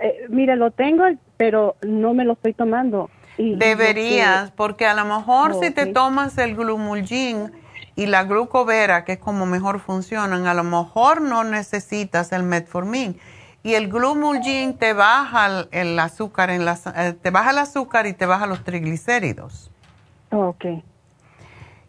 Eh, 0.03 0.25
mira, 0.27 0.57
lo 0.57 0.69
tengo, 0.71 1.05
pero 1.38 1.77
no 1.81 2.13
me 2.13 2.25
lo 2.25 2.34
estoy 2.34 2.53
tomando. 2.53 3.09
Y- 3.38 3.55
Deberías, 3.55 4.51
porque 4.51 4.85
a 4.85 4.93
lo 4.93 5.05
mejor 5.05 5.55
si 5.55 5.71
te 5.71 5.85
tomas 5.88 6.38
el 6.38 6.55
Glumulgin 6.55 7.51
y 7.95 8.07
la 8.07 8.25
glucovera, 8.25 9.05
que 9.05 9.13
es 9.13 9.17
como 9.19 9.45
mejor 9.45 9.80
funcionan, 9.80 10.45
a 10.45 10.53
lo 10.53 10.65
mejor 10.65 11.21
no 11.21 11.45
necesitas 11.45 12.34
el 12.34 12.43
metformin. 12.43 13.17
Y 13.63 13.75
el 13.75 13.88
Glumulgin 13.88 14.77
te 14.77 14.91
baja 14.91 15.65
el, 15.71 15.97
azúcar, 15.97 16.49
en 16.49 16.65
la, 16.65 16.75
sa- 16.75 17.07
eh, 17.07 17.13
te 17.13 17.30
baja 17.30 17.51
el 17.51 17.59
azúcar 17.59 18.05
y 18.07 18.11
te 18.13 18.25
baja 18.25 18.45
los 18.45 18.61
triglicéridos. 18.65 19.71
Ok. 20.31 20.65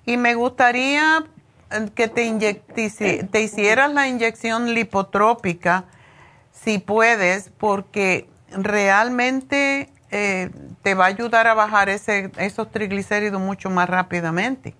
Y 0.07 0.17
me 0.19 0.35
gustaría 0.37 1.25
eh, 1.73 1.89
que 1.97 2.07
te, 2.07 3.25
te 3.25 3.41
hicieras 3.43 3.93
la 3.93 4.07
inyección 4.07 4.73
lipotrópica, 4.73 5.87
si 6.55 6.79
puedes, 6.79 7.51
porque 7.59 8.27
realmente 8.57 9.91
eh, 10.11 10.51
te 10.83 10.95
va 10.95 11.05
a 11.05 11.09
ayudar 11.09 11.47
a 11.47 11.55
bajar 11.55 11.89
ese, 11.91 12.31
esos 12.39 12.71
triglicéridos 12.71 13.41
mucho 13.41 13.69
más 13.69 13.89
rápidamente. 13.91 14.75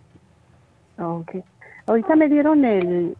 Ok. 0.99 1.37
Ahorita 1.87 2.17
me 2.17 2.29
dieron 2.29 2.65
el... 2.65 3.17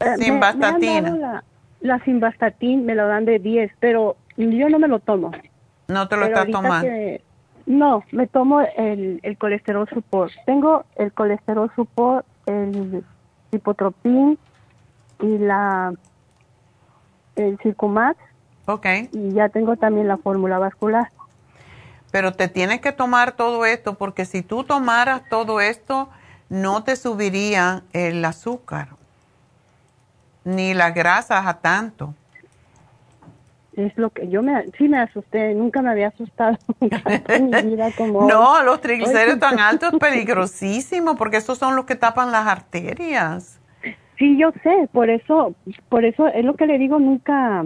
eh, 0.00 0.04
me- 0.04 0.16
me 0.16 0.16
Simvastatina. 0.18 1.02
dado 1.10 1.16
La, 1.16 1.44
la 1.80 2.04
simvastatin 2.04 2.84
me 2.84 2.94
lo 2.94 3.06
dan 3.06 3.24
de 3.24 3.38
10, 3.38 3.72
pero 3.80 4.16
yo 4.36 4.68
no 4.68 4.78
me 4.78 4.88
lo 4.88 4.98
tomo. 4.98 5.30
No 5.88 6.08
te 6.08 6.16
lo 6.16 6.26
Pero 6.26 6.38
estás 6.38 6.50
tomando. 6.50 6.86
que- 6.88 7.22
no, 7.66 8.02
me 8.10 8.26
tomo 8.26 8.60
el, 8.62 9.20
el 9.22 9.38
colesterol 9.38 9.88
support. 9.88 10.32
Tengo 10.44 10.84
el 10.96 11.12
colesterol 11.12 11.70
support, 11.76 12.26
el 12.46 13.04
hipotropín 13.52 14.36
y 15.22 15.38
la 15.38 15.92
el 17.40 17.58
Circumax 17.58 18.18
Ok, 18.66 18.86
y 19.12 19.32
ya 19.32 19.48
tengo 19.48 19.76
también 19.76 20.06
la 20.08 20.16
fórmula 20.16 20.58
vascular. 20.58 21.08
pero 22.10 22.32
te 22.32 22.48
tienes 22.48 22.80
que 22.80 22.92
tomar 22.92 23.32
todo 23.32 23.64
esto 23.64 23.94
porque 23.94 24.24
si 24.24 24.42
tú 24.42 24.64
tomaras 24.64 25.22
todo 25.28 25.60
esto, 25.60 26.08
no 26.48 26.82
te 26.82 26.96
subiría 26.96 27.82
el 27.92 28.24
azúcar 28.24 28.88
ni 30.44 30.74
las 30.74 30.94
grasas 30.94 31.46
a 31.46 31.54
tanto. 31.54 32.14
Es 33.76 33.96
lo 33.96 34.10
que 34.10 34.28
yo 34.28 34.42
me 34.42 34.66
sí 34.76 34.88
me 34.88 34.98
asusté, 34.98 35.54
nunca 35.54 35.80
me 35.80 35.90
había 35.90 36.08
asustado 36.08 36.58
en 37.28 37.50
mi 37.50 37.62
vida 37.62 37.90
como 37.96 38.22
No, 38.28 38.62
los 38.62 38.80
triglicéridos 38.80 39.38
tan 39.38 39.60
altos 39.60 39.92
es 39.92 39.98
peligrosísimo 39.98 41.16
porque 41.16 41.36
esos 41.36 41.56
son 41.56 41.76
los 41.76 41.84
que 41.84 41.94
tapan 41.94 42.32
las 42.32 42.46
arterias. 42.46 43.59
Sí, 44.20 44.36
yo 44.38 44.52
sé, 44.62 44.86
por 44.92 45.08
eso, 45.10 45.54
por 45.88 46.04
eso 46.04 46.28
es 46.28 46.44
lo 46.44 46.54
que 46.54 46.66
le 46.66 46.78
digo, 46.78 46.98
nunca 47.00 47.64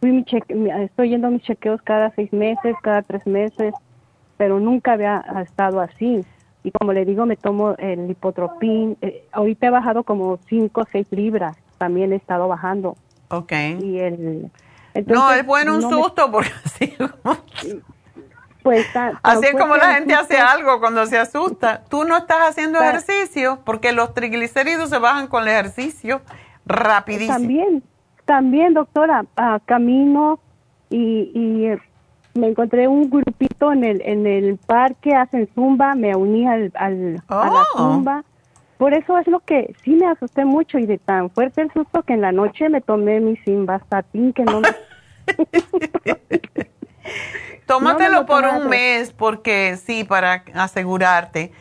fui 0.00 0.10
mi 0.10 0.24
cheque- 0.24 0.54
mi- 0.54 0.68
estoy 0.70 1.10
yendo 1.10 1.28
a 1.28 1.30
mis 1.30 1.42
chequeos 1.44 1.80
cada 1.82 2.10
seis 2.16 2.30
meses, 2.32 2.74
cada 2.82 3.00
tres 3.02 3.24
meses, 3.26 3.72
pero 4.36 4.58
nunca 4.58 4.92
había 4.94 5.24
estado 5.42 5.80
así. 5.80 6.24
Y 6.64 6.70
como 6.72 6.92
le 6.92 7.04
digo, 7.04 7.26
me 7.26 7.36
tomo 7.36 7.76
el 7.78 8.08
lipotropín. 8.08 8.96
eh, 9.02 9.22
ahorita 9.32 9.68
he 9.68 9.70
bajado 9.70 10.02
como 10.02 10.38
cinco 10.48 10.80
o 10.80 10.86
seis 10.90 11.06
libras, 11.12 11.56
también 11.78 12.12
he 12.12 12.16
estado 12.16 12.48
bajando. 12.48 12.96
Ok. 13.30 13.52
Y 13.80 13.98
el... 14.00 14.50
no, 15.06 15.32
es 15.32 15.46
bueno 15.46 15.76
un 15.76 15.80
no 15.80 15.90
me- 15.90 16.02
susto 16.02 16.30
porque 16.32 16.50
así, 16.64 16.92
pues, 18.64 18.86
así 19.22 19.44
es 19.46 19.52
como 19.52 19.66
fuerte 19.68 19.86
la 19.86 19.94
gente 19.94 20.14
hace 20.14 20.38
algo 20.38 20.80
cuando 20.80 21.06
se 21.06 21.16
asusta. 21.18 21.82
Tú 21.88 22.04
no 22.04 22.16
estás 22.16 22.48
haciendo 22.48 22.80
ejercicio 22.80 23.60
porque 23.64 23.92
los 23.92 24.12
triglicéridos 24.14 24.90
se 24.90 24.98
bajan 24.98 25.28
con 25.28 25.42
el 25.44 25.50
ejercicio 25.50 26.22
rapidísimo. 26.66 27.36
También, 27.38 27.82
también, 28.24 28.74
doctora, 28.74 29.26
ah, 29.36 29.60
camino 29.66 30.40
y, 30.90 31.30
y 31.34 32.38
me 32.38 32.48
encontré 32.48 32.88
un 32.88 33.08
grupito 33.10 33.70
en 33.72 33.84
el 33.84 34.00
en 34.02 34.26
el 34.26 34.56
parque, 34.56 35.14
hacen 35.14 35.48
zumba, 35.54 35.94
me 35.94 36.16
uní 36.16 36.48
al, 36.48 36.72
al- 36.74 37.22
a 37.28 37.50
la 37.50 37.62
Oh. 37.74 37.78
zumba. 37.78 38.24
Por 38.78 38.92
eso 38.92 39.16
es 39.18 39.26
lo 39.28 39.38
que 39.40 39.72
sí 39.84 39.90
me 39.94 40.06
asusté 40.08 40.44
mucho 40.44 40.78
y 40.78 40.86
de 40.86 40.98
tan 40.98 41.30
fuerte 41.30 41.62
el 41.62 41.72
susto 41.72 42.02
que 42.02 42.14
en 42.14 42.22
la 42.22 42.32
noche 42.32 42.68
me 42.68 42.80
tomé 42.80 43.20
mi 43.20 43.36
simvastatin 43.36 44.32
que 44.32 44.42
no 44.44 44.60
me... 44.60 44.68
Tómatelo 47.66 48.20
No 48.20 48.26
por 48.26 48.44
un 48.44 48.68
mes 48.68 49.12
porque 49.12 49.78
sí, 49.84 50.04
para 50.04 50.44
asegurarte. 50.54 51.52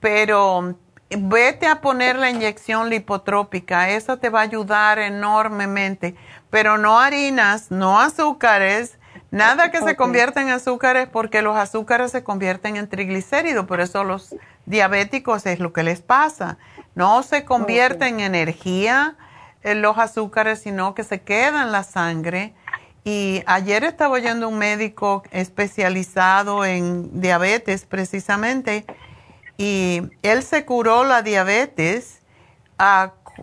Pero 0.00 0.76
vete 1.10 1.66
a 1.66 1.80
poner 1.80 2.16
la 2.16 2.30
inyección 2.30 2.90
lipotrópica, 2.90 3.90
eso 3.90 4.18
te 4.18 4.28
va 4.28 4.40
a 4.40 4.42
ayudar 4.42 4.98
enormemente. 4.98 6.16
Pero 6.50 6.78
no 6.78 6.98
harinas, 6.98 7.70
no 7.70 8.00
azúcares, 8.00 8.98
nada 9.30 9.70
que 9.70 9.80
se 9.80 9.96
convierta 9.96 10.42
en 10.42 10.50
azúcares 10.50 11.08
porque 11.10 11.42
los 11.42 11.56
azúcares 11.56 12.12
se 12.12 12.24
convierten 12.24 12.76
en 12.76 12.88
triglicéridos, 12.88 13.66
por 13.66 13.80
eso 13.80 14.04
los 14.04 14.34
diabéticos 14.66 15.46
es 15.46 15.60
lo 15.60 15.72
que 15.72 15.82
les 15.82 16.02
pasa. 16.02 16.58
No 16.94 17.22
se 17.22 17.44
convierte 17.44 18.08
en 18.08 18.20
energía 18.20 19.16
en 19.62 19.82
los 19.82 19.98
azúcares, 19.98 20.60
sino 20.60 20.94
que 20.94 21.04
se 21.04 21.22
queda 21.22 21.62
en 21.62 21.72
la 21.72 21.82
sangre. 21.82 22.54
Y 23.08 23.44
ayer 23.46 23.84
estaba 23.84 24.14
oyendo 24.14 24.48
un 24.48 24.58
médico 24.58 25.22
especializado 25.30 26.64
en 26.64 27.20
diabetes 27.20 27.86
precisamente 27.86 28.84
y 29.56 30.02
él 30.22 30.42
se 30.42 30.64
curó 30.64 31.04
la 31.04 31.22
diabetes 31.22 32.20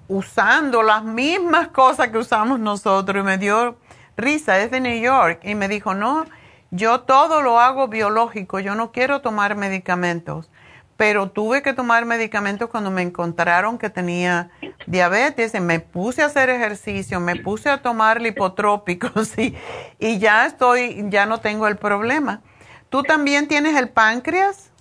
usando 0.09 0.83
las 0.83 1.05
mismas 1.05 1.69
cosas 1.69 2.09
que 2.09 2.17
usamos 2.17 2.59
nosotros 2.59 3.23
y 3.23 3.25
me 3.25 3.37
dio 3.37 3.77
risa, 4.17 4.59
es 4.59 4.69
de 4.69 4.81
New 4.81 5.01
York 5.01 5.39
y 5.45 5.55
me 5.55 5.69
dijo, 5.69 5.93
no, 5.93 6.25
yo 6.71 6.99
todo 7.03 7.41
lo 7.41 7.61
hago 7.61 7.87
biológico, 7.87 8.59
yo 8.59 8.75
no 8.75 8.91
quiero 8.91 9.21
tomar 9.21 9.55
medicamentos, 9.55 10.51
pero 10.97 11.29
tuve 11.29 11.61
que 11.61 11.73
tomar 11.73 12.05
medicamentos 12.05 12.69
cuando 12.69 12.91
me 12.91 13.01
encontraron 13.01 13.77
que 13.77 13.89
tenía 13.89 14.49
diabetes 14.85 15.55
y 15.55 15.59
me 15.59 15.79
puse 15.79 16.21
a 16.21 16.27
hacer 16.27 16.49
ejercicio, 16.49 17.19
me 17.19 17.35
puse 17.35 17.69
a 17.69 17.81
tomar 17.81 18.21
lipotrópicos 18.21 19.37
y, 19.99 20.19
ya 20.19 20.45
estoy, 20.45 21.05
ya 21.09 21.25
no 21.25 21.39
tengo 21.39 21.67
el 21.67 21.77
problema. 21.77 22.41
¿Tú 22.89 23.03
también 23.03 23.47
tienes 23.47 23.75
el 23.75 23.89
páncreas? 23.89 24.71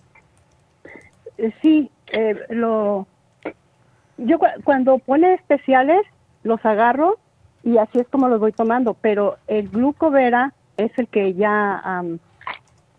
Eh, 1.39 1.52
Sí, 1.62 1.90
eh, 2.12 2.36
lo... 2.51 3.06
Yo 4.18 4.39
cu- 4.39 4.47
cuando 4.64 4.98
pone 4.98 5.34
especiales 5.34 6.02
los 6.43 6.64
agarro 6.64 7.18
y 7.64 7.78
así 7.78 7.98
es 8.01 8.09
como 8.09 8.28
los 8.28 8.39
voy 8.39 8.52
tomando, 8.52 8.94
pero 8.94 9.39
el 9.47 9.68
glucovera 9.70 10.52
es 10.76 10.90
el 10.98 11.09
que 11.09 11.34
ya 11.34 11.78
am, 11.78 12.18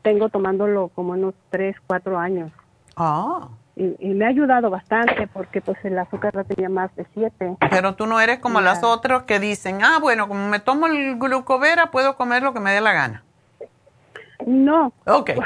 tengo 0.01 0.29
tomándolo 0.29 0.89
como 0.89 1.11
unos 1.13 1.35
3, 1.51 1.75
4 1.85 2.17
años. 2.17 2.51
Ah. 2.95 3.47
Y, 3.75 3.95
y 3.99 4.13
me 4.13 4.25
ha 4.25 4.29
ayudado 4.29 4.69
bastante 4.69 5.27
porque 5.27 5.59
pues 5.61 5.77
el 5.83 5.97
azúcar 5.97 6.35
la 6.35 6.43
tenía 6.43 6.69
más 6.69 6.95
de 6.95 7.05
7. 7.13 7.55
Pero 7.71 7.95
tú 7.95 8.05
no 8.05 8.19
eres 8.19 8.39
como 8.39 8.59
Ya. 8.59 8.65
las 8.65 8.83
otras 8.83 9.23
que 9.23 9.39
dicen, 9.39 9.79
ah, 9.83 9.97
bueno, 9.99 10.27
como 10.27 10.47
me 10.47 10.59
tomo 10.59 10.85
el 10.87 11.17
glucovera, 11.17 11.89
puedo 11.89 12.15
comer 12.15 12.43
lo 12.43 12.53
que 12.53 12.59
me 12.59 12.71
dé 12.71 12.81
la 12.81 12.93
gana. 12.93 13.23
No, 14.45 14.91
Ok. 15.05 15.31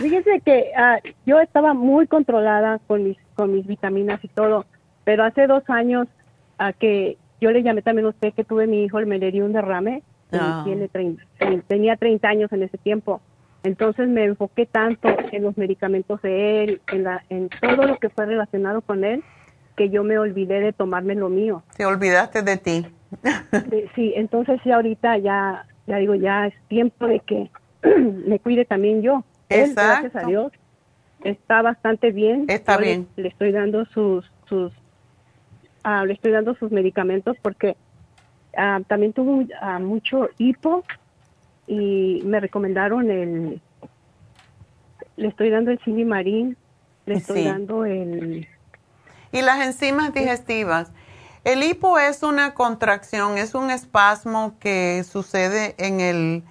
Fíjese 0.00 0.40
que 0.44 0.72
ah, 0.76 0.98
yo 1.26 1.40
estaba 1.40 1.74
muy 1.74 2.06
controlada 2.06 2.78
con 2.86 3.04
mis, 3.04 3.16
con 3.34 3.52
mis 3.52 3.66
vitaminas 3.66 4.22
y 4.24 4.28
todo, 4.28 4.64
pero 5.04 5.24
hace 5.24 5.46
dos 5.46 5.62
años 5.68 6.06
a 6.58 6.72
que 6.72 7.16
yo 7.40 7.50
le 7.50 7.62
llamé 7.62 7.82
también 7.82 8.06
a 8.06 8.10
usted 8.10 8.32
que 8.32 8.44
tuve 8.44 8.66
mi 8.66 8.84
hijo, 8.84 8.98
me 9.00 9.18
le 9.18 9.30
dio 9.30 9.44
un 9.44 9.52
derrame, 9.52 10.02
Ah. 10.32 10.62
tiene 10.64 10.88
30, 10.88 11.22
eh, 11.40 11.62
tenía 11.66 11.96
30 11.96 12.28
años 12.28 12.52
en 12.52 12.62
ese 12.64 12.78
tiempo. 12.78 13.20
Entonces 13.62 14.08
me 14.08 14.24
enfoqué 14.24 14.66
tanto 14.66 15.08
en 15.32 15.42
los 15.42 15.56
medicamentos 15.56 16.22
de 16.22 16.64
él, 16.64 16.80
en, 16.92 17.04
la, 17.04 17.24
en 17.30 17.48
todo 17.60 17.86
lo 17.86 17.98
que 17.98 18.10
fue 18.10 18.26
relacionado 18.26 18.80
con 18.80 19.04
él, 19.04 19.24
que 19.76 19.90
yo 19.90 20.04
me 20.04 20.18
olvidé 20.18 20.60
de 20.60 20.72
tomarme 20.72 21.14
lo 21.14 21.28
mío. 21.28 21.62
Te 21.76 21.84
olvidaste 21.84 22.42
de 22.42 22.56
ti. 22.56 22.86
Sí, 23.94 24.12
entonces 24.16 24.60
ya 24.64 24.76
ahorita 24.76 25.16
ya, 25.18 25.64
ya 25.86 25.96
digo, 25.98 26.14
ya 26.16 26.46
es 26.48 26.54
tiempo 26.68 27.06
de 27.06 27.20
que 27.20 27.50
me 28.26 28.38
cuide 28.40 28.64
también 28.64 29.00
yo. 29.02 29.24
Él, 29.48 29.74
gracias 29.74 30.14
a. 30.16 30.26
Dios, 30.26 30.52
está 31.24 31.62
bastante 31.62 32.10
bien. 32.10 32.44
Está 32.48 32.74
Yo 32.74 32.80
le- 32.80 32.86
bien. 32.86 33.08
Le, 33.16 33.28
estoy 33.28 33.52
dando 33.52 33.84
sus, 33.86 34.30
sus, 34.48 34.72
ah, 35.84 36.04
le 36.04 36.14
estoy 36.14 36.32
dando 36.32 36.54
sus 36.56 36.70
medicamentos 36.72 37.36
porque 37.42 37.76
ah, 38.56 38.80
también 38.86 39.12
tuvo 39.12 39.44
ah, 39.60 39.78
mucho 39.78 40.28
hipo 40.38 40.84
y 41.66 42.22
me 42.24 42.40
recomendaron 42.40 43.10
el, 43.10 43.60
le 45.16 45.28
estoy 45.28 45.50
dando 45.50 45.70
el 45.70 45.78
silimarín, 45.80 46.56
le 47.06 47.14
estoy 47.14 47.42
Sí. 47.42 47.44
dando 47.48 47.84
el, 47.84 48.46
Y 49.32 49.42
las 49.42 49.64
enzimas 49.66 50.12
digestivas. 50.14 50.92
El 51.44 51.62
hipo 51.62 51.98
es 51.98 52.22
una 52.22 52.54
contracción, 52.54 53.38
es 53.38 53.54
un 53.54 53.70
espasmo 53.70 54.54
que 54.58 55.04
sucede 55.04 55.74
en 55.78 56.00
el, 56.00 56.42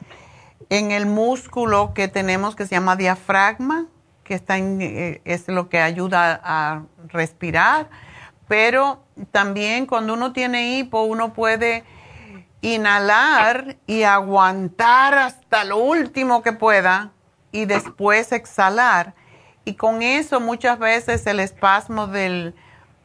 en 0.69 0.91
el 0.91 1.05
músculo 1.05 1.93
que 1.93 2.07
tenemos 2.07 2.55
que 2.55 2.65
se 2.65 2.75
llama 2.75 2.95
diafragma, 2.95 3.87
que 4.23 4.33
está 4.35 4.57
en, 4.57 4.81
eh, 4.81 5.21
es 5.25 5.47
lo 5.49 5.67
que 5.69 5.79
ayuda 5.79 6.39
a 6.43 6.83
respirar, 7.09 7.89
pero 8.47 9.03
también 9.31 9.85
cuando 9.85 10.13
uno 10.13 10.33
tiene 10.33 10.77
hipo 10.77 11.03
uno 11.03 11.33
puede 11.33 11.83
inhalar 12.61 13.75
y 13.85 14.03
aguantar 14.03 15.13
hasta 15.15 15.63
lo 15.63 15.77
último 15.77 16.41
que 16.41 16.53
pueda 16.53 17.11
y 17.51 17.65
después 17.65 18.31
exhalar. 18.31 19.13
Y 19.65 19.75
con 19.75 20.01
eso 20.01 20.39
muchas 20.39 20.79
veces 20.79 21.25
el 21.27 21.39
espasmo 21.39 22.07
del, 22.07 22.53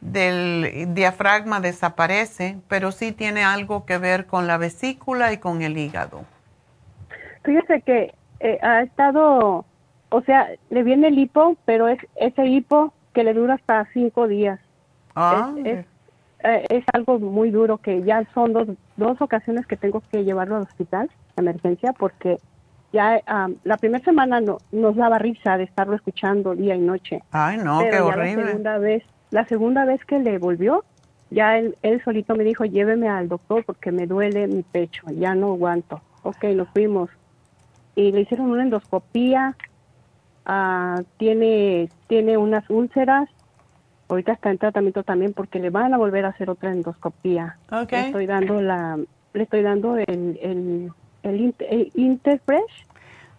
del 0.01 0.93
diafragma 0.93 1.59
desaparece, 1.59 2.57
pero 2.67 2.91
sí 2.91 3.11
tiene 3.11 3.43
algo 3.43 3.85
que 3.85 3.97
ver 3.97 4.25
con 4.25 4.47
la 4.47 4.57
vesícula 4.57 5.31
y 5.31 5.37
con 5.37 5.61
el 5.61 5.77
hígado. 5.77 6.23
Fíjese 7.43 7.81
que 7.81 8.13
eh, 8.39 8.59
ha 8.61 8.81
estado, 8.81 9.65
o 10.09 10.21
sea, 10.21 10.49
le 10.69 10.83
viene 10.83 11.07
el 11.07 11.19
hipo, 11.19 11.55
pero 11.65 11.87
es 11.87 11.99
ese 12.15 12.45
hipo 12.47 12.93
que 13.13 13.23
le 13.23 13.33
dura 13.33 13.55
hasta 13.55 13.87
cinco 13.93 14.27
días. 14.27 14.59
Ah, 15.15 15.53
es, 15.63 15.85
eh, 16.43 16.65
es 16.69 16.83
algo 16.93 17.19
muy 17.19 17.51
duro 17.51 17.77
que 17.77 18.01
ya 18.03 18.23
son 18.33 18.53
dos, 18.53 18.67
dos 18.97 19.21
ocasiones 19.21 19.65
que 19.67 19.77
tengo 19.77 20.01
que 20.11 20.23
llevarlo 20.23 20.55
al 20.55 20.63
hospital, 20.63 21.09
emergencia, 21.37 21.93
porque 21.93 22.39
ya 22.93 23.21
la 23.63 23.77
primera 23.77 24.03
semana 24.03 24.41
no, 24.41 24.57
nos 24.71 24.95
daba 24.95 25.17
risa 25.17 25.57
de 25.57 25.63
estarlo 25.63 25.95
escuchando 25.95 26.55
día 26.55 26.75
y 26.75 26.79
noche. 26.79 27.21
Ay, 27.31 27.57
no, 27.57 27.79
Pero 27.79 27.91
qué 27.91 28.01
horrible. 28.01 28.43
La 28.43 28.47
segunda 28.47 28.77
vez, 28.79 29.03
la 29.29 29.45
segunda 29.45 29.85
vez 29.85 30.03
que 30.05 30.19
le 30.19 30.37
volvió, 30.39 30.83
ya 31.29 31.57
él, 31.57 31.77
él 31.81 32.01
solito 32.03 32.35
me 32.35 32.43
dijo, 32.43 32.65
lléveme 32.65 33.07
al 33.07 33.29
doctor 33.29 33.63
porque 33.63 33.91
me 33.91 34.07
duele 34.07 34.47
mi 34.47 34.63
pecho, 34.63 35.03
ya 35.11 35.35
no 35.35 35.53
aguanto. 35.53 36.01
Ok, 36.23 36.43
nos 36.55 36.67
fuimos. 36.69 37.09
Y 37.95 38.11
le 38.11 38.21
hicieron 38.21 38.51
una 38.51 38.63
endoscopía, 38.63 39.55
ah, 40.45 41.01
tiene, 41.17 41.89
tiene 42.07 42.37
unas 42.37 42.69
úlceras, 42.69 43.29
ahorita 44.11 44.33
está 44.33 44.51
en 44.51 44.57
tratamiento 44.57 45.03
también 45.03 45.33
porque 45.33 45.59
le 45.59 45.69
van 45.69 45.93
a 45.93 45.97
volver 45.97 46.25
a 46.25 46.29
hacer 46.29 46.49
otra 46.49 46.71
endoscopía. 46.71 47.57
Ok. 47.71 47.91
Le 47.91 47.99
estoy 48.07 48.25
dando 48.27 48.61
la, 48.61 48.97
le 49.33 49.43
estoy 49.43 49.61
dando 49.63 49.97
el, 49.97 50.39
el, 50.41 50.91
el, 51.23 51.35
Inter- 51.41 51.67
el 51.71 51.91
Interfresh. 51.95 52.85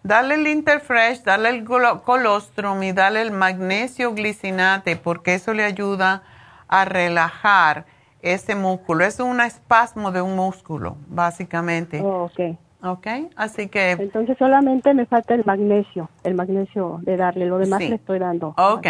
Dale 0.03 0.35
el 0.35 0.47
Interfresh, 0.47 1.23
dale 1.23 1.49
el 1.49 1.63
colo- 1.63 2.01
colostrum 2.03 2.83
y 2.83 2.91
dale 2.91 3.21
el 3.21 3.31
magnesio 3.31 4.13
glicinate 4.13 4.97
porque 4.97 5.35
eso 5.35 5.53
le 5.53 5.63
ayuda 5.63 6.23
a 6.67 6.83
relajar 6.85 7.85
ese 8.21 8.55
músculo. 8.55 9.05
Es 9.05 9.19
un 9.19 9.39
espasmo 9.41 10.11
de 10.11 10.21
un 10.21 10.35
músculo, 10.35 10.97
básicamente. 11.07 12.01
Oh, 12.01 12.23
ok. 12.25 12.57
¿Ok? 12.85 13.07
Así 13.37 13.69
que, 13.69 13.91
Entonces 13.91 14.37
solamente 14.37 14.93
me 14.93 15.05
falta 15.05 15.35
el 15.35 15.45
magnesio, 15.45 16.09
el 16.25 16.35
magnesio 16.35 16.99
de 17.03 17.15
darle, 17.15 17.45
lo 17.45 17.57
demás 17.57 17.79
Sí. 17.79 17.87
le 17.87 17.95
estoy 17.95 18.19
dando. 18.19 18.53
ok. 18.57 18.87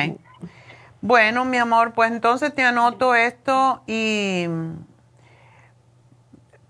Bueno, 1.05 1.43
mi 1.43 1.57
amor, 1.57 1.91
pues 1.91 2.13
entonces 2.13 2.55
te 2.55 2.63
anoto 2.63 3.13
esto 3.13 3.83
y 3.87 4.45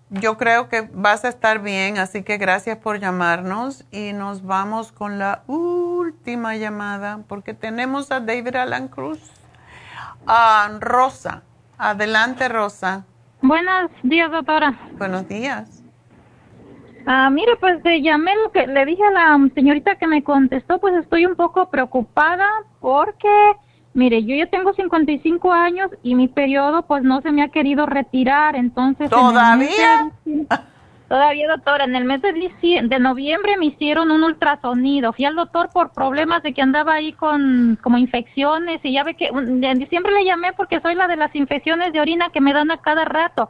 yo 0.09 0.37
creo 0.37 0.69
que 0.69 0.89
vas 0.91 1.23
a 1.23 1.29
estar 1.29 1.61
bien, 1.61 1.99
así 1.99 2.23
que 2.23 2.39
gracias 2.39 2.79
por 2.79 2.99
llamarnos 2.99 3.85
y 3.91 4.11
nos 4.11 4.43
vamos 4.43 4.91
con 4.91 5.19
la 5.19 5.43
última 5.45 6.55
llamada 6.55 7.19
porque 7.27 7.53
tenemos 7.53 8.11
a 8.11 8.21
David 8.21 8.55
Alan 8.55 8.87
Cruz. 8.87 9.19
Ah, 10.25 10.67
Rosa, 10.79 11.43
adelante 11.77 12.49
Rosa. 12.49 13.05
Buenos 13.39 13.91
días, 14.01 14.31
doctora. 14.31 14.73
Buenos 14.97 15.27
días. 15.27 15.83
Ah, 17.05 17.29
mire, 17.29 17.55
pues 17.57 17.83
le 17.83 18.01
llamé 18.01 18.31
lo 18.43 18.51
que 18.51 18.65
le 18.65 18.83
dije 18.87 19.03
a 19.03 19.11
la 19.11 19.49
señorita 19.53 19.97
que 19.97 20.07
me 20.07 20.23
contestó, 20.23 20.79
pues 20.79 20.95
estoy 20.95 21.27
un 21.27 21.35
poco 21.35 21.69
preocupada 21.69 22.47
porque, 22.79 23.29
mire, 23.93 24.23
yo 24.23 24.35
ya 24.35 24.47
tengo 24.47 24.73
55 24.73 25.51
años 25.51 25.89
y 26.03 26.15
mi 26.15 26.27
periodo 26.27 26.83
pues 26.83 27.03
no 27.03 27.21
se 27.21 27.31
me 27.31 27.41
ha 27.43 27.49
querido 27.49 27.85
retirar, 27.85 28.55
entonces... 28.55 29.05
en 29.05 29.09
¿Todavía? 29.09 30.11
de- 30.25 30.47
Todavía, 31.13 31.47
doctora, 31.47 31.83
en 31.83 31.95
el 31.95 32.05
mes 32.05 32.23
de, 32.23 32.99
noviembre 32.99 33.55
me 33.57 33.67
hicieron 33.67 34.09
un 34.09 34.23
ultrasonido. 34.23 35.13
Fui 35.13 35.25
al 35.25 35.35
doctor 35.35 35.69
por 35.71 35.91
problemas 35.91 36.41
de 36.41 36.53
que 36.53 36.61
andaba 36.63 36.93
ahí 36.95 37.13
con 37.13 37.77
como 37.83 37.99
infecciones 37.99 38.79
y 38.83 38.93
ya 38.93 39.03
ve 39.03 39.13
que 39.13 39.29
un- 39.31 39.63
en 39.63 39.77
diciembre 39.77 40.11
le 40.11 40.25
llamé 40.25 40.53
porque 40.53 40.79
soy 40.81 40.95
la 40.95 41.07
de 41.07 41.15
las 41.15 41.35
infecciones 41.35 41.93
de 41.93 42.01
orina 42.01 42.29
que 42.29 42.41
me 42.41 42.51
dan 42.51 42.71
a 42.71 42.77
cada 42.77 43.05
rato. 43.05 43.49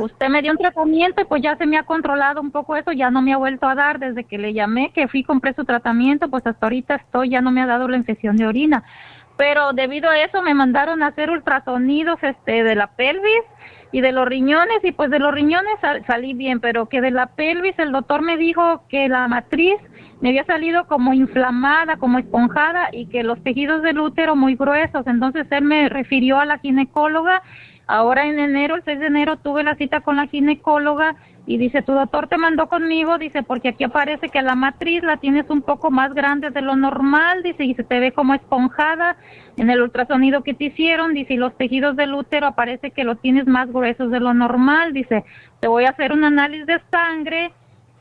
Usted 0.00 0.28
me 0.30 0.40
dio 0.40 0.52
un 0.52 0.56
tratamiento 0.58 1.20
y 1.20 1.24
pues 1.26 1.42
ya 1.42 1.54
se 1.58 1.66
me 1.66 1.76
ha 1.76 1.82
controlado 1.82 2.40
un 2.40 2.50
poco 2.50 2.76
eso, 2.76 2.92
ya 2.92 3.10
no 3.10 3.20
me 3.20 3.34
ha 3.34 3.36
vuelto 3.36 3.68
a 3.68 3.74
dar 3.74 3.98
desde 3.98 4.24
que 4.24 4.38
le 4.38 4.54
llamé, 4.54 4.90
que 4.94 5.06
fui 5.06 5.20
y 5.20 5.24
compré 5.24 5.52
su 5.52 5.66
tratamiento, 5.66 6.30
pues 6.30 6.46
hasta 6.46 6.64
ahorita 6.64 6.94
estoy, 6.94 7.28
ya 7.28 7.42
no 7.42 7.50
me 7.50 7.60
ha 7.60 7.66
dado 7.66 7.88
la 7.88 7.98
infección 7.98 8.38
de 8.38 8.46
orina. 8.46 8.84
Pero 9.42 9.72
debido 9.72 10.08
a 10.08 10.20
eso 10.20 10.40
me 10.40 10.54
mandaron 10.54 11.02
a 11.02 11.08
hacer 11.08 11.28
ultrasonidos 11.28 12.16
este 12.22 12.62
de 12.62 12.76
la 12.76 12.86
pelvis 12.94 13.42
y 13.90 14.00
de 14.00 14.12
los 14.12 14.28
riñones 14.28 14.78
y 14.84 14.92
pues 14.92 15.10
de 15.10 15.18
los 15.18 15.34
riñones 15.34 15.72
sal- 15.80 16.04
salí 16.06 16.32
bien, 16.32 16.60
pero 16.60 16.88
que 16.88 17.00
de 17.00 17.10
la 17.10 17.26
pelvis 17.26 17.76
el 17.80 17.90
doctor 17.90 18.22
me 18.22 18.36
dijo 18.36 18.84
que 18.88 19.08
la 19.08 19.26
matriz 19.26 19.74
me 20.20 20.28
había 20.28 20.44
salido 20.44 20.86
como 20.86 21.12
inflamada, 21.12 21.96
como 21.96 22.20
esponjada 22.20 22.90
y 22.92 23.06
que 23.06 23.24
los 23.24 23.42
tejidos 23.42 23.82
del 23.82 23.98
útero 23.98 24.36
muy 24.36 24.54
gruesos. 24.54 25.04
Entonces 25.08 25.44
él 25.50 25.64
me 25.64 25.88
refirió 25.88 26.38
a 26.38 26.44
la 26.46 26.58
ginecóloga. 26.58 27.42
Ahora 27.88 28.26
en 28.26 28.38
enero, 28.38 28.76
el 28.76 28.84
6 28.84 29.00
de 29.00 29.06
enero, 29.06 29.38
tuve 29.38 29.64
la 29.64 29.74
cita 29.74 30.02
con 30.02 30.14
la 30.14 30.28
ginecóloga 30.28 31.16
y 31.44 31.56
dice, 31.56 31.82
tu 31.82 31.92
doctor 31.92 32.28
te 32.28 32.38
mandó 32.38 32.68
conmigo, 32.68 33.18
dice, 33.18 33.42
porque 33.42 33.70
aquí 33.70 33.84
aparece 33.84 34.28
que 34.28 34.42
la 34.42 34.54
matriz 34.54 35.02
la 35.02 35.16
tienes 35.16 35.50
un 35.50 35.62
poco 35.62 35.90
más 35.90 36.14
grande 36.14 36.50
de 36.50 36.62
lo 36.62 36.76
normal, 36.76 37.42
dice, 37.42 37.64
y 37.64 37.74
se 37.74 37.82
te 37.82 37.98
ve 37.98 38.12
como 38.12 38.34
esponjada 38.34 39.16
en 39.56 39.68
el 39.68 39.82
ultrasonido 39.82 40.44
que 40.44 40.54
te 40.54 40.64
hicieron, 40.64 41.14
dice, 41.14 41.34
y 41.34 41.38
los 41.38 41.56
tejidos 41.56 41.96
del 41.96 42.14
útero 42.14 42.46
aparece 42.46 42.92
que 42.92 43.02
lo 43.02 43.16
tienes 43.16 43.46
más 43.46 43.68
gruesos 43.72 44.10
de 44.12 44.20
lo 44.20 44.34
normal, 44.34 44.92
dice, 44.92 45.24
te 45.58 45.66
voy 45.66 45.84
a 45.84 45.90
hacer 45.90 46.12
un 46.12 46.24
análisis 46.24 46.66
de 46.66 46.80
sangre 46.92 47.52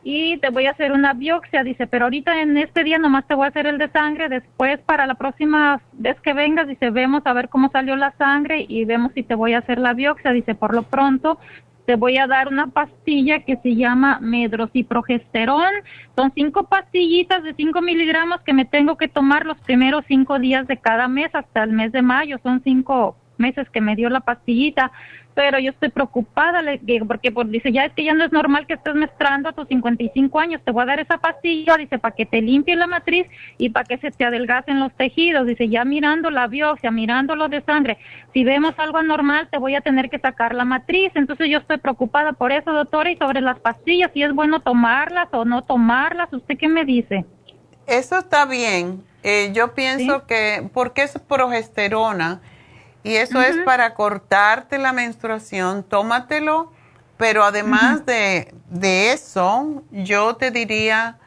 y 0.03 0.37
te 0.37 0.49
voy 0.49 0.67
a 0.67 0.71
hacer 0.71 0.91
una 0.91 1.13
biopsia, 1.13 1.63
dice, 1.63 1.87
pero 1.87 2.05
ahorita 2.05 2.41
en 2.41 2.57
este 2.57 2.83
día 2.83 2.99
nomás 2.99 3.25
te 3.27 3.33
voy 3.33 3.45
a 3.45 3.49
hacer 3.49 3.65
el 3.65 3.79
de 3.79 3.89
sangre, 3.89 4.29
después 4.29 4.79
para 4.81 5.07
la 5.07 5.15
próxima 5.15 5.81
vez 5.93 6.19
que 6.21 6.33
vengas, 6.33 6.67
dice, 6.67 6.91
vemos 6.91 7.23
a 7.25 7.33
ver 7.33 7.49
cómo 7.49 7.69
salió 7.71 7.95
la 7.95 8.11
sangre 8.17 8.65
y 8.67 8.85
vemos 8.85 9.13
si 9.13 9.23
te 9.23 9.33
voy 9.33 9.53
a 9.53 9.59
hacer 9.59 9.79
la 9.79 9.93
biopsia, 9.93 10.31
dice, 10.31 10.53
por 10.53 10.75
lo 10.75 10.83
pronto 10.83 11.39
te 11.85 11.95
voy 11.95 12.17
a 12.17 12.27
dar 12.27 12.47
una 12.47 12.67
pastilla 12.67 13.43
que 13.43 13.57
se 13.57 13.75
llama 13.75 14.19
medrociprogesterón. 14.21 15.71
Son 16.15 16.31
cinco 16.35 16.67
pastillitas 16.67 17.43
de 17.43 17.53
cinco 17.55 17.81
miligramos 17.81 18.41
que 18.41 18.53
me 18.53 18.65
tengo 18.65 18.97
que 18.97 19.07
tomar 19.07 19.45
los 19.45 19.57
primeros 19.59 20.05
cinco 20.07 20.39
días 20.39 20.67
de 20.67 20.77
cada 20.77 21.07
mes 21.07 21.33
hasta 21.33 21.63
el 21.63 21.71
mes 21.71 21.91
de 21.91 22.01
mayo. 22.01 22.37
Son 22.43 22.61
cinco 22.63 23.17
meses 23.37 23.69
que 23.69 23.81
me 23.81 23.95
dio 23.95 24.09
la 24.09 24.21
pastillita, 24.21 24.91
pero 25.41 25.57
yo 25.57 25.71
estoy 25.71 25.89
preocupada 25.89 26.61
le- 26.61 26.77
que- 26.77 27.03
porque 27.03 27.31
pues, 27.31 27.49
dice, 27.49 27.71
ya 27.71 27.85
es 27.85 27.93
que 27.93 28.03
ya 28.03 28.13
no 28.13 28.23
es 28.23 28.31
normal 28.31 28.67
que 28.67 28.75
estés 28.75 28.93
menstruando 28.93 29.49
a 29.49 29.53
tus 29.53 29.67
55 29.67 30.39
años, 30.39 30.61
te 30.63 30.69
voy 30.71 30.83
a 30.83 30.85
dar 30.85 30.99
esa 30.99 31.17
pastilla, 31.17 31.77
dice, 31.77 31.97
para 31.97 32.13
que 32.13 32.27
te 32.27 32.43
limpie 32.43 32.75
la 32.75 32.85
matriz 32.85 33.25
y 33.57 33.69
para 33.71 33.83
que 33.85 33.97
se 33.97 34.11
te 34.11 34.23
adelgacen 34.23 34.79
los 34.79 34.93
tejidos, 34.93 35.47
dice, 35.47 35.67
ya 35.67 35.83
mirando 35.83 36.29
la 36.29 36.45
biopsia, 36.45 36.91
mirando 36.91 37.35
lo 37.35 37.49
de 37.49 37.61
sangre, 37.61 37.97
si 38.35 38.43
vemos 38.43 38.75
algo 38.77 38.99
anormal, 38.99 39.47
te 39.49 39.57
voy 39.57 39.73
a 39.73 39.81
tener 39.81 40.11
que 40.11 40.19
sacar 40.19 40.53
la 40.53 40.63
matriz, 40.63 41.11
entonces 41.15 41.49
yo 41.49 41.57
estoy 41.57 41.77
preocupada 41.79 42.33
por 42.33 42.51
eso, 42.51 42.71
doctora, 42.71 43.09
y 43.09 43.17
sobre 43.17 43.41
las 43.41 43.59
pastillas, 43.59 44.11
si 44.13 44.21
es 44.21 44.31
bueno 44.33 44.59
tomarlas 44.59 45.27
o 45.31 45.43
no 45.43 45.63
tomarlas, 45.63 46.31
¿usted 46.31 46.55
qué 46.55 46.67
me 46.67 46.85
dice? 46.85 47.25
Eso 47.87 48.19
está 48.19 48.45
bien. 48.45 49.01
Eh, 49.23 49.51
yo 49.53 49.73
pienso 49.73 50.27
que, 50.27 50.69
porque 50.71 51.01
es 51.01 51.17
progesterona 51.27 52.41
y 53.03 53.15
eso 53.15 53.41
es 53.41 53.57
para 53.65 53.93
cortarte 53.93 54.77
la 54.77 54.93
menstruación, 54.93 55.83
tómatelo, 55.83 56.71
pero 57.17 57.43
además 57.43 58.05
de, 58.05 58.53
de 58.69 59.11
eso, 59.13 59.83
yo 59.91 60.35
te 60.35 60.51
diría 60.51 61.17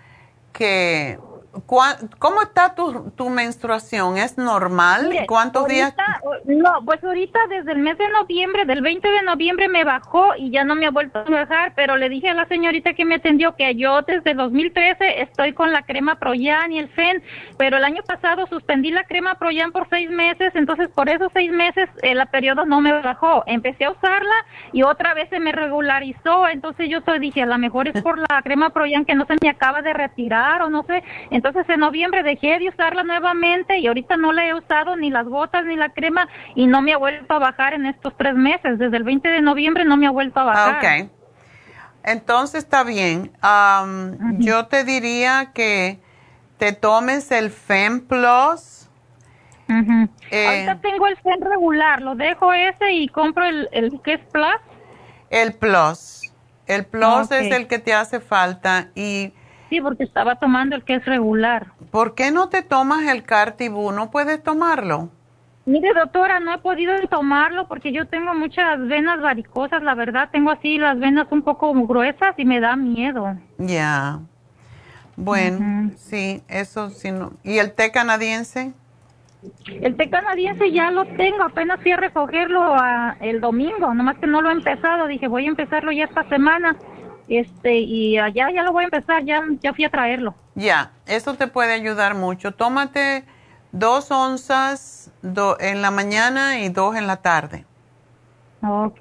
que, 0.52 1.18
¿cuá- 1.20 1.33
¿cómo 1.66 2.42
está 2.42 2.74
tu, 2.74 3.10
tu 3.12 3.28
menstruación? 3.30 4.16
¿Es 4.16 4.36
normal? 4.38 5.08
Mire, 5.08 5.26
¿Cuántos 5.26 5.66
días? 5.66 5.94
ahorita, 5.96 6.42
No, 6.46 6.84
pues 6.84 7.02
ahorita 7.02 7.38
desde 7.48 7.72
el 7.72 7.78
mes 7.78 7.96
de 7.98 8.08
noviembre, 8.10 8.64
del 8.64 8.82
20 8.82 9.08
de 9.08 9.22
noviembre 9.22 9.68
me 9.68 9.84
bajó 9.84 10.34
y 10.36 10.50
ya 10.50 10.64
no 10.64 10.74
me 10.74 10.86
ha 10.86 10.90
vuelto 10.90 11.20
a 11.20 11.24
bajar, 11.24 11.72
pero 11.76 11.96
le 11.96 12.08
dije 12.08 12.28
a 12.30 12.34
la 12.34 12.46
señorita 12.46 12.94
que 12.94 13.04
me 13.04 13.16
atendió 13.16 13.54
que 13.56 13.74
yo 13.76 14.02
desde 14.02 14.34
2013 14.34 15.22
estoy 15.22 15.52
con 15.52 15.72
la 15.72 15.82
crema 15.82 16.18
Proyan 16.18 16.72
y 16.72 16.78
el 16.78 16.88
FEN, 16.88 17.22
pero 17.56 17.76
el 17.76 17.84
año 17.84 18.02
pasado 18.02 18.46
suspendí 18.46 18.90
la 18.90 19.04
crema 19.04 19.36
Proyan 19.36 19.72
por 19.72 19.88
seis 19.88 20.10
meses, 20.10 20.52
entonces 20.54 20.88
por 20.88 21.08
esos 21.08 21.30
seis 21.32 21.50
meses 21.50 21.88
el 22.02 22.24
periodo 22.28 22.64
no 22.64 22.80
me 22.80 22.92
bajó. 23.00 23.44
Empecé 23.46 23.84
a 23.84 23.90
usarla 23.90 24.34
y 24.72 24.82
otra 24.82 25.14
vez 25.14 25.28
se 25.30 25.40
me 25.40 25.52
regularizó, 25.52 26.48
entonces 26.48 26.88
yo 26.88 26.98
estoy, 26.98 27.18
dije, 27.18 27.42
a 27.42 27.46
lo 27.46 27.58
mejor 27.58 27.88
es 27.88 28.02
por 28.02 28.18
la 28.18 28.42
crema 28.42 28.70
Proyan 28.70 29.04
que 29.04 29.14
no 29.14 29.26
se 29.26 29.36
me 29.40 29.48
acaba 29.48 29.82
de 29.82 29.92
retirar 29.92 30.62
o 30.62 30.70
no 30.70 30.82
sé, 30.84 31.02
entonces 31.30 31.43
entonces 31.44 31.68
en 31.74 31.80
noviembre 31.80 32.22
dejé 32.22 32.58
de 32.58 32.70
usarla 32.70 33.02
nuevamente 33.02 33.78
y 33.78 33.86
ahorita 33.86 34.16
no 34.16 34.32
la 34.32 34.46
he 34.46 34.54
usado 34.54 34.96
ni 34.96 35.10
las 35.10 35.26
gotas 35.26 35.66
ni 35.66 35.76
la 35.76 35.90
crema 35.90 36.26
y 36.54 36.66
no 36.66 36.80
me 36.80 36.94
ha 36.94 36.96
vuelto 36.96 37.34
a 37.34 37.38
bajar 37.38 37.74
en 37.74 37.84
estos 37.84 38.16
tres 38.16 38.34
meses. 38.34 38.78
Desde 38.78 38.96
el 38.96 39.02
20 39.02 39.28
de 39.28 39.42
noviembre 39.42 39.84
no 39.84 39.98
me 39.98 40.06
ha 40.06 40.10
vuelto 40.10 40.40
a 40.40 40.44
bajar. 40.44 40.78
Ok. 40.78 41.10
Entonces 42.02 42.64
está 42.64 42.82
bien. 42.82 43.30
Am, 43.42 44.38
Yo 44.38 44.68
te 44.68 44.84
diría 44.84 45.50
que 45.52 46.00
te 46.56 46.72
tomes 46.72 47.30
el 47.30 47.50
Fem 47.50 48.00
Plus. 48.06 48.88
Eh, 50.30 50.46
ahorita 50.46 50.80
tengo 50.80 51.06
el 51.08 51.16
FEN 51.18 51.42
regular, 51.42 52.00
lo 52.00 52.14
dejo 52.14 52.54
ese 52.54 52.92
y 52.92 53.08
compro 53.08 53.44
el, 53.44 53.68
el 53.72 54.00
que 54.00 54.14
es 54.14 54.20
Plus. 54.32 54.60
El 55.28 55.52
Plus. 55.52 56.32
El 56.66 56.86
Plus 56.86 57.30
es 57.32 57.52
el 57.52 57.66
que 57.66 57.78
te 57.78 57.92
hace 57.92 58.20
falta. 58.20 58.88
Y 58.94 59.34
Sí, 59.74 59.80
porque 59.80 60.04
estaba 60.04 60.36
tomando 60.36 60.76
el 60.76 60.84
que 60.84 60.94
es 60.94 61.04
regular. 61.04 61.66
¿por 61.90 62.14
qué 62.14 62.30
no 62.30 62.48
te 62.48 62.62
tomas 62.62 63.02
el 63.08 63.24
Cartibú? 63.24 63.90
¿No 63.90 64.08
puedes 64.12 64.40
tomarlo? 64.40 65.08
Mire, 65.66 65.92
doctora, 65.94 66.38
no 66.38 66.54
he 66.54 66.58
podido 66.58 66.92
tomarlo 67.10 67.66
porque 67.66 67.90
yo 67.92 68.06
tengo 68.06 68.34
muchas 68.34 68.78
venas 68.86 69.20
varicosas, 69.20 69.82
la 69.82 69.96
verdad, 69.96 70.28
tengo 70.30 70.52
así 70.52 70.78
las 70.78 70.96
venas 71.00 71.26
un 71.32 71.42
poco 71.42 71.72
gruesas 71.88 72.34
y 72.36 72.44
me 72.44 72.60
da 72.60 72.76
miedo. 72.76 73.34
Ya. 73.58 74.20
Bueno, 75.16 75.90
sí, 75.96 76.40
eso 76.48 76.90
sí. 76.90 77.10
No. 77.10 77.32
¿Y 77.42 77.58
el 77.58 77.72
té 77.74 77.90
canadiense? 77.90 78.74
El 79.82 79.96
té 79.96 80.08
canadiense 80.08 80.70
ya 80.70 80.92
lo 80.92 81.04
tengo, 81.04 81.42
apenas 81.42 81.80
fui 81.82 81.90
a 81.90 81.96
recogerlo 81.96 82.62
a- 82.76 83.16
el 83.20 83.40
domingo, 83.40 83.92
nomás 83.92 84.18
que 84.18 84.26
no 84.28 84.40
lo 84.40 84.50
he 84.50 84.52
empezado, 84.52 85.06
dije 85.08 85.26
voy 85.26 85.46
a 85.46 85.48
empezarlo 85.48 85.90
ya 85.92 86.04
esta 86.04 86.28
semana, 86.28 86.76
este, 87.28 87.78
y 87.78 88.18
allá 88.18 88.50
ya 88.52 88.62
lo 88.62 88.72
voy 88.72 88.84
a 88.84 88.86
empezar, 88.86 89.24
ya, 89.24 89.42
ya 89.62 89.72
fui 89.72 89.84
a 89.84 89.90
traerlo. 89.90 90.34
Ya, 90.54 90.92
eso 91.06 91.34
te 91.34 91.46
puede 91.46 91.72
ayudar 91.72 92.14
mucho. 92.14 92.52
Tómate 92.52 93.24
dos 93.72 94.10
onzas 94.10 95.10
do- 95.22 95.56
en 95.60 95.82
la 95.82 95.90
mañana 95.90 96.60
y 96.60 96.68
dos 96.68 96.96
en 96.96 97.06
la 97.06 97.16
tarde. 97.16 97.64
Ok. 98.62 99.00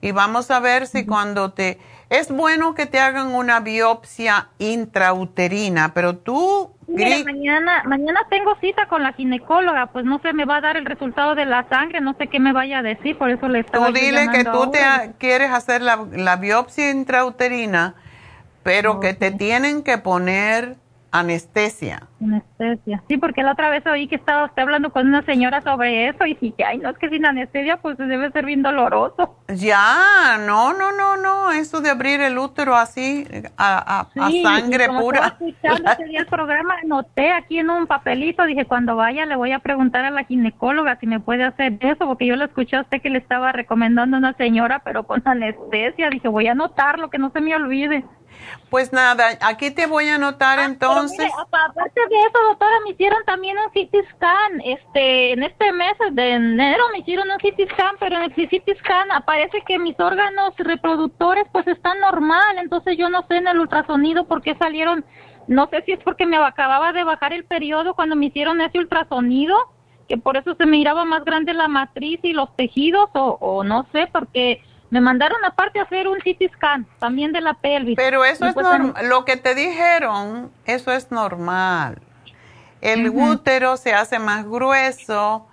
Y 0.00 0.12
vamos 0.12 0.50
a 0.50 0.60
ver 0.60 0.86
si 0.86 1.06
cuando 1.06 1.52
te... 1.52 1.78
Es 2.10 2.30
bueno 2.30 2.74
que 2.74 2.84
te 2.86 3.00
hagan 3.00 3.34
una 3.34 3.60
biopsia 3.60 4.48
intrauterina, 4.58 5.94
pero 5.94 6.16
tú... 6.18 6.73
Mañana, 6.86 7.82
mañana 7.86 8.20
tengo 8.30 8.54
cita 8.60 8.86
con 8.86 9.02
la 9.02 9.12
ginecóloga, 9.12 9.86
pues 9.86 10.04
no 10.04 10.18
sé, 10.20 10.32
me 10.32 10.44
va 10.44 10.56
a 10.56 10.60
dar 10.60 10.76
el 10.76 10.84
resultado 10.84 11.34
de 11.34 11.44
la 11.46 11.68
sangre, 11.68 12.00
no 12.00 12.14
sé 12.14 12.26
qué 12.28 12.38
me 12.40 12.52
vaya 12.52 12.78
a 12.78 12.82
decir, 12.82 13.16
por 13.18 13.30
eso 13.30 13.48
le 13.48 13.60
estaba 13.60 13.88
Tú 13.88 13.92
dile 13.94 14.28
que 14.30 14.44
tú 14.44 14.70
te 14.70 14.82
ha- 14.82 15.12
quieres 15.18 15.50
hacer 15.50 15.80
la, 15.82 16.04
la 16.12 16.36
biopsia 16.36 16.90
intrauterina, 16.90 17.94
pero 18.62 19.00
que 19.00 19.14
te 19.14 19.30
tienen 19.30 19.82
que 19.82 19.98
poner 19.98 20.76
anestesia. 21.20 22.02
Anestesia. 22.20 23.02
Sí, 23.08 23.16
porque 23.18 23.42
la 23.42 23.52
otra 23.52 23.70
vez 23.70 23.86
oí 23.86 24.08
que 24.08 24.16
estaba 24.16 24.46
usted 24.46 24.62
hablando 24.62 24.90
con 24.90 25.06
una 25.06 25.22
señora 25.22 25.60
sobre 25.62 26.08
eso 26.08 26.26
y 26.26 26.34
dije, 26.34 26.64
ay, 26.64 26.78
no, 26.78 26.90
es 26.90 26.98
que 26.98 27.08
sin 27.08 27.24
anestesia 27.24 27.76
pues 27.76 27.96
debe 27.98 28.30
ser 28.32 28.44
bien 28.44 28.62
doloroso. 28.62 29.38
Ya, 29.48 30.38
no, 30.44 30.72
no, 30.72 30.90
no, 30.92 31.16
no, 31.16 31.52
eso 31.52 31.80
de 31.80 31.90
abrir 31.90 32.20
el 32.20 32.36
útero 32.38 32.74
así 32.74 33.26
a, 33.56 34.00
a- 34.00 34.26
a 34.26 34.30
Sí, 34.30 34.42
sangre 34.42 34.84
y 34.84 34.86
como 34.88 35.00
pura. 35.02 35.36
escuchando 35.38 35.92
ese 35.92 36.04
día 36.04 36.20
el 36.20 36.26
programa, 36.26 36.74
anoté 36.82 37.30
aquí 37.32 37.58
en 37.58 37.70
un 37.70 37.86
papelito, 37.86 38.44
dije, 38.44 38.64
cuando 38.64 38.96
vaya 38.96 39.24
le 39.26 39.36
voy 39.36 39.52
a 39.52 39.60
preguntar 39.60 40.04
a 40.04 40.10
la 40.10 40.24
ginecóloga 40.24 40.98
si 40.98 41.06
me 41.06 41.20
puede 41.20 41.44
hacer 41.44 41.76
eso, 41.80 42.06
porque 42.06 42.26
yo 42.26 42.36
le 42.36 42.46
escuché 42.46 42.76
a 42.76 42.80
usted 42.80 43.00
que 43.00 43.10
le 43.10 43.18
estaba 43.18 43.52
recomendando 43.52 44.16
a 44.16 44.18
una 44.18 44.32
señora, 44.34 44.80
pero 44.84 45.04
con 45.04 45.22
anestesia, 45.24 46.10
dije, 46.10 46.26
voy 46.28 46.48
a 46.48 46.52
anotarlo, 46.52 47.10
que 47.10 47.18
no 47.18 47.30
se 47.30 47.40
me 47.40 47.54
olvide. 47.54 48.04
Pues 48.70 48.92
nada, 48.92 49.26
aquí 49.40 49.70
te 49.70 49.86
voy 49.86 50.08
a 50.08 50.16
anotar 50.16 50.58
entonces. 50.58 51.18
Mire, 51.18 51.30
apa- 51.38 51.66
aparte 51.66 52.00
de 52.10 52.20
eso, 52.22 52.38
doctora, 52.48 52.74
me 52.84 52.90
hicieron 52.90 53.22
también 53.24 53.56
un 53.58 53.70
CT 53.70 53.94
scan. 54.10 54.60
Este, 54.64 55.32
en 55.32 55.42
este 55.44 55.72
mes 55.72 55.92
de 56.12 56.32
enero 56.32 56.82
me 56.92 56.98
hicieron 56.98 57.30
un 57.30 57.38
CT 57.38 57.70
scan, 57.72 57.94
pero 58.00 58.16
en 58.16 58.22
el 58.22 58.34
CT 58.34 58.76
scan 58.80 59.12
aparece 59.12 59.62
que 59.66 59.78
mis 59.78 59.98
órganos 60.00 60.54
reproductores 60.58 61.44
pues 61.52 61.66
están 61.68 62.00
normal. 62.00 62.58
Entonces 62.58 62.96
yo 62.98 63.08
no 63.08 63.24
sé 63.28 63.36
en 63.36 63.46
el 63.46 63.60
ultrasonido 63.60 64.24
por 64.26 64.42
qué 64.42 64.56
salieron. 64.56 65.04
No 65.46 65.68
sé 65.68 65.82
si 65.82 65.92
es 65.92 66.00
porque 66.02 66.26
me 66.26 66.38
acababa 66.38 66.92
de 66.92 67.04
bajar 67.04 67.32
el 67.32 67.44
periodo 67.44 67.94
cuando 67.94 68.16
me 68.16 68.26
hicieron 68.26 68.60
ese 68.60 68.78
ultrasonido, 68.78 69.56
que 70.08 70.16
por 70.16 70.36
eso 70.36 70.54
se 70.56 70.64
me 70.64 70.78
miraba 70.78 71.04
más 71.04 71.24
grande 71.24 71.52
la 71.54 71.68
matriz 71.68 72.18
y 72.24 72.32
los 72.32 72.54
tejidos, 72.56 73.08
o, 73.12 73.36
o 73.40 73.62
no 73.62 73.86
sé, 73.92 74.08
porque 74.10 74.63
me 74.94 75.00
mandaron 75.00 75.44
aparte 75.44 75.80
a 75.80 75.82
hacer 75.82 76.06
un 76.06 76.18
CT 76.20 76.54
scan 76.54 76.86
también 77.00 77.32
de 77.32 77.40
la 77.40 77.54
pelvis. 77.54 77.96
Pero 77.96 78.24
eso 78.24 78.44
Y 78.44 78.48
es 78.50 78.54
pues, 78.54 78.64
normal, 78.64 79.08
lo 79.08 79.24
que 79.24 79.36
te 79.36 79.56
dijeron, 79.56 80.52
eso 80.66 80.92
es 80.92 81.10
normal. 81.10 82.00
El 82.80 83.08
útero 83.08 83.76
se 83.76 83.92
hace 83.92 84.20
más 84.20 84.44
grueso, 84.44 85.48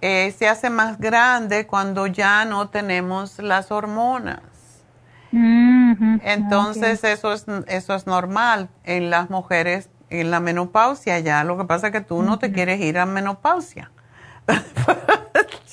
eh, 0.00 0.32
se 0.38 0.46
hace 0.48 0.70
más 0.70 1.00
grande 1.00 1.66
cuando 1.66 2.06
ya 2.06 2.44
no 2.44 2.68
tenemos 2.68 3.40
las 3.40 3.72
hormonas. 3.72 4.42
Entonces 5.32 7.02
eso 7.02 7.32
es 7.32 7.46
eso 7.66 7.94
es 7.96 8.06
normal 8.06 8.68
en 8.84 9.10
las 9.10 9.28
mujeres 9.28 9.90
en 10.08 10.30
la 10.30 10.38
menopausia 10.38 11.18
ya. 11.18 11.42
Lo 11.42 11.58
que 11.58 11.64
pasa 11.64 11.88
es 11.88 11.92
que 11.92 12.00
tú 12.00 12.22
no 12.22 12.38
te 12.38 12.52
quieres 12.52 12.80
ir 12.80 12.98
a 12.98 13.06
menopausia. 13.06 13.90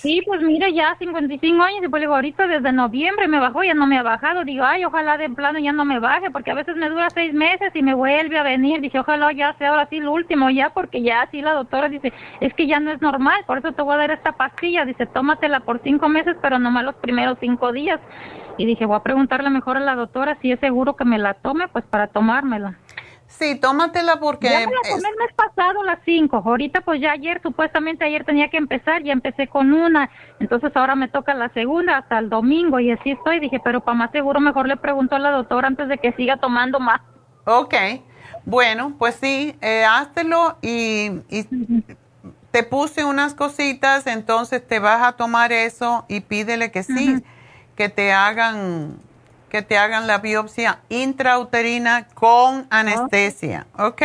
Sí, 0.01 0.23
pues 0.25 0.41
mire, 0.41 0.73
ya 0.73 0.95
55 0.97 1.61
años 1.61 1.83
y 1.83 1.87
pues 1.87 2.01
digo, 2.01 2.15
ahorita 2.15 2.47
desde 2.47 2.71
noviembre 2.71 3.27
me 3.27 3.39
bajó, 3.39 3.63
ya 3.63 3.75
no 3.75 3.85
me 3.85 3.99
ha 3.99 4.01
bajado. 4.01 4.43
Digo, 4.43 4.63
ay, 4.63 4.83
ojalá 4.83 5.15
de 5.15 5.29
plano 5.29 5.59
ya 5.59 5.73
no 5.73 5.85
me 5.85 5.99
baje, 5.99 6.31
porque 6.31 6.49
a 6.49 6.55
veces 6.55 6.75
me 6.75 6.89
dura 6.89 7.11
seis 7.11 7.35
meses 7.35 7.69
y 7.75 7.83
me 7.83 7.93
vuelve 7.93 8.39
a 8.39 8.41
venir. 8.41 8.81
Dije, 8.81 8.97
ojalá 8.97 9.31
ya 9.31 9.53
sea 9.59 9.69
ahora 9.69 9.87
sí 9.91 9.99
lo 9.99 10.11
último 10.11 10.49
ya, 10.49 10.71
porque 10.71 11.03
ya 11.03 11.21
así 11.21 11.43
la 11.43 11.53
doctora 11.53 11.87
dice, 11.87 12.11
es 12.39 12.51
que 12.55 12.65
ya 12.65 12.79
no 12.79 12.89
es 12.89 12.99
normal, 12.99 13.43
por 13.45 13.59
eso 13.59 13.73
te 13.73 13.83
voy 13.83 13.93
a 13.93 13.97
dar 13.97 14.09
esta 14.09 14.31
pastilla. 14.31 14.85
Dice, 14.85 15.05
tómatela 15.05 15.59
por 15.59 15.79
cinco 15.83 16.09
meses, 16.09 16.35
pero 16.41 16.57
nomás 16.57 16.83
los 16.83 16.95
primeros 16.95 17.37
cinco 17.39 17.71
días. 17.71 17.99
Y 18.57 18.65
dije, 18.65 18.87
voy 18.87 18.97
a 18.97 19.03
preguntarle 19.03 19.51
mejor 19.51 19.77
a 19.77 19.81
la 19.81 19.93
doctora 19.93 20.35
si 20.41 20.51
es 20.51 20.59
seguro 20.59 20.95
que 20.95 21.05
me 21.05 21.19
la 21.19 21.35
tome, 21.35 21.67
pues 21.67 21.85
para 21.85 22.07
tomármela. 22.07 22.75
Sí, 23.39 23.55
tómatela 23.55 24.19
porque 24.19 24.49
Ya 24.49 24.59
me 24.59 24.65
la 24.65 24.81
tomé 24.83 25.09
el 25.09 25.15
mes 25.17 25.33
pasado 25.35 25.83
las 25.83 25.99
cinco. 26.05 26.43
Ahorita 26.45 26.81
pues 26.81 27.01
ya 27.01 27.11
ayer, 27.11 27.41
supuestamente 27.41 28.05
ayer 28.05 28.23
tenía 28.23 28.49
que 28.49 28.57
empezar, 28.57 29.03
ya 29.03 29.13
empecé 29.13 29.47
con 29.47 29.73
una. 29.73 30.09
Entonces 30.39 30.71
ahora 30.75 30.95
me 30.95 31.07
toca 31.07 31.33
la 31.33 31.49
segunda 31.49 31.97
hasta 31.97 32.19
el 32.19 32.29
domingo 32.29 32.79
y 32.79 32.91
así 32.91 33.11
estoy. 33.11 33.39
Dije, 33.39 33.59
pero 33.63 33.81
para 33.81 33.97
más 33.97 34.11
seguro 34.11 34.39
mejor 34.39 34.67
le 34.67 34.77
pregunto 34.77 35.15
a 35.15 35.19
la 35.19 35.31
doctora 35.31 35.67
antes 35.67 35.87
de 35.87 35.97
que 35.97 36.11
siga 36.13 36.37
tomando 36.37 36.79
más. 36.79 37.01
Ok, 37.45 37.73
bueno, 38.45 38.93
pues 38.99 39.15
sí, 39.15 39.55
eh, 39.61 39.85
háztelo 39.85 40.57
y, 40.61 41.11
y 41.29 41.47
te 42.51 42.63
puse 42.63 43.05
unas 43.05 43.33
cositas, 43.33 44.05
entonces 44.07 44.65
te 44.65 44.79
vas 44.79 45.01
a 45.01 45.13
tomar 45.13 45.51
eso 45.51 46.05
y 46.07 46.19
pídele 46.19 46.69
que 46.69 46.83
sí, 46.83 47.23
que 47.75 47.89
te 47.89 48.11
hagan 48.11 48.97
que 49.51 49.61
te 49.61 49.77
hagan 49.77 50.07
la 50.07 50.19
biopsia 50.19 50.79
intrauterina 50.87 52.07
con 52.13 52.67
anestesia, 52.69 53.67
¿ok? 53.77 54.01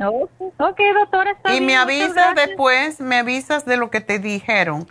Ok, 0.00 0.80
doctora, 0.92 1.30
está 1.30 1.50
Y 1.50 1.60
bien, 1.60 1.66
me 1.66 1.76
avisas 1.76 2.34
después, 2.34 3.00
me 3.00 3.18
avisas 3.18 3.64
de 3.64 3.76
lo 3.76 3.90
que 3.90 4.00
te 4.00 4.18
dijeron, 4.18 4.88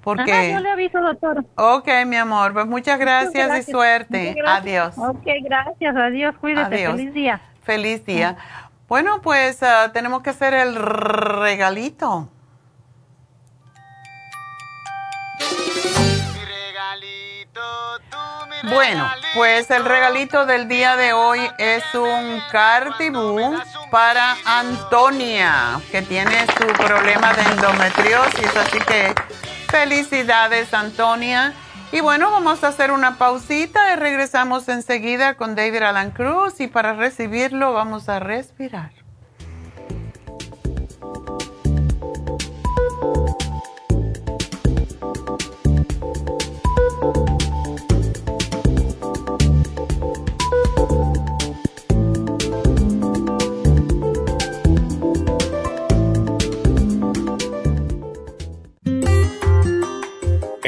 porque... 0.00 0.32
Ajá, 0.32 0.48
yo 0.48 0.60
le 0.60 0.70
aviso, 0.70 1.00
doctora. 1.02 1.44
Ok, 1.56 1.86
mi 2.06 2.16
amor, 2.16 2.54
pues 2.54 2.64
muchas 2.66 2.98
gracias, 2.98 3.46
gracias. 3.46 3.68
y 3.68 3.72
suerte. 3.72 4.34
Gracias. 4.38 4.62
Adiós. 4.62 4.98
Ok, 4.98 5.26
gracias, 5.42 5.96
adiós, 5.96 6.34
cuídate, 6.40 6.76
Adiós. 6.76 6.96
feliz 6.96 7.12
día. 7.12 7.40
Feliz 7.62 8.06
día. 8.06 8.36
Bueno, 8.88 9.20
pues 9.20 9.62
ah, 9.62 9.90
tenemos 9.92 10.22
que 10.22 10.30
hacer 10.30 10.54
el 10.54 10.76
regalito. 10.76 12.30
Bueno, 18.64 19.10
pues 19.34 19.70
el 19.70 19.84
regalito 19.84 20.46
del 20.46 20.68
día 20.68 20.96
de 20.96 21.12
hoy 21.12 21.40
es 21.58 21.82
un 21.94 22.40
Cartibú 22.50 23.58
para 23.90 24.36
Antonia, 24.44 25.80
que 25.90 26.02
tiene 26.02 26.46
su 26.46 26.66
problema 26.74 27.32
de 27.34 27.42
endometriosis. 27.42 28.56
Así 28.56 28.78
que 28.78 29.12
felicidades, 29.68 30.72
Antonia. 30.72 31.54
Y 31.90 32.00
bueno, 32.00 32.30
vamos 32.30 32.62
a 32.62 32.68
hacer 32.68 32.92
una 32.92 33.18
pausita 33.18 33.92
y 33.92 33.96
regresamos 33.96 34.68
enseguida 34.68 35.34
con 35.34 35.56
David 35.56 35.82
Alan 35.82 36.12
Cruz. 36.12 36.60
Y 36.60 36.68
para 36.68 36.92
recibirlo, 36.92 37.72
vamos 37.72 38.08
a 38.08 38.20
respirar. 38.20 39.01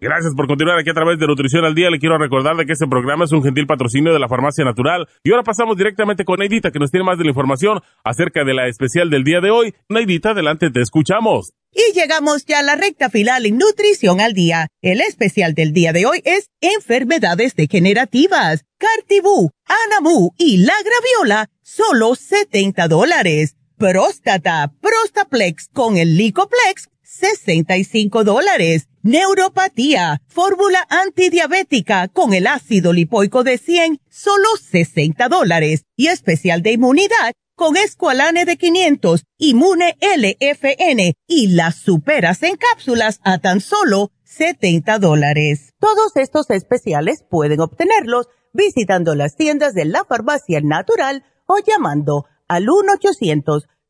Gracias 0.00 0.32
por 0.36 0.46
continuar 0.46 0.78
aquí 0.78 0.90
a 0.90 0.94
través 0.94 1.18
de 1.18 1.26
Nutrición 1.26 1.64
al 1.64 1.74
Día. 1.74 1.90
Le 1.90 1.98
quiero 1.98 2.18
recordar 2.18 2.56
de 2.56 2.66
que 2.66 2.72
este 2.72 2.86
programa 2.86 3.24
es 3.24 3.32
un 3.32 3.42
gentil 3.42 3.66
patrocinio 3.66 4.12
de 4.12 4.20
la 4.20 4.28
Farmacia 4.28 4.64
Natural. 4.64 5.08
Y 5.24 5.32
ahora 5.32 5.42
pasamos 5.42 5.76
directamente 5.76 6.24
con 6.24 6.38
Neidita, 6.38 6.70
que 6.70 6.78
nos 6.78 6.92
tiene 6.92 7.04
más 7.04 7.18
de 7.18 7.24
la 7.24 7.30
información 7.30 7.80
acerca 8.04 8.44
de 8.44 8.54
la 8.54 8.68
especial 8.68 9.10
del 9.10 9.24
día 9.24 9.40
de 9.40 9.50
hoy. 9.50 9.74
Neidita, 9.88 10.30
adelante, 10.30 10.70
te 10.70 10.82
escuchamos. 10.82 11.52
Y 11.72 11.98
llegamos 11.98 12.44
ya 12.46 12.60
a 12.60 12.62
la 12.62 12.76
recta 12.76 13.10
final 13.10 13.44
en 13.44 13.58
Nutrición 13.58 14.20
al 14.20 14.34
Día. 14.34 14.68
El 14.82 15.00
especial 15.00 15.54
del 15.54 15.72
día 15.72 15.92
de 15.92 16.06
hoy 16.06 16.22
es 16.24 16.48
Enfermedades 16.60 17.56
Degenerativas. 17.56 18.64
Cartibú, 18.78 19.50
Anamu 19.66 20.30
y 20.38 20.58
la 20.58 20.74
Graviola, 20.84 21.50
solo 21.62 22.14
70 22.14 22.86
dólares. 22.86 23.56
Próstata, 23.76 24.72
Prostaplex 24.80 25.68
con 25.72 25.96
el 25.96 26.16
Licoplex, 26.16 26.88
65 27.02 28.22
dólares. 28.22 28.88
Neuropatía, 29.08 30.20
fórmula 30.28 30.86
antidiabética 30.90 32.08
con 32.08 32.34
el 32.34 32.46
ácido 32.46 32.92
lipoico 32.92 33.42
de 33.42 33.56
100, 33.56 34.02
solo 34.10 34.44
60 34.60 35.28
dólares. 35.28 35.86
Y 35.96 36.08
especial 36.08 36.60
de 36.60 36.72
inmunidad 36.72 37.32
con 37.54 37.78
Esqualane 37.78 38.44
de 38.44 38.58
500, 38.58 39.24
Inmune 39.38 39.96
LFN 40.02 41.14
y 41.26 41.46
las 41.54 41.76
superas 41.76 42.42
en 42.42 42.56
cápsulas 42.56 43.20
a 43.24 43.38
tan 43.38 43.62
solo 43.62 44.12
70 44.24 44.98
dólares. 44.98 45.72
Todos 45.78 46.14
estos 46.16 46.50
especiales 46.50 47.24
pueden 47.30 47.60
obtenerlos 47.60 48.26
visitando 48.52 49.14
las 49.14 49.36
tiendas 49.36 49.72
de 49.72 49.86
la 49.86 50.04
farmacia 50.04 50.60
natural 50.60 51.24
o 51.46 51.56
llamando 51.66 52.26
al 52.46 52.66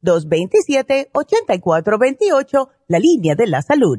1-800-227-8428, 0.01 2.69
la 2.87 3.01
línea 3.01 3.35
de 3.35 3.49
la 3.49 3.63
salud 3.63 3.99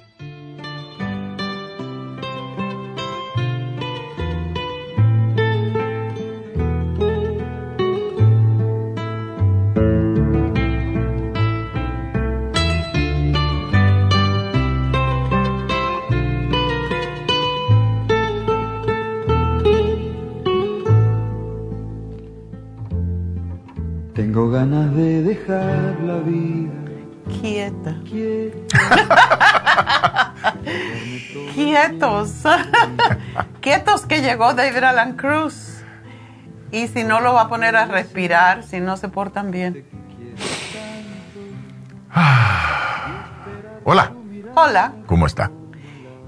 Tengo 24.21 24.51
ganas 24.51 24.93
de 24.95 25.23
dejar 25.23 25.97
la 26.03 26.17
vida. 26.17 26.71
Quieta. 27.41 27.95
Quietos. 31.55 32.43
Quietos 33.61 34.05
que 34.05 34.21
llegó 34.21 34.53
David 34.53 34.83
Alan 34.83 35.13
Cruz. 35.17 35.79
Y 36.71 36.87
si 36.89 37.03
no 37.03 37.19
lo 37.19 37.33
va 37.33 37.41
a 37.41 37.49
poner 37.49 37.75
a 37.75 37.85
respirar, 37.85 38.61
si 38.61 38.79
no 38.79 38.95
se 38.95 39.09
portan 39.09 39.49
bien. 39.49 39.83
Hola, 43.83 44.11
Hola. 44.53 44.93
¿cómo 45.07 45.25
está? 45.25 45.49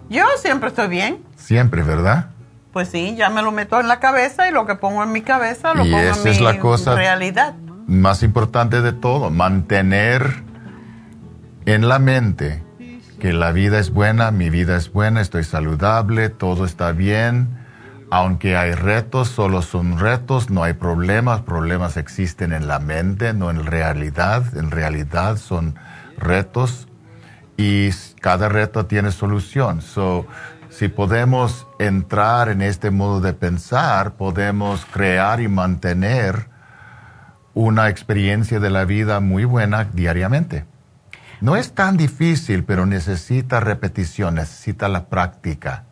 Yo 0.09 0.25
siempre 0.41 0.69
estoy 0.69 0.87
bien. 0.87 1.23
Siempre, 1.35 1.83
¿verdad? 1.83 2.31
Pues 2.71 2.89
sí, 2.89 3.15
ya 3.15 3.29
me 3.29 3.43
lo 3.43 3.51
meto 3.51 3.79
en 3.79 3.87
la 3.87 3.99
cabeza 3.99 4.49
y 4.49 4.51
lo 4.51 4.65
que 4.65 4.73
pongo 4.73 5.03
en 5.03 5.11
mi 5.11 5.21
cabeza 5.21 5.75
lo 5.75 5.85
Y 5.85 5.91
pongo 5.91 6.03
esa 6.03 6.17
en 6.17 6.23
mi 6.23 6.29
es 6.31 6.41
la 6.41 6.57
cosa- 6.57 6.95
realidad. 6.95 7.53
Más 7.88 8.23
importante 8.23 8.81
de 8.81 8.93
todo, 8.93 9.30
mantener 9.30 10.43
en 11.65 11.88
la 11.88 11.99
mente 11.99 12.64
que 13.19 13.34
la 13.34 13.51
vida 13.51 13.80
es 13.80 13.91
buena, 13.91 14.31
mi 14.31 14.49
vida 14.49 14.76
es 14.76 14.91
buena, 14.91 15.22
estoy 15.22 15.43
saludable, 15.43 16.30
todo 16.30 16.65
está 16.65 16.91
bien. 16.91 17.57
Aunque 18.11 18.55
hay 18.57 18.73
retos, 18.73 19.30
solo 19.30 19.61
son 19.61 19.97
retos, 19.97 20.49
no 20.49 20.64
hay 20.64 20.73
problemas, 20.73 21.41
problemas 21.41 21.97
existen 21.97 22.53
en 22.53 22.68
la 22.68 22.80
mente, 22.80 23.34
no 23.34 23.49
en 23.49 23.65
realidad, 23.65 24.55
en 24.57 24.72
realidad 24.72 25.38
son 25.38 25.76
retos 26.18 26.88
y 27.57 27.89
cada 28.19 28.49
reto 28.49 28.85
tiene 28.85 29.11
solución. 29.11 29.81
So, 29.81 30.27
si 30.69 30.88
podemos 30.88 31.68
entrar 31.80 32.49
en 32.49 32.61
este 32.61 32.91
modo 32.91 33.22
de 33.22 33.34
pensar, 33.34 34.14
podemos 34.15 34.85
crear 34.91 35.39
y 35.39 35.47
mantener 35.47 36.52
una 37.53 37.89
experiencia 37.89 38.59
de 38.59 38.69
la 38.69 38.85
vida 38.85 39.19
muy 39.19 39.45
buena 39.45 39.85
diariamente. 39.93 40.65
No 41.41 41.55
es 41.55 41.73
tan 41.73 41.97
difícil, 41.97 42.63
pero 42.63 42.85
necesita 42.85 43.59
repetición, 43.59 44.35
necesita 44.35 44.88
la 44.88 45.05
práctica. 45.05 45.84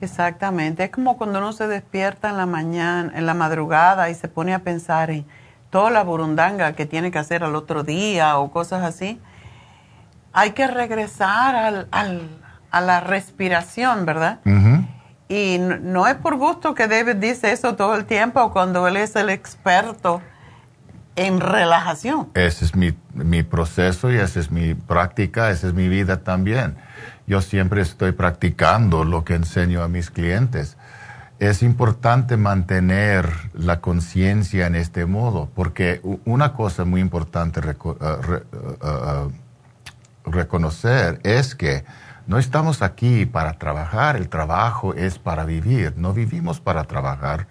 Exactamente. 0.00 0.84
Es 0.84 0.90
como 0.90 1.16
cuando 1.16 1.38
uno 1.38 1.52
se 1.52 1.68
despierta 1.68 2.30
en 2.30 2.36
la 2.36 2.46
mañana, 2.46 3.12
en 3.14 3.26
la 3.26 3.34
madrugada 3.34 4.10
y 4.10 4.14
se 4.14 4.28
pone 4.28 4.54
a 4.54 4.60
pensar 4.60 5.10
en 5.10 5.24
toda 5.70 5.90
la 5.90 6.02
burundanga 6.02 6.72
que 6.72 6.86
tiene 6.86 7.10
que 7.10 7.18
hacer 7.18 7.44
al 7.44 7.54
otro 7.54 7.82
día 7.84 8.38
o 8.38 8.50
cosas 8.50 8.82
así. 8.82 9.20
Hay 10.32 10.52
que 10.52 10.66
regresar 10.66 11.54
al, 11.54 11.88
al- 11.92 12.28
a 12.70 12.80
la 12.80 13.00
respiración, 13.00 14.06
¿verdad? 14.06 14.40
Y 15.28 15.58
no, 15.60 15.76
no 15.78 16.06
es 16.08 16.14
por 16.16 16.36
gusto 16.36 16.74
que 16.74 16.88
David 16.88 17.16
dice 17.16 17.52
eso 17.52 17.76
todo 17.76 17.94
el 17.94 18.06
tiempo 18.06 18.50
cuando 18.52 18.88
él 18.88 18.96
es 18.96 19.14
el 19.14 19.28
experto 19.28 20.20
en 21.16 21.40
relajación. 21.40 22.28
Ese 22.34 22.64
es 22.64 22.74
mi, 22.74 22.94
mi 23.14 23.42
proceso 23.42 24.10
y 24.10 24.16
esa 24.16 24.40
es 24.40 24.50
mi 24.50 24.74
práctica, 24.74 25.50
esa 25.50 25.68
es 25.68 25.74
mi 25.74 25.88
vida 25.88 26.18
también. 26.18 26.76
Yo 27.26 27.40
siempre 27.40 27.82
estoy 27.82 28.12
practicando 28.12 29.04
lo 29.04 29.24
que 29.24 29.34
enseño 29.34 29.82
a 29.82 29.88
mis 29.88 30.10
clientes. 30.10 30.76
Es 31.38 31.62
importante 31.62 32.36
mantener 32.36 33.28
la 33.52 33.80
conciencia 33.80 34.66
en 34.66 34.74
este 34.76 35.06
modo, 35.06 35.50
porque 35.54 36.00
una 36.24 36.52
cosa 36.54 36.84
muy 36.84 37.00
importante 37.00 37.60
reco- 37.60 37.96
uh, 38.00 38.22
re- 38.22 38.44
uh, 38.52 39.26
uh, 39.26 40.30
reconocer 40.30 41.20
es 41.24 41.54
que 41.54 41.84
no 42.28 42.38
estamos 42.38 42.80
aquí 42.82 43.26
para 43.26 43.54
trabajar, 43.54 44.14
el 44.16 44.28
trabajo 44.28 44.94
es 44.94 45.18
para 45.18 45.44
vivir, 45.44 45.94
no 45.96 46.12
vivimos 46.12 46.60
para 46.60 46.84
trabajar. 46.84 47.48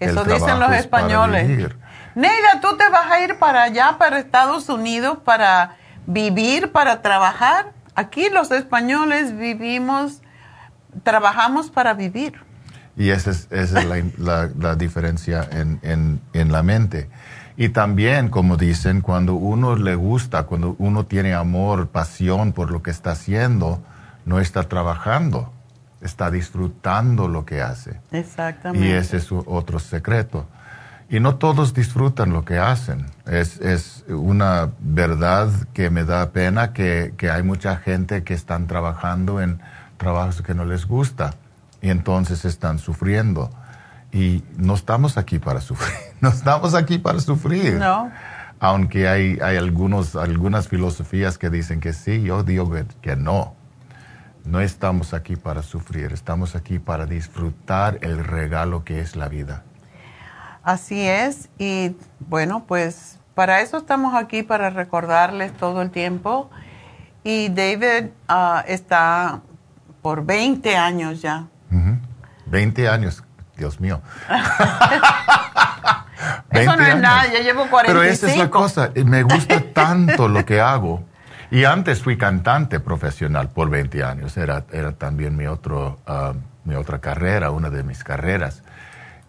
el 0.00 0.10
Eso 0.10 0.24
dicen 0.24 0.38
trabajo 0.40 0.60
los 0.60 0.72
es 0.72 0.80
españoles. 0.80 1.68
Neida, 2.14 2.60
¿tú 2.60 2.76
te 2.76 2.88
vas 2.90 3.10
a 3.10 3.20
ir 3.22 3.38
para 3.38 3.62
allá, 3.64 3.96
para 3.98 4.18
Estados 4.18 4.68
Unidos, 4.68 5.18
para 5.24 5.76
vivir, 6.06 6.72
para 6.72 7.02
trabajar? 7.02 7.72
Aquí 7.94 8.28
los 8.32 8.50
españoles 8.50 9.36
vivimos, 9.36 10.20
trabajamos 11.02 11.70
para 11.70 11.94
vivir. 11.94 12.34
Y 12.96 13.10
esa 13.10 13.30
es, 13.30 13.46
esa 13.50 13.80
es 13.80 13.84
la, 13.86 14.02
la- 14.18 14.50
la 14.58 14.74
diferencia 14.74 15.46
en, 15.50 15.78
en- 15.82 16.20
en 16.32 16.50
la 16.52 16.62
mente. 16.62 17.08
Y 17.56 17.70
también, 17.70 18.28
como 18.28 18.56
dicen, 18.56 19.00
cuando 19.00 19.34
uno 19.34 19.76
le 19.76 19.94
gusta, 19.94 20.44
cuando 20.44 20.76
uno 20.78 21.06
tiene 21.06 21.34
amor, 21.34 21.88
pasión 21.88 22.52
por 22.52 22.70
lo 22.70 22.82
que 22.82 22.90
está 22.90 23.12
haciendo, 23.12 23.80
no 24.24 24.38
está 24.40 24.64
trabajando, 24.64 25.52
está 26.00 26.30
disfrutando 26.30 27.26
lo 27.28 27.44
que 27.44 27.60
hace. 27.62 28.00
Exactamente. 28.12 28.86
Y 28.86 28.92
ese 28.92 29.16
es 29.16 29.28
otro 29.32 29.78
secreto. 29.80 30.46
Y 31.10 31.20
no 31.20 31.36
todos 31.36 31.72
disfrutan 31.72 32.32
lo 32.32 32.44
que 32.44 32.58
hacen. 32.58 33.06
Es, 33.26 33.60
es 33.60 34.04
una 34.08 34.70
verdad 34.80 35.50
que 35.72 35.88
me 35.88 36.04
da 36.04 36.30
pena 36.32 36.74
que, 36.74 37.14
que 37.16 37.30
hay 37.30 37.42
mucha 37.42 37.76
gente 37.76 38.24
que 38.24 38.34
están 38.34 38.66
trabajando 38.66 39.40
en 39.40 39.60
trabajos 39.96 40.42
que 40.42 40.54
no 40.54 40.66
les 40.66 40.86
gusta 40.86 41.34
y 41.80 41.90
entonces 41.90 42.44
están 42.44 42.78
sufriendo. 42.78 43.50
Y 44.12 44.44
no 44.56 44.74
estamos 44.74 45.18
aquí 45.18 45.38
para 45.38 45.60
sufrir, 45.60 45.94
no 46.20 46.28
estamos 46.28 46.74
aquí 46.74 46.98
para 46.98 47.20
sufrir. 47.20 47.74
No. 47.74 48.10
Aunque 48.60 49.08
hay, 49.08 49.38
hay 49.40 49.56
algunos, 49.56 50.16
algunas 50.16 50.68
filosofías 50.68 51.38
que 51.38 51.48
dicen 51.48 51.80
que 51.80 51.92
sí, 51.92 52.22
yo 52.22 52.42
digo 52.42 52.70
que, 52.70 52.84
que 53.00 53.16
no. 53.16 53.54
No 54.44 54.60
estamos 54.60 55.14
aquí 55.14 55.36
para 55.36 55.62
sufrir, 55.62 56.12
estamos 56.12 56.56
aquí 56.56 56.78
para 56.78 57.06
disfrutar 57.06 57.98
el 58.02 58.24
regalo 58.24 58.82
que 58.82 59.00
es 59.00 59.14
la 59.14 59.28
vida. 59.28 59.62
Así 60.62 61.06
es, 61.06 61.48
y 61.58 61.96
bueno, 62.20 62.64
pues 62.66 63.18
para 63.34 63.60
eso 63.60 63.78
estamos 63.78 64.14
aquí, 64.14 64.42
para 64.42 64.70
recordarles 64.70 65.52
todo 65.56 65.82
el 65.82 65.90
tiempo. 65.90 66.50
Y 67.24 67.48
David 67.48 68.10
ah, 68.28 68.64
está 68.66 69.40
por 70.02 70.24
20 70.24 70.76
años 70.76 71.22
ya. 71.22 71.46
Ujú. 71.70 71.98
20 72.46 72.88
años, 72.88 73.22
Dios 73.56 73.80
mío. 73.80 74.00
Eso 76.50 76.70
no 76.72 76.76
20 76.78 76.82
es 76.82 76.88
años. 76.90 77.00
nada, 77.02 77.26
yo 77.26 77.40
llevo 77.42 77.68
45. 77.68 77.86
Pero 77.86 78.02
esa 78.02 78.30
es 78.30 78.36
la 78.36 78.50
cosa, 78.50 78.90
eh, 78.94 79.04
me 79.04 79.22
gusta 79.22 79.60
tanto 79.72 80.28
lo 80.28 80.44
que 80.44 80.60
hago. 80.60 81.04
Y 81.50 81.64
antes 81.64 82.02
fui 82.02 82.18
cantante 82.18 82.78
profesional 82.80 83.48
por 83.48 83.70
20 83.70 84.04
años, 84.04 84.36
era, 84.36 84.64
era 84.70 84.92
también 84.92 85.36
mi, 85.36 85.46
otro, 85.46 85.98
ah, 86.06 86.34
mi 86.64 86.74
otra 86.74 86.98
carrera, 87.00 87.50
una 87.50 87.70
de 87.70 87.82
mis 87.82 88.04
carreras. 88.04 88.62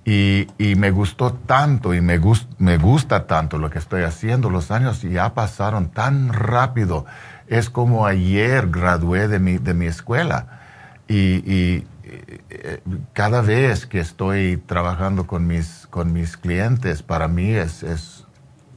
Y, 0.05 0.47
y 0.57 0.75
me 0.75 0.91
gustó 0.91 1.33
tanto 1.33 1.93
y 1.93 2.01
me, 2.01 2.19
gus- 2.19 2.47
me 2.57 2.77
gusta 2.77 3.27
tanto 3.27 3.57
lo 3.57 3.69
que 3.69 3.79
estoy 3.79 4.03
haciendo. 4.03 4.49
Los 4.49 4.71
años 4.71 5.01
ya 5.01 5.33
pasaron 5.33 5.89
tan 5.89 6.33
rápido. 6.33 7.05
Es 7.47 7.69
como 7.69 8.05
ayer 8.05 8.69
gradué 8.69 9.27
de 9.27 9.39
mi, 9.39 9.57
de 9.57 9.73
mi 9.73 9.85
escuela. 9.85 10.59
Y, 11.07 11.43
y, 11.51 11.87
eh, 12.03 12.81
cada 13.13 13.41
vez 13.41 13.85
que 13.85 13.99
estoy 13.99 14.57
trabajando 14.57 15.27
con 15.27 15.45
mis, 15.47 15.87
con 15.89 16.13
mis 16.13 16.37
clientes, 16.37 17.03
para 17.03 17.27
mí 17.27 17.51
es, 17.51 17.83
es 17.83 18.25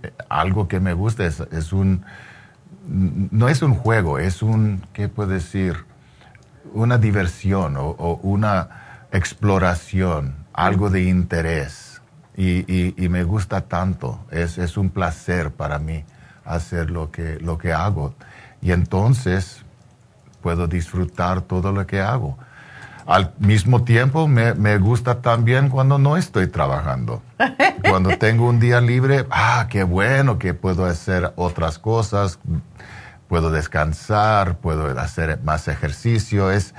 eh, 0.02 0.12
algo 0.28 0.68
que 0.68 0.80
me 0.80 0.92
gusta. 0.92 1.24
Es, 1.24 1.40
es 1.52 1.72
un, 1.72 2.04
no 2.86 3.48
es 3.48 3.62
un 3.62 3.74
juego, 3.74 4.18
es 4.18 4.42
un, 4.42 4.82
¿qué 4.92 5.08
puedo 5.08 5.30
decir? 5.30 5.84
Una 6.74 6.98
diversión 6.98 7.76
o, 7.76 7.90
o 7.90 8.14
una 8.22 9.06
exploración, 9.12 10.34
algo 10.52 10.90
de 10.90 11.02
interés. 11.04 12.00
Y, 12.36 12.60
y- 12.72 12.94
y 12.96 13.08
me 13.08 13.24
gusta 13.24 13.60
tanto, 13.62 14.20
es, 14.30 14.56
es 14.58 14.76
un 14.76 14.88
placer 14.90 15.50
para 15.50 15.78
mí 15.78 16.04
hacer 16.44 16.90
lo 16.90 17.10
que, 17.10 17.38
lo 17.40 17.58
que 17.58 17.72
hago. 17.72 18.14
Y 18.62 18.72
entonces 18.72 19.62
puedo 20.40 20.66
disfrutar 20.66 21.42
todo 21.42 21.72
lo 21.72 21.86
que 21.86 22.00
hago. 22.00 22.38
Al 23.06 23.32
mismo 23.38 23.82
tiempo 23.82 24.28
me, 24.28 24.54
me 24.54 24.78
gusta 24.78 25.20
también 25.20 25.68
cuando 25.68 25.98
no 25.98 26.16
estoy 26.16 26.46
trabajando. 26.46 27.22
Cuando 27.88 28.16
tengo 28.16 28.48
un 28.48 28.60
día 28.60 28.80
libre, 28.80 29.26
ah, 29.30 29.66
qué 29.68 29.82
bueno 29.82 30.38
que 30.38 30.54
puedo 30.54 30.86
hacer 30.86 31.32
otras 31.34 31.78
cosas, 31.80 32.38
puedo 33.28 33.50
descansar, 33.50 34.56
puedo 34.58 34.86
hacer 35.00 35.40
más 35.42 35.66
ejercicio. 35.66 36.50
Es, 36.52 36.74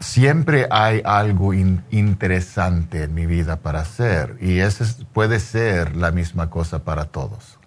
siempre 0.00 0.66
hay 0.70 1.02
algo 1.04 1.54
in- 1.54 1.82
interesante 1.90 3.04
en 3.04 3.14
mi 3.14 3.26
vida 3.26 3.56
para 3.56 3.80
hacer 3.80 4.36
y 4.40 4.58
eso 4.60 4.84
es- 4.84 5.04
puede 5.12 5.40
ser 5.40 5.96
la 5.96 6.10
misma 6.10 6.50
cosa 6.50 6.80
para 6.80 7.06
todos. 7.06 7.58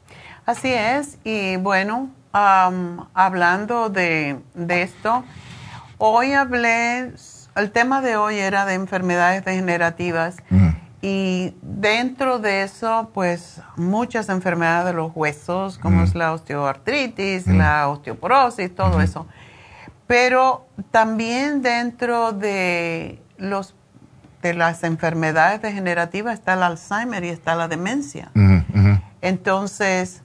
Así 0.46 0.72
es, 0.74 1.18
y 1.24 1.58
bueno, 1.58 2.10
am, 2.34 3.06
hablando 3.14 3.90
de, 3.90 4.40
de 4.56 4.82
esto, 4.82 5.24
hoy 5.98 6.34
hablé, 6.34 7.12
el 7.56 7.72
tema 7.72 8.02
de 8.02 8.16
hoy 8.16 8.38
era 8.40 8.66
de 8.66 8.74
enfermedades 8.76 9.44
degenerativas 9.46 10.38
y 11.02 11.54
dentro 11.62 12.40
de 12.40 12.64
eso, 12.64 13.10
pues 13.14 13.62
muchas 13.78 14.28
enfermedades 14.30 14.86
de 14.88 14.94
los 14.94 15.12
huesos, 15.16 15.78
como 15.78 16.02
Mm. 16.02 16.04
es 16.04 16.16
la 16.16 16.34
osteoartritis, 16.34 17.48
la 17.48 17.88
osteoporosis, 17.88 18.74
todo 18.76 19.02
eso. 19.02 19.26
Pero 20.10 20.66
también 20.90 21.62
dentro 21.62 22.32
de 22.32 23.22
los 23.38 23.76
de 24.42 24.56
las 24.56 24.84
enfermedades 24.84 25.62
degenerativas 25.62 26.34
está 26.34 26.54
el 26.54 26.64
Alzheimer 26.64 27.24
y 27.24 27.30
está 27.30 27.54
la 27.54 27.68
demencia. 27.68 28.32
Entonces, 29.22 30.24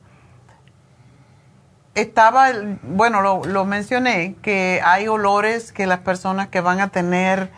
estaba, 1.95 2.49
bueno, 2.83 3.21
lo, 3.21 3.45
lo 3.45 3.67
mencioné, 3.67 4.37
que 4.41 4.81
hay 4.83 5.07
olores 5.07 5.71
que 5.71 5.87
las 5.87 5.99
personas 5.99 6.49
que 6.49 6.63
van 6.63 6.81
a 6.81 6.89
tener 6.89 7.51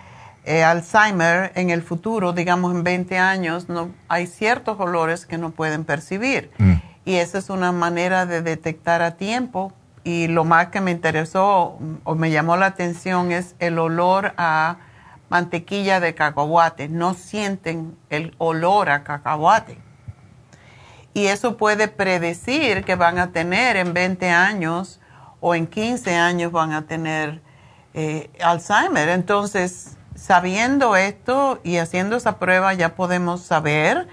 eh, 0.45 0.65
Alzheimer 0.65 1.53
en 1.55 1.71
el 1.71 1.83
futuro, 1.83 2.33
digamos 2.33 2.75
en 2.75 2.83
20 2.83 3.19
años, 3.19 3.69
no, 3.69 3.91
hay 4.09 4.27
ciertos 4.27 4.81
olores 4.81 5.27
que 5.27 5.39
no 5.39 5.51
pueden 5.53 5.85
percibir. 5.85 6.51
Y 7.05 7.15
esa 7.15 7.39
es 7.39 7.51
una 7.51 7.71
manera 7.71 8.27
de 8.27 8.43
detectar 8.43 9.01
a 9.01 9.13
tiempo. 9.13 9.73
Y 10.07 10.29
lo 10.29 10.45
más 10.45 10.69
que 10.69 10.81
me 10.81 10.93
interesó 10.93 11.81
o 12.05 12.15
me 12.15 12.31
llamó 12.31 12.57
la 12.57 12.67
atención 12.67 13.33
es 13.33 13.57
el 13.59 13.77
olor 13.77 14.35
a 14.37 14.77
mantequilla 15.31 15.99
de 15.99 16.15
cacahuate. 16.15 16.89
No 16.89 17.15
sienten 17.15 17.99
el 18.09 18.33
olor 18.39 18.89
a 18.89 19.03
cacahuate. 19.03 19.81
Y 21.13 21.27
eso 21.27 21.57
puede 21.57 21.89
predecir 21.89 22.85
que 22.85 22.95
van 22.95 23.19
a 23.19 23.33
tener 23.33 23.77
en 23.77 23.95
20 23.95 24.31
años 24.31 25.01
o 25.41 25.57
en 25.57 25.67
15 25.67 26.15
años 26.15 26.53
van 26.53 26.73
a 26.73 26.87
tener 26.87 27.43
eh, 27.93 28.31
Alzheimer. 28.41 29.09
Entonces, 29.09 29.97
sabiendo 30.15 30.95
esto 30.95 31.59
y 31.65 31.79
haciendo 31.79 32.15
esa 32.15 32.39
prueba 32.39 32.75
ya 32.75 32.95
podemos 32.95 33.43
saber, 33.43 34.07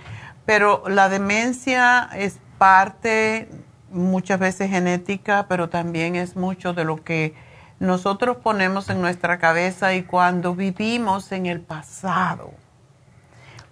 pero 0.48 0.86
la 0.88 1.08
demencia 1.10 2.10
es 2.16 2.40
parte 2.58 3.48
muchas 3.94 4.40
veces 4.40 4.70
genética, 4.70 5.46
pero 5.48 5.70
también 5.70 6.16
es 6.16 6.36
mucho 6.36 6.74
de 6.74 6.84
lo 6.84 7.04
que 7.04 7.34
nosotros 7.80 8.38
ponemos 8.38 8.90
en 8.90 9.02
nuestra 9.02 9.40
cabeza 9.40 9.94
y 9.94 10.04
cuando 10.04 10.56
vivimos 10.56 11.32
en 11.32 11.46
el 11.46 11.62
pasado 11.62 12.52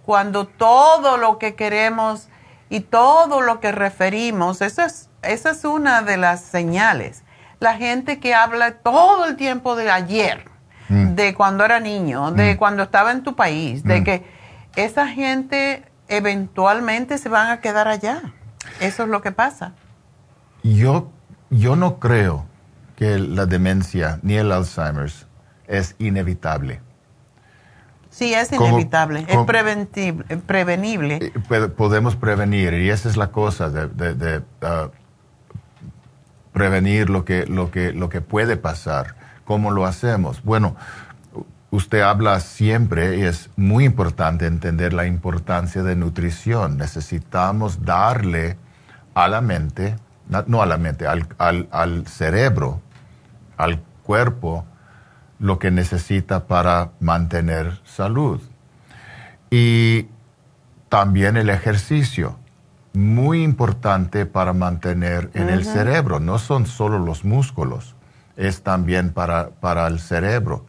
cuando 0.04 0.46
todo 0.46 1.16
lo 1.16 1.38
que 1.38 1.54
queremos 1.54 2.28
y 2.68 2.80
todo 2.80 3.40
lo 3.40 3.60
que 3.60 3.72
referimos, 3.72 4.60
esa 4.60 4.86
es, 4.86 5.08
esa 5.22 5.50
es 5.50 5.64
una 5.64 6.02
de 6.02 6.16
las 6.16 6.42
señales. 6.42 7.22
La 7.60 7.76
gente 7.76 8.18
que 8.18 8.34
habla 8.34 8.72
todo 8.78 9.24
el 9.24 9.36
tiempo 9.36 9.76
de 9.76 9.90
ayer, 9.90 10.50
de 10.88 11.32
cuando 11.34 11.64
era 11.64 11.80
niño, 11.80 12.32
de 12.32 12.56
cuando 12.58 12.82
estaba 12.82 13.12
en 13.12 13.22
tu 13.22 13.34
país, 13.34 13.82
de 13.84 14.04
que 14.04 14.26
esa 14.76 15.06
gente 15.06 15.84
eventualmente 16.08 17.16
se 17.16 17.28
van 17.28 17.50
a 17.50 17.60
quedar 17.60 17.88
allá. 17.88 18.20
Eso 18.80 19.04
es 19.04 19.08
lo 19.08 19.22
que 19.22 19.32
pasa. 19.32 19.72
Yo, 20.62 21.10
yo 21.50 21.76
no 21.76 21.98
creo 21.98 22.46
que 22.96 23.18
la 23.18 23.46
demencia 23.46 24.18
ni 24.22 24.34
el 24.34 24.52
Alzheimer 24.52 25.10
es 25.66 25.94
inevitable. 25.98 26.80
Sí, 28.10 28.34
es 28.34 28.50
¿Cómo- 28.50 28.68
inevitable, 28.68 29.24
es 29.26 29.38
preventible- 29.38 30.24
eh, 30.28 30.36
prevenible. 30.36 31.32
Eh, 31.50 31.68
podemos 31.76 32.14
prevenir 32.14 32.74
y 32.74 32.90
esa 32.90 33.08
es 33.08 33.16
la 33.16 33.28
cosa 33.28 33.70
de, 33.70 33.88
de- 33.88 34.14
de, 34.14 34.42
ah, 34.60 34.88
prevenir 36.52 37.08
lo 37.08 37.24
que, 37.24 37.46
lo, 37.46 37.70
que, 37.70 37.92
lo 37.92 38.08
que 38.10 38.20
puede 38.20 38.56
pasar. 38.58 39.14
¿Cómo 39.44 39.70
lo 39.70 39.86
hacemos? 39.86 40.42
Bueno, 40.44 40.76
usted 41.70 42.02
habla 42.02 42.38
siempre 42.40 43.16
y 43.16 43.22
es 43.22 43.48
muy 43.56 43.84
importante 43.86 44.46
entender 44.46 44.92
la 44.92 45.06
importancia 45.06 45.82
de 45.82 45.96
nutrición. 45.96 46.76
Necesitamos 46.76 47.82
darle 47.84 48.58
a 49.14 49.28
la 49.28 49.40
mente, 49.40 49.96
no 50.46 50.62
a 50.62 50.66
la 50.66 50.78
mente, 50.78 51.06
al, 51.06 51.26
al, 51.38 51.68
al 51.70 52.06
cerebro, 52.06 52.80
al 53.56 53.80
cuerpo, 54.02 54.64
lo 55.38 55.58
que 55.58 55.70
necesita 55.70 56.46
para 56.46 56.90
mantener 57.00 57.80
salud. 57.84 58.40
Y 59.50 60.06
también 60.88 61.36
el 61.36 61.50
ejercicio, 61.50 62.36
muy 62.94 63.42
importante 63.42 64.26
para 64.26 64.52
mantener 64.52 65.30
en 65.34 65.48
el 65.48 65.64
cerebro. 65.64 66.20
No 66.20 66.38
son 66.38 66.66
solo 66.66 66.98
los 66.98 67.24
músculos, 67.24 67.94
es 68.36 68.62
también 68.62 69.12
para, 69.12 69.50
para 69.50 69.86
el 69.86 70.00
cerebro. 70.00 70.66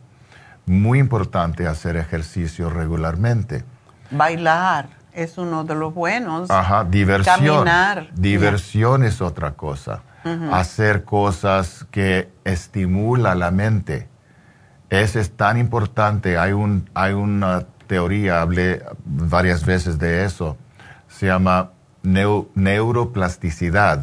Muy 0.65 0.99
importante 0.99 1.67
hacer 1.67 1.97
ejercicio 1.97 2.69
regularmente. 2.69 3.63
Bailar 4.11 4.87
es 5.15 5.37
uno 5.37 5.63
de 5.63 5.75
los 5.75 5.93
buenos. 5.93 6.49
Ajá, 6.51 6.83
diversión. 6.83 7.37
Caminar. 7.39 8.09
Diversión 8.15 9.03
es 9.03 9.21
otra 9.21 9.51
cosa. 9.51 10.01
Hacer 10.51 11.03
cosas 11.03 11.85
que 11.91 12.29
estimula 12.45 13.35
la 13.35 13.51
mente. 13.51 14.07
Ese 14.89 15.19
es 15.19 15.31
tan 15.35 15.57
importante. 15.57 16.37
Hay, 16.37 16.53
un, 16.53 16.89
hay 16.93 17.13
una 17.13 17.65
teoría, 17.87 18.41
hablé 18.41 18.83
varias 19.03 19.65
veces 19.65 19.99
de 19.99 20.23
eso. 20.23 20.55
Se 21.09 21.25
llama 21.25 21.71
neu- 22.03 22.47
neuroplasticidad, 22.55 23.99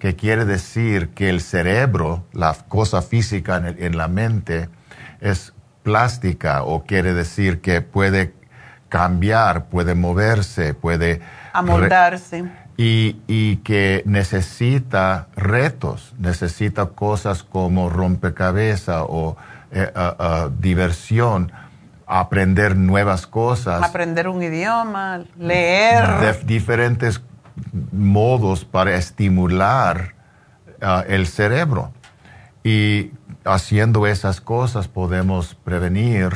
que 0.00 0.16
quiere 0.16 0.44
decir 0.44 1.10
que 1.10 1.30
el 1.30 1.40
cerebro, 1.40 2.24
la 2.32 2.54
cosa 2.68 3.00
física 3.02 3.56
en, 3.58 3.66
el- 3.66 3.82
en 3.82 3.96
la 3.96 4.08
mente, 4.08 4.68
es 5.20 5.52
plástica 5.82 6.64
o 6.64 6.82
quiere 6.84 7.14
decir 7.14 7.60
que 7.60 7.80
puede 7.80 8.34
cambiar, 8.96 9.66
puede 9.66 9.94
moverse, 9.94 10.74
puede... 10.74 11.20
Amoldarse. 11.52 12.44
y, 12.76 13.16
y 13.26 13.56
que 13.58 14.02
necesita 14.04 15.28
retos, 15.36 16.14
necesita 16.18 16.86
cosas 16.86 17.42
como 17.42 17.88
rompecabezas 17.88 19.02
o 19.08 19.36
eh, 19.70 19.90
ah, 19.94 20.16
ah, 20.18 20.48
diversión, 20.58 21.50
aprender 22.06 22.76
nuevas 22.76 23.26
cosas, 23.26 23.82
Aprender 23.82 24.28
un 24.28 24.42
idioma, 24.42 25.24
leer. 25.38 26.06
de 26.20 26.32
diferentes 26.44 27.20
modos 27.92 28.64
para 28.64 28.94
estimular 28.94 30.14
ah, 30.82 31.02
el 31.08 31.26
cerebro. 31.26 31.92
Y 32.62 33.12
haciendo 33.44 34.06
esas 34.06 34.40
cosas 34.40 34.88
podemos 34.88 35.54
prevenir 35.54 36.30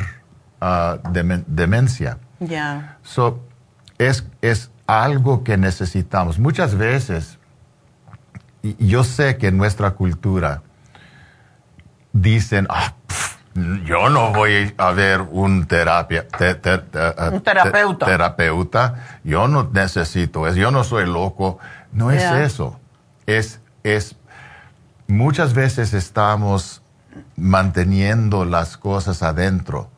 demen- 0.59 1.43
demencia. 1.47 2.17
Ya. 2.41 2.97
So, 3.03 3.39
es, 3.99 4.25
es 4.41 4.71
algo 4.87 5.43
que 5.43 5.57
necesitamos. 5.57 6.39
Muchas 6.39 6.75
veces, 6.75 7.37
y 8.63 8.75
yo 8.87 9.03
sé 9.03 9.37
que 9.37 9.47
en 9.47 9.57
nuestra 9.57 9.91
cultura 9.91 10.63
dicen, 12.13 12.67
"Ah, 12.69 12.93
yo 13.85 14.09
no 14.09 14.33
voy 14.33 14.73
a 14.77 14.91
ver 14.91 15.21
un 15.21 15.65
terapia, 15.67 16.27
te- 16.27 16.55
te- 16.55 16.77
te- 16.79 16.99
uh, 16.99 17.33
Un 17.35 17.41
terapeuta. 17.41 18.05
te- 18.05 18.11
terapeuta, 18.11 19.19
yo 19.23 19.47
no 19.47 19.69
necesito 19.71 20.47
eso, 20.47 20.57
yo 20.57 20.71
no 20.71 20.83
soy 20.83 21.05
loco. 21.05 21.59
No 21.91 22.11
es 22.11 22.23
eso. 22.23 22.79
Es, 23.27 23.59
es, 23.83 24.15
muchas 25.07 25.53
veces 25.53 25.93
estamos 25.93 26.81
manteniendo 27.35 28.45
las 28.45 28.77
cosas 28.77 29.21
adentro 29.21 29.89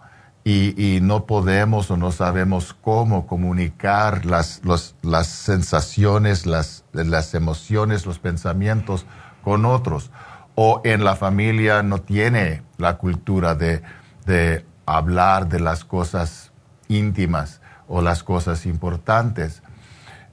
y, 0.45 0.99
no 1.01 1.25
podemos 1.25 1.89
o 1.89 1.95
no 1.97 2.11
sabemos 2.11 2.73
cómo 2.73 3.27
comunicar 3.27 4.25
las, 4.25 4.59
los- 4.65 4.95
las 5.01 5.27
sensaciones, 5.27 6.45
las, 6.45 6.83
las 6.91 7.33
emociones, 7.33 8.05
los 8.05 8.19
pensamientos 8.19 9.05
con 9.43 9.65
otros. 9.65 10.11
O 10.55 10.81
en 10.83 11.03
la 11.03 11.15
familia 11.15 11.81
no 11.81 11.99
tiene 11.99 12.61
la 12.77 12.97
cultura 12.97 13.55
de, 13.55 13.81
de 14.25 14.65
hablar 14.85 15.47
de 15.47 15.59
las 15.61 15.85
cosas 15.85 16.51
íntimas 16.89 17.61
o 17.87 18.01
las 18.01 18.23
cosas 18.23 18.65
importantes. 18.65 19.63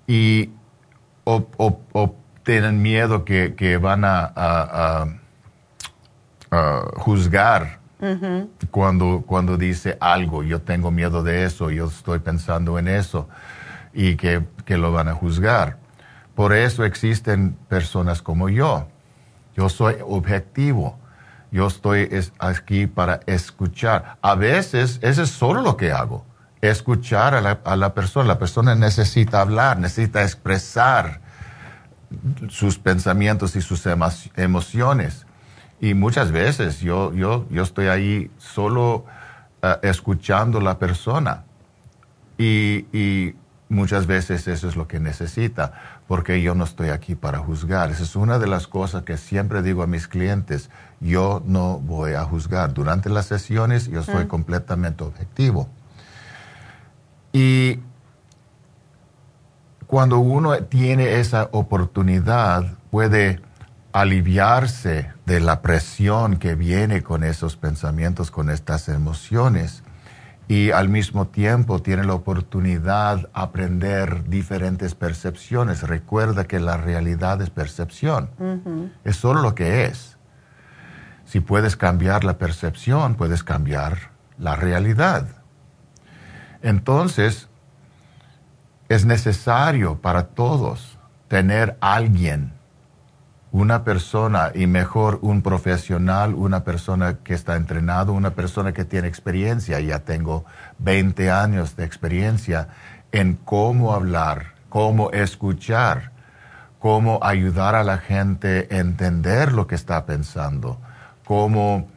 Y 0.09 0.51
o, 1.25 1.47
tienen 2.43 2.83
miedo 2.83 3.25
que, 3.25 3.55
que 3.55 3.77
van 3.77 4.05
a- 4.05 4.33
a 4.35 5.07
juzgar 6.97 7.80
Cuando, 8.71 9.23
cuando 9.27 9.57
dice 9.57 9.97
algo, 10.01 10.43
yo 10.43 10.61
tengo 10.63 10.91
miedo 10.91 11.23
de 11.23 11.45
eso, 11.45 11.71
yo 11.71 11.87
estoy 11.87 12.19
pensando 12.21 12.79
en 12.79 12.89
eso, 12.89 13.29
y 13.93 14.17
que, 14.17 14.45
que 14.65 14.77
lo 14.79 14.93
van 14.93 15.09
a 15.09 15.15
juzgar. 15.15 15.79
Por 16.35 16.53
eso 16.55 16.85
existen 16.85 17.57
personas 17.69 18.23
como 18.23 18.49
yo. 18.49 18.87
Yo 19.57 19.69
soy 19.69 19.97
objetivo. 20.07 20.99
Yo 21.51 21.67
estoy 21.67 22.09
es- 22.11 22.33
aquí 22.39 22.87
para 22.87 23.21
escuchar. 23.27 24.17
A 24.23 24.37
veces, 24.37 24.99
eso 25.03 25.23
es 25.23 25.31
solo 25.31 25.61
lo 25.61 25.77
que 25.77 25.91
hago. 25.93 26.25
Escuchar 26.63 27.35
a 27.35 27.41
la, 27.41 27.59
a 27.65 27.75
la 27.77 27.93
persona. 27.95 28.29
La 28.29 28.39
persona 28.39 28.75
necesita 28.75 29.41
hablar, 29.41 29.79
necesita 29.79 30.23
expresar 30.23 31.21
sus 32.49 32.79
pensamientos 32.79 33.57
y 33.57 33.61
sus 33.61 33.85
emo- 33.87 34.31
emociones. 34.37 35.27
Y 35.81 35.95
muchas 35.95 36.31
veces 36.31 36.81
yo, 36.81 37.13
yo, 37.15 37.47
yo 37.51 37.63
estoy 37.63 37.87
ahí 37.87 38.31
solo 38.39 39.05
eh, 39.63 39.77
escuchando 39.83 40.61
la 40.61 40.79
persona. 40.79 41.45
Y, 42.37 42.87
y 42.93 43.35
muchas 43.69 44.07
veces 44.07 44.47
eso 44.49 44.69
es 44.69 44.77
lo 44.77 44.87
que 44.89 44.99
necesita, 45.01 45.73
porque 46.09 46.43
yo 46.43 46.55
no 46.55 46.65
estoy 46.65 46.89
aquí 46.89 47.15
para 47.15 47.39
juzgar. 47.39 47.91
Esa 47.91 48.03
es 48.03 48.17
una 48.17 48.39
de 48.39 48.47
las 48.47 48.67
cosas 48.67 49.05
que 49.05 49.17
siempre 49.17 49.63
digo 49.63 49.83
a 49.83 49.87
mis 49.87 50.07
clientes. 50.09 50.71
Yo 51.01 51.43
no 51.47 51.79
voy 51.79 52.13
a 52.15 52.25
juzgar. 52.25 52.75
Durante 52.75 53.09
las 53.09 53.27
sesiones 53.27 53.87
yo 53.89 54.03
soy 54.03 54.25
Mm. 54.25 54.29
completamente 54.29 55.05
objetivo. 55.05 55.69
Y 57.33 57.79
cuando 59.87 60.19
uno 60.19 60.57
tiene 60.65 61.21
esa 61.21 61.49
oportunidad, 61.53 62.75
puede 62.91 63.41
aliviarse 63.93 65.13
de 65.31 65.39
la 65.39 65.63
presión 65.63 66.39
que 66.39 66.57
viene 66.57 67.05
con 67.05 67.23
esos 67.23 67.55
pensamientos, 67.55 68.33
con 68.33 68.51
estas 68.51 68.89
emociones, 68.89 69.85
y 70.49 70.73
al 70.73 70.89
mismo 70.89 71.29
tiempo 71.29 71.81
tiene 71.81 72.03
la 72.03 72.15
oportunidad 72.15 73.19
de 73.19 73.29
aprender 73.33 74.29
diferentes 74.29 74.97
percepciones. 74.97 75.85
Recuerda 75.85 76.49
que 76.49 76.59
la 76.59 76.79
realidad 76.79 77.41
es 77.43 77.51
percepción, 77.51 78.29
es 79.05 79.15
solo 79.15 79.41
lo 79.41 79.55
que 79.55 79.85
es. 79.85 80.19
Si 81.27 81.39
puedes 81.39 81.77
cambiar 81.77 82.25
la 82.25 82.37
percepción, 82.37 83.15
puedes 83.15 83.45
cambiar 83.45 84.11
la 84.37 84.57
realidad. 84.57 85.29
Entonces, 86.61 87.47
es 88.89 89.05
necesario 89.05 90.01
para 90.01 90.25
todos 90.25 90.99
tener 91.29 91.77
alguien, 91.81 92.53
una 93.53 93.83
persona 93.83 94.53
y 94.55 94.67
mejor 94.67 95.19
un 95.23 95.43
profesional, 95.43 96.35
una 96.35 96.63
persona 96.63 97.19
que 97.25 97.35
está 97.35 97.57
entrenado, 97.57 98.13
una 98.13 98.31
persona 98.31 98.73
que 98.73 98.85
tiene 98.85 99.09
experiencia. 99.09 99.81
Ya 99.81 100.01
tengo 100.01 100.45
20 100.79 101.31
años 101.31 101.77
de 101.77 101.85
experiencia 101.85 102.69
en 103.11 103.35
cómo 103.35 103.93
hablar, 103.93 104.55
cómo 104.69 105.11
escuchar, 105.11 106.13
cómo 106.79 107.19
ayudar 107.23 107.75
a 107.75 107.83
la 107.83 107.99
gente 107.99 108.69
a 108.71 108.77
entender 108.77 109.53
lo 109.53 109.67
que 109.67 109.75
está 109.75 110.07
pensando, 110.07 110.79
cómo 111.25 111.89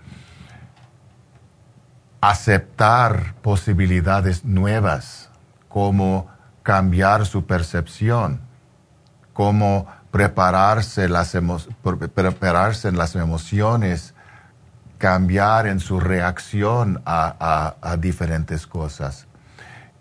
aceptar 2.20 3.36
posibilidades 3.42 4.44
nuevas, 4.44 5.30
cómo 5.70 6.30
cambiar 6.64 7.26
su 7.26 7.46
percepción, 7.46 8.42
cómo 9.34 9.88
prepararse, 10.14 11.10
las 11.10 11.34
en 12.88 13.00
las 13.00 13.16
emociones, 13.16 14.14
cambiar 15.00 15.66
en 15.66 15.80
su 15.80 16.00
reacción 16.00 17.02
a, 17.04 17.36
a- 17.82 17.92
a 17.92 17.98
diferentes 17.98 18.68
cosas. 18.68 19.26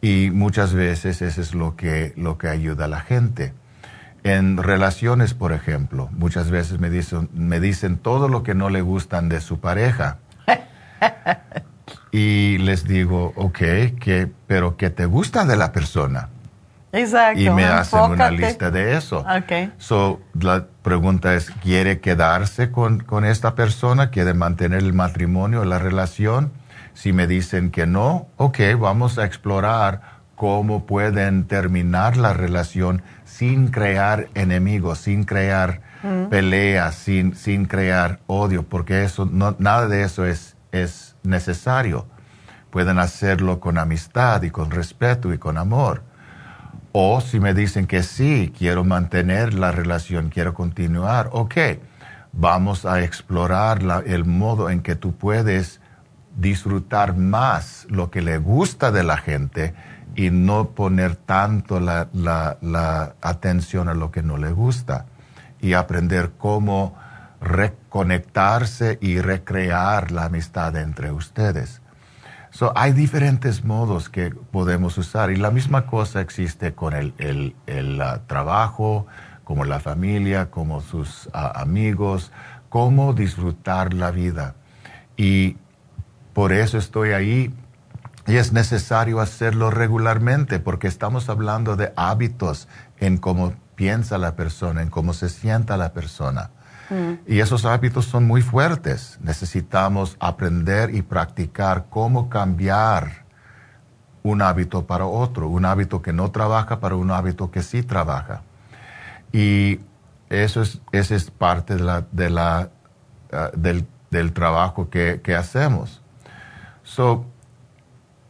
Y 0.02 0.28
muchas 0.30 0.74
veces 0.74 1.22
eso 1.22 1.40
es 1.40 1.54
lo 1.54 1.76
que, 1.76 2.12
lo 2.18 2.36
que 2.36 2.48
ayuda 2.48 2.84
a 2.84 2.88
la 2.88 3.00
gente. 3.00 3.54
En 4.22 4.58
relaciones, 4.58 5.32
por 5.32 5.50
ejemplo, 5.52 6.10
muchas 6.12 6.50
veces 6.50 6.78
me 6.78 6.90
dicen, 6.90 7.30
me 7.32 7.58
dicen 7.58 7.96
todo 7.96 8.28
lo 8.28 8.42
que 8.42 8.54
no 8.54 8.68
le 8.68 8.82
gustan 8.82 9.30
de 9.30 9.40
su 9.40 9.60
pareja. 9.60 10.18
y 12.12 12.58
les 12.58 12.84
digo, 12.84 13.32
ok, 13.34 13.58
que, 13.98 14.30
pero 14.46 14.76
¿qué 14.76 14.90
te 14.90 15.06
gusta 15.06 15.46
de 15.46 15.56
la 15.56 15.72
persona? 15.72 16.28
Exacto. 16.92 17.40
Y 17.40 17.50
me 17.50 17.64
hacen 17.64 18.00
una 18.00 18.30
lista 18.30 18.70
de 18.70 18.96
eso. 18.96 19.20
Ok. 19.20 19.72
So, 19.78 20.20
la 20.38 20.66
pregunta 20.82 21.34
es, 21.34 21.50
¿quiere 21.62 22.00
quedarse 22.00 22.70
con, 22.70 23.00
con 23.00 23.24
esta 23.24 23.54
persona? 23.54 24.10
¿Quiere 24.10 24.34
mantener 24.34 24.80
el 24.80 24.92
matrimonio, 24.92 25.64
la 25.64 25.78
relación? 25.78 26.52
Si 26.94 27.12
me 27.12 27.26
dicen 27.26 27.70
que 27.70 27.86
no, 27.86 28.28
ok, 28.36 28.58
vamos 28.78 29.18
a 29.18 29.24
explorar 29.24 30.20
cómo 30.36 30.86
pueden 30.86 31.44
terminar 31.44 32.16
la 32.16 32.34
relación 32.34 33.02
sin 33.24 33.68
crear 33.68 34.28
enemigos, 34.34 34.98
sin 34.98 35.24
crear 35.24 35.80
Mm. 36.02 36.26
peleas, 36.30 36.94
sin, 36.96 37.34
sin 37.34 37.66
crear 37.66 38.18
odio, 38.26 38.64
porque 38.64 39.04
eso, 39.04 39.28
no, 39.30 39.54
nada 39.58 39.86
de 39.86 40.02
eso 40.02 40.26
es, 40.26 40.56
es 40.72 41.14
necesario. 41.22 42.06
Pueden 42.70 42.98
hacerlo 42.98 43.60
con 43.60 43.78
amistad 43.78 44.42
y 44.42 44.50
con 44.50 44.70
respeto 44.70 45.32
y 45.32 45.38
con 45.38 45.58
amor. 45.58 46.02
O 46.92 47.20
si 47.20 47.40
me 47.40 47.54
dicen 47.54 47.86
que 47.86 48.02
sí, 48.02 48.52
quiero 48.56 48.84
mantener 48.84 49.54
la 49.54 49.72
relación, 49.72 50.28
quiero 50.28 50.52
continuar, 50.54 51.30
ok, 51.32 51.54
vamos 52.32 52.84
a 52.84 53.02
explorar 53.02 53.80
el 54.06 54.24
modo 54.24 54.68
en 54.70 54.82
que 54.82 54.94
tú 54.96 55.12
puedes 55.14 55.80
disfrutar 56.36 57.16
más 57.16 57.86
lo 57.90 58.10
que 58.10 58.22
le 58.22 58.38
gusta 58.38 58.90
de 58.90 59.04
la 59.04 59.16
gente 59.18 59.74
y 60.14 60.30
no 60.30 60.70
poner 60.70 61.16
tanto 61.16 61.80
la, 61.80 62.08
la- 62.12 62.58
la 62.60 63.14
atención 63.22 63.88
a 63.88 63.94
lo 63.94 64.10
que 64.10 64.22
no 64.22 64.36
le 64.38 64.50
gusta 64.52 65.06
y 65.60 65.74
aprender 65.74 66.32
cómo 66.38 66.94
reconectarse 67.40 68.98
y 69.00 69.20
recrear 69.20 70.10
la 70.10 70.24
amistad 70.26 70.76
entre 70.76 71.12
ustedes. 71.12 71.81
So, 72.54 72.70
hay 72.76 72.92
diferentes 72.92 73.64
modos 73.64 74.10
que 74.10 74.30
podemos 74.30 74.98
usar 74.98 75.30
y 75.30 75.36
la 75.36 75.50
misma 75.50 75.86
cosa 75.86 76.20
existe 76.20 76.74
con 76.74 76.92
el, 76.92 77.14
el- 77.16 77.56
el, 77.66 78.00
ah, 78.02 78.20
trabajo, 78.26 79.06
como 79.42 79.64
la 79.64 79.80
familia, 79.80 80.50
como 80.50 80.82
sus 80.82 81.30
ah, 81.32 81.52
amigos, 81.56 82.30
cómo 82.68 83.14
disfrutar 83.14 83.94
la 83.94 84.10
vida. 84.10 84.54
Y 85.16 85.56
por 86.34 86.52
eso 86.52 86.76
estoy 86.76 87.12
ahí 87.12 87.54
y 88.26 88.36
es 88.36 88.52
necesario 88.52 89.20
hacerlo 89.20 89.70
regularmente 89.70 90.58
porque 90.60 90.88
estamos 90.88 91.30
hablando 91.30 91.74
de 91.76 91.94
hábitos 91.96 92.68
en 93.00 93.16
cómo 93.16 93.54
piensa 93.76 94.18
la 94.18 94.36
persona, 94.36 94.82
en 94.82 94.90
cómo 94.90 95.14
se 95.14 95.30
sienta 95.30 95.78
la 95.78 95.94
persona. 95.94 96.50
Y 97.26 97.40
esos 97.40 97.64
hábitos 97.64 98.06
son 98.06 98.26
muy 98.26 98.42
fuertes. 98.42 99.18
Necesitamos 99.22 100.16
aprender 100.20 100.94
y 100.94 101.02
practicar 101.02 101.86
cómo 101.88 102.28
cambiar 102.28 103.24
un 104.22 104.42
hábito 104.42 104.86
para 104.86 105.06
otro, 105.06 105.48
un 105.48 105.64
hábito 105.64 106.02
que 106.02 106.12
no 106.12 106.30
trabaja 106.30 106.80
para 106.80 106.96
un 106.96 107.10
hábito 107.10 107.50
que 107.50 107.62
sí 107.62 107.82
trabaja. 107.82 108.42
Y 109.32 109.80
eso 110.28 110.62
es, 110.62 110.80
esa 110.92 111.14
es 111.14 111.30
parte 111.30 111.76
de 111.76 111.82
la, 111.82 112.04
de 112.12 112.30
la, 112.30 112.70
ah, 113.32 113.50
del, 113.54 113.86
del 114.10 114.32
trabajo 114.32 114.90
que, 114.90 115.20
que 115.22 115.34
hacemos. 115.34 116.02
So, 116.82 117.26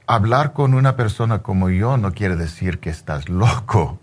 hablar 0.06 0.52
con 0.52 0.74
una 0.74 0.97
persona 0.97 1.43
como 1.43 1.70
yo 1.70 1.97
no 1.97 2.12
quiere 2.12 2.36
decir 2.36 2.80
que 2.80 2.90
estás 2.90 3.28
loco. 3.28 3.98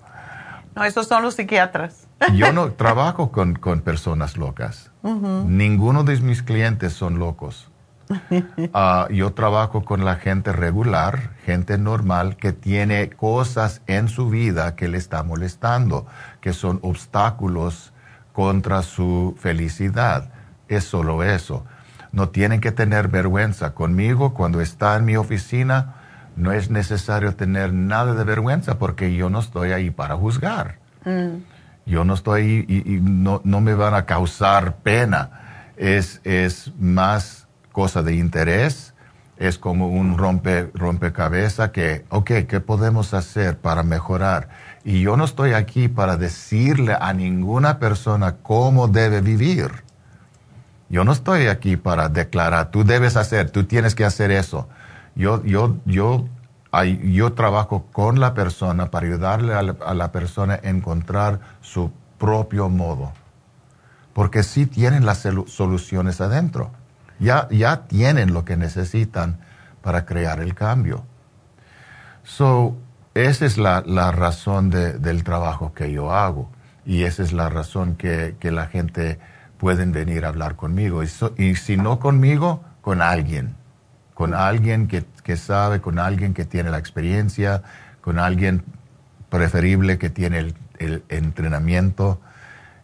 No, 0.75 0.83
esos 0.83 1.07
son 1.07 1.23
los 1.23 1.35
psiquiatras. 1.35 2.08
Yo 2.33 2.51
no 2.53 2.71
trabajo 2.73 3.31
con, 3.31 3.55
con 3.55 3.81
personas 3.81 4.37
locas. 4.37 4.91
Ninguno 5.03 6.03
de 6.03 6.19
mis 6.19 6.43
clientes 6.43 6.93
son 6.93 7.19
locos. 7.19 7.69
Ah, 8.73 9.07
yo 9.11 9.33
trabajo 9.33 9.85
con 9.85 10.03
la 10.03 10.15
gente 10.15 10.51
regular, 10.51 11.35
gente 11.45 11.77
normal 11.77 12.37
que 12.37 12.53
tiene 12.53 13.09
cosas 13.11 13.81
en 13.87 14.07
su 14.07 14.29
vida 14.29 14.75
que 14.75 14.87
le 14.87 14.97
está 14.97 15.21
molestando, 15.23 16.07
que 16.41 16.53
son 16.53 16.79
obstáculos 16.81 17.93
contra 18.33 18.81
su 18.81 19.35
felicidad. 19.39 20.31
Es 20.67 20.85
solo 20.85 21.23
eso. 21.23 21.65
No 22.11 22.29
tienen 22.29 22.61
que 22.61 22.71
tener 22.71 23.07
vergüenza. 23.07 23.73
Conmigo, 23.75 24.33
cuando 24.33 24.61
está 24.61 24.95
en 24.97 25.05
mi 25.05 25.15
oficina, 25.15 25.95
no 26.35 26.51
es 26.51 26.69
necesario 26.69 27.35
tener 27.35 27.73
nada 27.73 28.13
de 28.13 28.23
vergüenza 28.23 28.79
porque 28.79 29.13
yo 29.13 29.29
no 29.29 29.39
estoy 29.39 29.71
ahí 29.71 29.91
para 29.91 30.15
juzgar. 30.15 30.77
Mm. 31.05 31.43
Yo 31.89 32.05
no 32.05 32.13
estoy 32.13 32.65
y, 32.67 32.95
y 32.95 32.99
no, 33.01 33.41
no 33.43 33.61
me 33.61 33.73
van 33.73 33.95
a 33.95 34.05
causar 34.05 34.75
pena. 34.77 35.71
Es, 35.75 36.21
es 36.23 36.71
más 36.79 37.47
cosa 37.71 38.03
de 38.03 38.15
interés. 38.15 38.93
Es 39.37 39.57
como 39.57 39.87
un 39.87 40.17
rompe, 40.17 40.69
rompecabezas 40.75 41.71
que, 41.71 42.05
ok, 42.09 42.31
¿qué 42.47 42.59
podemos 42.59 43.13
hacer 43.15 43.57
para 43.57 43.81
mejorar? 43.81 44.49
Y 44.83 45.01
yo 45.01 45.17
no 45.17 45.23
estoy 45.23 45.53
aquí 45.53 45.87
para 45.87 46.15
decirle 46.15 46.95
a 46.99 47.11
ninguna 47.13 47.79
persona 47.79 48.35
cómo 48.43 48.87
debe 48.87 49.21
vivir. 49.21 49.83
Yo 50.89 51.03
no 51.03 51.11
estoy 51.11 51.47
aquí 51.47 51.75
para 51.75 52.09
declarar, 52.09 52.69
tú 52.69 52.83
debes 52.83 53.15
hacer, 53.15 53.49
tú 53.49 53.63
tienes 53.63 53.95
que 53.95 54.05
hacer 54.05 54.29
eso. 54.29 54.67
Yo, 55.15 55.43
yo, 55.43 55.77
yo, 55.85 56.27
ay- 56.71 57.13
yo 57.13 57.33
trabajo 57.33 57.85
con 57.91 58.19
la 58.19 58.33
persona 58.33 58.91
para 58.91 59.07
ayudarle 59.07 59.53
a 59.53 59.61
la, 59.61 59.75
a 59.85 59.93
la 59.93 60.11
persona 60.11 60.59
a 60.63 60.69
encontrar 60.69 61.39
su 61.61 61.91
propio 62.17 62.69
modo. 62.69 63.13
Porque 64.13 64.43
sí 64.43 64.65
tienen 64.65 65.05
las 65.05 65.25
solu- 65.25 65.47
soluciones 65.47 66.19
adentro. 66.21 66.71
Ya, 67.19 67.47
ya 67.51 67.83
tienen 67.87 68.33
lo 68.33 68.45
que 68.45 68.57
necesitan 68.57 69.39
para 69.81 70.05
crear 70.05 70.39
el 70.41 70.55
cambio. 70.55 71.03
So, 72.23 72.75
esa 73.13 73.45
es 73.45 73.57
la, 73.57 73.83
la 73.85 74.11
razón 74.11 74.69
de- 74.69 74.93
del 74.99 75.23
trabajo 75.23 75.73
que 75.73 75.91
yo 75.91 76.11
hago. 76.13 76.49
Y 76.85 77.03
esa 77.03 77.23
es 77.23 77.33
la 77.33 77.49
razón 77.49 77.95
que, 77.95 78.35
que 78.39 78.51
la 78.51 78.67
gente 78.67 79.19
pueden 79.57 79.91
venir 79.91 80.25
a 80.25 80.29
hablar 80.29 80.55
conmigo. 80.55 81.03
Y, 81.03 81.07
so- 81.07 81.33
y 81.37 81.55
si 81.55 81.77
no 81.77 81.99
conmigo, 81.99 82.63
con 82.81 83.01
alguien. 83.01 83.55
Con 84.13 84.33
alguien 84.33 84.87
que, 84.87 85.05
que 85.29 85.37
sabe, 85.37 85.79
con 85.79 85.99
alguien 85.99 86.33
que 86.33 86.43
tiene 86.43 86.71
la 86.71 86.79
experiencia, 86.79 87.61
con 88.01 88.17
alguien 88.17 88.63
preferible 89.29 89.99
que 89.99 90.09
tiene 90.09 90.39
el, 90.39 90.55
el 90.79 91.03
entrenamiento 91.07 92.19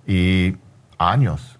y 0.05 0.55
años. 0.99 1.57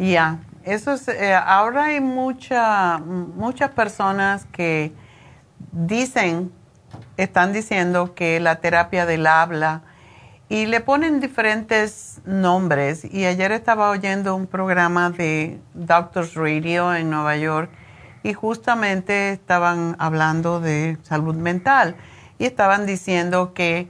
Ya, 0.00 0.40
eso 0.64 0.94
es, 0.94 1.06
eh, 1.06 1.36
ahora 1.36 1.84
hay 1.84 2.00
mucha, 2.00 2.98
muchas 2.98 3.70
personas 3.70 4.44
que 4.50 4.92
dicen, 5.70 6.50
están 7.16 7.52
diciendo 7.52 8.12
que 8.16 8.40
la 8.40 8.56
terapia 8.56 9.06
del 9.06 9.24
habla 9.24 9.82
y 10.48 10.66
le 10.66 10.80
ponen 10.80 11.20
diferentes 11.20 12.20
nombres. 12.24 13.04
Y 13.04 13.24
ayer 13.24 13.52
estaba 13.52 13.90
oyendo 13.90 14.34
un 14.34 14.48
programa 14.48 15.10
de 15.10 15.60
Doctors 15.74 16.34
Radio 16.34 16.92
en 16.92 17.08
Nueva 17.08 17.36
York 17.36 17.70
y 18.26 18.32
justamente 18.32 19.30
estaban 19.30 19.94
hablando 20.00 20.58
de 20.58 20.98
salud 21.04 21.36
mental 21.36 21.94
y 22.40 22.44
estaban 22.44 22.84
diciendo 22.84 23.54
que 23.54 23.88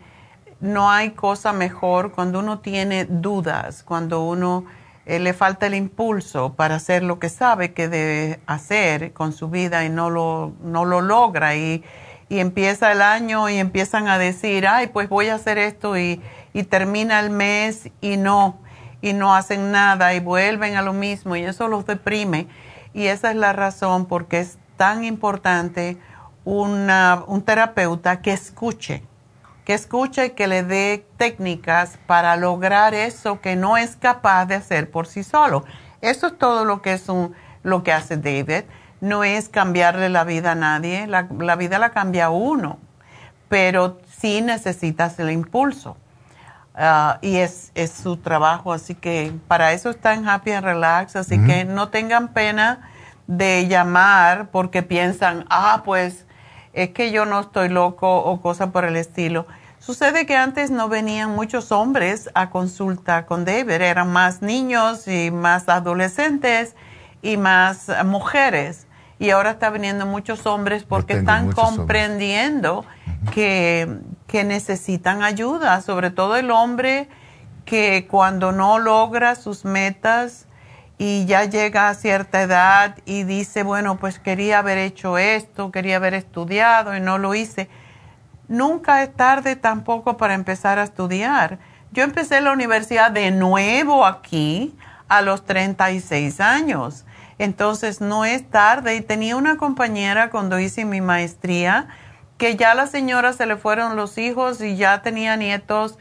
no 0.60 0.90
hay 0.90 1.12
cosa 1.12 1.55
mejor 1.55 2.12
cuando 2.12 2.40
uno 2.40 2.58
tiene 2.58 3.06
dudas, 3.06 3.82
cuando 3.82 4.24
uno 4.24 4.66
eh, 5.06 5.20
le 5.20 5.32
falta 5.32 5.66
el 5.66 5.74
impulso 5.74 6.52
para 6.52 6.74
hacer 6.74 7.02
lo 7.02 7.18
que 7.18 7.31
sabe 7.31 7.73
que 7.73 7.89
debe 7.89 8.40
hacer 8.47 9.15
con 9.15 9.32
su 9.32 9.48
vida 9.48 9.86
y 9.86 9.89
no 9.89 10.10
lo, 10.10 10.52
no 10.62 10.84
lo 10.84 11.00
logra 11.00 11.56
y, 11.56 11.82
y 12.28 12.39
empieza 12.40 12.92
el 12.92 13.00
año 13.00 13.48
y 13.48 13.56
empiezan 13.56 14.06
a 14.06 14.18
decir, 14.18 14.66
ay, 14.68 14.89
pues 14.89 15.08
voy 15.08 15.28
a 15.28 15.36
hacer 15.36 15.56
esto 15.56 15.97
y, 15.97 16.20
y 16.52 16.65
termina 16.65 17.20
el 17.20 17.31
mes 17.31 17.89
y 18.02 18.18
no, 18.18 18.58
y 19.00 19.15
no 19.15 19.34
hacen 19.34 19.73
nada 19.73 20.12
y 20.12 20.20
vuelven 20.20 20.76
a 20.76 20.82
lo 20.82 20.92
mismo 20.92 21.36
y 21.36 21.44
eso 21.44 21.68
los 21.68 21.86
deprime. 21.86 22.48
Y 22.97 23.08
esa 23.08 23.31
es 23.31 23.36
la 23.36 23.52
razón 23.52 24.07
porque 24.07 24.41
es 24.41 24.57
tan 24.78 25.05
importante 25.05 25.99
un 26.47 27.42
terapeuta 27.44 28.23
que 28.23 28.33
escuche, 28.33 29.02
que 29.66 29.75
escuche 29.75 30.25
y 30.25 30.31
que 30.31 30.47
le 30.47 30.62
dé 30.62 31.07
técnicas 31.18 31.99
para 32.07 32.36
lograr 32.36 32.94
eso 32.94 33.42
que 33.42 33.55
no 33.55 33.76
es 33.76 33.97
capaz 33.97 34.47
de 34.47 34.55
hacer 34.55 34.91
por 34.91 35.07
sí 35.08 35.23
solo. 35.25 35.66
Eso 36.00 36.28
es 36.28 36.39
todo 36.39 36.65
lo 36.65 36.81
que, 36.81 36.94
es 36.94 37.10
un, 37.10 37.34
lo 37.62 37.83
que 37.83 37.92
hace 37.92 38.16
David. 38.16 38.65
No 39.02 39.25
es 39.25 39.50
cambiarle 39.50 40.08
la 40.08 40.25
vida 40.25 40.52
a 40.52 40.55
nadie, 40.55 41.07
la, 41.07 41.28
la 41.39 41.57
vida 41.57 41.78
la 41.78 41.91
cambia 41.91 42.31
uno, 42.31 42.78
pero 43.50 43.99
sí 44.08 44.41
necesitas 44.41 45.18
el 45.18 45.31
impulso. 45.33 45.99
Ah, 46.78 47.18
y 47.22 47.36
es, 47.36 47.72
es 47.74 47.90
su 47.90 48.18
trabajo, 48.18 48.70
así 48.70 48.94
que 48.94 49.32
para 49.48 49.72
eso 49.72 49.88
está 49.88 50.12
en 50.12 50.28
Happy 50.28 50.52
and 50.52 50.64
Relax, 50.64 51.16
así 51.16 51.42
que 51.42 51.64
no 51.64 51.88
tengan 51.88 52.28
pena 52.28 52.90
de 53.26 53.66
llamar 53.66 54.50
porque 54.50 54.82
piensan, 54.82 55.46
ah, 55.48 55.82
pues 55.86 56.26
es 56.74 56.90
que 56.90 57.10
yo 57.12 57.24
no 57.24 57.40
estoy 57.40 57.70
loco 57.70 58.18
o 58.18 58.42
cosa 58.42 58.72
por 58.72 58.84
el 58.84 58.96
estilo. 58.96 59.46
Sucede 59.78 60.26
que 60.26 60.36
antes 60.36 60.70
no 60.70 60.90
venían 60.90 61.30
muchos 61.30 61.72
hombres 61.72 62.28
a 62.34 62.50
consulta 62.50 63.24
con 63.24 63.46
David, 63.46 63.70
eran 63.80 64.12
más 64.12 64.42
niños 64.42 65.08
y 65.08 65.30
más 65.30 65.70
adolescentes 65.70 66.76
y 67.22 67.38
más 67.38 67.90
mujeres. 68.05 68.86
y 69.18 69.30
ahora 69.30 69.52
está 69.52 69.70
viniendo 69.70 70.05
muchos 70.05 70.44
hombres 70.44 70.84
porque 70.84 71.14
están 71.14 71.50
comprendiendo 71.52 72.84
que, 73.32 73.98
que 74.36 74.44
necesitan 74.44 75.23
ayuda, 75.23 75.81
sobre 75.81 76.10
todo 76.10 76.36
el 76.36 76.50
hombre 76.50 77.08
que 77.65 78.06
cuando 78.06 78.52
no 78.52 78.78
logra 78.78 79.34
sus 79.34 79.65
metas 79.65 80.44
y 80.98 81.24
ya 81.24 81.47
llega 81.47 81.89
a 81.89 81.94
cierta 81.94 82.42
edad 82.42 82.98
y 83.06 83.23
dice, 83.23 83.62
bueno, 83.62 83.97
pues 83.97 84.18
quería 84.18 84.58
haber 84.58 84.76
hecho 84.76 85.16
esto, 85.16 85.70
quería 85.73 85.97
haber 85.97 86.12
estudiado 86.12 86.94
y 86.94 87.00
no 87.00 87.16
lo 87.16 87.34
hice. 87.34 87.70
Nunca 88.47 89.02
es 89.02 89.15
tarde 89.15 89.56
tampoco 89.56 90.18
para 90.18 90.34
empezar 90.34 90.78
a 90.78 90.82
estudiar. 90.82 91.58
Yo 91.92 92.02
empecé 92.02 92.42
la 92.42 92.52
universidad 92.52 93.10
de 93.10 93.31
nuevo 93.31 94.05
aquí 94.05 94.76
a 95.08 95.23
los 95.23 95.47
36 95.47 96.40
años. 96.40 97.06
Entonces 97.39 98.02
no 98.02 98.26
es 98.26 98.50
tarde 98.50 98.97
y 98.97 99.00
tenía 99.00 99.34
una 99.34 99.56
compañera 99.56 100.28
cuando 100.28 100.58
hice 100.58 100.84
mi 100.84 101.00
maestría 101.00 101.89
que 102.39 102.56
ya 102.56 102.73
a 102.73 102.74
la 102.74 102.86
señora 102.86 103.32
se 103.32 103.47
le 103.47 103.56
fueron 103.56 103.97
los 103.97 104.18
hijos 104.18 104.60
y 104.60 104.76
ya 104.76 105.02
tenía 105.02 105.36
nietos 105.36 105.98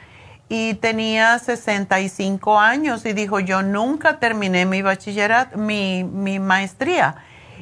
y 0.47 0.75
tenía 0.75 1.39
65 1.39 2.59
años 2.59 3.05
y 3.05 3.13
dijo, 3.13 3.39
yo 3.39 3.63
nunca 3.63 4.19
terminé 4.19 4.65
mi 4.65 4.81
bachillerato, 4.81 5.57
mi, 5.57 6.03
mi 6.03 6.39
maestría. 6.39 7.15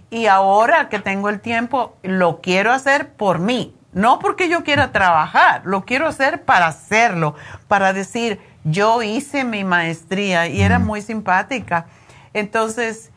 Y 0.10 0.27
ahora 0.27 0.90
que 0.90 1.00
tengo 1.00 1.30
el 1.30 1.40
tiempo, 1.40 1.95
lo 2.03 2.42
quiero 2.42 2.72
hacer 2.72 3.14
por 3.14 3.40
mí. 3.40 3.76
No 3.93 4.19
porque 4.19 4.50
yo 4.50 4.64
quiera 4.64 4.92
trabajar, 4.92 5.61
lo 5.66 5.85
quiero 5.85 6.08
hacer 6.08 6.43
para 6.43 6.68
hacerlo, 6.68 7.35
para 7.68 7.93
decir, 7.93 8.40
yo 8.64 9.03
hice 9.03 9.43
mi 9.43 9.64
maestría 9.64 10.48
y 10.48 10.61
era 10.61 10.80
muy 10.80 11.02
simpática. 11.02 11.85
Entonces, 12.34 13.11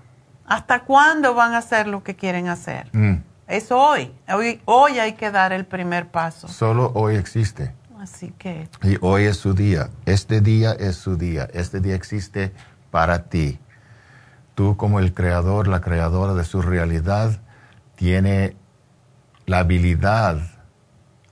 ¿Hasta 0.46 0.82
cuándo 0.82 1.36
van 1.36 1.54
a 1.54 1.60
hacer 1.60 1.88
lo 1.88 2.04
que 2.04 2.18
quieren 2.18 2.50
hacer? 2.50 2.90
Mm. 2.92 3.24
Es 3.48 3.72
hoy. 3.72 4.14
hoy. 4.28 4.62
Hoy 4.66 5.00
hay 5.00 5.14
que 5.14 5.32
dar 5.32 5.54
el 5.54 5.66
primer 5.66 6.10
paso. 6.10 6.50
Solo 6.50 6.92
hoy 6.96 7.16
existe. 7.16 7.74
Así 7.98 8.34
que 8.38 8.68
Y 8.84 8.98
hoy 9.00 9.24
es 9.24 9.38
su 9.38 9.54
día. 9.54 9.90
Este 10.06 10.42
día 10.42 10.74
es 10.74 10.98
su 10.98 11.16
día. 11.16 11.48
Este 11.54 11.80
día 11.80 11.96
existe 11.96 12.52
para 12.92 13.30
ti. 13.30 13.58
Tú 14.56 14.78
como 14.78 15.00
el 15.00 15.14
creador, 15.14 15.68
la 15.68 15.82
creadora 15.82 16.34
de 16.34 16.44
su 16.46 16.62
realidad, 16.62 17.40
tiene 17.96 18.56
la 19.46 19.60
habilidad 19.60 20.40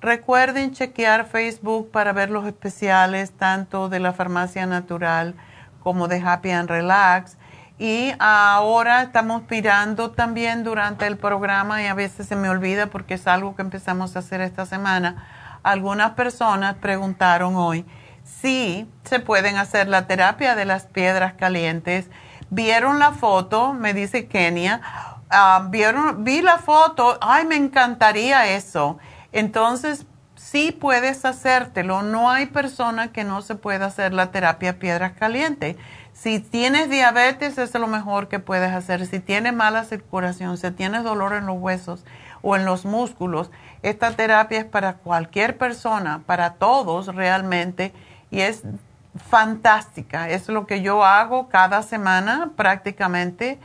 Recuerden 0.00 0.72
chequear 0.72 1.26
Facebook 1.26 1.90
para 1.90 2.14
ver 2.14 2.30
los 2.30 2.46
especiales 2.46 3.32
tanto 3.32 3.90
de 3.90 4.00
la 4.00 4.14
farmacia 4.14 4.64
natural 4.64 5.34
como 5.82 6.08
de 6.08 6.22
Happy 6.24 6.50
and 6.52 6.70
Relax. 6.70 7.36
Y 7.78 8.12
ahora 8.18 9.02
estamos 9.02 9.42
mirando 9.48 10.10
también 10.10 10.62
durante 10.62 11.06
el 11.06 11.16
programa 11.16 11.82
y 11.82 11.86
a 11.86 11.94
veces 11.94 12.28
se 12.28 12.36
me 12.36 12.48
olvida 12.48 12.86
porque 12.86 13.14
es 13.14 13.26
algo 13.26 13.56
que 13.56 13.62
empezamos 13.62 14.14
a 14.14 14.20
hacer 14.20 14.40
esta 14.40 14.66
semana. 14.66 15.26
Algunas 15.62 16.12
personas 16.12 16.76
preguntaron 16.76 17.56
hoy 17.56 17.84
si 18.24 18.88
se 19.04 19.20
pueden 19.20 19.56
hacer 19.56 19.88
la 19.88 20.06
terapia 20.06 20.54
de 20.54 20.64
las 20.64 20.86
piedras 20.86 21.34
calientes. 21.34 22.08
Vieron 22.50 22.98
la 22.98 23.12
foto, 23.12 23.72
me 23.72 23.94
dice 23.94 24.26
Kenia, 24.26 24.80
ah, 25.30 25.66
vieron, 25.70 26.24
vi 26.24 26.42
la 26.42 26.58
foto, 26.58 27.18
ay, 27.20 27.46
me 27.46 27.56
encantaría 27.56 28.48
eso. 28.48 28.98
Entonces, 29.32 30.06
sí 30.36 30.72
puedes 30.72 31.24
hacértelo. 31.24 32.02
No 32.02 32.30
hay 32.30 32.46
persona 32.46 33.12
que 33.12 33.24
no 33.24 33.40
se 33.42 33.54
pueda 33.54 33.86
hacer 33.86 34.12
la 34.12 34.30
terapia 34.30 34.78
piedras 34.78 35.12
calientes. 35.12 35.76
Si 36.12 36.40
tienes 36.40 36.90
diabetes, 36.90 37.58
es 37.58 37.74
lo 37.74 37.86
mejor 37.86 38.28
que 38.28 38.38
puedes 38.38 38.72
hacer. 38.72 39.06
Si 39.06 39.18
tienes 39.18 39.54
mala 39.54 39.84
circulación, 39.84 40.58
si 40.58 40.70
tienes 40.70 41.04
dolor 41.04 41.32
en 41.32 41.46
los 41.46 41.58
huesos 41.58 42.04
o 42.42 42.56
en 42.56 42.64
los 42.64 42.84
músculos, 42.84 43.50
esta 43.82 44.12
terapia 44.12 44.60
es 44.60 44.64
para 44.64 44.94
cualquier 44.94 45.58
persona, 45.58 46.22
para 46.26 46.54
todos 46.54 47.14
realmente, 47.14 47.92
y 48.30 48.40
es 48.40 48.62
fantástica. 49.16 50.28
Es 50.28 50.48
lo 50.48 50.66
que 50.66 50.82
yo 50.82 51.04
hago 51.04 51.48
cada 51.48 51.82
semana 51.82 52.50
prácticamente 52.56 53.58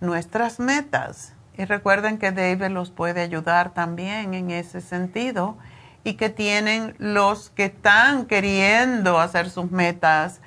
nuestras 0.00 0.58
metas. 0.58 1.34
Y 1.56 1.64
recuerden 1.64 2.18
que 2.18 2.32
David 2.32 2.66
los 2.70 2.90
puede 2.90 3.22
ayudar 3.22 3.74
también 3.74 4.34
en 4.34 4.50
ese 4.50 4.80
sentido 4.80 5.56
y 6.02 6.14
que 6.14 6.30
tienen 6.30 6.96
los 6.98 7.50
que 7.50 7.66
están 7.66 8.26
queriendo 8.26 9.20
hacer 9.20 9.50
sus 9.50 9.70
metas 9.70 10.40